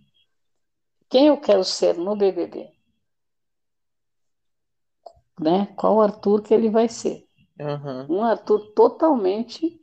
Quem 1.08 1.28
eu 1.28 1.40
quero 1.40 1.62
ser 1.62 1.96
no 1.96 2.16
BBB? 2.16 2.72
Né? 5.40 5.66
Qual 5.76 6.02
Arthur 6.02 6.42
que 6.42 6.52
ele 6.52 6.68
vai 6.68 6.88
ser? 6.88 7.24
Aham. 7.60 8.06
Um 8.10 8.22
Arthur 8.24 8.72
totalmente 8.74 9.79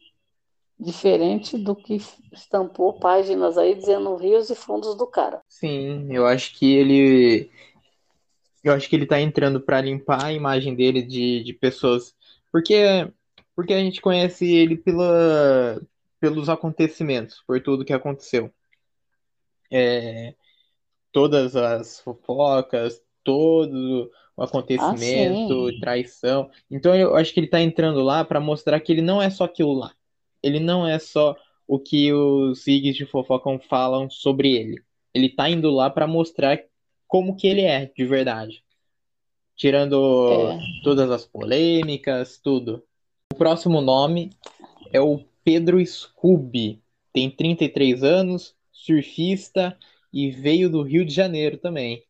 diferente 0.80 1.58
do 1.58 1.76
que 1.76 2.00
estampou 2.32 3.00
páginas 3.00 3.58
aí 3.58 3.74
dizendo 3.74 4.16
rios 4.16 4.50
e 4.50 4.56
fundos 4.56 4.96
do 4.96 5.08
cara. 5.08 5.42
Sim, 5.48 6.08
eu 6.12 6.26
acho 6.26 6.58
que 6.58 6.74
ele. 6.74 7.50
Eu 8.64 8.74
acho 8.74 8.90
que 8.90 8.96
ele 8.96 9.06
tá 9.06 9.20
entrando 9.20 9.62
pra 9.62 9.82
limpar 9.82 10.26
a 10.26 10.34
imagem 10.34 10.76
dele 10.76 11.02
de, 11.02 11.44
de 11.44 11.54
pessoas. 11.54 12.14
Porque, 12.52 13.12
porque 13.56 13.74
a 13.74 13.80
gente 13.80 14.02
conhece 14.02 14.46
ele 14.46 14.76
pela, 14.76 15.82
pelos 16.20 16.50
acontecimentos, 16.50 17.42
por 17.48 17.62
tudo 17.62 17.86
que 17.86 17.94
aconteceu. 17.94 18.52
É, 19.72 20.34
todas 21.12 21.56
as 21.56 22.00
fofocas, 22.02 23.02
todo 23.24 24.12
o 24.36 24.44
acontecimento, 24.44 25.70
sim. 25.70 25.80
traição. 25.80 26.50
Então 26.70 26.96
eu 26.96 27.16
acho 27.16 27.34
que 27.34 27.40
ele 27.40 27.48
tá 27.48 27.60
entrando 27.60 28.02
lá 28.02 28.24
pra 28.24 28.40
mostrar 28.40 28.80
que 28.80 28.92
ele 28.92 29.02
não 29.02 29.22
é 29.22 29.30
só 29.30 29.46
aquilo 29.46 29.74
lá. 29.74 29.94
Ele 30.42 30.60
não 30.60 30.88
é 30.88 31.00
só 31.00 31.36
o 31.68 31.80
que 31.80 32.14
os 32.14 32.64
sigs 32.64 32.96
de 32.96 33.06
fofocam 33.06 33.60
falam 33.60 34.10
sobre 34.10 34.56
ele. 34.56 34.82
Ele 35.14 35.30
tá 35.30 35.50
indo 35.50 35.70
lá 35.70 35.90
pra 35.90 36.08
mostrar 36.08 36.60
como 37.08 37.36
que 37.36 37.48
ele 37.48 37.62
é 37.62 37.92
de 37.96 38.06
verdade. 38.06 38.64
Tirando 39.56 40.52
É. 40.52 40.60
todas 40.84 41.10
as 41.10 41.26
polêmicas, 41.26 42.38
tudo. 42.38 42.84
O 43.34 43.36
próximo 43.36 43.82
nome 43.82 44.30
é 44.94 45.02
o 45.02 45.20
Pedro 45.44 45.84
Scooby. 45.86 46.80
Tem 47.12 47.30
33 47.30 48.04
anos, 48.04 48.56
surfista 48.72 49.78
e 50.14 50.30
veio 50.30 50.70
do 50.70 50.84
Rio 50.84 51.04
de 51.04 51.14
Janeiro 51.14 51.58
também. 51.58 52.04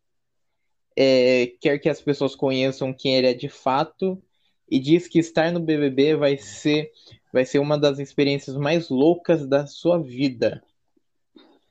É, 0.95 1.53
quer 1.61 1.77
que 1.79 1.87
as 1.89 2.01
pessoas 2.01 2.35
conheçam 2.35 2.91
quem 2.93 3.15
ele 3.15 3.27
é 3.27 3.33
de 3.33 3.47
fato 3.47 4.21
e 4.69 4.79
diz 4.79 5.07
que 5.07 5.19
estar 5.19 5.51
no 5.51 5.59
BBB 5.59 6.15
vai 6.15 6.37
ser, 6.37 6.91
vai 7.31 7.45
ser 7.45 7.59
uma 7.59 7.77
das 7.77 7.99
experiências 7.99 8.55
mais 8.55 8.89
loucas 8.89 9.47
da 9.47 9.65
sua 9.65 9.97
vida. 9.97 10.61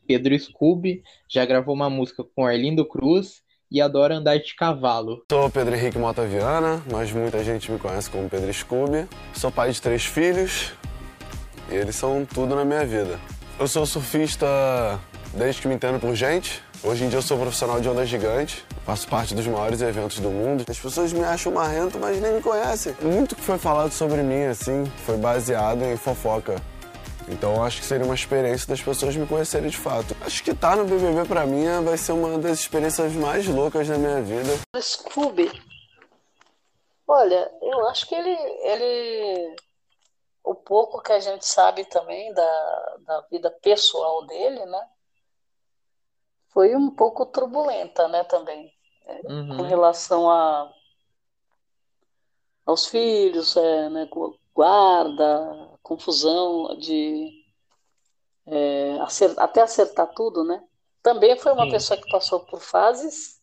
Pedro 0.06 0.38
Scooby 0.38 1.02
já 1.28 1.44
gravou 1.44 1.74
uma 1.74 1.90
música 1.90 2.24
com 2.24 2.46
Arlindo 2.46 2.84
Cruz 2.84 3.42
e 3.70 3.80
adora 3.80 4.16
andar 4.16 4.38
de 4.38 4.54
cavalo. 4.54 5.24
Sou 5.30 5.50
Pedro 5.50 5.74
Henrique 5.74 5.98
Mota 5.98 6.24
Viana, 6.24 6.82
mas 6.90 7.12
muita 7.12 7.42
gente 7.42 7.70
me 7.70 7.78
conhece 7.78 8.08
como 8.08 8.28
Pedro 8.28 8.52
Scooby. 8.52 9.08
Sou 9.34 9.50
pai 9.50 9.72
de 9.72 9.82
três 9.82 10.04
filhos 10.04 10.72
e 11.70 11.74
eles 11.74 11.96
são 11.96 12.24
tudo 12.24 12.54
na 12.54 12.64
minha 12.64 12.84
vida. 12.86 13.18
Eu 13.58 13.66
sou 13.66 13.84
surfista 13.84 14.46
desde 15.34 15.60
que 15.60 15.68
me 15.68 15.74
entendo 15.74 15.98
por 15.98 16.14
gente. 16.14 16.62
Hoje 16.84 17.04
em 17.04 17.08
dia 17.08 17.18
eu 17.18 17.22
sou 17.22 17.38
profissional 17.38 17.80
de 17.80 17.88
onda 17.88 18.04
gigante, 18.04 18.64
faço 18.84 19.08
parte 19.08 19.34
dos 19.34 19.46
maiores 19.46 19.80
eventos 19.80 20.18
do 20.18 20.30
mundo. 20.30 20.64
As 20.68 20.78
pessoas 20.78 21.12
me 21.12 21.24
acham 21.24 21.52
marrento, 21.52 21.98
mas 21.98 22.20
nem 22.20 22.34
me 22.34 22.42
conhecem. 22.42 22.94
Muito 23.00 23.34
que 23.34 23.42
foi 23.42 23.58
falado 23.58 23.90
sobre 23.92 24.22
mim, 24.22 24.44
assim, 24.44 24.84
foi 25.04 25.16
baseado 25.16 25.82
em 25.82 25.96
fofoca. 25.96 26.56
Então 27.28 27.64
acho 27.64 27.80
que 27.80 27.86
seria 27.86 28.04
uma 28.04 28.14
experiência 28.14 28.68
das 28.68 28.80
pessoas 28.80 29.16
me 29.16 29.26
conhecerem 29.26 29.68
de 29.68 29.76
fato. 29.76 30.16
Acho 30.20 30.44
que 30.44 30.50
estar 30.50 30.70
tá 30.70 30.76
no 30.76 30.84
BBB 30.84 31.26
pra 31.26 31.46
mim 31.46 31.64
vai 31.84 31.96
ser 31.96 32.12
uma 32.12 32.38
das 32.38 32.60
experiências 32.60 33.12
mais 33.14 33.46
loucas 33.48 33.88
da 33.88 33.98
minha 33.98 34.20
vida. 34.22 34.58
Scooby, 34.80 35.50
olha, 37.08 37.50
eu 37.62 37.88
acho 37.88 38.06
que 38.06 38.14
ele, 38.14 38.30
ele 38.30 39.56
o 40.44 40.54
pouco 40.54 41.02
que 41.02 41.10
a 41.10 41.18
gente 41.18 41.44
sabe 41.44 41.84
também 41.86 42.32
da, 42.32 42.96
da 43.00 43.20
vida 43.30 43.50
pessoal 43.62 44.24
dele, 44.26 44.64
né? 44.66 44.80
Foi 46.56 46.74
um 46.74 46.90
pouco 46.90 47.26
turbulenta, 47.26 48.08
né, 48.08 48.24
também. 48.24 48.72
É, 49.04 49.30
uhum. 49.30 49.58
Com 49.58 49.62
relação 49.64 50.30
a, 50.30 50.72
aos 52.64 52.86
filhos, 52.86 53.54
é, 53.58 53.90
né, 53.90 54.08
guarda, 54.54 55.78
confusão 55.82 56.74
de 56.78 57.44
é, 58.46 58.98
acertar, 59.02 59.44
até 59.44 59.60
acertar 59.60 60.14
tudo, 60.14 60.44
né? 60.44 60.66
Também 61.02 61.36
foi 61.36 61.52
uma 61.52 61.66
Sim. 61.66 61.72
pessoa 61.72 62.00
que 62.00 62.08
passou 62.08 62.40
por 62.40 62.62
fases 62.62 63.38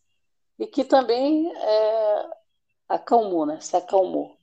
e 0.57 0.65
que 0.65 0.83
também 0.83 1.55
é, 1.55 2.29
acalmou, 2.89 3.45
né? 3.45 3.59
Se 3.61 3.77
acalmou. 3.77 4.35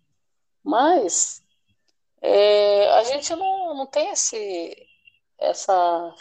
Mas 0.62 1.42
é, 2.22 2.88
a 2.92 3.02
gente 3.02 3.34
não, 3.34 3.74
não 3.74 3.86
tem 3.86 4.10
esse, 4.10 4.76
essa, 5.38 6.14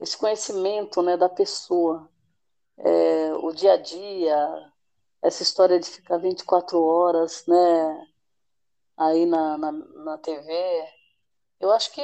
esse 0.00 0.16
conhecimento 0.16 1.02
né, 1.02 1.16
da 1.16 1.28
pessoa, 1.28 2.08
é, 2.78 3.34
o 3.34 3.52
dia 3.52 3.74
a 3.74 3.76
dia, 3.76 4.72
essa 5.22 5.42
história 5.42 5.78
de 5.78 5.86
ficar 5.86 6.16
24 6.16 6.82
horas 6.82 7.44
né, 7.46 8.06
aí 8.96 9.26
na, 9.26 9.58
na, 9.58 9.72
na 9.72 10.18
TV. 10.18 10.52
Eu 11.60 11.70
acho 11.72 11.92
que 11.92 12.02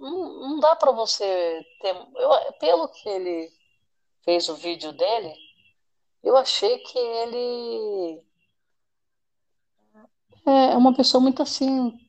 não, 0.00 0.40
não 0.40 0.60
dá 0.60 0.74
para 0.74 0.90
você 0.90 1.64
ter. 1.82 1.94
Eu, 2.16 2.52
pelo 2.58 2.88
que 2.88 3.08
ele 3.08 3.52
fez 4.24 4.48
o 4.48 4.54
vídeo 4.54 4.92
dele, 4.92 5.34
eu 6.22 6.36
achei 6.36 6.78
que 6.78 6.98
ele 6.98 8.22
é 10.46 10.76
uma 10.76 10.94
pessoa 10.94 11.20
muito 11.20 11.42
assim 11.42 12.07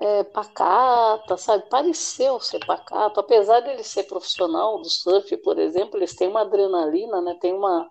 é, 0.00 0.24
pacata, 0.24 1.36
sabe? 1.36 1.68
Pareceu 1.68 2.40
ser 2.40 2.64
pacato, 2.64 3.20
apesar 3.20 3.60
dele 3.60 3.84
ser 3.84 4.04
profissional 4.04 4.80
do 4.80 4.88
surf, 4.88 5.36
por 5.38 5.58
exemplo, 5.58 5.98
eles 5.98 6.14
têm 6.14 6.28
uma 6.28 6.40
adrenalina, 6.40 7.20
né? 7.20 7.36
Tem 7.38 7.52
uma 7.52 7.88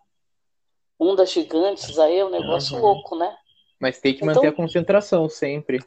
ondas 1.00 1.32
gigantes 1.32 2.00
aí, 2.00 2.18
é 2.18 2.26
um 2.26 2.32
negócio 2.32 2.76
uhum. 2.76 2.82
louco, 2.82 3.16
né? 3.16 3.38
Mas 3.80 4.00
tem 4.00 4.16
que 4.16 4.26
manter 4.26 4.40
então, 4.40 4.50
a 4.50 4.54
concentração 4.54 5.30
sempre. 5.30 5.80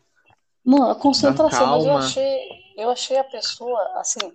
Não, 0.64 0.88
a 0.88 0.94
concentração, 0.94 1.66
mas 1.66 1.84
eu 1.84 1.96
achei, 1.96 2.48
eu 2.76 2.88
achei 2.88 3.18
a 3.18 3.24
pessoa, 3.24 3.82
assim, 3.96 4.32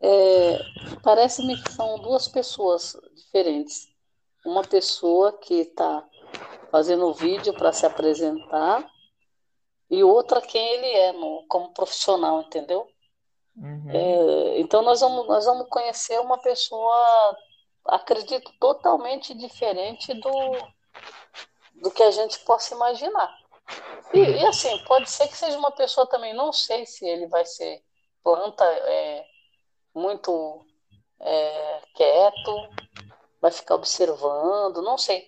é, 0.00 0.58
parece-me 1.02 1.62
que 1.62 1.70
são 1.70 1.98
duas 1.98 2.26
pessoas 2.26 2.96
diferentes. 3.14 3.88
Uma 4.44 4.62
pessoa 4.62 5.34
que 5.34 5.54
está 5.60 6.02
fazendo 6.70 7.06
o 7.06 7.12
vídeo 7.12 7.52
para 7.52 7.72
se 7.72 7.84
apresentar 7.84 8.90
e 9.90 10.04
outra 10.04 10.40
quem 10.40 10.64
ele 10.74 10.86
é 10.86 11.12
no, 11.12 11.44
como 11.48 11.74
profissional, 11.74 12.40
entendeu? 12.42 12.88
Uhum. 13.56 13.90
É, 13.90 14.60
então 14.60 14.82
nós 14.82 15.00
vamos, 15.00 15.26
nós 15.26 15.44
vamos 15.44 15.68
conhecer 15.68 16.20
uma 16.20 16.38
pessoa, 16.38 17.36
acredito, 17.86 18.52
totalmente 18.60 19.34
diferente 19.34 20.14
do, 20.14 20.30
do 21.82 21.90
que 21.90 22.02
a 22.02 22.10
gente 22.10 22.38
possa 22.40 22.74
imaginar. 22.74 23.36
E, 24.14 24.18
e, 24.18 24.46
assim, 24.46 24.76
pode 24.84 25.10
ser 25.10 25.28
que 25.28 25.36
seja 25.36 25.58
uma 25.58 25.72
pessoa 25.72 26.06
também, 26.06 26.34
não 26.34 26.52
sei 26.52 26.86
se 26.86 27.06
ele 27.06 27.26
vai 27.26 27.44
ser 27.44 27.82
planta 28.22 28.64
é, 28.64 29.24
muito 29.94 30.64
é, 31.20 31.82
quieto, 31.94 32.68
vai 33.40 33.50
ficar 33.50 33.74
observando, 33.74 34.82
não 34.82 34.98
sei. 34.98 35.26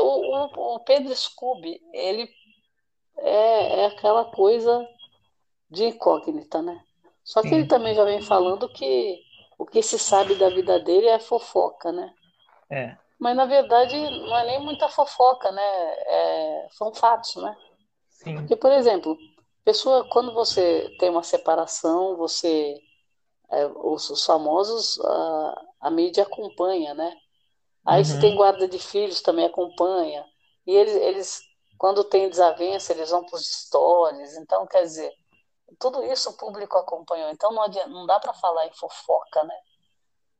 O, 0.00 0.36
o, 0.36 0.74
o 0.76 0.80
Pedro 0.80 1.14
Scooby, 1.14 1.80
ele 1.92 2.28
é, 3.18 3.80
é 3.80 3.86
aquela 3.86 4.24
coisa 4.26 4.86
de 5.70 5.84
incógnita, 5.84 6.62
né? 6.62 6.80
Só 7.22 7.40
que 7.40 7.48
Sim. 7.48 7.54
ele 7.56 7.66
também 7.66 7.94
já 7.94 8.04
vem 8.04 8.20
falando 8.20 8.68
que 8.68 9.22
o 9.58 9.64
que 9.64 9.82
se 9.82 9.98
sabe 9.98 10.34
da 10.34 10.50
vida 10.50 10.78
dele 10.80 11.08
é 11.08 11.18
fofoca, 11.18 11.90
né? 11.90 12.12
É. 12.70 12.96
Mas 13.18 13.36
na 13.36 13.46
verdade 13.46 13.96
não 13.96 14.36
é 14.36 14.46
nem 14.46 14.60
muita 14.60 14.88
fofoca, 14.88 15.50
né? 15.50 15.62
É, 15.62 16.68
são 16.70 16.92
fatos, 16.92 17.36
né? 17.36 17.56
Sim. 18.10 18.36
Porque, 18.36 18.56
por 18.56 18.72
exemplo, 18.72 19.16
pessoa, 19.64 20.06
quando 20.10 20.32
você 20.32 20.94
tem 20.98 21.10
uma 21.10 21.22
separação, 21.22 22.16
você. 22.16 22.80
É, 23.50 23.66
os, 23.66 24.08
os, 24.10 24.24
famosos, 24.24 24.98
a, 25.04 25.62
a 25.82 25.90
mídia 25.90 26.24
acompanha, 26.24 26.94
né? 26.94 27.14
Aí 27.84 27.98
uhum. 27.98 28.04
se 28.04 28.20
tem 28.20 28.34
guarda 28.34 28.66
de 28.66 28.78
filhos 28.78 29.20
também 29.20 29.44
acompanha. 29.44 30.24
E 30.66 30.72
eles, 30.72 30.94
eles 30.94 31.42
quando 31.84 32.02
tem 32.02 32.30
desavença, 32.30 32.94
eles 32.94 33.10
vão 33.10 33.22
para 33.26 33.36
os 33.36 33.46
stories. 33.46 34.38
Então, 34.38 34.66
quer 34.66 34.84
dizer, 34.84 35.12
tudo 35.78 36.02
isso 36.02 36.30
o 36.30 36.36
público 36.38 36.78
acompanhou. 36.78 37.28
Então, 37.28 37.52
não, 37.52 37.62
adianta, 37.62 37.90
não 37.90 38.06
dá 38.06 38.18
para 38.18 38.32
falar 38.32 38.66
em 38.66 38.72
fofoca, 38.72 39.44
né? 39.44 39.54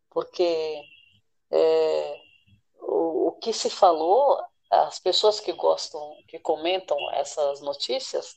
Porque 0.09 0.80
é, 1.51 2.18
o, 2.80 3.28
o 3.28 3.32
que 3.32 3.53
se 3.53 3.68
falou, 3.68 4.42
as 4.70 4.99
pessoas 4.99 5.38
que 5.38 5.53
gostam, 5.53 6.01
que 6.28 6.38
comentam 6.38 6.97
essas 7.12 7.61
notícias, 7.61 8.34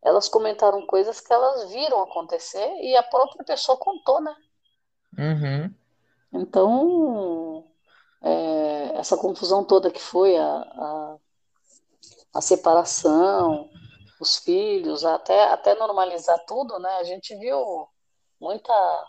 elas 0.00 0.28
comentaram 0.28 0.86
coisas 0.86 1.20
que 1.20 1.32
elas 1.32 1.68
viram 1.72 2.04
acontecer 2.04 2.72
e 2.80 2.94
a 2.94 3.02
própria 3.02 3.44
pessoa 3.44 3.76
contou, 3.76 4.20
né? 4.20 4.36
Uhum. 5.18 5.74
Então, 6.34 7.64
é, 8.22 8.96
essa 8.96 9.16
confusão 9.16 9.64
toda 9.64 9.90
que 9.90 10.00
foi 10.00 10.36
a, 10.36 10.46
a, 10.46 11.16
a, 12.34 12.40
separação, 12.40 13.68
os 14.20 14.38
filhos, 14.38 15.04
até, 15.04 15.50
até 15.52 15.74
normalizar 15.74 16.38
tudo, 16.46 16.78
né? 16.78 16.90
A 16.96 17.04
gente 17.04 17.34
viu 17.36 17.88
muita, 18.40 19.06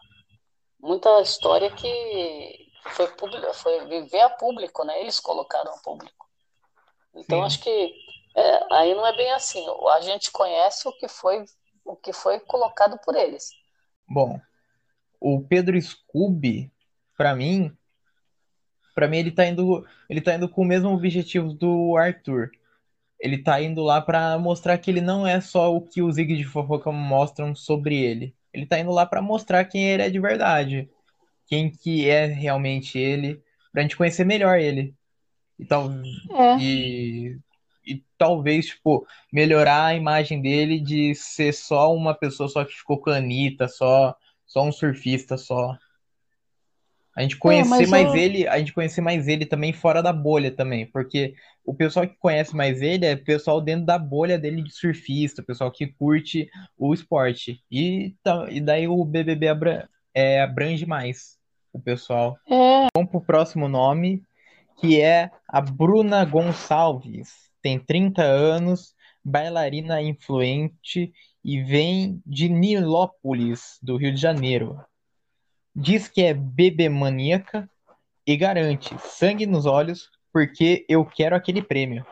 muita 0.79 1.21
história 1.21 1.71
que 1.71 2.69
foi, 2.91 3.07
público, 3.07 3.53
foi 3.53 3.85
viver 3.87 4.21
a 4.21 4.29
público, 4.29 4.83
né? 4.83 5.01
Eles 5.01 5.19
colocaram 5.19 5.73
a 5.73 5.77
público. 5.79 6.27
Então, 7.15 7.39
Sim. 7.39 7.45
acho 7.45 7.59
que 7.61 7.93
é, 8.35 8.73
aí 8.73 8.93
não 8.93 9.05
é 9.05 9.15
bem 9.15 9.31
assim. 9.31 9.65
A 9.89 10.01
gente 10.01 10.31
conhece 10.31 10.87
o 10.87 10.91
que 10.93 11.07
foi 11.07 11.45
o 11.89 11.95
que 11.95 12.13
foi 12.13 12.39
colocado 12.39 12.99
por 12.99 13.15
eles. 13.15 13.49
Bom, 14.07 14.39
o 15.19 15.41
Pedro 15.41 15.79
Scooby, 15.81 16.71
para 17.17 17.35
mim, 17.35 17.75
para 18.93 19.07
mim 19.07 19.17
ele 19.17 19.31
tá 19.31 19.45
indo, 19.45 19.85
ele 20.07 20.21
tá 20.21 20.35
indo 20.35 20.47
com 20.47 20.61
o 20.61 20.65
mesmo 20.65 20.93
objetivo 20.93 21.51
do 21.51 21.97
Arthur. 21.97 22.51
Ele 23.19 23.37
tá 23.37 23.61
indo 23.61 23.83
lá 23.83 24.01
para 24.01 24.37
mostrar 24.39 24.77
que 24.77 24.89
ele 24.89 25.01
não 25.01 25.27
é 25.27 25.41
só 25.41 25.75
o 25.75 25.81
que 25.81 26.01
os 26.01 26.15
Zig 26.15 26.37
de 26.37 26.43
fofoca 26.43 26.91
mostram 26.91 27.53
sobre 27.53 27.95
ele. 27.95 28.33
Ele 28.53 28.65
tá 28.65 28.79
indo 28.79 28.91
lá 28.91 29.05
para 29.05 29.21
mostrar 29.21 29.65
quem 29.65 29.89
ele 29.89 30.03
é 30.03 30.09
de 30.09 30.19
verdade, 30.19 30.89
quem 31.45 31.69
que 31.69 32.09
é 32.09 32.25
realmente 32.25 32.97
ele, 32.97 33.41
pra 33.71 33.81
gente 33.81 33.97
conhecer 33.97 34.25
melhor 34.25 34.57
ele. 34.57 34.93
E, 35.57 35.65
tal, 35.65 35.89
é. 36.31 36.57
e, 36.57 37.37
e 37.85 38.03
talvez, 38.17 38.67
tipo, 38.67 39.05
melhorar 39.31 39.87
a 39.87 39.95
imagem 39.95 40.41
dele 40.41 40.79
de 40.79 41.13
ser 41.13 41.53
só 41.53 41.93
uma 41.93 42.13
pessoa 42.13 42.47
só 42.47 42.63
que 42.63 42.73
ficou 42.73 42.99
com 42.99 43.09
a 43.09 43.17
Anitta, 43.17 43.67
só, 43.67 44.15
só 44.45 44.63
um 44.63 44.71
surfista 44.71 45.37
só. 45.37 45.77
A 47.19 47.21
gente 47.21 47.35
conhecer 47.35 47.83
é, 47.83 47.87
mais 47.87 48.07
eu... 48.07 48.15
ele, 48.15 48.47
a 48.47 48.57
gente 48.59 48.71
conhecer 48.71 49.01
mais 49.01 49.27
ele 49.27 49.45
também 49.45 49.73
fora 49.73 50.01
da 50.01 50.13
bolha 50.13 50.49
também, 50.49 50.85
porque 50.85 51.33
o 51.65 51.73
pessoal 51.73 52.07
que 52.07 52.15
conhece 52.17 52.55
mais 52.55 52.81
ele 52.81 53.05
é 53.05 53.13
o 53.13 53.23
pessoal 53.25 53.59
dentro 53.59 53.85
da 53.85 53.99
bolha 53.99 54.39
dele 54.39 54.63
de 54.63 54.73
surfista, 54.73 55.43
pessoal 55.43 55.69
que 55.69 55.85
curte 55.85 56.49
o 56.77 56.93
esporte. 56.93 57.61
E, 57.69 58.15
e 58.49 58.61
daí 58.61 58.87
o 58.87 59.03
BBB 59.03 59.49
abra, 59.49 59.89
é, 60.13 60.41
abrange 60.41 60.85
mais 60.85 61.37
o 61.73 61.79
pessoal. 61.81 62.37
É. 62.49 62.87
Vamos 62.95 63.11
pro 63.11 63.19
próximo 63.19 63.67
nome, 63.67 64.23
que 64.79 65.01
é 65.01 65.29
a 65.45 65.59
Bruna 65.59 66.23
Gonçalves. 66.23 67.33
Tem 67.61 67.77
30 67.77 68.21
anos, 68.21 68.95
bailarina 69.21 70.01
influente 70.01 71.11
e 71.43 71.61
vem 71.63 72.21
de 72.25 72.47
Nilópolis, 72.47 73.77
do 73.83 73.97
Rio 73.97 74.13
de 74.13 74.21
Janeiro. 74.21 74.79
Diz 75.81 76.09
que 76.09 76.23
é 76.23 76.33
bebê 76.33 76.89
maníaca 76.89 77.69
e 78.27 78.35
garante 78.35 78.93
sangue 78.99 79.45
nos 79.45 79.65
olhos 79.65 80.11
porque 80.29 80.85
eu 80.89 81.05
quero 81.05 81.37
aquele 81.37 81.61
prêmio. 81.61 82.05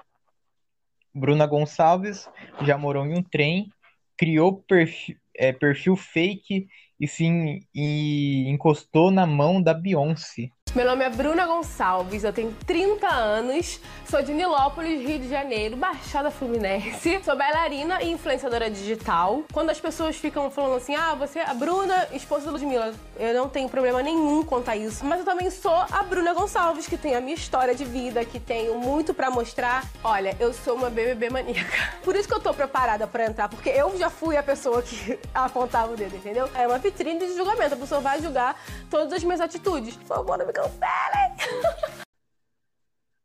Bruna 1.14 1.46
Gonçalves 1.46 2.30
já 2.62 2.78
morou 2.78 3.06
em 3.06 3.18
um 3.18 3.22
trem, 3.22 3.70
criou 4.16 4.64
perfil, 4.64 5.18
é, 5.36 5.52
perfil 5.52 5.98
fake 5.98 6.70
e 6.98 7.08
sim 7.10 7.60
e 7.76 8.48
encostou 8.48 9.12
na 9.12 9.26
mão 9.26 9.62
da 9.62 9.74
Beyoncé. 9.74 10.50
Meu 10.78 10.86
nome 10.86 11.04
é 11.04 11.10
Bruna 11.10 11.44
Gonçalves, 11.48 12.24
eu 12.24 12.32
tenho 12.32 12.56
30 12.68 13.08
anos, 13.08 13.80
sou 14.08 14.22
de 14.22 14.32
Nilópolis, 14.32 15.02
Rio 15.02 15.18
de 15.18 15.28
Janeiro, 15.28 15.76
Baixada 15.76 16.30
Fluminense. 16.30 17.20
Sou 17.26 17.36
bailarina 17.36 18.00
e 18.04 18.12
influenciadora 18.12 18.70
digital. 18.70 19.42
Quando 19.52 19.72
as 19.72 19.80
pessoas 19.80 20.18
ficam 20.18 20.52
falando 20.52 20.76
assim, 20.76 20.94
ah, 20.94 21.16
você 21.16 21.40
é 21.40 21.50
a 21.50 21.54
Bruna, 21.56 22.08
esposa 22.14 22.46
da 22.46 22.52
Ludmilla, 22.52 22.94
eu 23.18 23.34
não 23.34 23.50
tenho 23.50 23.68
problema 23.68 24.04
nenhum 24.04 24.44
quanto 24.44 24.70
a 24.70 24.76
isso. 24.76 25.04
Mas 25.04 25.18
eu 25.18 25.26
também 25.26 25.50
sou 25.50 25.74
a 25.74 26.04
Bruna 26.04 26.32
Gonçalves, 26.36 26.86
que 26.86 26.96
tem 26.96 27.16
a 27.16 27.22
minha 27.22 27.34
história 27.34 27.74
de 27.74 27.84
vida, 27.84 28.24
que 28.24 28.40
tenho 28.40 28.78
muito 28.78 29.16
para 29.16 29.32
mostrar. 29.32 29.84
Olha, 30.04 30.38
eu 30.40 30.54
sou 30.54 30.76
uma 30.76 30.92
BBB 30.92 31.32
maníaca. 31.32 31.90
Por 32.06 32.16
isso 32.16 32.28
que 32.28 32.36
eu 32.36 32.40
tô 32.40 32.54
preparada 32.54 33.08
para 33.08 33.26
entrar, 33.26 33.50
porque 33.50 33.70
eu 33.70 33.98
já 33.98 34.12
fui 34.12 34.38
a 34.38 34.44
pessoa 34.44 34.84
que 34.84 35.18
apontava 35.34 35.94
o 35.94 35.96
dedo, 35.96 36.16
entendeu? 36.16 36.48
É 36.54 36.68
uma 36.68 36.78
vitrine 36.78 37.18
de 37.18 37.36
julgamento, 37.36 37.74
a 37.74 37.78
pessoa 37.78 38.00
vai 38.00 38.22
julgar 38.22 38.56
todas 38.92 39.12
as 39.12 39.24
minhas 39.24 39.42
atitudes. 39.42 39.96
Por 39.96 40.06
favor, 40.06 40.38
não 40.38 40.46
me 40.46 40.54
cancelem! 40.68 41.68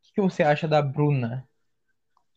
O 0.09 0.15
que 0.15 0.21
você 0.21 0.43
acha 0.43 0.69
da 0.69 0.83
Bruna? 0.83 1.49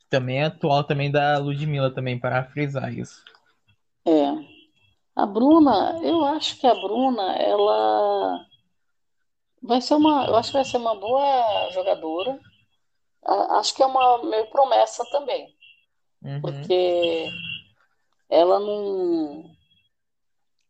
Também 0.09 0.39
é 0.39 0.45
atual 0.45 0.83
também 0.83 1.11
da 1.11 1.37
Ludmilla 1.37 1.93
também, 1.93 2.19
para 2.19 2.45
frisar 2.45 2.93
isso. 2.93 3.23
É. 4.05 4.55
A 5.15 5.25
Bruna, 5.25 5.99
eu 6.03 6.23
acho 6.25 6.59
que 6.59 6.67
a 6.67 6.73
Bruna, 6.73 7.35
ela 7.35 8.45
vai 9.61 9.81
ser 9.81 9.95
uma, 9.95 10.25
eu 10.27 10.35
acho 10.35 10.51
que 10.51 10.57
vai 10.57 10.65
ser 10.65 10.77
uma 10.77 10.95
boa 10.95 11.69
jogadora. 11.71 12.39
Acho 13.25 13.73
que 13.73 13.81
é 13.81 13.85
uma 13.85 14.23
meio 14.23 14.49
promessa 14.51 15.03
também. 15.11 15.53
Uhum. 16.21 16.41
Porque 16.41 17.27
ela 18.29 18.59
não 18.59 19.54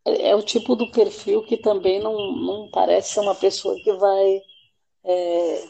é, 0.05 0.29
é 0.29 0.35
o 0.35 0.43
tipo 0.43 0.75
do 0.75 0.91
perfil 0.91 1.43
que 1.43 1.57
também 1.57 1.99
não, 1.99 2.31
não 2.33 2.69
parece 2.69 3.13
ser 3.13 3.21
uma 3.21 3.35
pessoa 3.35 3.75
que 3.81 3.91
vai 3.93 4.41
é, 5.03 5.67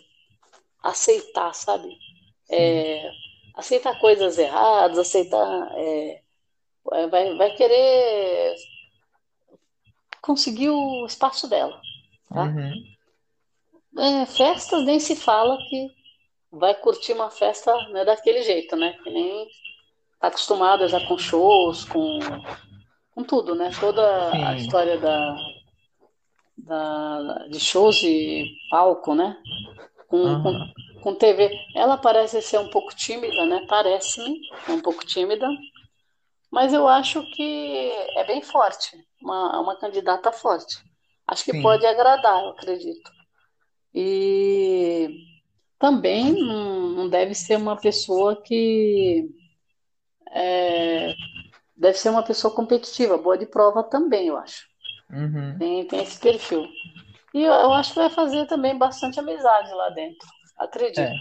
aceitar, 0.83 1.53
sabe? 1.53 1.97
É, 2.49 3.09
aceitar 3.55 3.99
coisas 3.99 4.37
erradas, 4.37 4.99
aceitar. 4.99 5.71
É, 5.77 6.21
vai, 7.09 7.35
vai 7.35 7.55
querer 7.55 8.55
conseguir 10.21 10.69
o 10.69 11.05
espaço 11.05 11.47
dela. 11.47 11.79
Tá? 12.29 12.43
Uhum. 12.43 12.95
É, 13.97 14.25
festas 14.25 14.83
nem 14.83 14.99
se 14.99 15.15
fala 15.15 15.57
que 15.69 15.89
vai 16.51 16.73
curtir 16.75 17.13
uma 17.13 17.29
festa 17.29 17.73
né, 17.89 18.03
daquele 18.03 18.43
jeito, 18.43 18.75
né? 18.75 18.93
Que 19.03 19.09
nem 19.09 19.47
tá 20.19 20.27
acostumada 20.27 20.87
já 20.87 21.05
com 21.07 21.17
shows, 21.17 21.85
com, 21.85 22.19
com 23.15 23.23
tudo, 23.23 23.55
né? 23.55 23.71
Toda 23.79 24.31
Sim. 24.31 24.43
a 24.43 24.55
história 24.55 24.99
da, 24.99 25.37
da, 26.57 27.47
de 27.47 27.59
shows 27.59 28.03
e 28.03 28.45
palco, 28.69 29.15
né? 29.15 29.41
Com, 30.07 30.17
Aham. 30.17 30.73
com, 30.93 31.01
com 31.01 31.15
TV. 31.15 31.49
Ela 31.73 31.97
parece 31.97 32.41
ser 32.41 32.59
um 32.59 32.67
pouco 32.67 32.93
tímida, 32.93 33.45
né? 33.45 33.65
Parece-me 33.69 34.41
um 34.69 34.81
pouco 34.81 35.05
tímida, 35.05 35.47
mas 36.51 36.73
eu 36.73 36.87
acho 36.87 37.23
que 37.31 37.91
é 38.17 38.25
bem 38.25 38.41
forte, 38.41 38.97
uma, 39.21 39.61
uma 39.61 39.77
candidata 39.77 40.31
forte. 40.31 40.77
Acho 41.25 41.45
que 41.45 41.53
Sim. 41.53 41.61
pode 41.61 41.85
agradar, 41.85 42.43
eu 42.43 42.49
acredito. 42.49 43.11
E 43.93 45.09
também 45.79 46.33
não, 46.33 46.89
não 46.89 47.09
deve 47.09 47.33
ser 47.33 47.55
uma 47.57 47.77
pessoa 47.77 48.41
que 48.41 49.29
é, 50.31 51.15
deve 51.75 51.97
ser 51.97 52.09
uma 52.09 52.23
pessoa 52.23 52.53
competitiva, 52.53 53.17
boa 53.17 53.37
de 53.37 53.45
prova 53.45 53.83
também, 53.83 54.27
eu 54.27 54.37
acho. 54.37 54.65
Uhum. 55.11 55.57
Tem, 55.57 55.87
tem 55.87 56.01
esse 56.03 56.19
perfil. 56.19 56.65
E 57.33 57.43
eu, 57.43 57.53
eu 57.53 57.73
acho 57.73 57.93
que 57.93 57.99
vai 57.99 58.09
fazer 58.09 58.45
também 58.47 58.77
bastante 58.77 59.19
amizade 59.19 59.71
lá 59.73 59.89
dentro. 59.89 60.27
Acredito. 60.57 61.01
É. 61.01 61.13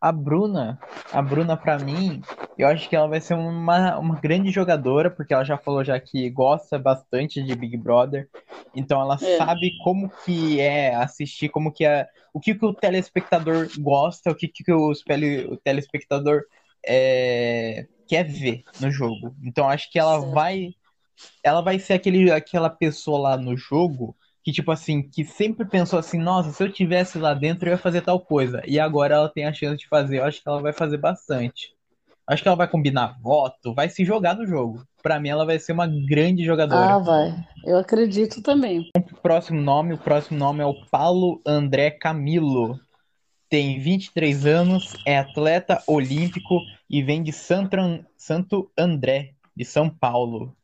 A 0.00 0.12
Bruna, 0.12 0.78
a 1.10 1.22
Bruna 1.22 1.56
para 1.56 1.78
mim, 1.78 2.20
eu 2.58 2.68
acho 2.68 2.88
que 2.88 2.94
ela 2.94 3.08
vai 3.08 3.20
ser 3.20 3.34
uma, 3.34 3.98
uma 3.98 4.20
grande 4.20 4.50
jogadora, 4.50 5.10
porque 5.10 5.32
ela 5.32 5.42
já 5.44 5.56
falou 5.56 5.82
já 5.82 5.98
que 5.98 6.28
gosta 6.30 6.78
bastante 6.78 7.42
de 7.42 7.54
Big 7.54 7.76
Brother, 7.78 8.28
então 8.74 9.00
ela 9.00 9.14
É. 9.14 9.38
sabe 9.38 9.72
como 9.82 10.10
que 10.24 10.60
é 10.60 10.94
assistir, 10.94 11.48
como 11.48 11.72
que 11.72 11.84
é, 11.84 12.06
o 12.32 12.38
que, 12.38 12.54
que 12.54 12.64
o 12.64 12.74
telespectador 12.74 13.68
gosta, 13.78 14.30
o 14.30 14.34
que, 14.34 14.48
que 14.48 14.70
os 14.72 15.02
o 15.48 15.56
telespectador 15.64 16.42
é, 16.86 17.86
quer 18.06 18.24
ver 18.24 18.62
no 18.80 18.90
jogo. 18.90 19.34
Então 19.42 19.68
acho 19.68 19.90
que 19.90 19.98
ela 19.98 20.18
vai, 20.18 20.74
ela 21.42 21.60
vai 21.60 21.78
ser 21.78 21.94
aquele, 21.94 22.30
aquela 22.30 22.70
pessoa 22.70 23.18
lá 23.18 23.36
no 23.36 23.56
jogo 23.56 24.16
que, 24.46 24.52
tipo 24.52 24.70
assim, 24.70 25.02
que 25.02 25.24
sempre 25.24 25.66
pensou 25.66 25.98
assim, 25.98 26.18
nossa, 26.18 26.52
se 26.52 26.62
eu 26.62 26.70
tivesse 26.70 27.18
lá 27.18 27.34
dentro 27.34 27.68
eu 27.68 27.72
ia 27.72 27.78
fazer 27.78 28.00
tal 28.00 28.20
coisa. 28.20 28.62
E 28.64 28.78
agora 28.78 29.16
ela 29.16 29.28
tem 29.28 29.44
a 29.44 29.52
chance 29.52 29.76
de 29.76 29.88
fazer, 29.88 30.18
eu 30.18 30.24
acho 30.24 30.40
que 30.40 30.48
ela 30.48 30.62
vai 30.62 30.72
fazer 30.72 30.98
bastante. 30.98 31.74
Acho 32.24 32.42
que 32.42 32.48
ela 32.48 32.56
vai 32.56 32.68
combinar 32.68 33.18
voto, 33.20 33.74
vai 33.74 33.88
se 33.88 34.04
jogar 34.04 34.36
no 34.36 34.46
jogo. 34.46 34.84
Pra 35.02 35.18
mim, 35.18 35.30
ela 35.30 35.44
vai 35.44 35.58
ser 35.58 35.72
uma 35.72 35.88
grande 35.88 36.44
jogadora. 36.44 36.94
Ah, 36.94 36.98
vai. 36.98 37.34
Eu 37.64 37.76
acredito 37.76 38.40
também. 38.40 38.88
O 38.96 39.00
próximo 39.20 39.60
nome, 39.60 39.94
o 39.94 39.98
próximo 39.98 40.38
nome 40.38 40.62
é 40.62 40.66
o 40.66 40.86
Paulo 40.86 41.40
André 41.44 41.90
Camilo. 41.90 42.78
Tem 43.48 43.80
23 43.80 44.46
anos, 44.46 44.96
é 45.04 45.18
atleta 45.18 45.82
olímpico 45.88 46.60
e 46.88 47.02
vem 47.02 47.22
de 47.22 47.32
Santo, 47.32 47.74
An- 47.74 48.04
Santo 48.16 48.70
André, 48.76 49.32
de 49.56 49.64
São 49.64 49.88
Paulo. 49.88 50.56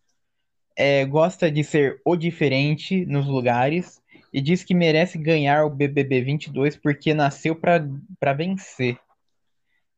É, 0.76 1.04
gosta 1.04 1.50
de 1.50 1.62
ser 1.62 2.00
o 2.04 2.16
diferente 2.16 3.04
nos 3.06 3.26
lugares 3.26 4.00
e 4.32 4.40
diz 4.40 4.64
que 4.64 4.74
merece 4.74 5.18
ganhar 5.18 5.64
o 5.64 5.70
BBB 5.70 6.22
22 6.22 6.76
porque 6.76 7.12
nasceu 7.12 7.54
pra 7.54 8.32
vencer. 8.32 8.98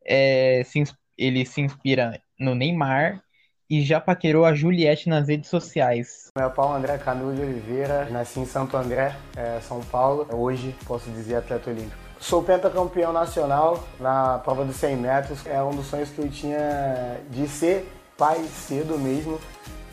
É, 0.05 0.63
se 0.65 0.83
ele 1.17 1.47
se 1.47 1.61
inspira 1.61 2.21
no 2.39 2.55
Neymar 2.55 3.23
e 3.71 3.83
já 3.83 4.01
paquerou 4.01 4.45
a 4.45 4.55
Juliette 4.55 5.09
nas 5.09 5.29
redes 5.29 5.49
sociais. 5.49 6.31
Meu 6.37 6.51
Paulo 6.51 6.75
André 6.75 6.99
de 6.99 7.43
Oliveira, 7.43 8.11
nasci 8.11 8.41
em 8.41 8.47
Santo 8.47 8.77
André, 8.77 9.17
eh, 9.37 9.61
São 9.63 9.81
Paulo. 9.81 10.27
Hoje 10.31 10.75
posso 10.87 11.11
dizer 11.11 11.37
atleta 11.37 11.71
olímpico. 11.71 12.04
Sou 12.25 12.43
pentacampeão 12.43 13.13
nacional 13.13 13.85
na 14.01 14.39
prova 14.39 14.65
dos 14.65 14.77
100 14.77 14.97
metros. 14.97 15.47
É 15.47 15.63
um 15.63 15.73
dos 15.73 15.85
sonhos 15.89 16.09
que 16.09 16.21
eu 16.21 16.31
tinha 16.31 17.21
de 17.29 17.47
ser 17.47 17.87
pai 18.17 18.39
cedo 18.45 18.99
mesmo, 18.99 19.39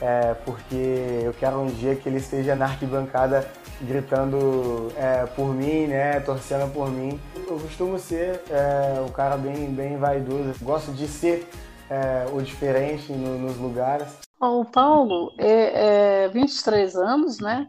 eh, 0.02 0.34
porque 0.46 1.20
eu 1.26 1.34
quero 1.34 1.60
um 1.60 1.68
dia 1.68 1.94
que 1.94 2.08
ele 2.08 2.20
esteja 2.20 2.56
na 2.56 2.68
arquibancada 2.68 3.46
gritando 3.82 4.94
eh, 4.96 5.26
por 5.36 5.54
mim, 5.54 5.88
né, 5.88 6.22
torcendo 6.22 6.72
por 6.72 6.90
mim. 6.90 7.20
Eu 7.36 7.60
costumo 7.60 8.00
ser 8.00 8.42
eh, 8.50 9.04
um 9.06 9.12
cara 9.12 9.36
bem, 9.36 9.66
bem 9.66 9.98
vaidoso. 9.98 10.54
Gosto 10.62 10.94
de 10.94 11.10
ser 11.10 11.50
eh, 11.90 12.28
o 12.32 12.42
diferente 12.42 13.12
no- 13.12 13.40
nos 13.40 13.58
lugares. 13.58 14.08
O 14.40 14.64
Paulo 14.64 15.34
é, 15.38 16.24
é 16.24 16.30
23 16.30 16.96
anos, 16.96 17.40
né? 17.42 17.68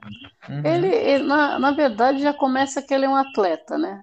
Uhum. 0.49 0.65
Ele, 0.65 0.87
ele, 0.87 1.25
na, 1.25 1.59
na 1.59 1.73
verdade, 1.73 2.23
já 2.23 2.33
começa 2.33 2.81
que 2.81 2.95
ele 2.95 3.07
é 3.07 3.09
um 3.09 3.17
atleta, 3.17 3.77
né? 3.77 4.03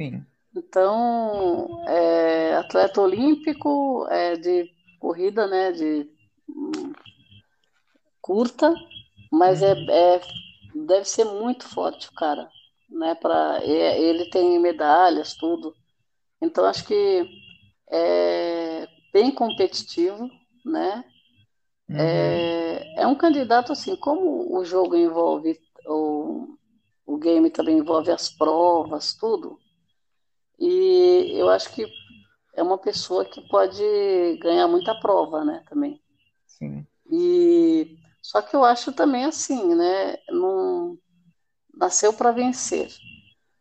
Sim. 0.00 0.26
Então, 0.56 1.84
é 1.88 2.54
atleta 2.56 3.00
olímpico, 3.00 4.06
é 4.10 4.36
de 4.36 4.68
corrida, 4.98 5.46
né? 5.46 5.72
De 5.72 6.08
hum, 6.48 6.92
curta, 8.20 8.74
mas 9.32 9.62
é, 9.62 9.72
é- 9.72 10.20
deve 10.74 11.04
ser 11.04 11.24
muito 11.24 11.68
forte 11.68 12.08
o 12.08 12.12
cara, 12.14 12.48
né? 12.88 13.14
Para 13.14 13.60
ele 13.64 14.28
tem 14.30 14.58
medalhas, 14.58 15.34
tudo. 15.34 15.74
Então, 16.42 16.64
acho 16.66 16.84
que 16.86 17.26
é 17.90 18.88
bem 19.12 19.32
competitivo, 19.32 20.28
né? 20.64 21.04
É, 21.94 23.02
é 23.02 23.06
um 23.06 23.16
candidato 23.16 23.72
assim, 23.72 23.96
como 23.96 24.56
o 24.56 24.64
jogo 24.64 24.96
envolve, 24.96 25.58
o, 25.86 26.56
o 27.06 27.18
game 27.18 27.50
também 27.50 27.78
envolve 27.78 28.10
as 28.12 28.28
provas, 28.30 29.14
tudo, 29.14 29.58
e 30.60 31.32
eu 31.38 31.48
acho 31.48 31.72
que 31.72 31.86
é 32.54 32.62
uma 32.62 32.76
pessoa 32.76 33.24
que 33.24 33.40
pode 33.48 33.82
ganhar 34.42 34.68
muita 34.68 34.94
prova, 35.00 35.42
né, 35.44 35.64
também. 35.66 36.00
Sim. 36.46 36.86
E 37.10 37.96
só 38.20 38.42
que 38.42 38.54
eu 38.54 38.64
acho 38.64 38.92
também 38.92 39.24
assim, 39.24 39.74
né, 39.74 40.16
não 40.28 40.98
nasceu 41.74 42.12
para 42.12 42.30
vencer. 42.30 42.88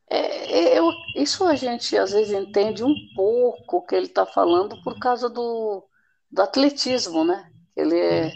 É, 0.09 0.77
eu, 0.77 0.91
isso 1.15 1.45
a 1.45 1.55
gente 1.55 1.95
às 1.95 2.11
vezes 2.11 2.33
entende 2.33 2.83
um 2.83 2.95
pouco 3.15 3.77
o 3.77 3.81
que 3.81 3.95
ele 3.95 4.07
está 4.07 4.25
falando 4.25 4.81
por 4.83 4.99
causa 4.99 5.29
do, 5.29 5.87
do 6.29 6.41
atletismo, 6.41 7.23
né? 7.23 7.49
Ele 7.75 7.97
é, 7.97 8.31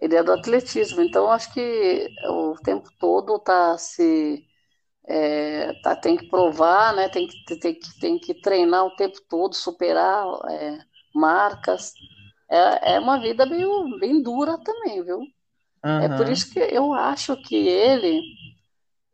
ele 0.00 0.16
é 0.16 0.22
do 0.22 0.32
atletismo, 0.32 1.02
então 1.02 1.24
eu 1.24 1.30
acho 1.30 1.52
que 1.52 2.08
o 2.28 2.54
tempo 2.64 2.88
todo 2.98 3.38
tá 3.38 3.76
se 3.78 4.44
é, 5.06 5.72
tá, 5.82 5.96
tem 5.96 6.16
que 6.16 6.28
provar, 6.28 6.94
né? 6.94 7.08
Tem 7.08 7.26
que, 7.26 7.56
tem 7.56 7.74
que, 7.74 8.00
tem 8.00 8.18
que 8.18 8.34
treinar 8.34 8.84
o 8.86 8.96
tempo 8.96 9.18
todo, 9.28 9.54
superar 9.54 10.26
é, 10.50 10.78
marcas. 11.14 11.92
É, 12.50 12.94
é 12.94 13.00
uma 13.00 13.20
vida 13.20 13.46
meio, 13.46 13.98
bem 13.98 14.22
dura 14.22 14.58
também, 14.58 15.02
viu? 15.02 15.22
É 15.84 16.08
por 16.08 16.28
isso 16.28 16.52
que 16.52 16.60
eu 16.60 16.92
acho 16.92 17.36
que 17.36 17.56
ele 17.56 18.22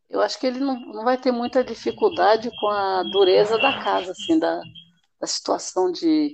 eu 0.08 0.20
acho 0.20 0.38
que 0.38 0.46
ele 0.46 0.60
não, 0.60 0.78
não 0.80 1.04
vai 1.04 1.18
ter 1.18 1.30
muita 1.30 1.62
dificuldade 1.62 2.50
com 2.58 2.68
a 2.68 3.02
dureza 3.02 3.58
da 3.58 3.78
casa, 3.82 4.12
assim, 4.12 4.38
da, 4.38 4.60
da 5.20 5.26
situação 5.26 5.92
de 5.92 6.32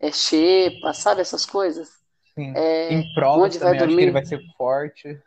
é, 0.00 0.10
xepa, 0.10 0.94
sabe, 0.94 1.20
essas 1.20 1.44
coisas. 1.44 1.88
Sim. 2.34 2.52
É, 2.56 2.92
em 2.92 3.12
provas 3.12 3.56
onde 3.56 3.58
vai 3.58 3.74
também, 3.74 3.80
acho 3.84 3.96
que 3.96 4.02
dormir. 4.02 4.02
ele 4.04 4.10
vai 4.10 4.24
ser 4.24 4.40
forte. 4.56 5.20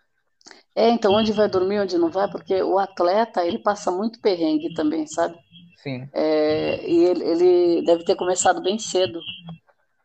É, 0.76 0.90
então 0.90 1.14
onde 1.14 1.32
vai 1.32 1.48
dormir, 1.48 1.80
onde 1.80 1.98
não 1.98 2.10
vai, 2.10 2.30
porque 2.30 2.62
o 2.64 2.80
atleta, 2.80 3.46
ele 3.46 3.60
passa 3.60 3.92
muito 3.92 4.20
perrengue 4.20 4.74
também, 4.74 5.06
sabe? 5.06 5.38
Sim. 5.84 6.10
É, 6.14 6.90
e 6.90 7.06
ele, 7.06 7.24
ele 7.24 7.86
deve 7.86 8.04
ter 8.06 8.16
começado 8.16 8.62
bem 8.62 8.80
cedo. 8.80 9.20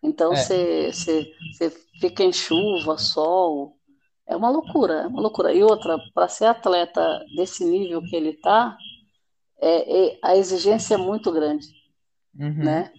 Então 0.03 0.35
É. 0.35 0.37
você 0.37 0.91
você 0.93 1.71
fica 2.01 2.23
em 2.25 2.33
chuva, 2.33 2.99
sol, 2.99 3.77
é 4.27 4.37
uma 4.37 4.51
loucura, 4.51 4.95
é 5.03 5.07
uma 5.07 5.21
loucura. 5.23 5.53
E 5.55 5.63
outra, 5.65 5.99
para 6.15 6.29
ser 6.29 6.47
atleta 6.47 7.25
desse 7.37 7.65
nível 7.65 8.03
que 8.03 8.17
ele 8.17 8.35
tá, 8.35 8.77
é, 9.61 10.09
é- 10.13 10.19
a 10.23 10.37
exigência 10.37 10.95
é 10.95 10.99
muito 10.99 11.33
grande, 11.33 11.67
Uhum. 12.39 12.65
né? 12.65 12.93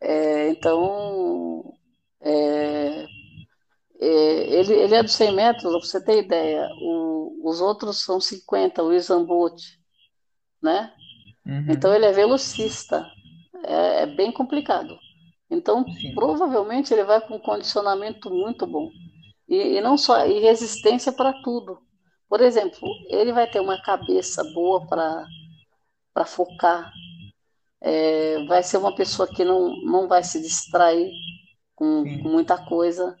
É, 0.00 0.50
então, 0.50 1.74
é, 2.20 3.04
é, 3.04 3.06
ele, 4.06 4.74
ele 4.74 4.94
é 4.94 5.02
dos 5.02 5.12
100 5.14 5.32
metros, 5.34 5.64
pra 5.64 5.80
você 5.80 6.02
ter 6.04 6.24
ideia, 6.24 6.68
o- 6.80 7.40
os 7.44 7.60
outros 7.60 8.02
são 8.02 8.20
50, 8.20 8.82
o 8.82 9.26
Bolt, 9.26 9.60
né? 10.62 10.92
Uhum. 11.46 11.70
Então 11.70 11.94
ele 11.94 12.06
é 12.06 12.12
velocista, 12.12 13.06
é, 13.64 14.02
é 14.02 14.06
bem 14.06 14.32
complicado. 14.32 14.98
Então 15.50 15.84
provavelmente 16.14 16.92
ele 16.94 17.04
vai 17.04 17.20
com 17.26 17.36
um 17.36 17.40
condicionamento 17.40 18.30
muito 18.30 18.66
bom 18.66 18.90
e, 19.48 19.78
e 19.78 19.80
não 19.82 19.98
só 19.98 20.26
e 20.26 20.40
resistência 20.40 21.12
para 21.12 21.32
tudo. 21.42 21.78
Por 22.28 22.40
exemplo, 22.42 22.88
ele 23.10 23.32
vai 23.32 23.50
ter 23.50 23.60
uma 23.60 23.80
cabeça 23.82 24.42
boa 24.54 24.86
para 24.88 25.24
para 26.14 26.26
focar, 26.26 26.92
é, 27.82 28.44
vai 28.46 28.62
ser 28.62 28.78
uma 28.78 28.94
pessoa 28.94 29.28
que 29.28 29.44
não, 29.44 29.70
não 29.84 30.08
vai 30.08 30.22
se 30.24 30.40
distrair 30.40 31.10
com, 31.76 32.04
com 32.22 32.28
muita 32.30 32.58
coisa. 32.66 33.16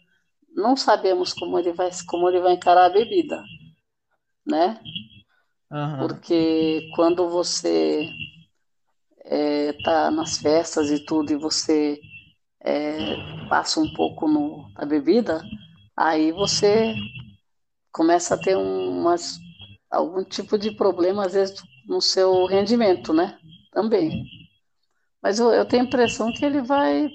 Não 0.54 0.76
sabemos 0.76 1.32
como 1.32 1.58
ele 1.58 1.72
vai 1.72 1.90
como 2.06 2.28
ele 2.28 2.40
vai 2.40 2.54
encarar 2.54 2.86
a 2.86 2.90
bebida, 2.90 3.42
né? 4.46 4.80
Aham. 5.70 6.08
Porque 6.08 6.90
quando 6.94 7.28
você 7.28 8.08
está 9.24 10.10
nas 10.10 10.38
festas 10.38 10.90
e 10.90 11.04
tudo, 11.04 11.32
e 11.32 11.36
você 11.36 12.00
é, 12.60 13.16
passa 13.48 13.80
um 13.80 13.92
pouco 13.92 14.26
no, 14.28 14.70
na 14.76 14.84
bebida, 14.86 15.42
aí 15.96 16.32
você 16.32 16.94
começa 17.92 18.34
a 18.34 18.38
ter 18.38 18.56
um, 18.56 19.00
umas, 19.00 19.38
algum 19.90 20.24
tipo 20.24 20.58
de 20.58 20.70
problema, 20.70 21.26
às 21.26 21.34
vezes, 21.34 21.62
no 21.86 22.00
seu 22.00 22.46
rendimento, 22.46 23.12
né? 23.12 23.38
Também. 23.72 24.24
Mas 25.22 25.38
eu, 25.38 25.52
eu 25.52 25.64
tenho 25.64 25.82
a 25.82 25.86
impressão 25.86 26.32
que 26.32 26.44
ele 26.44 26.62
vai, 26.62 27.08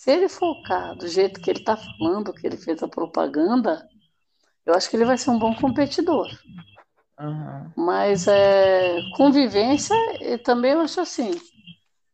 se 0.00 0.10
ele 0.10 0.30
focar 0.30 0.96
do 0.96 1.06
jeito 1.06 1.38
que 1.38 1.50
ele 1.50 1.58
está 1.58 1.76
falando, 1.76 2.32
que 2.32 2.46
ele 2.46 2.56
fez 2.56 2.82
a 2.82 2.88
propaganda, 2.88 3.86
eu 4.64 4.72
acho 4.72 4.88
que 4.88 4.96
ele 4.96 5.04
vai 5.04 5.18
ser 5.18 5.28
um 5.28 5.38
bom 5.38 5.54
competidor. 5.54 6.26
Aham. 7.18 7.70
Mas 7.76 8.26
é, 8.26 8.96
convivência, 9.14 9.94
e 10.22 10.38
também 10.38 10.72
eu 10.72 10.80
acho 10.80 11.02
assim, 11.02 11.32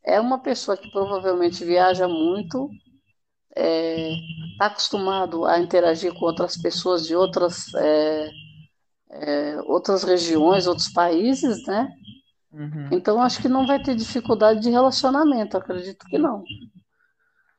é 0.02 0.20
uma 0.20 0.40
pessoa 0.40 0.76
que 0.76 0.90
provavelmente 0.90 1.64
viaja 1.64 2.08
muito, 2.08 2.68
está 3.54 4.66
acostumado 4.66 5.44
a 5.44 5.60
interagir 5.60 6.12
com 6.12 6.24
outras 6.24 6.56
pessoas 6.56 7.06
de 7.06 7.14
outras, 7.14 7.72
é, 7.72 8.30
é, 9.10 9.60
outras 9.62 10.02
regiões, 10.02 10.66
outros 10.66 10.88
países, 10.88 11.64
né? 11.68 11.88
Uhum. 12.50 12.88
Então 12.90 13.22
acho 13.22 13.40
que 13.40 13.48
não 13.48 13.64
vai 13.64 13.80
ter 13.80 13.94
dificuldade 13.94 14.58
de 14.58 14.70
relacionamento, 14.70 15.56
acredito 15.56 16.04
que 16.06 16.18
não, 16.18 16.42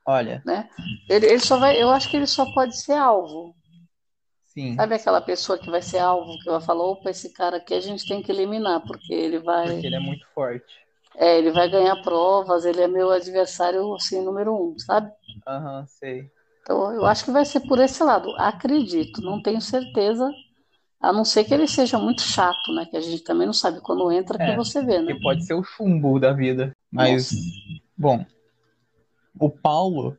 Olha, 0.08 0.44
né? 0.46 0.70
Ele, 1.10 1.26
ele 1.28 1.40
só 1.40 1.58
vai, 1.58 1.82
eu 1.82 1.90
acho 1.90 2.10
que 2.10 2.18
ele 2.18 2.28
só 2.28 2.46
pode 2.54 2.78
ser 2.80 2.94
alvo. 2.94 3.56
sim. 4.46 4.76
Sabe 4.76 4.96
aquela 4.96 5.22
pessoa 5.22 5.58
que 5.58 5.70
vai 5.70 5.82
ser 5.82 6.00
alvo, 6.00 6.38
que 6.40 6.50
vai 6.50 6.62
falar, 6.62 6.84
opa, 6.84 7.10
esse 7.10 7.34
cara 7.34 7.58
aqui 7.58 7.74
a 7.74 7.80
gente 7.80 8.08
tem 8.08 8.22
que 8.22 8.32
eliminar, 8.32 8.82
porque 8.86 9.14
ele 9.14 9.40
vai. 9.40 9.68
Porque 9.74 9.88
ele 9.88 9.96
é 9.96 10.00
muito 10.00 10.26
forte. 10.34 10.88
É, 11.16 11.38
ele 11.38 11.52
vai 11.52 11.68
ganhar 11.70 11.96
provas, 12.04 12.64
ele 12.64 12.82
é 12.82 12.88
meu 12.88 13.10
adversário, 13.10 13.94
assim, 13.96 14.24
número 14.24 14.54
um, 14.54 14.78
sabe? 14.78 15.12
Aham, 15.48 15.86
sei. 15.88 16.30
Então, 16.62 16.94
eu 16.94 17.06
acho 17.06 17.26
que 17.26 17.32
vai 17.32 17.46
ser 17.46 17.62
por 17.62 17.80
esse 17.80 18.04
lado. 18.04 18.36
Acredito, 18.38 19.22
não 19.22 19.42
tenho 19.42 19.60
certeza, 19.62 20.30
a 21.02 21.14
não 21.14 21.26
ser 21.26 21.44
que 21.46 21.54
ele 21.54 21.68
seja 21.68 21.98
muito 21.98 22.22
chato, 22.22 22.74
né? 22.74 22.86
Que 22.86 22.98
a 22.98 23.02
gente 23.02 23.24
também 23.24 23.48
não 23.48 23.54
sabe 23.54 23.82
quando 23.82 24.12
entra 24.12 24.38
que 24.38 24.44
É, 24.46 24.56
você 24.56 24.84
vê, 24.84 25.00
né? 25.02 25.14
Que 25.14 25.20
pode 25.22 25.46
ser 25.46 25.54
o 25.54 25.64
chumbo 25.64 26.20
da 26.20 26.34
vida. 26.34 26.72
Mas, 26.92 27.32
bom, 27.98 28.26
o 29.40 29.50
Paulo, 29.50 30.18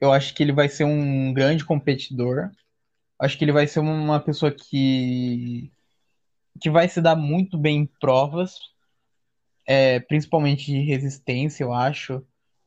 eu 0.00 0.12
acho 0.12 0.34
que 0.34 0.42
ele 0.42 0.52
vai 0.52 0.68
ser 0.68 0.84
um 0.84 1.32
grande 1.32 1.64
competidor. 1.64 2.50
Acho 3.18 3.38
que 3.38 3.44
ele 3.44 3.52
vai 3.52 3.66
ser 3.66 3.80
uma 3.80 4.18
pessoa 4.20 4.50
que, 4.50 5.72
que 6.60 6.70
vai 6.70 6.88
se 6.88 7.00
dar 7.00 7.14
muito 7.14 7.56
bem 7.56 7.78
em 7.78 7.86
provas, 7.86 8.58
é, 9.66 10.00
principalmente 10.00 10.66
de 10.66 10.80
resistência, 10.80 11.62
eu 11.62 11.72
acho. 11.72 12.24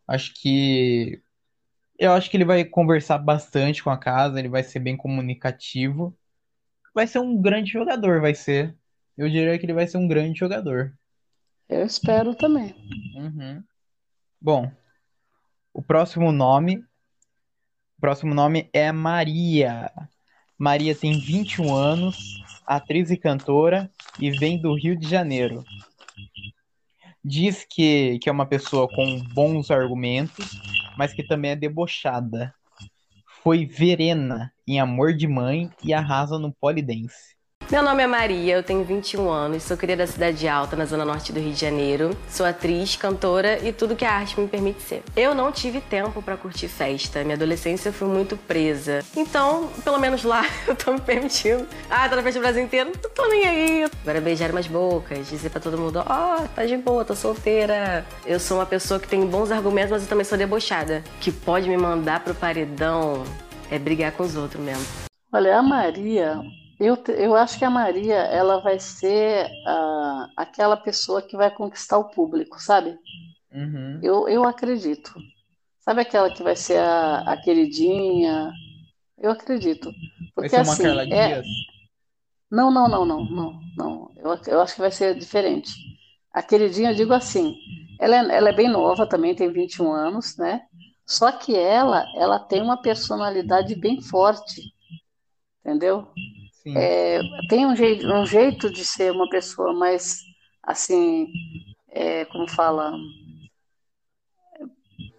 Acho 0.07 0.33
que 0.33 1.21
eu 1.97 2.11
acho 2.11 2.29
que 2.29 2.37
ele 2.37 2.45
vai 2.45 2.63
conversar 2.65 3.17
bastante 3.17 3.83
com 3.83 3.89
a 3.89 3.97
casa, 3.97 4.39
ele 4.39 4.49
vai 4.49 4.63
ser 4.63 4.79
bem 4.79 4.97
comunicativo. 4.97 6.17
Vai 6.93 7.07
ser 7.07 7.19
um 7.19 7.41
grande 7.41 7.71
jogador, 7.71 8.21
vai 8.21 8.35
ser. 8.35 8.75
Eu 9.17 9.29
diria 9.29 9.57
que 9.57 9.65
ele 9.65 9.73
vai 9.73 9.87
ser 9.87 9.97
um 9.97 10.07
grande 10.07 10.37
jogador. 10.37 10.97
Eu 11.69 11.85
espero 11.85 12.35
também. 12.35 12.75
Uhum. 13.15 13.63
Bom, 14.41 14.71
o 15.75 15.81
próximo 15.81 16.31
nome, 16.31 16.77
o 17.97 18.01
próximo 18.01 18.33
nome 18.33 18.69
é 18.71 18.93
Maria. 18.93 19.91
Maria 20.57 20.95
tem 20.95 21.19
21 21.19 21.75
anos, 21.75 22.41
atriz 22.65 23.11
e 23.11 23.17
cantora 23.17 23.91
e 24.17 24.31
vem 24.31 24.57
do 24.57 24.73
Rio 24.73 24.97
de 24.97 25.05
Janeiro. 25.05 25.65
Diz 27.21 27.67
que, 27.69 28.17
que 28.19 28.29
é 28.29 28.31
uma 28.31 28.45
pessoa 28.45 28.87
com 28.87 29.21
bons 29.33 29.69
argumentos, 29.69 30.61
mas 30.97 31.11
que 31.11 31.27
também 31.27 31.51
é 31.51 31.55
debochada. 31.57 32.55
Foi 33.43 33.65
Verena 33.65 34.53
em 34.65 34.79
Amor 34.79 35.13
de 35.13 35.27
Mãe 35.27 35.69
e 35.83 35.93
arrasa 35.93 36.39
no 36.39 36.53
polidense. 36.53 37.34
Meu 37.71 37.81
nome 37.81 38.03
é 38.03 38.07
Maria, 38.07 38.57
eu 38.57 38.61
tenho 38.61 38.83
21 38.83 39.27
anos, 39.27 39.63
sou 39.63 39.75
cria 39.75 39.97
da 39.97 40.05
Cidade 40.05 40.47
Alta, 40.47 40.75
na 40.75 40.85
zona 40.85 41.03
norte 41.03 41.33
do 41.33 41.39
Rio 41.39 41.51
de 41.51 41.59
Janeiro. 41.59 42.15
Sou 42.29 42.45
atriz, 42.45 42.95
cantora 42.95 43.57
e 43.67 43.73
tudo 43.73 43.95
que 43.95 44.05
a 44.05 44.11
arte 44.11 44.39
me 44.39 44.47
permite 44.47 44.83
ser. 44.83 45.01
Eu 45.15 45.33
não 45.33 45.51
tive 45.51 45.81
tempo 45.81 46.21
pra 46.21 46.37
curtir 46.37 46.67
festa, 46.67 47.23
minha 47.23 47.35
adolescência 47.35 47.91
foi 47.91 48.07
muito 48.07 48.37
presa. 48.37 49.03
Então, 49.17 49.67
pelo 49.83 49.97
menos 49.97 50.23
lá, 50.23 50.45
eu 50.67 50.75
tô 50.75 50.93
me 50.93 51.01
permitindo. 51.01 51.67
Ah, 51.89 52.07
tá 52.07 52.15
na 52.15 52.21
festa 52.21 52.39
do 52.39 52.43
Brasil 52.43 52.61
inteiro, 52.61 52.91
não 53.03 53.09
tô 53.09 53.27
nem 53.29 53.43
aí. 53.45 53.89
Agora 54.03 54.21
beijar 54.21 54.51
umas 54.51 54.67
bocas, 54.67 55.27
dizer 55.27 55.49
pra 55.49 55.59
todo 55.59 55.75
mundo, 55.75 56.03
ó, 56.07 56.41
tá 56.55 56.67
de 56.67 56.77
boa, 56.77 57.03
tô 57.03 57.15
solteira. 57.15 58.05
Eu 58.27 58.39
sou 58.39 58.59
uma 58.59 58.65
pessoa 58.67 58.99
que 58.99 59.07
tem 59.07 59.25
bons 59.25 59.49
argumentos, 59.49 59.89
mas 59.89 60.03
eu 60.03 60.07
também 60.07 60.23
sou 60.23 60.37
debochada. 60.37 61.03
Que 61.19 61.31
pode 61.31 61.67
me 61.67 61.77
mandar 61.77 62.19
pro 62.23 62.35
paredão 62.35 63.23
é 63.71 63.79
brigar 63.79 64.11
com 64.11 64.21
os 64.21 64.35
outros 64.35 64.63
mesmo. 64.63 64.85
Olha, 65.33 65.57
a 65.57 65.63
Maria, 65.63 66.39
eu, 66.79 66.97
eu 67.15 67.35
acho 67.35 67.57
que 67.57 67.65
a 67.65 67.69
Maria, 67.69 68.15
ela 68.15 68.59
vai 68.61 68.79
ser 68.79 69.49
ah, 69.65 70.29
aquela 70.35 70.75
pessoa 70.75 71.21
que 71.21 71.37
vai 71.37 71.49
conquistar 71.49 71.97
o 71.97 72.09
público, 72.09 72.61
sabe? 72.61 72.97
Uhum. 73.51 73.99
Eu, 74.03 74.27
eu 74.27 74.43
acredito. 74.43 75.13
Sabe 75.79 76.01
aquela 76.01 76.29
que 76.33 76.43
vai 76.43 76.55
ser 76.55 76.79
a, 76.79 77.19
a 77.19 77.37
queridinha? 77.37 78.51
Eu 79.17 79.31
acredito. 79.31 79.91
Vai 80.35 80.49
Porque 80.49 80.49
ser 80.49 80.61
uma 80.61 80.73
assim, 80.73 80.83
Carla 80.83 81.03
é... 81.03 81.27
Dias? 81.27 81.45
Não, 82.51 82.71
não, 82.71 82.87
não, 82.87 83.05
não, 83.05 83.25
não, 83.25 83.59
não. 83.77 84.11
Eu, 84.17 84.39
eu 84.47 84.61
acho 84.61 84.75
que 84.75 84.81
vai 84.81 84.91
ser 84.91 85.17
diferente. 85.17 85.71
A 86.31 86.41
queridinha, 86.43 86.91
eu 86.91 86.95
digo 86.95 87.13
assim, 87.13 87.55
ela 87.99 88.15
é, 88.15 88.37
ela 88.37 88.49
é 88.49 88.53
bem 88.53 88.69
nova 88.69 89.07
também, 89.07 89.35
tem 89.35 89.51
21 89.51 89.91
anos, 89.91 90.37
né? 90.37 90.61
Só 91.05 91.31
que 91.31 91.55
ela, 91.55 92.05
ela 92.15 92.39
tem 92.39 92.61
uma 92.61 92.81
personalidade 92.81 93.75
bem 93.75 94.01
forte, 94.01 94.61
entendeu? 95.63 96.07
É, 96.67 97.19
tem 97.49 97.65
um 97.65 97.75
jeito, 97.75 98.07
um 98.07 98.25
jeito 98.25 98.71
de 98.71 98.83
ser 98.83 99.11
uma 99.11 99.29
pessoa 99.29 99.73
mais, 99.73 100.19
assim, 100.63 101.27
é, 101.89 102.25
como 102.25 102.49
fala, 102.49 102.91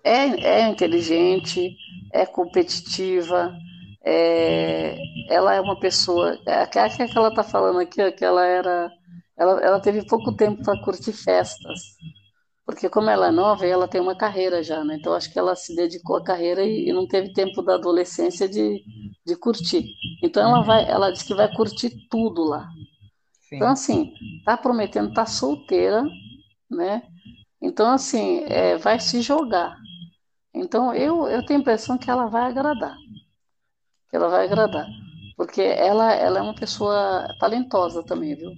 é, 0.04 0.60
é 0.60 0.68
inteligente, 0.68 1.76
é 2.12 2.24
competitiva, 2.26 3.52
é, 4.04 4.96
ela 5.28 5.54
é 5.54 5.60
uma 5.60 5.78
pessoa, 5.78 6.38
é, 6.46 6.62
aquela 6.62 6.88
que 6.88 7.02
ela 7.18 7.28
está 7.28 7.42
falando 7.42 7.80
aqui, 7.80 8.00
ó, 8.02 8.10
que 8.12 8.24
ela 8.24 8.46
era, 8.46 8.90
ela, 9.36 9.60
ela 9.60 9.80
teve 9.80 10.06
pouco 10.06 10.34
tempo 10.36 10.62
para 10.62 10.80
curtir 10.82 11.12
festas, 11.12 11.96
porque 12.66 12.90
como 12.90 13.08
ela 13.08 13.28
é 13.28 13.30
nova, 13.30 13.64
ela 13.64 13.86
tem 13.88 14.00
uma 14.00 14.16
carreira 14.16 14.62
já, 14.62 14.84
né? 14.84 14.96
Então 14.96 15.14
acho 15.14 15.32
que 15.32 15.38
ela 15.38 15.54
se 15.54 15.74
dedicou 15.76 16.16
à 16.16 16.24
carreira 16.24 16.64
e, 16.64 16.88
e 16.88 16.92
não 16.92 17.06
teve 17.06 17.32
tempo 17.32 17.62
da 17.62 17.74
adolescência 17.76 18.48
de, 18.48 18.82
de 19.24 19.36
curtir. 19.36 19.86
Então 20.22 20.42
ela 20.42 20.62
vai, 20.62 20.88
ela 20.90 21.12
diz 21.12 21.22
que 21.22 21.34
vai 21.34 21.52
curtir 21.54 21.90
tudo 22.10 22.42
lá. 22.44 22.68
Então, 23.56 23.68
assim, 23.68 24.12
tá 24.44 24.56
prometendo, 24.56 25.12
tá 25.14 25.24
solteira, 25.26 26.04
né? 26.70 27.02
Então, 27.62 27.90
assim, 27.92 28.44
é, 28.48 28.76
vai 28.76 29.00
se 29.00 29.22
jogar. 29.22 29.76
Então, 30.54 30.94
eu, 30.94 31.28
eu 31.28 31.44
tenho 31.46 31.60
a 31.60 31.62
impressão 31.62 31.98
que 31.98 32.10
ela 32.10 32.26
vai 32.26 32.44
agradar. 32.44 32.96
Que 34.10 34.16
ela 34.16 34.28
vai 34.28 34.44
agradar. 34.46 34.86
Porque 35.36 35.60
ela, 35.62 36.12
ela 36.12 36.38
é 36.38 36.42
uma 36.42 36.54
pessoa 36.54 37.26
talentosa 37.38 38.02
também, 38.02 38.34
viu? 38.34 38.50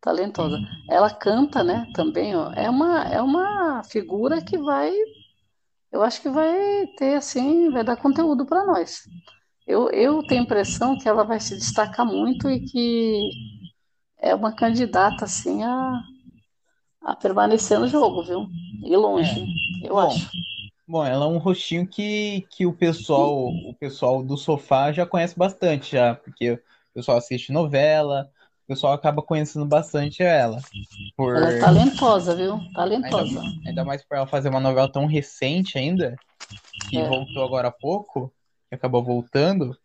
Talentosa. 0.00 0.58
Ela 0.88 1.10
canta, 1.10 1.64
né, 1.64 1.86
também, 1.94 2.34
ó. 2.36 2.52
É 2.52 2.70
uma, 2.70 3.02
é 3.04 3.20
uma 3.20 3.82
figura 3.84 4.42
que 4.42 4.56
vai, 4.58 4.92
eu 5.92 6.02
acho 6.02 6.20
que 6.22 6.28
vai 6.28 6.86
ter, 6.98 7.16
assim, 7.16 7.70
vai 7.70 7.84
dar 7.84 7.96
conteúdo 7.96 8.46
para 8.46 8.64
nós. 8.64 9.02
Eu, 9.66 9.90
eu 9.90 10.22
tenho 10.22 10.42
a 10.42 10.44
impressão 10.44 10.98
que 10.98 11.08
ela 11.08 11.24
vai 11.24 11.40
se 11.40 11.56
destacar 11.56 12.06
muito 12.06 12.48
e 12.50 12.60
que 12.60 13.30
é 14.18 14.34
uma 14.34 14.54
candidata, 14.54 15.24
assim, 15.24 15.62
a, 15.64 16.02
a 17.02 17.16
permanecer 17.16 17.78
no 17.78 17.88
jogo, 17.88 18.22
viu? 18.22 18.46
E 18.84 18.96
longe, 18.96 19.46
eu 19.82 19.94
Bom, 19.94 20.08
acho. 20.08 20.30
Bom, 20.88 21.04
ela 21.04 21.24
é 21.24 21.28
um 21.28 21.38
rostinho 21.38 21.86
que, 21.86 22.46
que 22.50 22.64
o 22.66 22.72
pessoal, 22.72 23.48
o 23.48 23.74
pessoal 23.74 24.22
do 24.22 24.36
sofá 24.36 24.92
já 24.92 25.04
conhece 25.04 25.36
bastante 25.36 25.92
já, 25.92 26.14
porque 26.14 26.52
o 26.52 26.60
pessoal 26.94 27.18
assiste 27.18 27.52
novela, 27.52 28.30
o 28.66 28.74
pessoal 28.74 28.94
acaba 28.94 29.22
conhecendo 29.22 29.64
bastante 29.64 30.24
ela. 30.24 30.58
Por... 31.16 31.36
Ela 31.36 31.50
é 31.50 31.60
talentosa, 31.60 32.34
viu? 32.34 32.54
Ainda, 32.54 32.72
Talentosa. 32.74 33.40
ainda 33.64 33.84
mais 33.84 34.04
por 34.04 34.16
ela 34.16 34.26
fazer 34.26 34.48
uma 34.48 34.58
novela 34.58 34.90
tão 34.90 35.06
recente 35.06 35.78
ainda, 35.78 36.16
que 36.90 36.98
É. 36.98 37.08
voltou 37.08 37.44
agora 37.44 37.68
há 37.68 37.70
pouco, 37.70 38.34
que 38.68 38.74
acabou 38.74 39.04
voltando. 39.04 39.78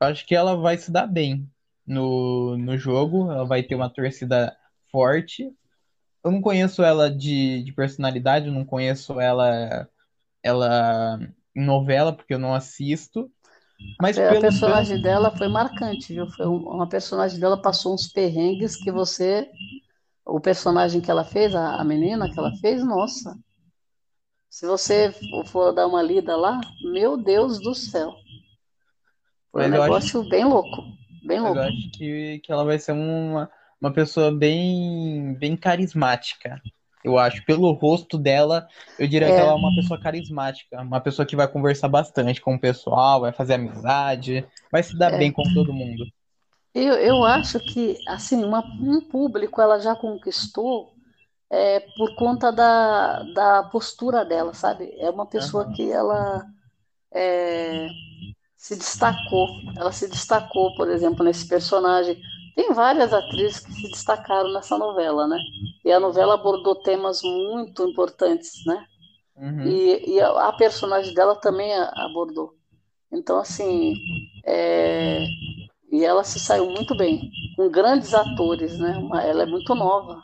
Acho 0.00 0.26
que 0.26 0.34
ela 0.34 0.56
vai 0.56 0.78
se 0.78 0.90
dar 0.90 1.06
bem 1.06 1.46
no, 1.86 2.56
no 2.56 2.78
jogo, 2.78 3.30
ela 3.30 3.44
vai 3.44 3.62
ter 3.62 3.74
uma 3.74 3.90
torcida 3.90 4.56
forte. 4.90 5.52
Eu 6.24 6.30
não 6.30 6.40
conheço 6.40 6.82
ela 6.82 7.10
de, 7.10 7.62
de 7.62 7.72
personalidade, 7.72 8.46
eu 8.46 8.54
não 8.54 8.64
conheço 8.64 9.20
ela, 9.20 9.86
ela 10.42 11.20
em 11.54 11.62
novela, 11.62 12.10
porque 12.10 12.32
eu 12.32 12.38
não 12.38 12.54
assisto. 12.54 13.30
Mas 14.00 14.18
É, 14.18 14.28
a 14.30 14.40
personagem 14.40 15.00
dela 15.00 15.30
foi 15.30 15.48
marcante, 15.48 16.12
viu? 16.12 16.26
Foi 16.26 16.46
um- 16.46 16.68
uma 16.68 16.88
personagem 16.88 17.38
dela 17.38 17.56
passou 17.60 17.94
uns 17.94 18.08
perrengues 18.08 18.76
que 18.76 18.90
você, 18.90 19.48
o 20.26 20.40
personagem 20.40 21.00
que 21.00 21.10
ela 21.10 21.24
fez, 21.24 21.54
a, 21.54 21.76
a 21.76 21.84
menina 21.84 22.28
que 22.28 22.38
ela 22.38 22.52
fez, 22.56 22.84
nossa. 22.84 23.36
Se 24.50 24.66
você 24.66 25.12
for- 25.46 25.72
dar 25.72 25.86
uma 25.86 26.02
lida 26.02 26.36
lá, 26.36 26.60
meu 26.82 27.16
Deus 27.16 27.60
do 27.60 27.74
céu. 27.74 28.14
Foi 29.50 29.62
um 29.62 29.66
eu 29.74 29.82
acho- 29.82 30.18
negócio 30.18 30.28
bem 30.28 30.44
louco, 30.44 30.84
bem 31.24 31.40
louco. 31.40 31.56
eu 31.56 31.62
acho 31.62 31.90
que, 31.92 32.40
que 32.40 32.52
ela 32.52 32.64
vai 32.64 32.78
ser 32.78 32.92
uma, 32.92 33.50
uma 33.80 33.92
pessoa 33.92 34.30
bem, 34.36 35.34
bem 35.34 35.56
carismática. 35.56 36.60
Eu 37.04 37.18
acho, 37.18 37.44
pelo 37.44 37.70
rosto 37.72 38.16
dela, 38.16 38.66
eu 38.98 39.06
diria 39.06 39.28
É. 39.28 39.34
que 39.34 39.38
ela 39.38 39.52
é 39.52 39.54
uma 39.54 39.76
pessoa 39.76 40.00
carismática, 40.00 40.80
uma 40.80 41.00
pessoa 41.00 41.26
que 41.26 41.36
vai 41.36 41.46
conversar 41.46 41.88
bastante 41.88 42.40
com 42.40 42.54
o 42.54 42.60
pessoal, 42.60 43.20
vai 43.20 43.30
fazer 43.30 43.54
amizade, 43.54 44.46
vai 44.72 44.82
se 44.82 44.96
dar 44.98 45.12
É. 45.12 45.18
bem 45.18 45.30
com 45.30 45.42
todo 45.42 45.72
mundo. 45.72 46.06
Eu, 46.74 46.94
eu 46.94 47.24
acho 47.24 47.60
que, 47.60 47.98
assim, 48.08 48.42
uma- 48.42 48.64
um 48.80 49.00
público 49.02 49.60
ela 49.60 49.78
já 49.78 49.94
conquistou 49.94 50.94
é, 51.50 51.78
por 51.96 52.16
conta 52.16 52.50
da, 52.50 53.22
da 53.34 53.62
postura 53.64 54.24
dela, 54.24 54.52
sabe? 54.54 54.92
É 54.98 55.08
uma 55.08 55.26
pessoa 55.26 55.72
que 55.72 55.92
ela 55.92 56.44
é, 57.12 57.86
se 58.56 58.74
destacou. 58.74 59.46
Ela 59.76 59.92
se 59.92 60.08
destacou, 60.08 60.74
por 60.74 60.88
exemplo, 60.90 61.24
nesse 61.24 61.46
personagem. 61.46 62.20
Tem 62.54 62.72
várias 62.72 63.12
atrizes 63.12 63.60
que 63.60 63.72
se 63.72 63.90
destacaram 63.90 64.52
nessa 64.52 64.78
novela, 64.78 65.26
né? 65.26 65.38
E 65.84 65.90
a 65.90 65.98
novela 65.98 66.34
abordou 66.34 66.76
temas 66.76 67.20
muito 67.22 67.88
importantes, 67.88 68.64
né? 68.64 68.86
Uhum. 69.36 69.66
E, 69.66 70.14
e 70.14 70.20
a, 70.20 70.48
a 70.48 70.52
personagem 70.52 71.12
dela 71.14 71.34
também 71.34 71.72
abordou. 71.74 72.54
Então, 73.12 73.38
assim, 73.38 73.94
é, 74.44 75.24
e 75.90 76.04
ela 76.04 76.24
se 76.24 76.40
saiu 76.40 76.68
muito 76.70 76.96
bem, 76.96 77.30
com 77.56 77.70
grandes 77.70 78.14
atores, 78.14 78.78
né? 78.78 78.96
Ela 79.24 79.44
é 79.44 79.46
muito 79.46 79.74
nova. 79.74 80.22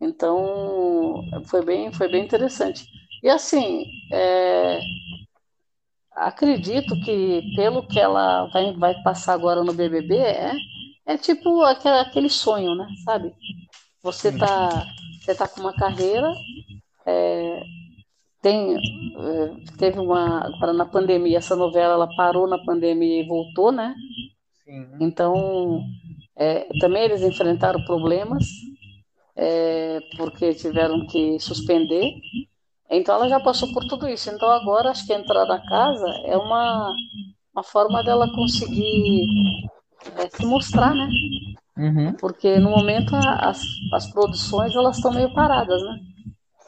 Então, 0.00 1.22
foi 1.46 1.64
bem, 1.64 1.92
foi 1.92 2.08
bem 2.08 2.24
interessante. 2.24 2.84
E 3.22 3.28
assim, 3.28 3.86
é, 4.12 4.80
acredito 6.14 6.94
que 7.04 7.54
pelo 7.56 7.86
que 7.86 7.98
ela 7.98 8.46
vai, 8.46 8.72
vai 8.74 9.02
passar 9.02 9.34
agora 9.34 9.62
no 9.62 9.72
BBB, 9.72 10.16
é, 10.16 10.52
é 11.06 11.16
tipo 11.16 11.62
aquele, 11.62 12.28
sonho, 12.28 12.74
né? 12.74 12.86
Sabe? 13.04 13.34
Você 14.02 14.36
tá, 14.36 14.86
você 15.20 15.34
tá 15.34 15.46
com 15.48 15.60
uma 15.60 15.72
carreira, 15.72 16.32
é, 17.06 17.62
tem, 18.40 18.76
é, 18.76 19.76
teve 19.78 19.98
uma, 20.00 20.46
agora 20.46 20.72
na 20.72 20.84
pandemia, 20.84 21.38
essa 21.38 21.54
novela 21.54 21.94
ela 21.94 22.16
parou 22.16 22.48
na 22.48 22.58
pandemia 22.64 23.22
e 23.22 23.28
voltou, 23.28 23.70
né? 23.70 23.94
Então, 25.00 25.84
é, 26.36 26.66
também 26.80 27.04
eles 27.04 27.22
enfrentaram 27.22 27.84
problemas, 27.84 28.44
é, 29.36 30.00
porque 30.16 30.54
tiveram 30.54 31.06
que 31.06 31.38
suspender. 31.38 32.14
Então, 32.90 33.14
ela 33.14 33.28
já 33.28 33.40
passou 33.40 33.72
por 33.72 33.86
tudo 33.86 34.08
isso. 34.08 34.30
Então, 34.30 34.48
agora, 34.50 34.90
acho 34.90 35.06
que 35.06 35.12
entrar 35.12 35.46
na 35.46 35.64
casa 35.66 36.08
é 36.26 36.36
uma, 36.36 36.92
uma 37.54 37.62
forma 37.62 38.02
dela 38.02 38.30
conseguir 38.34 39.26
é, 40.18 40.28
se 40.30 40.44
mostrar, 40.46 40.94
né? 40.94 41.08
Uhum. 41.76 42.16
Porque 42.20 42.58
no 42.58 42.70
momento 42.70 43.14
a- 43.14 43.50
as, 43.50 43.62
as 43.92 44.06
produções 44.10 44.74
elas 44.74 44.96
estão 44.96 45.12
meio 45.12 45.32
paradas, 45.34 45.82
né? 45.82 45.98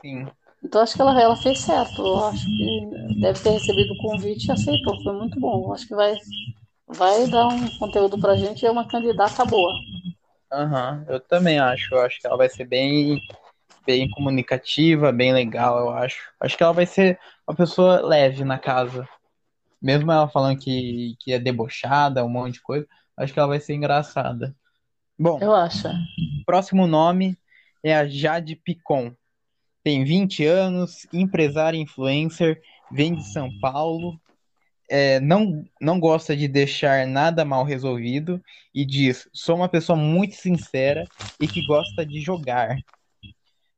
Sim. 0.00 0.26
Então 0.62 0.80
acho 0.82 0.94
que 0.96 1.00
ela, 1.02 1.20
ela 1.20 1.36
fez 1.36 1.58
certo. 1.60 2.02
Eu 2.02 2.24
acho 2.24 2.44
que 2.46 2.90
deve 3.20 3.40
ter 3.40 3.50
recebido 3.50 3.92
o 3.92 3.96
convite 3.98 4.48
e 4.48 4.52
aceitou. 4.52 5.00
Foi 5.02 5.12
muito 5.12 5.38
bom. 5.38 5.66
Eu 5.68 5.72
acho 5.74 5.86
que 5.86 5.94
vai, 5.94 6.16
vai 6.88 7.26
dar 7.28 7.48
um 7.48 7.68
conteúdo 7.78 8.18
pra 8.18 8.36
gente 8.36 8.62
e 8.62 8.66
é 8.66 8.70
uma 8.70 8.88
candidata 8.88 9.44
boa. 9.44 9.74
Aham, 10.52 11.04
eu 11.08 11.20
também 11.20 11.58
acho. 11.58 11.94
Eu 11.94 12.00
acho 12.00 12.20
que 12.20 12.26
ela 12.26 12.36
vai 12.36 12.48
ser 12.48 12.64
bem, 12.66 13.18
bem 13.86 14.10
comunicativa, 14.10 15.12
bem 15.12 15.32
legal, 15.32 15.78
eu 15.80 15.90
acho. 15.90 16.32
Acho 16.40 16.56
que 16.56 16.62
ela 16.62 16.72
vai 16.72 16.86
ser 16.86 17.18
uma 17.48 17.56
pessoa 17.56 18.00
leve 18.06 18.44
na 18.44 18.58
casa. 18.58 19.08
Mesmo 19.82 20.12
ela 20.12 20.28
falando 20.28 20.58
que, 20.60 21.16
que 21.20 21.32
é 21.32 21.38
debochada, 21.38 22.24
um 22.24 22.28
monte 22.28 22.54
de 22.54 22.62
coisa, 22.62 22.86
acho 23.16 23.32
que 23.32 23.38
ela 23.38 23.48
vai 23.48 23.60
ser 23.60 23.74
engraçada. 23.74 24.54
Bom, 25.18 25.38
Eu 25.40 25.54
acho. 25.54 25.88
próximo 26.44 26.86
nome 26.86 27.36
é 27.82 27.94
a 27.94 28.06
Jade 28.06 28.56
Picon. 28.56 29.14
Tem 29.82 30.02
20 30.04 30.44
anos, 30.46 31.06
empresária 31.12 31.78
influencer, 31.78 32.60
vem 32.90 33.14
de 33.14 33.24
São 33.32 33.50
Paulo, 33.60 34.18
é, 34.88 35.18
não, 35.20 35.64
não 35.80 35.98
gosta 35.98 36.36
de 36.36 36.46
deixar 36.46 37.06
nada 37.06 37.44
mal 37.44 37.64
resolvido 37.64 38.42
e 38.74 38.84
diz: 38.84 39.28
sou 39.32 39.56
uma 39.56 39.68
pessoa 39.68 39.96
muito 39.96 40.34
sincera 40.34 41.04
e 41.40 41.46
que 41.46 41.64
gosta 41.66 42.04
de 42.04 42.20
jogar. 42.20 42.76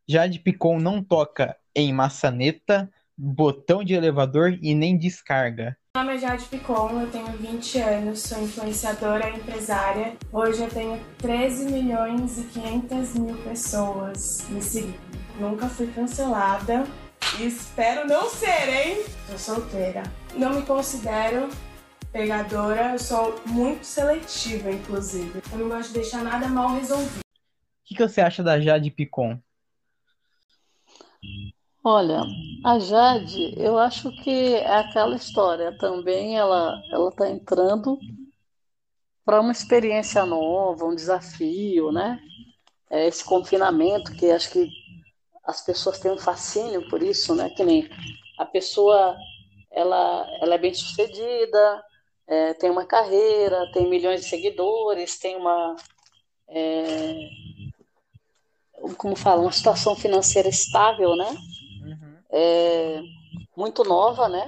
Jade 0.08 0.38
Picon 0.38 0.78
não 0.78 1.02
toca 1.02 1.56
em 1.74 1.92
maçaneta, 1.92 2.90
botão 3.16 3.82
de 3.82 3.94
elevador 3.94 4.58
e 4.62 4.74
nem 4.74 4.96
descarga. 4.96 5.76
Meu 5.97 6.05
nome 6.05 6.16
é 6.16 6.20
Jade 6.20 6.44
Picon, 6.44 7.01
eu 7.01 7.10
tenho 7.10 7.27
20 7.39 7.78
anos, 7.78 8.20
sou 8.20 8.43
influenciadora 8.43 9.31
e 9.31 9.36
empresária. 9.39 10.14
Hoje 10.31 10.62
eu 10.62 10.68
tenho 10.68 11.02
13 11.16 11.73
milhões 11.73 12.36
e 12.36 12.43
500 12.48 13.14
mil 13.14 13.35
pessoas 13.39 14.47
me 14.51 14.60
seguindo. 14.60 15.01
Nunca 15.40 15.70
fui 15.70 15.86
cancelada 15.86 16.85
e 17.40 17.47
espero 17.47 18.06
não 18.06 18.28
ser, 18.28 18.68
hein? 18.68 19.06
Tô 19.27 19.39
solteira. 19.39 20.02
Não 20.35 20.56
me 20.56 20.66
considero 20.66 21.48
pegadora, 22.12 22.93
eu 22.93 22.98
sou 22.98 23.40
muito 23.47 23.86
seletiva, 23.86 24.70
inclusive. 24.70 25.40
Eu 25.51 25.59
não 25.60 25.70
gosto 25.70 25.89
de 25.89 25.94
deixar 25.94 26.23
nada 26.23 26.47
mal 26.47 26.74
resolvido. 26.74 27.20
O 27.20 27.24
que, 27.86 27.94
que 27.94 28.06
você 28.06 28.20
acha 28.20 28.43
da 28.43 28.60
Jade 28.60 28.90
Picon? 28.90 29.40
Olha, 31.88 32.22
a 32.64 32.80
Jade, 32.80 33.54
eu 33.56 33.78
acho 33.78 34.10
que 34.10 34.54
é 34.56 34.76
aquela 34.76 35.14
história. 35.14 35.70
Também 35.78 36.36
ela 36.36 36.82
ela 36.90 37.10
está 37.10 37.30
entrando 37.30 37.96
para 39.24 39.40
uma 39.40 39.52
experiência 39.52 40.24
nova, 40.24 40.84
um 40.84 40.94
desafio, 40.94 41.90
né? 41.92 42.18
É 42.90 43.06
esse 43.06 43.24
confinamento 43.24 44.12
que 44.16 44.30
acho 44.30 44.50
que 44.50 44.68
as 45.44 45.62
pessoas 45.64 45.98
têm 46.00 46.12
um 46.12 46.18
fascínio 46.18 46.88
por 46.88 47.02
isso, 47.02 47.34
né? 47.34 47.50
Que 47.50 47.64
nem 47.64 47.88
a 48.38 48.46
pessoa, 48.46 49.16
ela, 49.72 50.26
ela 50.40 50.54
é 50.56 50.58
bem 50.58 50.74
sucedida, 50.74 51.84
é, 52.26 52.54
tem 52.54 52.70
uma 52.70 52.86
carreira, 52.86 53.70
tem 53.72 53.88
milhões 53.88 54.22
de 54.22 54.28
seguidores, 54.28 55.18
tem 55.18 55.36
uma, 55.36 55.76
é, 56.48 57.28
como 58.96 59.16
fala, 59.16 59.42
uma 59.42 59.52
situação 59.52 59.94
financeira 59.94 60.48
estável, 60.48 61.14
né? 61.16 61.26
É, 62.38 63.00
muito 63.56 63.82
nova, 63.82 64.28
né? 64.28 64.46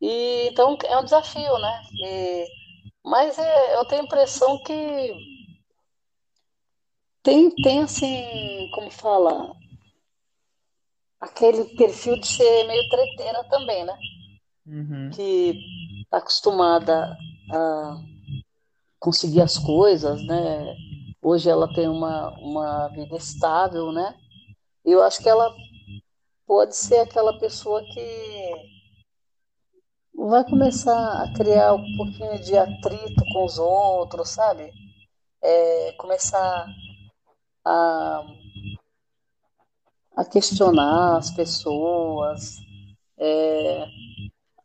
E 0.00 0.48
então 0.50 0.76
é 0.84 0.98
um 0.98 1.04
desafio, 1.04 1.58
né? 1.58 1.82
E- 2.04 2.46
mas 3.04 3.38
é, 3.38 3.76
eu 3.76 3.86
tenho 3.86 4.02
a 4.02 4.04
impressão 4.06 4.62
que 4.64 4.74
tem, 7.22 7.48
tem 7.62 7.80
assim, 7.82 8.68
como 8.74 8.90
fala, 8.90 9.54
aquele 11.20 11.64
perfil 11.76 12.18
de 12.18 12.26
ser 12.26 12.66
meio 12.66 12.88
treteira 12.88 13.44
também, 13.44 13.84
né? 13.84 13.96
Uhum. 14.66 15.10
Que 15.10 15.54
tá 16.10 16.18
acostumada 16.18 17.16
a 17.50 17.96
conseguir 18.98 19.40
as 19.40 19.58
coisas, 19.58 20.24
né? 20.26 20.74
Hoje 21.22 21.48
ela 21.50 21.72
tem 21.74 21.88
uma, 21.88 22.30
uma 22.38 22.88
vida 22.88 23.16
estável, 23.16 23.92
né? 23.92 24.14
Eu 24.84 25.02
acho 25.02 25.22
que 25.22 25.28
ela 25.28 25.54
pode 26.48 26.74
ser 26.74 27.00
aquela 27.00 27.38
pessoa 27.38 27.84
que 27.84 28.52
vai 30.14 30.42
começar 30.44 31.22
a 31.22 31.32
criar 31.34 31.74
um 31.74 31.96
pouquinho 31.96 32.42
de 32.42 32.56
atrito 32.56 33.22
com 33.32 33.44
os 33.44 33.58
outros, 33.58 34.30
sabe? 34.30 34.72
É, 35.42 35.92
começar 35.98 36.66
a, 37.64 38.26
a 40.16 40.24
questionar 40.24 41.18
as 41.18 41.30
pessoas, 41.30 42.56
é, 43.18 43.86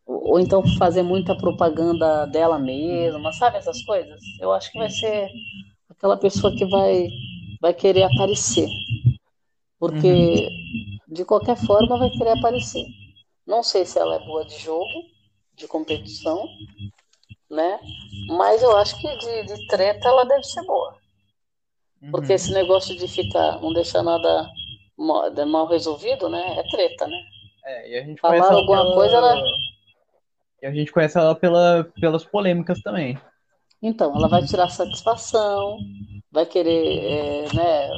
ou 0.05 0.39
então 0.39 0.63
fazer 0.77 1.03
muita 1.03 1.37
propaganda 1.37 2.25
dela 2.27 2.57
mesma, 2.57 3.33
sabe 3.33 3.57
essas 3.57 3.83
coisas? 3.83 4.21
Eu 4.39 4.53
acho 4.53 4.71
que 4.71 4.79
vai 4.79 4.89
ser 4.89 5.29
aquela 5.89 6.15
pessoa 6.15 6.55
que 6.55 6.65
vai, 6.65 7.09
vai 7.61 7.73
querer 7.73 8.03
aparecer, 8.03 8.69
porque 9.83 10.07
uhum. 10.07 10.97
de 11.09 11.25
qualquer 11.25 11.57
forma 11.57 11.97
vai 11.97 12.09
querer 12.09 12.37
aparecer. 12.37 12.85
Não 13.45 13.61
sei 13.61 13.83
se 13.83 13.99
ela 13.99 14.15
é 14.15 14.25
boa 14.25 14.45
de 14.45 14.57
jogo, 14.57 14.87
de 15.55 15.67
competição, 15.67 16.47
né? 17.51 17.81
Mas 18.29 18.63
eu 18.63 18.77
acho 18.77 18.97
que 18.97 19.17
de, 19.17 19.43
de 19.43 19.67
treta 19.67 20.07
ela 20.07 20.23
deve 20.23 20.45
ser 20.45 20.63
boa. 20.63 20.95
Porque 22.11 22.29
uhum. 22.29 22.35
esse 22.35 22.53
negócio 22.53 22.97
de 22.97 23.09
ficar, 23.09 23.59
não 23.59 23.73
deixar 23.73 24.03
nada 24.03 24.49
mal, 24.97 25.29
mal 25.45 25.67
resolvido, 25.67 26.29
né? 26.29 26.59
É 26.59 26.63
treta, 26.69 27.05
né? 27.05 27.21
É, 27.65 27.91
e 27.91 27.97
a 27.97 28.03
gente 28.05 28.21
Falar 28.21 28.53
alguma 28.53 28.83
pela... 28.83 28.95
coisa, 28.95 29.17
ela... 29.17 29.35
E 30.61 30.65
a 30.65 30.71
gente 30.71 30.93
conhece 30.93 31.17
ela 31.17 31.35
pela, 31.35 31.91
pelas 31.99 32.23
polêmicas 32.23 32.79
também. 32.81 33.19
Então, 33.81 34.15
ela 34.15 34.29
vai 34.29 34.45
tirar 34.45 34.69
satisfação, 34.69 35.77
vai 36.31 36.45
querer, 36.45 37.03
é, 37.03 37.53
né? 37.53 37.89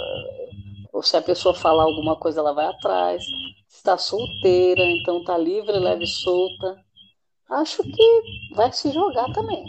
Ou 0.95 1.03
se 1.03 1.17
a 1.17 1.21
pessoa 1.21 1.53
falar 1.53 1.83
alguma 1.83 2.15
coisa, 2.15 2.39
ela 2.39 2.53
vai 2.53 2.67
atrás. 2.67 3.21
Está 3.67 3.97
solteira, 3.97 4.81
então 4.81 5.23
tá 5.23 5.37
livre, 5.37 5.77
leve 5.77 6.05
e 6.05 6.07
solta 6.07 6.85
acho 7.49 7.83
que 7.83 8.21
vai 8.55 8.71
se 8.71 8.91
jogar 8.91 9.31
também. 9.33 9.63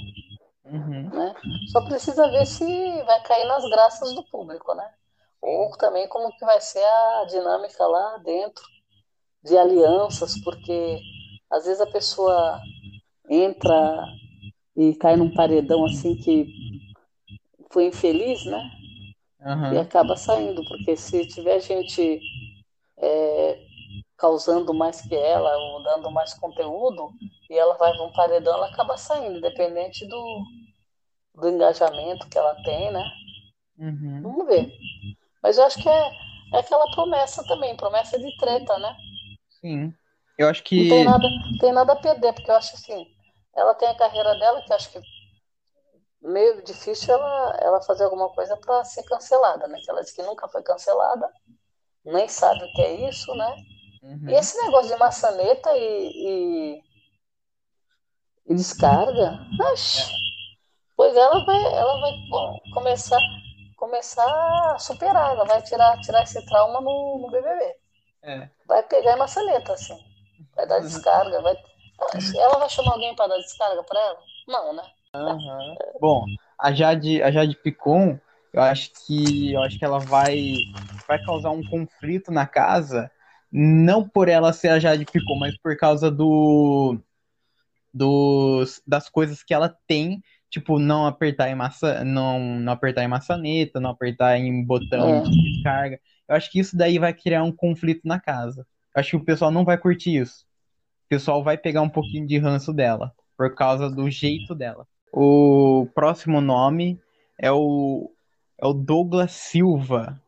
Uhum. 0.65 1.11
Né? 1.11 1.35
Só 1.71 1.81
precisa 1.83 2.29
ver 2.31 2.47
se 2.47 2.65
vai 3.05 3.23
cair 3.23 3.47
nas 3.47 3.69
graças 3.69 4.15
do 4.15 4.25
público, 4.25 4.75
né? 4.75 4.89
Ou 5.41 5.71
também 5.77 6.09
como 6.09 6.35
que 6.37 6.45
vai 6.45 6.61
ser 6.61 6.85
a 6.85 7.25
dinâmica 7.29 7.87
lá 7.87 8.19
dentro 8.19 8.65
de 9.45 9.57
alianças, 9.57 10.41
porque 10.43 10.99
às 11.51 11.67
vezes 11.67 11.81
a 11.81 11.87
pessoa 11.87 12.61
entra 13.31 14.05
e 14.77 14.95
cai 14.97 15.17
num 15.17 15.33
paredão 15.33 15.85
assim 15.85 16.17
que 16.17 16.47
foi 17.71 17.87
infeliz, 17.87 18.45
né? 18.45 18.71
Uhum. 19.47 19.75
E 19.75 19.79
acaba 19.79 20.17
saindo, 20.17 20.65
porque 20.65 20.97
se 20.97 21.25
tiver 21.29 21.61
gente 21.61 22.21
é, 22.99 23.59
causando 24.17 24.75
mais 24.75 25.01
que 25.01 25.15
ela, 25.15 25.57
ou 25.57 25.85
dando 25.85 26.11
mais 26.11 26.35
conteúdo, 26.35 27.13
e 27.49 27.57
ela 27.57 27.75
vai 27.75 27.93
num 27.97 28.13
paredão, 28.13 28.55
ela 28.55 28.67
acaba 28.67 28.97
saindo, 28.97 29.39
independente 29.39 30.05
do, 30.09 30.45
do 31.37 31.49
engajamento 31.49 32.29
que 32.29 32.37
ela 32.37 32.57
tem, 32.65 32.91
né? 32.91 33.05
Uhum. 33.79 34.23
Vamos 34.23 34.47
ver. 34.47 34.69
Mas 35.41 35.59
eu 35.59 35.65
acho 35.65 35.81
que 35.81 35.89
é, 35.89 36.11
é 36.55 36.59
aquela 36.59 36.91
promessa 36.91 37.47
também, 37.47 37.77
promessa 37.77 38.19
de 38.19 38.37
treta, 38.39 38.77
né? 38.79 38.97
Sim. 39.61 39.95
Eu 40.37 40.49
acho 40.49 40.65
que. 40.65 40.83
Não 40.83 40.89
tem 40.89 41.05
nada, 41.05 41.29
tem 41.61 41.73
nada 41.73 41.93
a 41.93 41.97
perder, 41.97 42.33
porque 42.33 42.51
eu 42.51 42.57
acho 42.57 42.75
assim, 42.75 43.07
ela 43.55 43.75
tem 43.75 43.89
a 43.89 43.95
carreira 43.95 44.37
dela, 44.41 44.61
que 44.63 44.73
eu 44.73 44.77
acho 44.77 44.91
que 44.91 44.99
meio 46.27 46.63
difícil 46.63 47.15
ela, 47.15 47.57
ela 47.61 47.83
fazer 47.83 48.05
alguma 48.05 48.29
coisa 48.31 48.57
para 48.57 48.85
ser 48.85 49.03
cancelada, 49.05 49.69
né? 49.69 49.79
Que 49.83 49.91
ela 49.91 50.03
disse 50.03 50.15
que 50.15 50.23
nunca 50.23 50.49
foi 50.49 50.63
cancelada, 50.63 51.31
nem 52.05 52.29
sabe 52.29 52.65
o 52.65 52.73
que 52.73 52.83
é 52.83 53.09
isso, 53.09 53.35
né? 53.35 53.57
Uhum. 54.03 54.29
E 54.31 54.35
esse 54.35 54.61
negócio 54.63 54.93
de 54.93 54.99
maçaneta 54.99 55.77
e, 55.77 56.11
e, 56.15 56.83
e 58.47 58.55
descarga, 58.55 59.39
Oxi, 59.73 60.13
pois 60.97 61.17
ela 61.17 61.45
vai, 61.45 61.65
ela 61.75 62.01
vai 62.01 62.13
começar, 62.75 63.21
começar 63.77 64.75
a 64.75 64.79
superar, 64.79 65.33
ela 65.33 65.45
vai 65.45 65.63
tirar, 65.63 66.01
tirar 66.01 66.23
esse 66.23 66.45
trauma 66.47 66.81
no, 66.81 67.19
no 67.21 67.31
BBB. 67.31 67.77
É. 68.23 68.51
Vai 68.67 68.83
pegar 68.83 69.15
a 69.15 69.19
maçaneta, 69.19 69.73
assim. 69.73 69.99
Vai 70.55 70.67
dar 70.67 70.81
descarga, 70.81 71.41
vai... 71.41 71.57
Ela 72.37 72.59
vai 72.59 72.69
chamar 72.69 72.93
alguém 72.93 73.15
para 73.15 73.29
dar 73.29 73.39
descarga 73.39 73.83
para 73.85 74.01
ela? 74.01 74.19
Não, 74.47 74.73
né? 74.73 74.83
Uhum. 75.25 75.77
Bom, 76.01 76.27
a 76.59 76.73
Jade, 76.73 77.23
a 77.23 77.31
Jade 77.31 77.57
Picon, 77.57 78.19
eu 78.53 78.63
acho 78.63 78.91
que 79.07 79.53
eu 79.53 79.63
acho 79.63 79.79
que 79.79 79.85
ela 79.85 79.99
vai 79.99 80.55
vai 81.07 81.23
causar 81.25 81.51
um 81.51 81.63
conflito 81.63 82.31
na 82.33 82.47
casa 82.47 83.11
não 83.51 84.07
por 84.07 84.29
ela 84.29 84.53
ser 84.53 84.69
a 84.69 84.79
Jade 84.79 85.07
Picon, 85.07 85.37
mas 85.37 85.57
por 85.57 85.77
causa 85.77 86.11
do, 86.11 86.99
dos, 87.93 88.83
das 88.87 89.09
coisas 89.09 89.43
que 89.43 89.55
ela 89.55 89.75
tem, 89.87 90.23
tipo, 90.51 90.79
não 90.79 91.07
apertar 91.07 91.49
em 91.49 91.55
maça, 91.55 92.05
não, 92.05 92.61
não 92.61 92.73
apertar 92.73 93.03
em 93.05 93.09
maçaneta, 93.09 93.81
não 93.81 93.91
apertar 93.91 94.39
em 94.39 94.65
botão 94.65 95.09
É. 95.09 95.21
de 95.21 95.53
descarga. 95.53 96.01
Eu 96.29 96.37
acho 96.37 96.51
que 96.51 96.59
isso 96.59 96.77
daí 96.77 96.99
vai 96.99 97.15
criar 97.15 97.45
um 97.45 97.53
conflito 97.53 98.03
na 98.05 98.21
casa. 98.21 98.67
Eu 98.95 99.01
acho 99.01 99.11
que 99.11 99.17
o 99.17 99.25
pessoal 99.25 99.51
não 99.51 99.65
vai 99.65 99.79
curtir 99.79 100.17
isso. 100.17 100.45
O 101.07 101.09
pessoal 101.09 101.43
vai 101.43 101.57
pegar 101.57 101.83
um 101.83 101.89
pouquinho 101.89 102.27
de 102.27 102.37
ranço 102.39 102.73
dela, 102.73 103.15
por 103.37 103.55
causa 103.55 103.89
do 103.89 104.11
jeito 104.11 104.55
dela. 104.55 104.87
O 105.19 105.87
próximo 105.95 106.43
nome 106.43 107.01
é 107.39 107.51
o, 107.51 108.13
é 108.61 108.67
o 108.67 108.75
Douglas 108.75 109.33
Silva. 109.33 110.23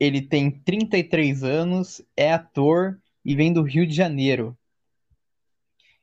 Ele 0.00 0.22
tem 0.22 0.50
33 0.50 1.44
anos, 1.44 2.00
é 2.16 2.32
ator 2.32 2.98
e 3.22 3.36
vem 3.36 3.52
do 3.52 3.60
Rio 3.60 3.86
de 3.86 3.94
Janeiro. 3.94 4.56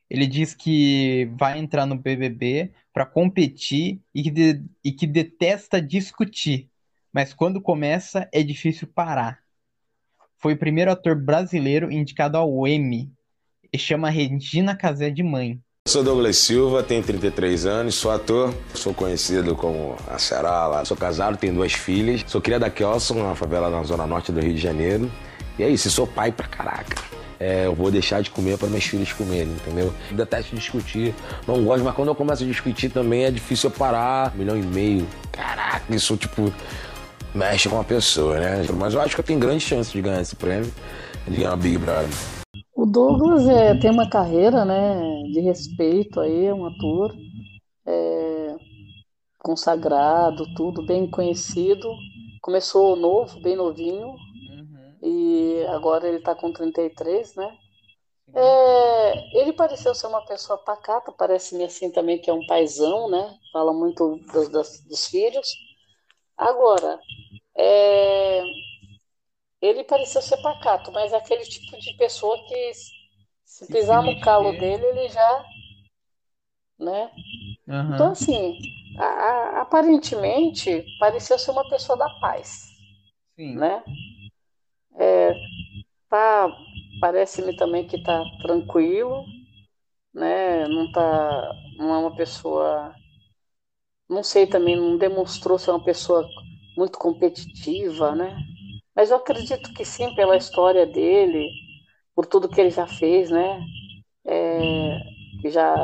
Ele 0.08 0.28
diz 0.28 0.54
que 0.54 1.24
vai 1.36 1.58
entrar 1.58 1.84
no 1.84 1.96
BBB 1.96 2.72
para 2.92 3.04
competir 3.04 4.00
e 4.14 4.22
que, 4.22 4.30
de- 4.30 4.64
e 4.84 4.92
que 4.92 5.04
detesta 5.04 5.82
discutir, 5.82 6.70
mas 7.12 7.34
quando 7.34 7.60
começa 7.60 8.28
é 8.32 8.40
difícil 8.44 8.86
parar. 8.86 9.42
Foi 10.38 10.52
o 10.54 10.58
primeiro 10.58 10.92
ator 10.92 11.20
brasileiro 11.20 11.90
indicado 11.90 12.38
ao 12.38 12.68
Emmy 12.68 13.12
e 13.72 13.76
chama 13.76 14.10
Regina 14.10 14.76
Casé 14.76 15.10
de 15.10 15.24
mãe. 15.24 15.60
Sou 15.90 16.04
Douglas 16.04 16.36
Silva, 16.36 16.84
tenho 16.84 17.02
33 17.02 17.66
anos, 17.66 17.96
sou 17.96 18.12
ator, 18.12 18.54
sou 18.74 18.94
conhecido 18.94 19.56
como 19.56 19.96
a 20.06 20.84
sou 20.84 20.96
casado, 20.96 21.36
tenho 21.36 21.54
duas 21.54 21.72
filhas, 21.72 22.24
sou 22.28 22.40
criado 22.40 22.60
da 22.60 22.70
Kelson, 22.70 23.14
uma 23.14 23.34
favela 23.34 23.68
na 23.68 23.82
zona 23.82 24.06
norte 24.06 24.30
do 24.30 24.40
Rio 24.40 24.54
de 24.54 24.60
Janeiro. 24.60 25.10
E 25.58 25.64
é 25.64 25.68
isso, 25.68 25.90
sou 25.90 26.06
pai 26.06 26.30
pra 26.30 26.46
caraca. 26.46 27.02
É, 27.40 27.66
eu 27.66 27.74
vou 27.74 27.90
deixar 27.90 28.22
de 28.22 28.30
comer 28.30 28.56
para 28.56 28.68
meus 28.68 28.84
filhos 28.84 29.12
comerem, 29.12 29.52
entendeu? 29.52 29.92
Eu 30.10 30.16
detesto 30.16 30.54
discutir, 30.54 31.12
não 31.44 31.64
gosto, 31.64 31.82
mas 31.82 31.92
quando 31.96 32.06
eu 32.06 32.14
começo 32.14 32.44
a 32.44 32.46
discutir 32.46 32.90
também 32.90 33.24
é 33.24 33.30
difícil 33.32 33.68
eu 33.68 33.76
parar. 33.76 34.32
Um 34.36 34.38
milhão 34.38 34.56
e 34.56 34.62
meio, 34.62 35.08
caraca, 35.32 35.92
isso 35.92 36.16
tipo 36.16 36.54
mexe 37.34 37.68
com 37.68 37.80
a 37.80 37.84
pessoa, 37.84 38.38
né? 38.38 38.64
Mas 38.76 38.94
eu 38.94 39.00
acho 39.00 39.16
que 39.16 39.20
eu 39.22 39.24
tenho 39.24 39.40
grande 39.40 39.64
chance 39.64 39.90
de 39.90 40.00
ganhar 40.00 40.20
esse 40.20 40.36
prêmio, 40.36 40.72
de 41.26 41.38
ganhar 41.38 41.54
o 41.54 41.56
Big 41.56 41.78
Brother. 41.78 42.39
Douglas 42.90 43.46
é, 43.46 43.72
tem 43.78 43.88
uma 43.88 44.10
carreira, 44.10 44.64
né, 44.64 45.22
de 45.30 45.38
respeito 45.38 46.18
aí, 46.18 46.46
é 46.46 46.52
um 46.52 46.66
ator 46.66 47.14
é, 47.86 48.56
consagrado, 49.38 50.52
tudo 50.56 50.84
bem 50.84 51.08
conhecido. 51.08 51.88
Começou 52.42 52.96
novo, 52.96 53.40
bem 53.40 53.54
novinho, 53.54 54.16
e 55.00 55.64
agora 55.68 56.08
ele 56.08 56.16
está 56.16 56.34
com 56.34 56.52
33, 56.52 57.36
né? 57.36 57.56
É, 58.34 59.40
ele 59.40 59.52
pareceu 59.52 59.94
ser 59.94 60.08
uma 60.08 60.24
pessoa 60.24 60.58
pacata, 60.58 61.12
parece-me 61.12 61.62
assim 61.64 61.92
também 61.92 62.18
que 62.20 62.28
é 62.28 62.32
um 62.32 62.44
paizão, 62.46 63.08
né? 63.08 63.36
Fala 63.52 63.72
muito 63.72 64.16
dos, 64.32 64.48
dos, 64.48 64.80
dos 64.88 65.06
filhos. 65.06 65.48
Agora, 66.36 66.98
é, 67.56 68.42
ele 69.62 69.84
pareceu 69.84 70.22
ser 70.22 70.38
pacato, 70.42 70.92
mas 70.92 71.12
é 71.12 71.16
aquele 71.16 71.44
tipo 71.44 71.78
de 71.78 71.94
pessoa 71.96 72.36
que 72.48 72.72
se 73.44 73.66
pisar 73.70 74.02
no 74.02 74.20
calo 74.20 74.52
dele, 74.54 74.84
ele 74.86 75.08
já, 75.10 75.44
né? 76.78 77.10
Aham. 77.68 77.94
Então, 77.94 78.12
assim, 78.12 78.58
a- 78.98 79.04
a- 79.04 79.62
aparentemente, 79.62 80.84
pareceu 80.98 81.38
ser 81.38 81.50
uma 81.52 81.68
pessoa 81.68 81.98
da 81.98 82.08
paz, 82.20 82.68
Sim. 83.36 83.56
né? 83.56 83.82
É, 84.98 85.32
tá, 86.10 86.48
parece-me 87.00 87.56
também 87.56 87.86
que 87.86 88.02
tá 88.02 88.22
tranquilo, 88.42 89.24
né? 90.14 90.68
Não 90.68 90.90
tá, 90.92 91.52
não 91.78 91.94
é 91.94 91.98
uma 91.98 92.16
pessoa, 92.16 92.94
não 94.06 94.22
sei 94.22 94.46
também, 94.46 94.76
não 94.76 94.98
demonstrou 94.98 95.58
ser 95.58 95.70
uma 95.70 95.82
pessoa 95.82 96.28
muito 96.76 96.98
competitiva, 96.98 98.14
né? 98.14 98.36
Mas 98.94 99.10
eu 99.10 99.16
acredito 99.16 99.72
que 99.74 99.84
sim, 99.84 100.14
pela 100.14 100.36
história 100.36 100.86
dele, 100.86 101.48
por 102.14 102.26
tudo 102.26 102.48
que 102.48 102.60
ele 102.60 102.70
já 102.70 102.86
fez, 102.86 103.30
né? 103.30 103.60
É, 104.26 105.00
que 105.42 105.50
já, 105.50 105.74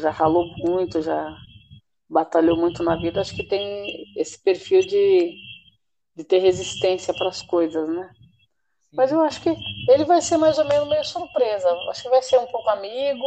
já 0.00 0.10
ralou 0.10 0.46
muito, 0.58 1.02
já 1.02 1.36
batalhou 2.08 2.56
muito 2.56 2.82
na 2.82 2.96
vida, 2.96 3.20
acho 3.20 3.34
que 3.36 3.46
tem 3.46 4.04
esse 4.16 4.42
perfil 4.42 4.80
de, 4.82 5.34
de 6.16 6.24
ter 6.24 6.38
resistência 6.38 7.14
para 7.14 7.28
as 7.28 7.42
coisas, 7.42 7.88
né? 7.88 8.10
Mas 8.92 9.12
eu 9.12 9.20
acho 9.22 9.42
que 9.42 9.50
ele 9.88 10.04
vai 10.04 10.22
ser 10.22 10.36
mais 10.38 10.58
ou 10.58 10.66
menos 10.66 10.88
meio 10.88 11.04
surpresa. 11.04 11.70
Acho 11.90 12.02
que 12.04 12.10
vai 12.10 12.22
ser 12.22 12.38
um 12.38 12.46
pouco 12.46 12.70
amigo 12.70 13.24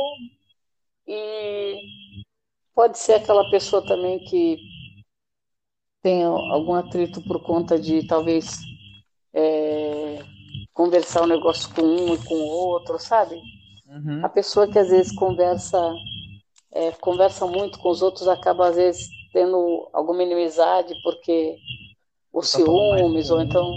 e 1.07 1.75
pode 2.75 2.97
ser 2.99 3.13
aquela 3.15 3.49
pessoa 3.49 3.85
também 3.85 4.19
que 4.25 4.57
tem 6.01 6.23
algum 6.23 6.73
atrito 6.75 7.21
por 7.23 7.41
conta 7.41 7.79
de 7.79 8.05
talvez 8.07 8.59
é, 9.33 10.19
conversar 10.73 11.23
um 11.23 11.27
negócio 11.27 11.73
com 11.73 11.81
um 11.81 12.13
e 12.13 12.17
com 12.17 12.35
o 12.35 12.47
outro, 12.47 12.99
sabe? 12.99 13.41
Uhum. 13.87 14.25
A 14.25 14.29
pessoa 14.29 14.67
que 14.67 14.79
às 14.79 14.89
vezes 14.89 15.13
conversa 15.13 15.93
é, 16.73 16.91
conversa 16.91 17.45
muito 17.45 17.79
com 17.79 17.89
os 17.89 18.01
outros 18.01 18.27
acaba 18.27 18.69
às 18.69 18.75
vezes 18.75 19.09
tendo 19.33 19.89
alguma 19.91 20.23
inimizade 20.23 20.93
porque 21.03 21.57
o 22.31 22.41
ciúmes 22.41 23.29
ou 23.29 23.41
então 23.41 23.73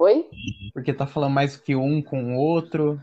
Oi? 0.00 0.26
Porque 0.72 0.94
tá 0.94 1.06
falando 1.06 1.34
mais 1.34 1.58
que 1.58 1.76
um 1.76 2.00
com 2.00 2.34
o 2.34 2.38
outro. 2.38 2.98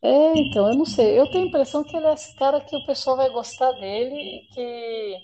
É, 0.00 0.38
então, 0.38 0.68
eu 0.68 0.76
não 0.76 0.84
sei. 0.84 1.18
Eu 1.18 1.28
tenho 1.28 1.46
a 1.46 1.48
impressão 1.48 1.82
que 1.82 1.96
ele 1.96 2.06
é 2.06 2.14
esse 2.14 2.36
cara 2.36 2.60
que 2.60 2.76
o 2.76 2.86
pessoal 2.86 3.16
vai 3.16 3.28
gostar 3.30 3.72
dele 3.72 4.14
e 4.14 4.54
que 4.54 5.16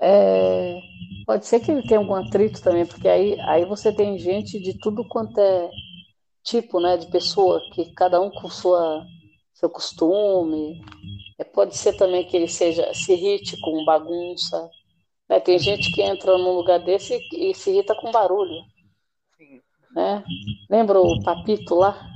é, 0.00 0.78
pode 1.26 1.46
ser 1.46 1.60
que 1.60 1.70
ele 1.70 1.82
tenha 1.82 2.00
algum 2.00 2.14
atrito 2.14 2.62
também, 2.62 2.86
porque 2.86 3.08
aí, 3.08 3.38
aí 3.40 3.64
você 3.64 3.92
tem 3.92 4.18
gente 4.18 4.60
de 4.60 4.78
tudo 4.78 5.06
quanto 5.08 5.40
é 5.40 5.70
tipo, 6.42 6.80
né, 6.80 6.96
de 6.96 7.10
pessoa, 7.10 7.60
que 7.72 7.92
cada 7.92 8.20
um 8.20 8.30
com 8.30 8.48
sua, 8.48 9.04
seu 9.52 9.68
costume. 9.68 10.80
É, 11.38 11.44
pode 11.44 11.76
ser 11.76 11.94
também 11.94 12.24
que 12.24 12.36
ele 12.36 12.48
seja 12.48 12.92
se 12.94 13.12
irrite 13.12 13.60
com 13.60 13.84
bagunça. 13.84 14.70
Né? 15.28 15.40
Tem 15.40 15.58
gente 15.58 15.90
que 15.92 16.02
entra 16.02 16.38
num 16.38 16.52
lugar 16.52 16.78
desse 16.78 17.18
e, 17.32 17.50
e 17.50 17.54
se 17.54 17.70
irrita 17.70 17.94
com 17.96 18.12
barulho. 18.12 18.62
Né? 19.94 20.22
Lembra 20.70 21.00
o 21.00 21.22
Papito 21.22 21.74
lá? 21.74 22.08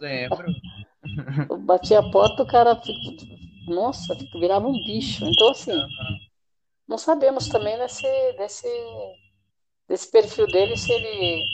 Lembro. 0.00 0.46
Eu 1.48 1.56
bati 1.58 1.94
a 1.94 2.02
porta, 2.02 2.42
o 2.42 2.46
cara, 2.46 2.80
nossa, 3.66 4.16
virava 4.38 4.66
um 4.66 4.72
bicho. 4.72 5.24
Então, 5.24 5.50
assim, 5.50 5.72
não 6.88 6.96
sabemos 6.96 7.48
também 7.48 7.76
desse, 7.78 8.32
desse, 8.38 8.68
desse 9.86 10.10
perfil 10.10 10.46
dele 10.46 10.76
se 10.76 10.90
ele 10.90 11.44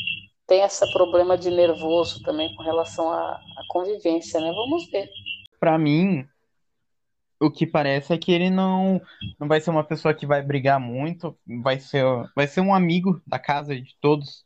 tem 0.46 0.62
esse 0.62 0.90
problema 0.92 1.36
de 1.36 1.50
nervoso 1.50 2.22
também 2.22 2.54
com 2.54 2.62
relação 2.62 3.10
à, 3.10 3.32
à 3.32 3.64
convivência, 3.68 4.40
né? 4.40 4.52
Vamos 4.52 4.88
ver. 4.90 5.08
Pra 5.58 5.78
mim, 5.78 6.26
o 7.40 7.50
que 7.50 7.66
parece 7.66 8.12
é 8.12 8.18
que 8.18 8.30
ele 8.30 8.50
não, 8.50 9.00
não 9.38 9.48
vai 9.48 9.60
ser 9.60 9.70
uma 9.70 9.84
pessoa 9.84 10.14
que 10.14 10.26
vai 10.26 10.42
brigar 10.42 10.78
muito, 10.78 11.36
vai 11.62 11.78
ser, 11.78 12.04
vai 12.36 12.46
ser 12.46 12.60
um 12.60 12.74
amigo 12.74 13.20
da 13.26 13.38
casa 13.38 13.74
de 13.74 13.96
todos. 14.00 14.44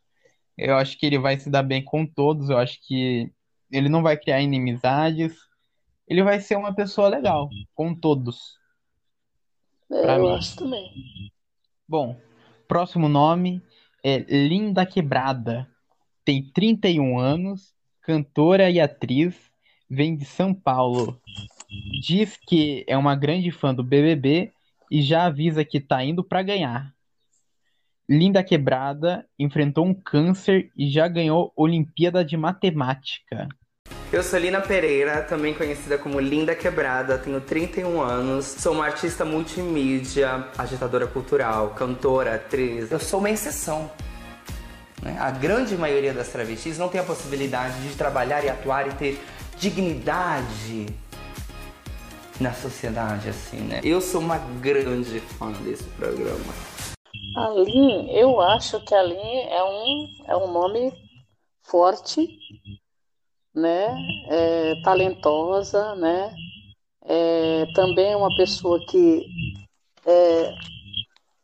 Eu 0.56 0.77
acho 0.77 0.98
que 0.98 1.06
ele 1.06 1.19
vai 1.19 1.39
se 1.39 1.51
dar 1.51 1.62
bem 1.62 1.85
com 1.85 2.06
todos, 2.06 2.51
eu 2.51 2.59
acho 2.59 2.78
que 2.86 3.31
ele 3.70 3.89
não 3.89 4.02
vai 4.02 4.16
criar 4.16 4.40
inimizades. 4.40 5.36
Ele 6.06 6.23
vai 6.23 6.40
ser 6.40 6.56
uma 6.56 6.74
pessoa 6.74 7.09
legal 7.09 7.48
com 7.74 7.94
todos. 7.94 8.57
É, 9.90 10.02
Pra 10.02 10.16
eu 10.19 10.24
mim. 10.24 10.35
acho 10.35 10.56
também. 10.56 10.93
Bom, 11.89 12.16
próximo 12.66 13.09
nome 13.09 13.62
é 14.05 14.19
Linda 14.19 14.85
Quebrada. 14.85 15.69
Tem 16.24 16.43
31 16.52 17.19
anos, 17.19 17.74
cantora 18.02 18.70
e 18.70 18.78
atriz, 18.81 19.35
vem 19.89 20.16
de 20.16 20.24
São 20.24 20.52
Paulo. 20.52 21.20
Diz 22.02 22.36
que 22.36 22.85
é 22.86 22.97
uma 22.97 23.15
grande 23.15 23.51
fã 23.51 23.74
do 23.74 23.82
BBB 23.82 24.52
e 24.90 25.02
já 25.02 25.24
avisa 25.27 25.65
que 25.65 25.81
tá 25.81 26.05
indo 26.05 26.23
pra 26.23 26.43
ganhar. 26.43 26.93
Linda 28.09 28.43
Quebrada 28.43 29.27
enfrentou 29.39 29.85
um 29.86 29.94
câncer 29.94 30.70
e 30.77 30.89
já 30.89 31.06
ganhou 31.09 31.52
Olimpíada 31.55 32.24
de 32.24 32.36
Matemática. 32.36 33.48
Eu 34.10 34.22
sou 34.22 34.39
Lina 34.39 34.62
Pereira, 34.62 35.22
também 35.22 35.52
conhecida 35.52 35.98
como 35.98 36.18
Linda 36.18 36.55
Quebrada, 36.55 37.18
tenho 37.18 37.43
31 37.43 38.01
anos, 38.01 38.47
sou 38.47 38.72
uma 38.72 38.86
artista 38.86 39.22
multimídia, 39.22 40.48
agitadora 40.56 41.06
cultural, 41.06 41.70
cantora, 41.70 42.36
atriz. 42.36 42.90
Eu 42.90 42.98
sou 42.98 43.20
uma 43.20 43.28
exceção. 43.28 43.90
né? 45.02 45.14
A 45.20 45.30
grande 45.30 45.76
maioria 45.76 46.14
das 46.14 46.28
travestis 46.28 46.78
não 46.78 46.89
tem 46.89 46.98
a 46.98 47.05
possibilidade 47.05 47.82
de 47.86 47.94
trabalhar 47.97 48.43
e 48.43 48.48
atuar 48.48 48.89
e 48.89 48.93
ter 48.94 49.20
dignidade 49.59 50.86
na 52.40 52.55
sociedade, 52.55 53.28
assim, 53.28 53.59
né? 53.59 53.80
Eu 53.85 54.01
sou 54.01 54.22
uma 54.22 54.39
grande 54.39 55.20
fã 55.20 55.52
desse 55.52 55.85
programa. 55.85 56.55
A 57.36 57.51
Lin, 57.51 58.10
eu 58.10 58.40
acho 58.40 58.82
que 58.86 58.94
a 58.94 59.02
Lin 59.02 59.40
é 59.51 59.62
um, 59.62 60.09
é 60.28 60.36
um 60.36 60.51
nome 60.51 60.93
forte, 61.62 62.26
né? 63.54 63.96
É, 64.28 64.80
talentosa, 64.82 65.94
né? 65.96 66.34
É, 67.04 67.66
também 67.74 68.14
uma 68.14 68.34
pessoa 68.36 68.78
que 68.86 69.26
é, 70.06 70.54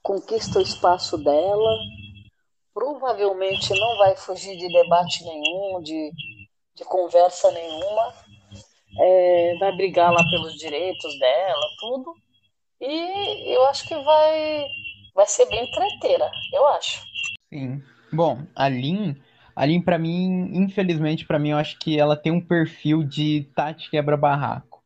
conquista 0.03 0.59
o 0.59 0.63
espaço 0.63 1.17
dela, 1.17 1.79
provavelmente 2.75 3.71
não 3.79 3.97
vai 3.99 4.17
fugir 4.17 4.57
de 4.57 4.69
debate 4.69 5.25
nenhum, 5.25 5.81
de, 5.83 6.11
de 6.75 6.85
conversa 6.85 7.51
nenhuma, 7.51 8.15
é, 8.99 9.57
vai 9.59 9.73
brigar 9.77 10.13
lá 10.13 10.23
pelos 10.31 10.55
direitos 10.59 11.19
dela, 11.19 11.67
tudo, 11.81 12.15
e 12.81 13.55
eu 13.55 13.65
acho 13.67 13.87
que 13.89 13.95
vai, 13.95 14.67
vai 15.15 15.27
ser 15.27 15.47
bem 15.47 15.71
treteira, 15.71 16.31
eu 16.53 16.67
acho. 16.69 17.03
Sim. 17.49 17.83
Bom, 18.13 18.47
a 18.55 18.69
a 19.57 19.65
Lin 19.65 19.81
para 19.83 19.99
mim, 19.99 20.51
infelizmente 20.53 21.27
para 21.27 21.39
mim, 21.39 21.51
eu 21.51 21.57
acho 21.59 21.79
que 21.79 21.99
ela 21.99 22.17
tem 22.17 22.33
um 22.33 22.41
perfil 22.41 23.03
de 23.05 23.51
Tati 23.55 23.91
quebra-barraco. 23.91 24.83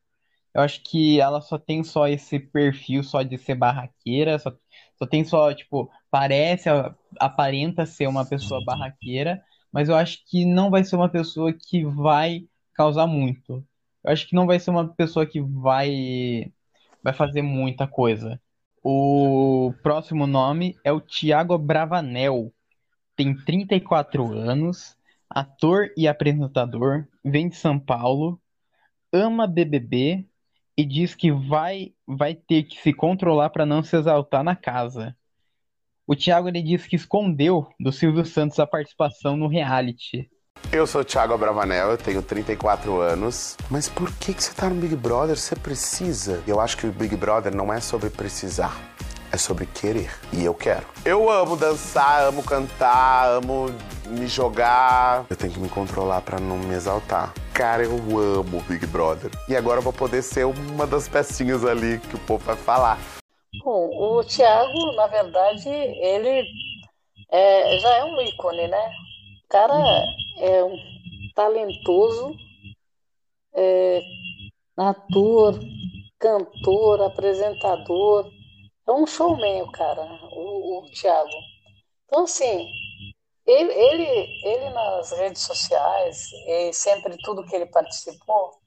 Eu 0.54 0.62
acho 0.62 0.82
que 0.82 1.20
ela 1.20 1.40
só 1.40 1.58
tem 1.58 1.84
só 1.84 2.08
esse 2.08 2.38
perfil 2.38 3.02
só 3.02 3.22
de 3.22 3.38
ser 3.38 3.54
barraqueira, 3.54 4.38
só, 4.38 4.52
só 4.98 5.06
tem 5.06 5.24
só, 5.24 5.54
tipo, 5.54 5.90
parece, 6.10 6.68
aparenta 7.20 7.86
ser 7.86 8.08
uma 8.08 8.26
pessoa 8.28 8.64
barraqueira, 8.64 9.42
mas 9.72 9.88
eu 9.88 9.94
acho 9.96 10.18
que 10.26 10.44
não 10.44 10.70
vai 10.70 10.84
ser 10.84 10.96
uma 10.96 11.08
pessoa 11.08 11.52
que 11.52 11.84
vai 11.84 12.48
causar 12.74 13.06
muito. 13.06 13.64
Eu 14.04 14.12
acho 14.12 14.26
que 14.28 14.34
não 14.34 14.46
vai 14.46 14.58
ser 14.58 14.70
uma 14.70 14.88
pessoa 14.94 15.26
que 15.26 15.40
vai 15.40 16.52
vai 17.02 17.12
fazer 17.12 17.42
muita 17.42 17.86
coisa. 17.86 18.40
O 18.82 19.72
próximo 19.82 20.26
nome 20.26 20.76
é 20.84 20.92
o 20.92 21.00
Thiago 21.00 21.58
Bravanel. 21.58 22.52
Tem 23.18 23.34
34 23.34 24.32
anos, 24.32 24.96
ator 25.28 25.90
e 25.96 26.06
apresentador, 26.06 27.04
vem 27.24 27.48
de 27.48 27.56
São 27.56 27.76
Paulo, 27.76 28.40
ama 29.12 29.44
BBB 29.44 30.24
e 30.76 30.84
diz 30.84 31.16
que 31.16 31.32
vai 31.32 31.92
vai 32.06 32.36
ter 32.36 32.62
que 32.62 32.80
se 32.80 32.92
controlar 32.92 33.50
para 33.50 33.66
não 33.66 33.82
se 33.82 33.96
exaltar 33.96 34.44
na 34.44 34.54
casa. 34.54 35.16
O 36.06 36.14
Thiago 36.14 36.46
ele 36.46 36.62
disse 36.62 36.88
que 36.88 36.94
escondeu 36.94 37.66
do 37.80 37.90
Silvio 37.90 38.24
Santos 38.24 38.60
a 38.60 38.66
participação 38.68 39.36
no 39.36 39.48
reality. 39.48 40.30
Eu 40.70 40.86
sou 40.86 41.00
o 41.00 41.04
Thiago 41.04 41.34
Abravanel, 41.34 41.90
eu 41.90 41.98
tenho 41.98 42.22
34 42.22 43.00
anos. 43.00 43.56
Mas 43.68 43.88
por 43.88 44.12
que, 44.18 44.32
que 44.32 44.44
você 44.44 44.54
tá 44.54 44.70
no 44.70 44.80
Big 44.80 44.94
Brother? 44.94 45.36
Você 45.36 45.56
precisa. 45.56 46.40
Eu 46.46 46.60
acho 46.60 46.76
que 46.76 46.86
o 46.86 46.92
Big 46.92 47.16
Brother 47.16 47.52
não 47.52 47.72
é 47.72 47.80
sobre 47.80 48.10
precisar, 48.10 48.80
é 49.32 49.36
sobre 49.36 49.66
querer. 49.66 50.10
E 50.32 50.44
eu 50.44 50.54
quero. 50.54 50.86
Eu 51.04 51.30
amo 51.30 51.56
dançar, 51.56 52.24
amo 52.24 52.42
cantar, 52.42 53.28
amo 53.28 53.66
me 54.06 54.26
jogar. 54.26 55.26
Eu 55.28 55.36
tenho 55.36 55.52
que 55.52 55.60
me 55.60 55.68
controlar 55.68 56.22
pra 56.22 56.38
não 56.40 56.58
me 56.58 56.74
exaltar. 56.74 57.32
Cara, 57.52 57.82
eu 57.82 57.96
amo 58.18 58.62
Big 58.62 58.86
Brother. 58.86 59.30
E 59.48 59.56
agora 59.56 59.78
eu 59.78 59.82
vou 59.82 59.92
poder 59.92 60.22
ser 60.22 60.44
uma 60.44 60.86
das 60.86 61.08
pecinhas 61.08 61.64
ali 61.64 61.98
que 61.98 62.16
o 62.16 62.20
povo 62.20 62.44
vai 62.44 62.56
falar. 62.56 62.98
Bom, 63.64 63.90
o 63.90 64.24
Thiago, 64.24 64.92
na 64.96 65.06
verdade, 65.06 65.68
ele 65.68 66.46
é, 67.30 67.78
já 67.78 67.96
é 67.96 68.04
um 68.04 68.20
ícone, 68.22 68.68
né? 68.68 68.90
O 69.44 69.48
cara 69.48 69.74
é 70.38 70.62
um 70.64 70.76
talentoso, 71.34 72.34
é, 73.54 74.00
ator, 74.76 75.58
cantor, 76.18 77.02
apresentador. 77.02 78.30
É 78.88 78.92
um 78.92 79.06
showman, 79.06 79.62
o 79.62 79.70
cara, 79.70 80.02
o, 80.32 80.78
o 80.78 80.90
Thiago. 80.90 81.30
Então, 82.06 82.24
assim, 82.24 82.66
ele, 83.46 83.72
ele, 83.72 84.48
ele 84.48 84.70
nas 84.70 85.12
redes 85.12 85.42
sociais, 85.42 86.30
e 86.46 86.72
sempre 86.72 87.16
tudo 87.18 87.44
que 87.46 87.54
ele 87.54 87.66
participou, 87.66 88.58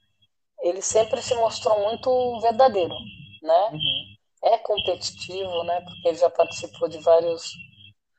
ele 0.62 0.80
sempre 0.80 1.20
se 1.20 1.34
mostrou 1.34 1.80
muito 1.80 2.40
verdadeiro, 2.40 2.94
né? 3.42 3.72
É 4.44 4.58
competitivo, 4.58 5.64
né? 5.64 5.80
Porque 5.80 6.08
ele 6.08 6.18
já 6.18 6.30
participou 6.30 6.88
de 6.88 6.98
vários 6.98 7.52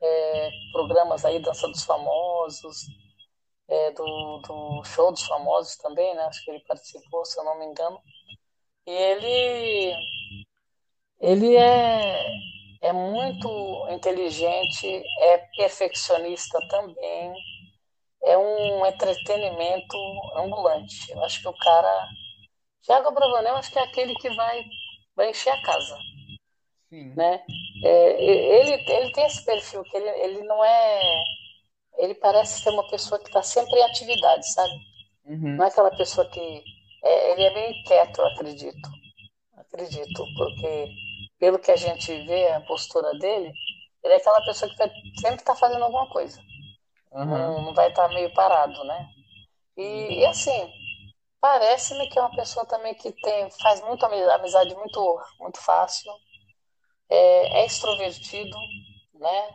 é, 0.01 0.49
programas 0.73 1.23
aí, 1.25 1.39
Dança 1.39 1.67
dos 1.69 1.83
Famosos, 1.83 2.85
é, 3.67 3.91
do, 3.91 4.39
do 4.39 4.83
Show 4.83 5.11
dos 5.11 5.23
Famosos 5.23 5.77
também, 5.77 6.13
né? 6.15 6.23
Acho 6.23 6.43
que 6.43 6.51
ele 6.51 6.59
participou, 6.67 7.25
se 7.25 7.39
eu 7.39 7.45
não 7.45 7.57
me 7.59 7.65
engano. 7.65 7.99
E 8.85 8.91
ele, 8.91 9.95
ele 11.23 11.55
é, 11.55 12.27
é 12.81 12.91
muito 12.91 13.87
inteligente, 13.89 15.01
é 15.21 15.37
perfeccionista 15.55 16.59
também, 16.67 17.33
é 18.25 18.37
um 18.37 18.85
entretenimento 18.85 19.97
ambulante. 20.35 21.09
Eu 21.09 21.23
acho 21.23 21.41
que 21.41 21.47
o 21.47 21.57
cara. 21.57 22.09
Thiago 22.85 23.11
Bravanel, 23.11 23.55
acho 23.55 23.71
que 23.71 23.79
é 23.79 23.83
aquele 23.83 24.13
que 24.15 24.29
vai, 24.35 24.65
vai 25.15 25.29
encher 25.29 25.51
a 25.51 25.61
casa. 25.61 25.97
Sim. 26.89 27.13
Né? 27.15 27.41
É, 27.85 28.23
ele, 28.23 28.91
ele 28.91 29.11
tem 29.13 29.25
esse 29.25 29.45
perfil 29.45 29.81
que 29.85 29.95
ele, 29.95 30.09
ele 30.09 30.43
não 30.43 30.63
é. 30.63 31.23
Ele 31.99 32.15
parece 32.15 32.61
ser 32.61 32.69
uma 32.71 32.89
pessoa 32.89 33.17
que 33.19 33.27
está 33.27 33.41
sempre 33.41 33.79
em 33.79 33.83
atividade, 33.83 34.45
sabe? 34.51 34.73
Uhum. 35.25 35.55
Não 35.55 35.63
é 35.63 35.69
aquela 35.69 35.95
pessoa 35.95 36.29
que. 36.29 36.63
É, 37.01 37.31
ele 37.31 37.43
é 37.43 37.53
bem 37.53 37.83
quieto, 37.83 38.19
eu 38.19 38.27
acredito. 38.27 38.89
Acredito, 39.55 40.25
porque 40.37 40.89
pelo 41.43 41.59
que 41.59 41.71
a 41.71 41.75
gente 41.75 42.09
vê, 42.25 42.53
a 42.53 42.61
postura 42.61 43.11
dele, 43.19 43.51
ele 44.01 44.13
é 44.13 44.15
aquela 44.15 44.41
pessoa 44.45 44.71
que 44.71 44.77
vai, 44.77 44.89
sempre 45.19 45.41
está 45.41 45.53
fazendo 45.53 45.83
alguma 45.83 46.07
coisa. 46.07 46.39
Uhum. 47.11 47.25
Não, 47.25 47.61
não 47.63 47.73
vai 47.73 47.89
estar 47.89 48.07
tá 48.07 48.13
meio 48.13 48.33
parado, 48.33 48.81
né? 48.85 49.09
E, 49.75 50.21
e 50.21 50.25
assim, 50.25 50.71
parece-me 51.41 52.07
que 52.07 52.17
é 52.17 52.21
uma 52.21 52.33
pessoa 52.33 52.65
também 52.65 52.93
que 52.95 53.11
tem, 53.11 53.51
faz 53.61 53.81
muito 53.81 54.05
amizade 54.05 54.73
muito, 54.73 55.21
muito 55.37 55.59
fácil, 55.59 56.13
é, 57.09 57.59
é 57.59 57.65
extrovertido, 57.65 58.57
né? 59.15 59.49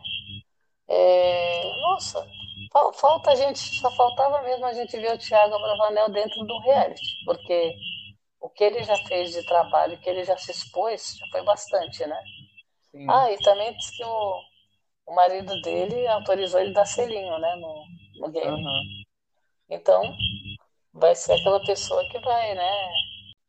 É, 0.87 1.63
nossa, 1.81 2.23
falta 2.93 3.31
a 3.31 3.35
gente, 3.35 3.57
só 3.57 3.89
faltava 3.95 4.43
mesmo 4.43 4.63
a 4.67 4.73
gente 4.73 4.95
ver 4.95 5.15
o 5.15 5.17
Thiago 5.17 5.55
Abravanel 5.55 6.09
dentro 6.09 6.45
do 6.45 6.59
reality, 6.59 7.25
porque 7.25 7.75
o 8.41 8.49
que 8.49 8.63
ele 8.63 8.83
já 8.83 8.95
fez 9.07 9.31
de 9.31 9.45
trabalho, 9.45 9.95
o 9.95 9.99
que 9.99 10.09
ele 10.09 10.23
já 10.23 10.37
se 10.37 10.51
expôs, 10.51 11.17
já 11.17 11.25
foi 11.31 11.43
bastante, 11.43 12.05
né? 12.05 12.21
Sim. 12.91 13.05
Ah, 13.09 13.31
e 13.31 13.37
também 13.39 13.75
diz 13.75 13.89
que 13.91 14.03
o, 14.03 14.41
o 15.07 15.15
marido 15.15 15.59
dele 15.61 16.07
autorizou 16.07 16.59
ele 16.59 16.73
dar 16.73 16.85
selinho, 16.85 17.37
né, 17.39 17.55
no, 17.55 17.83
no 18.21 18.31
game. 18.31 18.49
Uhum. 18.49 19.03
Então, 19.69 20.15
vai 20.93 21.15
ser 21.15 21.33
aquela 21.33 21.63
pessoa 21.65 22.07
que 22.09 22.19
vai, 22.19 22.55
né? 22.55 22.89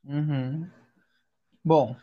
Uhum. 0.05 0.71
Bom, 1.65 1.97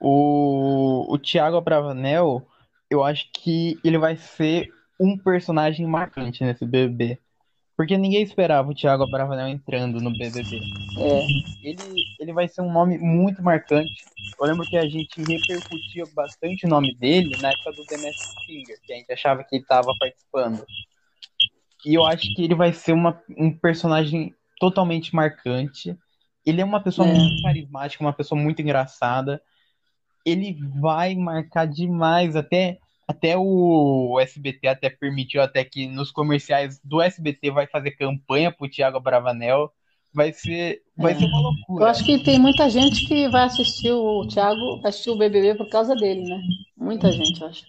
o, 0.00 1.06
o 1.12 1.18
Thiago 1.18 1.56
Abravanel, 1.56 2.46
eu 2.90 3.02
acho 3.02 3.30
que 3.32 3.78
ele 3.84 3.98
vai 3.98 4.16
ser 4.16 4.68
um 5.00 5.16
personagem 5.16 5.86
marcante 5.86 6.44
nesse 6.44 6.64
BBB. 6.64 7.20
Porque 7.78 7.96
ninguém 7.96 8.24
esperava 8.24 8.68
o 8.68 8.74
Thiago 8.74 9.04
Abravanel 9.04 9.46
entrando 9.46 10.00
no 10.00 10.10
BBB. 10.10 10.60
É. 10.98 11.26
Ele, 11.62 12.02
ele 12.18 12.32
vai 12.32 12.48
ser 12.48 12.60
um 12.60 12.72
nome 12.72 12.98
muito 12.98 13.40
marcante. 13.40 14.04
Eu 14.36 14.48
lembro 14.48 14.66
que 14.66 14.76
a 14.76 14.88
gente 14.88 15.22
repercutia 15.22 16.04
bastante 16.12 16.66
o 16.66 16.68
nome 16.68 16.92
dele 16.96 17.36
na 17.40 17.50
época 17.50 17.70
do 17.74 17.86
The 17.86 17.96
Masked 17.98 18.44
Singer, 18.44 18.80
que 18.82 18.92
a 18.92 18.96
gente 18.96 19.12
achava 19.12 19.44
que 19.44 19.54
ele 19.54 19.62
estava 19.62 19.92
participando. 19.96 20.66
E 21.86 21.94
eu 21.94 22.04
acho 22.04 22.34
que 22.34 22.42
ele 22.42 22.56
vai 22.56 22.72
ser 22.72 22.94
uma, 22.94 23.22
um 23.38 23.56
personagem 23.56 24.34
totalmente 24.58 25.14
marcante. 25.14 25.96
Ele 26.44 26.60
é 26.60 26.64
uma 26.64 26.82
pessoa 26.82 27.06
É. 27.06 27.14
muito 27.14 27.40
carismática, 27.44 28.02
uma 28.04 28.12
pessoa 28.12 28.40
muito 28.40 28.60
engraçada. 28.60 29.40
Ele 30.26 30.58
vai 30.80 31.14
marcar 31.14 31.64
demais, 31.64 32.34
até, 32.34 32.78
até 33.08 33.34
o 33.38 34.20
SBT 34.20 34.68
até 34.68 34.90
permitiu 34.90 35.40
até 35.40 35.64
que 35.64 35.88
nos 35.88 36.10
comerciais 36.10 36.78
do 36.84 37.00
SBT 37.00 37.50
vai 37.50 37.66
fazer 37.66 37.92
campanha 37.92 38.52
pro 38.52 38.68
Thiago 38.68 39.00
Bravanel. 39.00 39.72
Vai 40.12 40.32
ser, 40.32 40.82
vai 40.96 41.14
ser 41.14 41.24
uma 41.24 41.40
loucura. 41.40 41.84
Eu 41.84 41.88
acho 41.88 42.04
que 42.04 42.22
tem 42.22 42.38
muita 42.38 42.68
gente 42.68 43.06
que 43.06 43.28
vai 43.28 43.44
assistir 43.44 43.92
o 43.92 44.26
Thiago, 44.26 44.80
vai 44.82 44.90
assistir 44.90 45.10
o 45.10 45.18
BBB 45.18 45.54
por 45.54 45.68
causa 45.70 45.94
dele, 45.94 46.22
né? 46.22 46.40
Muita 46.76 47.10
gente, 47.10 47.40
eu 47.40 47.48
acho. 47.48 47.64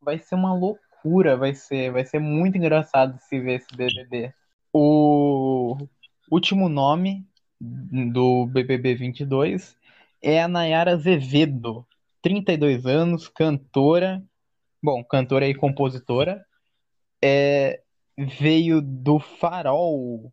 vai 0.00 0.18
ser 0.18 0.34
uma 0.34 0.54
loucura, 0.54 1.36
vai 1.36 1.54
ser, 1.54 1.90
vai 1.90 2.04
ser 2.04 2.18
muito 2.18 2.58
engraçado 2.58 3.18
se 3.20 3.40
ver 3.40 3.56
esse 3.56 3.74
BBB. 3.74 4.32
O 4.72 5.76
último 6.30 6.68
nome 6.68 7.24
do 7.60 8.46
BBB 8.46 8.94
22 8.96 9.76
é 10.22 10.42
a 10.42 10.48
Nayara 10.48 10.92
Azevedo, 10.92 11.86
32 12.22 12.86
anos, 12.86 13.28
cantora, 13.28 14.22
bom, 14.84 15.02
cantora 15.02 15.48
e 15.48 15.54
compositora, 15.54 16.44
é, 17.22 17.80
veio 18.18 18.82
do 18.82 19.18
Farol 19.18 20.30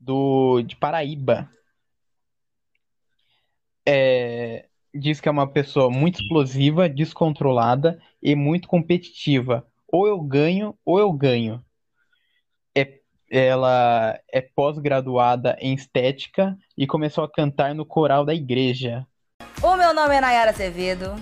do, 0.00 0.62
de 0.62 0.74
Paraíba. 0.74 1.48
É, 3.86 4.66
diz 4.92 5.20
que 5.20 5.28
é 5.28 5.32
uma 5.32 5.46
pessoa 5.46 5.90
muito 5.90 6.20
explosiva, 6.20 6.88
descontrolada 6.88 8.02
e 8.20 8.34
muito 8.34 8.66
competitiva. 8.66 9.64
Ou 9.86 10.08
eu 10.08 10.20
ganho, 10.20 10.76
ou 10.84 10.98
eu 10.98 11.12
ganho. 11.12 11.64
É, 12.76 12.98
ela 13.30 14.18
é 14.32 14.40
pós-graduada 14.40 15.56
em 15.60 15.72
estética 15.72 16.58
e 16.76 16.84
começou 16.84 17.22
a 17.22 17.30
cantar 17.30 17.76
no 17.76 17.86
coral 17.86 18.24
da 18.24 18.34
igreja. 18.34 19.06
O 19.62 19.76
meu 19.76 19.94
nome 19.94 20.16
é 20.16 20.20
Nayara 20.20 20.50
Azevedo. 20.50 21.14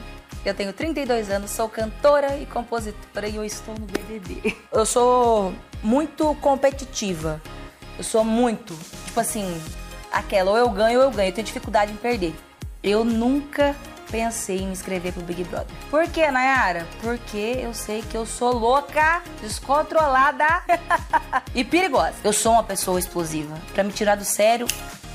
Eu 0.44 0.54
tenho 0.54 0.72
32 0.72 1.30
anos, 1.30 1.50
sou 1.50 1.68
cantora 1.68 2.36
e 2.36 2.46
compositora 2.46 3.28
e 3.28 3.36
eu 3.36 3.44
estou 3.44 3.74
no 3.78 3.86
BBB. 3.86 4.56
Eu 4.72 4.84
sou 4.84 5.54
muito 5.82 6.34
competitiva. 6.40 7.40
Eu 7.96 8.02
sou 8.02 8.24
muito, 8.24 8.76
tipo 9.06 9.20
assim, 9.20 9.46
aquela 10.10 10.50
ou 10.50 10.56
eu 10.56 10.68
ganho 10.68 10.98
ou 10.98 11.04
eu 11.04 11.10
ganho. 11.10 11.28
Eu 11.28 11.32
tenho 11.32 11.46
dificuldade 11.46 11.92
em 11.92 11.96
perder. 11.96 12.34
Eu 12.82 13.04
nunca 13.04 13.76
pensei 14.10 14.58
em 14.58 14.66
me 14.66 14.72
inscrever 14.72 15.12
pro 15.12 15.22
Big 15.22 15.44
Brother. 15.44 15.74
Por 15.88 16.08
quê, 16.08 16.30
Nayara? 16.30 16.86
Porque 17.00 17.58
eu 17.62 17.72
sei 17.72 18.02
que 18.02 18.16
eu 18.16 18.26
sou 18.26 18.52
louca, 18.52 19.22
descontrolada 19.40 20.44
e 21.54 21.62
perigosa. 21.62 22.14
Eu 22.24 22.32
sou 22.32 22.52
uma 22.52 22.64
pessoa 22.64 22.98
explosiva. 22.98 23.54
Pra 23.72 23.84
me 23.84 23.92
tirar 23.92 24.16
do 24.16 24.24
sério 24.24 24.66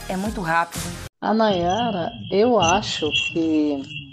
é 0.07 0.15
muito 0.15 0.39
rápido. 0.39 0.81
A 1.21 1.33
Nayara, 1.33 2.09
eu 2.31 2.59
acho 2.59 3.09
que 3.33 4.06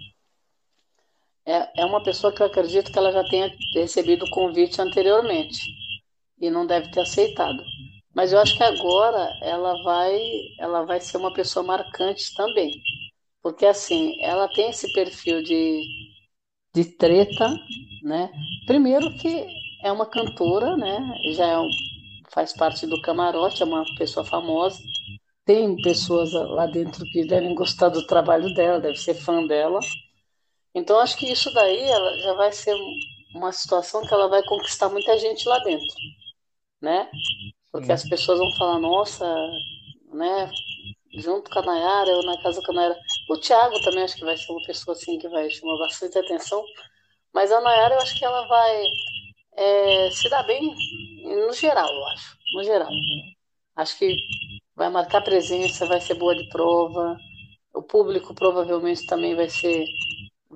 é, 1.47 1.83
é 1.83 1.85
uma 1.85 2.03
pessoa 2.03 2.33
que 2.33 2.43
eu 2.43 2.47
acredito 2.47 2.93
que 2.93 2.99
ela 2.99 3.13
já 3.13 3.25
tenha 3.25 3.55
recebido 3.75 4.25
o 4.25 4.31
convite 4.31 4.81
anteriormente 4.81 5.63
e 6.41 6.51
não 6.51 6.67
deve 6.67 6.91
ter 6.91 7.01
aceitado. 7.01 7.63
Mas 8.15 8.33
eu 8.33 8.39
acho 8.41 8.57
que 8.57 8.63
agora 8.63 9.31
ela 9.43 9.83
vai, 9.85 10.21
ela 10.59 10.85
vai 10.85 11.01
ser 11.01 11.17
uma 11.19 11.33
pessoa 11.33 11.65
marcante 11.65 12.35
também. 12.35 12.81
Porque 13.43 13.67
assim, 13.67 14.17
ela 14.23 14.49
tem 14.49 14.71
esse 14.71 14.93
perfil 14.95 15.43
de, 15.43 15.83
de 16.75 16.85
treta, 16.85 17.49
né? 18.03 18.31
Primeiro 18.67 19.15
que 19.17 19.47
é 19.83 19.93
uma 19.93 20.07
cantora, 20.07 20.77
né? 20.77 20.99
Já 21.33 21.47
é 21.47 21.59
um, 21.59 21.69
faz 22.31 22.53
parte 22.53 22.87
do 22.87 23.01
camarote, 23.03 23.63
é 23.63 23.67
uma 23.67 23.85
pessoa 23.97 24.25
famosa. 24.27 24.79
Tem 25.45 25.77
pessoas 25.83 26.33
lá 26.33 26.67
dentro 26.67 27.05
que 27.07 27.27
devem 27.27 27.55
gostar 27.55 27.91
do 27.91 28.07
trabalho 28.07 28.53
dela, 28.55 28.81
deve 28.81 28.97
ser 28.97 29.15
fã 29.15 29.47
dela. 29.47 29.81
Então 30.75 30.99
acho 31.01 31.17
que 31.17 31.31
isso 31.31 31.53
daí 31.53 31.83
ela 31.83 32.19
já 32.19 32.35
vai 32.35 32.53
ser 32.53 32.77
uma 33.35 33.53
situação 33.53 34.03
que 34.07 34.13
ela 34.13 34.29
vai 34.29 34.43
conquistar 34.45 34.89
muita 34.89 35.17
gente 35.19 35.49
lá 35.49 35.59
dentro, 35.61 35.87
né? 36.81 37.11
Porque 37.73 37.93
as 37.93 38.09
pessoas 38.09 38.39
vão 38.39 38.53
falar, 38.57 38.79
nossa, 38.79 39.27
né? 40.13 40.51
Junto 41.17 41.51
com 41.51 41.59
a 41.61 41.63
Nayara, 41.63 42.11
eu 42.11 42.23
na 42.23 42.43
casa 42.43 42.61
com 42.65 42.73
a 42.73 42.75
Nayara. 42.75 42.99
O 43.31 43.39
Thiago 43.39 43.81
também 43.83 44.03
acho 44.05 44.17
que 44.17 44.25
vai 44.25 44.37
ser 44.37 44.51
uma 44.53 44.65
pessoa 44.67 44.97
assim 44.97 45.19
que 45.19 45.29
vai 45.29 45.49
chamar 45.51 45.79
bastante 45.79 46.19
atenção. 46.19 46.65
Mas 47.33 47.53
a 47.53 47.61
Nayara 47.61 47.95
eu 47.95 48.01
acho 48.01 48.19
que 48.19 48.25
ela 48.25 48.47
vai 48.49 48.85
é, 49.57 50.11
se 50.11 50.29
dar 50.29 50.43
bem 50.45 50.75
no 51.25 51.53
geral, 51.53 51.89
eu 51.89 52.07
acho. 52.09 52.37
No 52.55 52.65
geral. 52.65 52.91
Acho 53.77 53.99
que 53.99 54.17
vai 54.75 54.89
marcar 54.91 55.23
presença, 55.23 55.87
vai 55.87 56.01
ser 56.01 56.15
boa 56.15 56.35
de 56.35 56.49
prova. 56.49 57.17
O 57.75 57.83
público 57.83 58.35
provavelmente 58.35 59.07
também 59.07 59.35
vai 59.35 59.49
ser, 59.49 59.85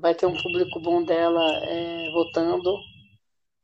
vai 0.01 0.15
ter 0.15 0.27
um 0.27 0.37
público 0.43 0.81
bom 0.81 1.05
dela 1.05 1.43
é, 1.65 2.11
votando, 2.11 2.79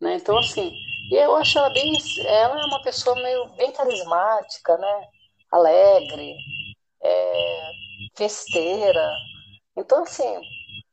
né? 0.01 0.17
Então 0.17 0.39
assim, 0.39 0.73
e 1.11 1.15
eu 1.17 1.37
acho 1.37 1.59
ela 1.59 1.71
bem, 1.71 1.93
ela 2.27 2.61
é 2.63 2.67
uma 2.67 2.83
pessoa 2.83 3.17
meio 3.23 3.49
bem 3.57 3.73
carismática, 3.73 4.77
né? 4.79 5.09
Alegre, 5.53 6.37
é, 7.03 7.71
festeira. 8.17 9.11
Então 9.77 10.03
assim, 10.05 10.41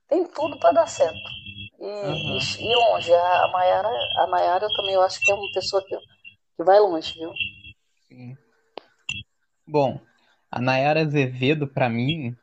tem 0.09 0.25
tudo 0.27 0.59
para 0.59 0.73
dar 0.73 0.87
certo. 0.87 1.17
E, 1.79 1.85
Uhum. 2.03 2.57
e, 2.65 2.71
e 2.71 2.75
longe, 2.75 3.13
a 3.13 3.49
Mayara, 3.53 3.89
a 4.19 4.27
Nayara 4.27 4.65
eu 4.67 4.73
também 4.75 4.95
eu 4.95 5.01
acho 5.03 5.19
que 5.21 5.31
é 5.31 5.35
uma 5.35 5.51
pessoa 5.53 5.83
que, 5.85 5.97
que 5.97 6.63
vai 6.63 6.79
longe, 6.79 7.13
viu? 7.15 7.31
Sim. 8.07 8.37
Bom, 9.65 9.99
a 10.51 10.61
Nayara 10.61 11.01
Azevedo, 11.01 11.67
pra 11.67 11.89
mim, 11.89 12.37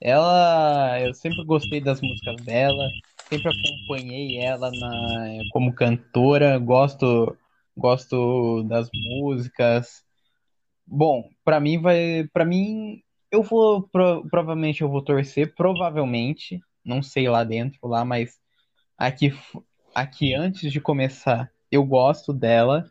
ela. 0.00 1.00
Eu 1.00 1.14
sempre 1.14 1.44
gostei 1.44 1.80
das 1.80 2.00
músicas 2.00 2.36
dela, 2.44 2.88
sempre 3.28 3.50
acompanhei 3.50 4.38
ela 4.38 4.70
na, 4.70 5.26
como 5.50 5.74
cantora, 5.74 6.58
gosto, 6.58 7.36
gosto 7.76 8.62
das 8.64 8.88
músicas. 8.92 10.02
Bom, 10.86 11.28
pra 11.44 11.60
mim 11.60 11.80
vai, 11.80 12.28
para 12.32 12.44
mim 12.44 13.00
eu 13.30 13.42
vou 13.42 13.82
pro- 13.88 14.26
provavelmente 14.30 14.82
eu 14.82 14.88
vou 14.88 15.02
torcer, 15.02 15.54
provavelmente, 15.54 16.60
não 16.84 17.02
sei 17.02 17.28
lá 17.28 17.42
dentro 17.42 17.78
lá, 17.88 18.04
mas 18.04 18.38
aqui 18.98 19.32
aqui 19.94 20.34
antes 20.34 20.72
de 20.72 20.80
começar, 20.80 21.50
eu 21.70 21.84
gosto 21.84 22.32
dela. 22.32 22.84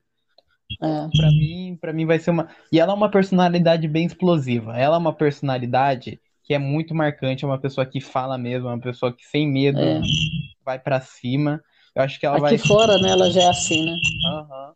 É. 0.81 1.07
Pra 1.15 1.27
mim, 1.30 1.77
para 1.80 1.93
mim 1.93 2.05
vai 2.05 2.19
ser 2.19 2.31
uma. 2.31 2.49
E 2.72 2.80
ela 2.80 2.93
é 2.93 2.95
uma 2.95 3.11
personalidade 3.11 3.88
bem 3.88 4.05
explosiva. 4.05 4.77
Ela 4.77 4.95
é 4.95 4.99
uma 4.99 5.14
personalidade 5.14 6.19
que 6.44 6.53
é 6.53 6.60
muito 6.60 6.94
marcante, 6.94 7.44
é 7.44 7.48
uma 7.48 7.60
pessoa 7.60 7.86
que 7.86 8.02
fala 8.02 8.38
mesmo, 8.38 8.68
é 8.68 8.74
uma 8.74 8.80
pessoa 8.82 9.14
que 9.14 9.26
sem 9.26 9.48
medo 9.49 9.80
É. 9.80 10.02
vai 10.64 10.78
pra 10.80 10.99
cima. 11.02 11.64
Eu 11.95 12.03
acho 12.03 12.20
que 12.20 12.26
ela 12.26 12.36
Aqui 12.36 12.41
vai. 12.41 12.57
fora, 12.57 12.98
né, 12.98 13.10
ela 13.11 13.30
já 13.30 13.44
é 13.44 13.49
assim, 13.49 13.84
né? 13.84 13.98
Aham. 14.26 14.74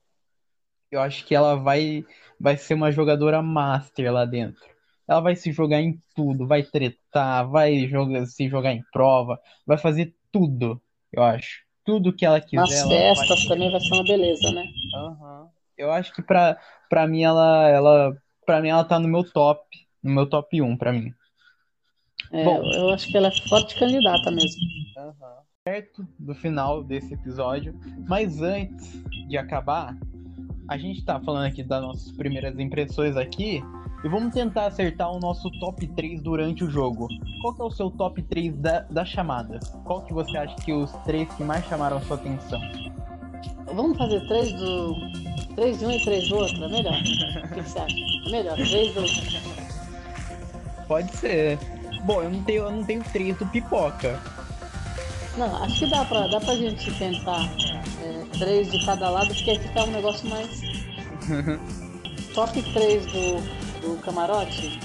Eu 0.90 1.02
acho 1.02 1.26
que 1.26 1.36
ela 1.36 1.56
vai 1.56 2.06
vai 2.40 2.56
ser 2.56 2.74
uma 2.76 2.92
jogadora 2.92 3.42
master 3.42 4.12
lá 4.12 4.24
dentro. 4.24 4.64
Ela 5.08 5.20
vai 5.20 5.36
se 5.36 5.52
jogar 5.52 5.82
em 5.82 6.02
tudo, 6.16 6.48
vai 6.48 6.64
tretar, 6.64 7.48
vai 7.50 7.88
jogar, 7.88 8.26
se 8.26 8.48
jogar 8.48 8.72
em 8.74 8.84
prova, 8.92 9.40
vai 9.66 9.78
fazer 9.78 10.14
tudo, 10.32 10.82
eu 11.12 11.24
acho. 11.24 11.66
Tudo 11.84 12.14
que 12.14 12.26
ela 12.26 12.40
quiser, 12.42 12.58
Nas 12.60 12.72
ela 12.72 12.90
vai 12.90 13.16
festas 13.16 13.46
também 13.46 13.72
vai 13.72 13.80
ser 13.80 13.94
uma 13.94 14.04
beleza, 14.04 14.52
né? 14.52 14.68
Aham. 14.94 15.50
Eu 15.78 15.92
acho 15.92 16.14
que 16.14 16.22
pra, 16.22 16.58
pra 16.90 17.08
mim 17.08 17.24
ela, 17.24 17.70
ela. 17.70 18.18
Pra 18.46 18.62
mim 18.62 18.70
ela 18.70 18.84
tá 18.84 19.00
no 19.00 19.08
meu 19.08 19.24
top. 19.24 19.62
No 20.04 20.12
meu 20.12 20.28
top 20.28 20.62
1, 20.62 20.76
pra 20.78 20.92
mim. 20.92 21.14
É, 22.32 22.44
Bom. 22.44 22.62
eu 22.74 22.90
acho 22.90 23.08
que 23.08 23.18
ela 23.18 23.28
é 23.28 23.32
forte 23.48 23.78
candidata 23.78 24.32
mesmo. 24.32 24.62
Perto 25.64 26.08
do 26.20 26.34
final 26.34 26.84
desse 26.84 27.14
episódio. 27.14 27.78
Mas 28.08 28.42
antes 28.42 29.02
de 29.28 29.38
acabar, 29.38 29.96
a 30.68 30.78
gente 30.78 31.04
tá 31.04 31.20
falando 31.20 31.46
aqui 31.46 31.64
das 31.64 31.82
nossas 31.82 32.12
primeiras 32.12 32.58
impressões 32.60 33.16
aqui. 33.16 33.62
E 34.04 34.08
vamos 34.08 34.34
tentar 34.34 34.68
acertar 34.68 35.12
o 35.12 35.20
nosso 35.20 35.50
top 35.60 35.88
3 35.88 36.22
durante 36.22 36.64
o 36.64 36.70
jogo. 36.70 37.08
Qual 37.42 37.54
que 37.54 37.62
é 37.62 37.66
o 37.66 37.72
seu 37.72 37.90
top 37.90 38.22
3 38.22 38.56
da, 38.58 38.82
da 38.82 39.04
chamada? 39.04 39.60
Qual 39.86 40.04
que 40.06 40.14
você 40.14 40.38
acha 40.38 40.56
que 40.58 40.72
os 40.72 40.92
três 41.04 41.28
que 41.34 41.44
mais 41.44 41.66
chamaram 41.66 41.98
a 41.98 42.02
sua 42.02 42.16
atenção? 42.16 42.62
Vamos 43.74 43.98
fazer 43.98 44.26
três 44.28 44.54
do. 44.54 44.96
Três 45.56 45.80
de 45.80 45.86
um 45.86 45.92
e 45.92 46.04
três 46.04 46.30
do 46.30 46.38
outro, 46.38 46.64
é 46.64 46.70
melhor. 46.70 46.94
O 46.94 47.54
que 47.54 47.62
você 47.62 47.80
acha? 47.80 47.96
É 48.28 48.32
melhor, 48.32 48.56
três 48.56 48.94
do. 48.94 50.88
Pode 50.88 51.12
ser. 51.16 51.60
Bom, 52.08 52.24
eu 52.24 52.30
não 52.30 52.42
tenho, 52.42 52.64
eu 52.64 52.72
não 52.72 52.86
tenho 52.86 53.04
três 53.04 53.38
do 53.38 53.46
pipoca. 53.48 54.18
Não, 55.36 55.62
acho 55.62 55.80
que 55.80 55.88
dá 55.88 56.06
pra, 56.06 56.26
dá 56.28 56.40
pra 56.40 56.56
gente 56.56 56.90
tentar 56.94 57.44
é, 58.02 58.26
três 58.40 58.72
de 58.72 58.86
cada 58.86 59.10
lado, 59.10 59.28
porque 59.28 59.52
aí 59.52 59.60
fica 59.60 59.84
um 59.84 59.92
negócio 59.92 60.30
mais. 60.30 60.50
Top 62.34 62.62
3 62.62 63.06
do, 63.08 63.42
do 63.82 64.02
camarote: 64.04 64.80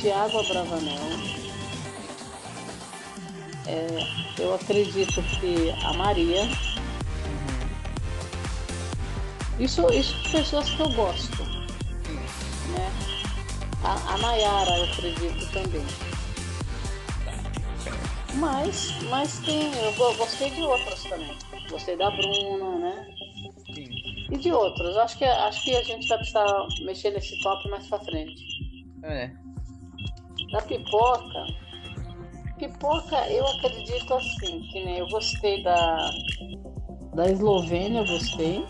Tiago 0.00 0.40
Abravanel. 0.40 0.98
É, 3.68 4.06
eu 4.36 4.56
acredito 4.56 5.22
que 5.38 5.72
a 5.84 5.92
Maria. 5.92 6.48
Isso, 9.60 9.86
isso 9.92 10.16
pessoas 10.32 10.68
que 10.68 10.80
eu 10.80 10.88
gosto. 10.94 11.44
Né? 11.44 12.92
A, 13.84 14.14
a 14.14 14.18
Nayara, 14.18 14.78
eu 14.78 14.84
acredito 14.86 15.52
também. 15.52 16.13
Mas, 18.38 18.90
mas 19.10 19.38
tem. 19.40 19.72
Eu 19.74 19.92
go- 19.94 20.14
gostei 20.14 20.50
de 20.50 20.62
outras 20.62 21.02
também. 21.04 21.36
Gostei 21.70 21.96
da 21.96 22.10
Bruna, 22.10 22.78
né? 22.78 23.06
E 24.30 24.36
de 24.38 24.52
outros. 24.52 24.96
Acho 24.96 25.18
que, 25.18 25.24
acho 25.24 25.64
que 25.64 25.76
a 25.76 25.82
gente 25.82 26.08
vai 26.08 26.18
precisar 26.18 26.46
mexer 26.84 27.10
nesse 27.10 27.40
top 27.42 27.68
mais 27.70 27.86
pra 27.86 27.98
frente. 28.00 28.42
É. 29.04 29.30
Da 30.52 30.62
pipoca. 30.62 31.46
Pipoca, 32.58 33.28
eu 33.30 33.46
acredito 33.46 34.14
assim, 34.14 34.60
que 34.72 34.84
nem 34.84 34.98
eu 34.98 35.08
gostei 35.08 35.62
da. 35.62 36.10
Da 37.14 37.30
Eslovênia, 37.30 38.00
eu 38.00 38.06
gostei. 38.06 38.64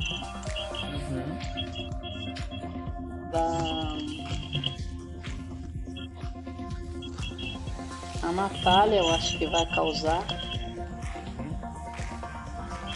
Da. 3.32 3.97
A 8.25 8.33
Natália, 8.33 9.01
eu 9.01 9.11
acho 9.11 9.37
que 9.37 9.47
vai 9.47 9.67
causar. 9.75 10.25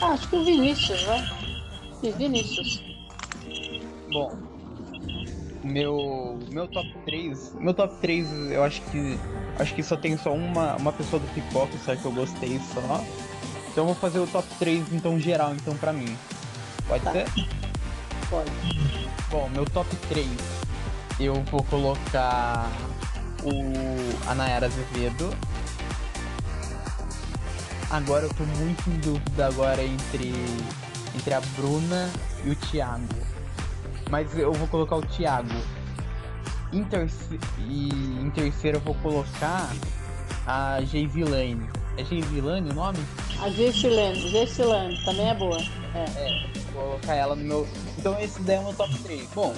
Ah, 0.00 0.12
acho 0.12 0.26
que 0.28 0.36
o 0.36 0.44
Vinícius, 0.44 1.02
vai. 1.02 1.22
E 2.02 2.10
Vinícius. 2.12 2.82
Bom, 4.10 4.32
meu 5.62 6.38
meu 6.50 6.66
top 6.68 6.88
3, 7.04 7.54
meu 7.60 7.74
top 7.74 7.94
3, 8.00 8.52
eu 8.52 8.64
acho 8.64 8.80
que 8.90 9.18
acho 9.58 9.74
que 9.74 9.82
só 9.82 9.96
tem 9.96 10.16
só 10.16 10.32
uma 10.32 10.76
uma 10.76 10.92
pessoa 10.92 11.20
do 11.20 11.28
pipoca, 11.34 11.76
só 11.84 11.94
que 11.94 12.04
eu 12.04 12.12
gostei 12.12 12.58
só. 12.72 13.04
Então 13.70 13.84
eu 13.84 13.86
vou 13.86 13.94
fazer 13.94 14.20
o 14.20 14.26
top 14.26 14.48
3 14.58 14.92
então 14.92 15.20
geral 15.20 15.54
então 15.54 15.76
pra 15.76 15.92
mim. 15.92 16.16
Pode 16.86 17.04
ser? 17.12 17.26
Pode. 18.30 18.50
Bom, 19.30 19.48
meu 19.50 19.66
top 19.66 19.94
3, 20.08 20.26
eu 21.20 21.34
vou 21.50 21.62
colocar 21.64 22.70
o 23.48 24.30
a 24.30 24.34
Nayara 24.34 24.66
Azevedo. 24.66 25.30
Agora 27.90 28.24
eu 28.26 28.34
tô 28.34 28.44
muito 28.44 28.90
em 28.90 28.98
dúvida 29.00 29.46
agora 29.46 29.82
entre 29.82 30.32
entre 31.16 31.32
a 31.34 31.40
Bruna 31.56 32.10
e 32.44 32.50
o 32.50 32.54
Thiago. 32.56 33.02
Mas 34.10 34.36
eu 34.38 34.52
vou 34.52 34.68
colocar 34.68 34.96
o 34.96 35.02
Thiago. 35.06 35.48
Em 36.72 36.84
terce- 36.84 37.40
E 37.66 37.88
em 38.22 38.30
terceiro 38.30 38.76
eu 38.78 38.80
vou 38.82 38.94
colocar 38.96 39.70
a 40.46 40.80
Geisilane. 40.82 41.68
É 41.96 42.04
Geisilane 42.04 42.70
o 42.70 42.74
nome? 42.74 42.98
A 43.40 43.48
Gessilane, 43.50 44.28
Gessilane, 44.30 45.02
também 45.04 45.28
é 45.30 45.34
boa. 45.34 45.58
É. 45.94 46.46
vou 46.72 46.82
colocar 46.90 47.14
ela 47.14 47.34
no 47.34 47.42
meu. 47.42 47.68
Então 47.96 48.18
esse 48.20 48.40
daí 48.42 48.56
é 48.56 48.60
o 48.60 48.64
meu 48.64 48.74
top 48.74 48.94
3. 48.98 49.28
Bom, 49.34 49.54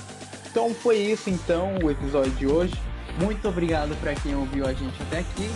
então 0.51 0.73
foi 0.75 0.99
isso 0.99 1.29
então 1.29 1.77
o 1.83 1.91
episódio 1.91 2.31
de 2.33 2.47
hoje. 2.47 2.75
Muito 3.19 3.49
obrigado 3.49 3.99
para 4.01 4.15
quem 4.15 4.35
ouviu 4.35 4.67
a 4.67 4.73
gente 4.73 5.03
até 5.03 5.19
aqui. 5.21 5.51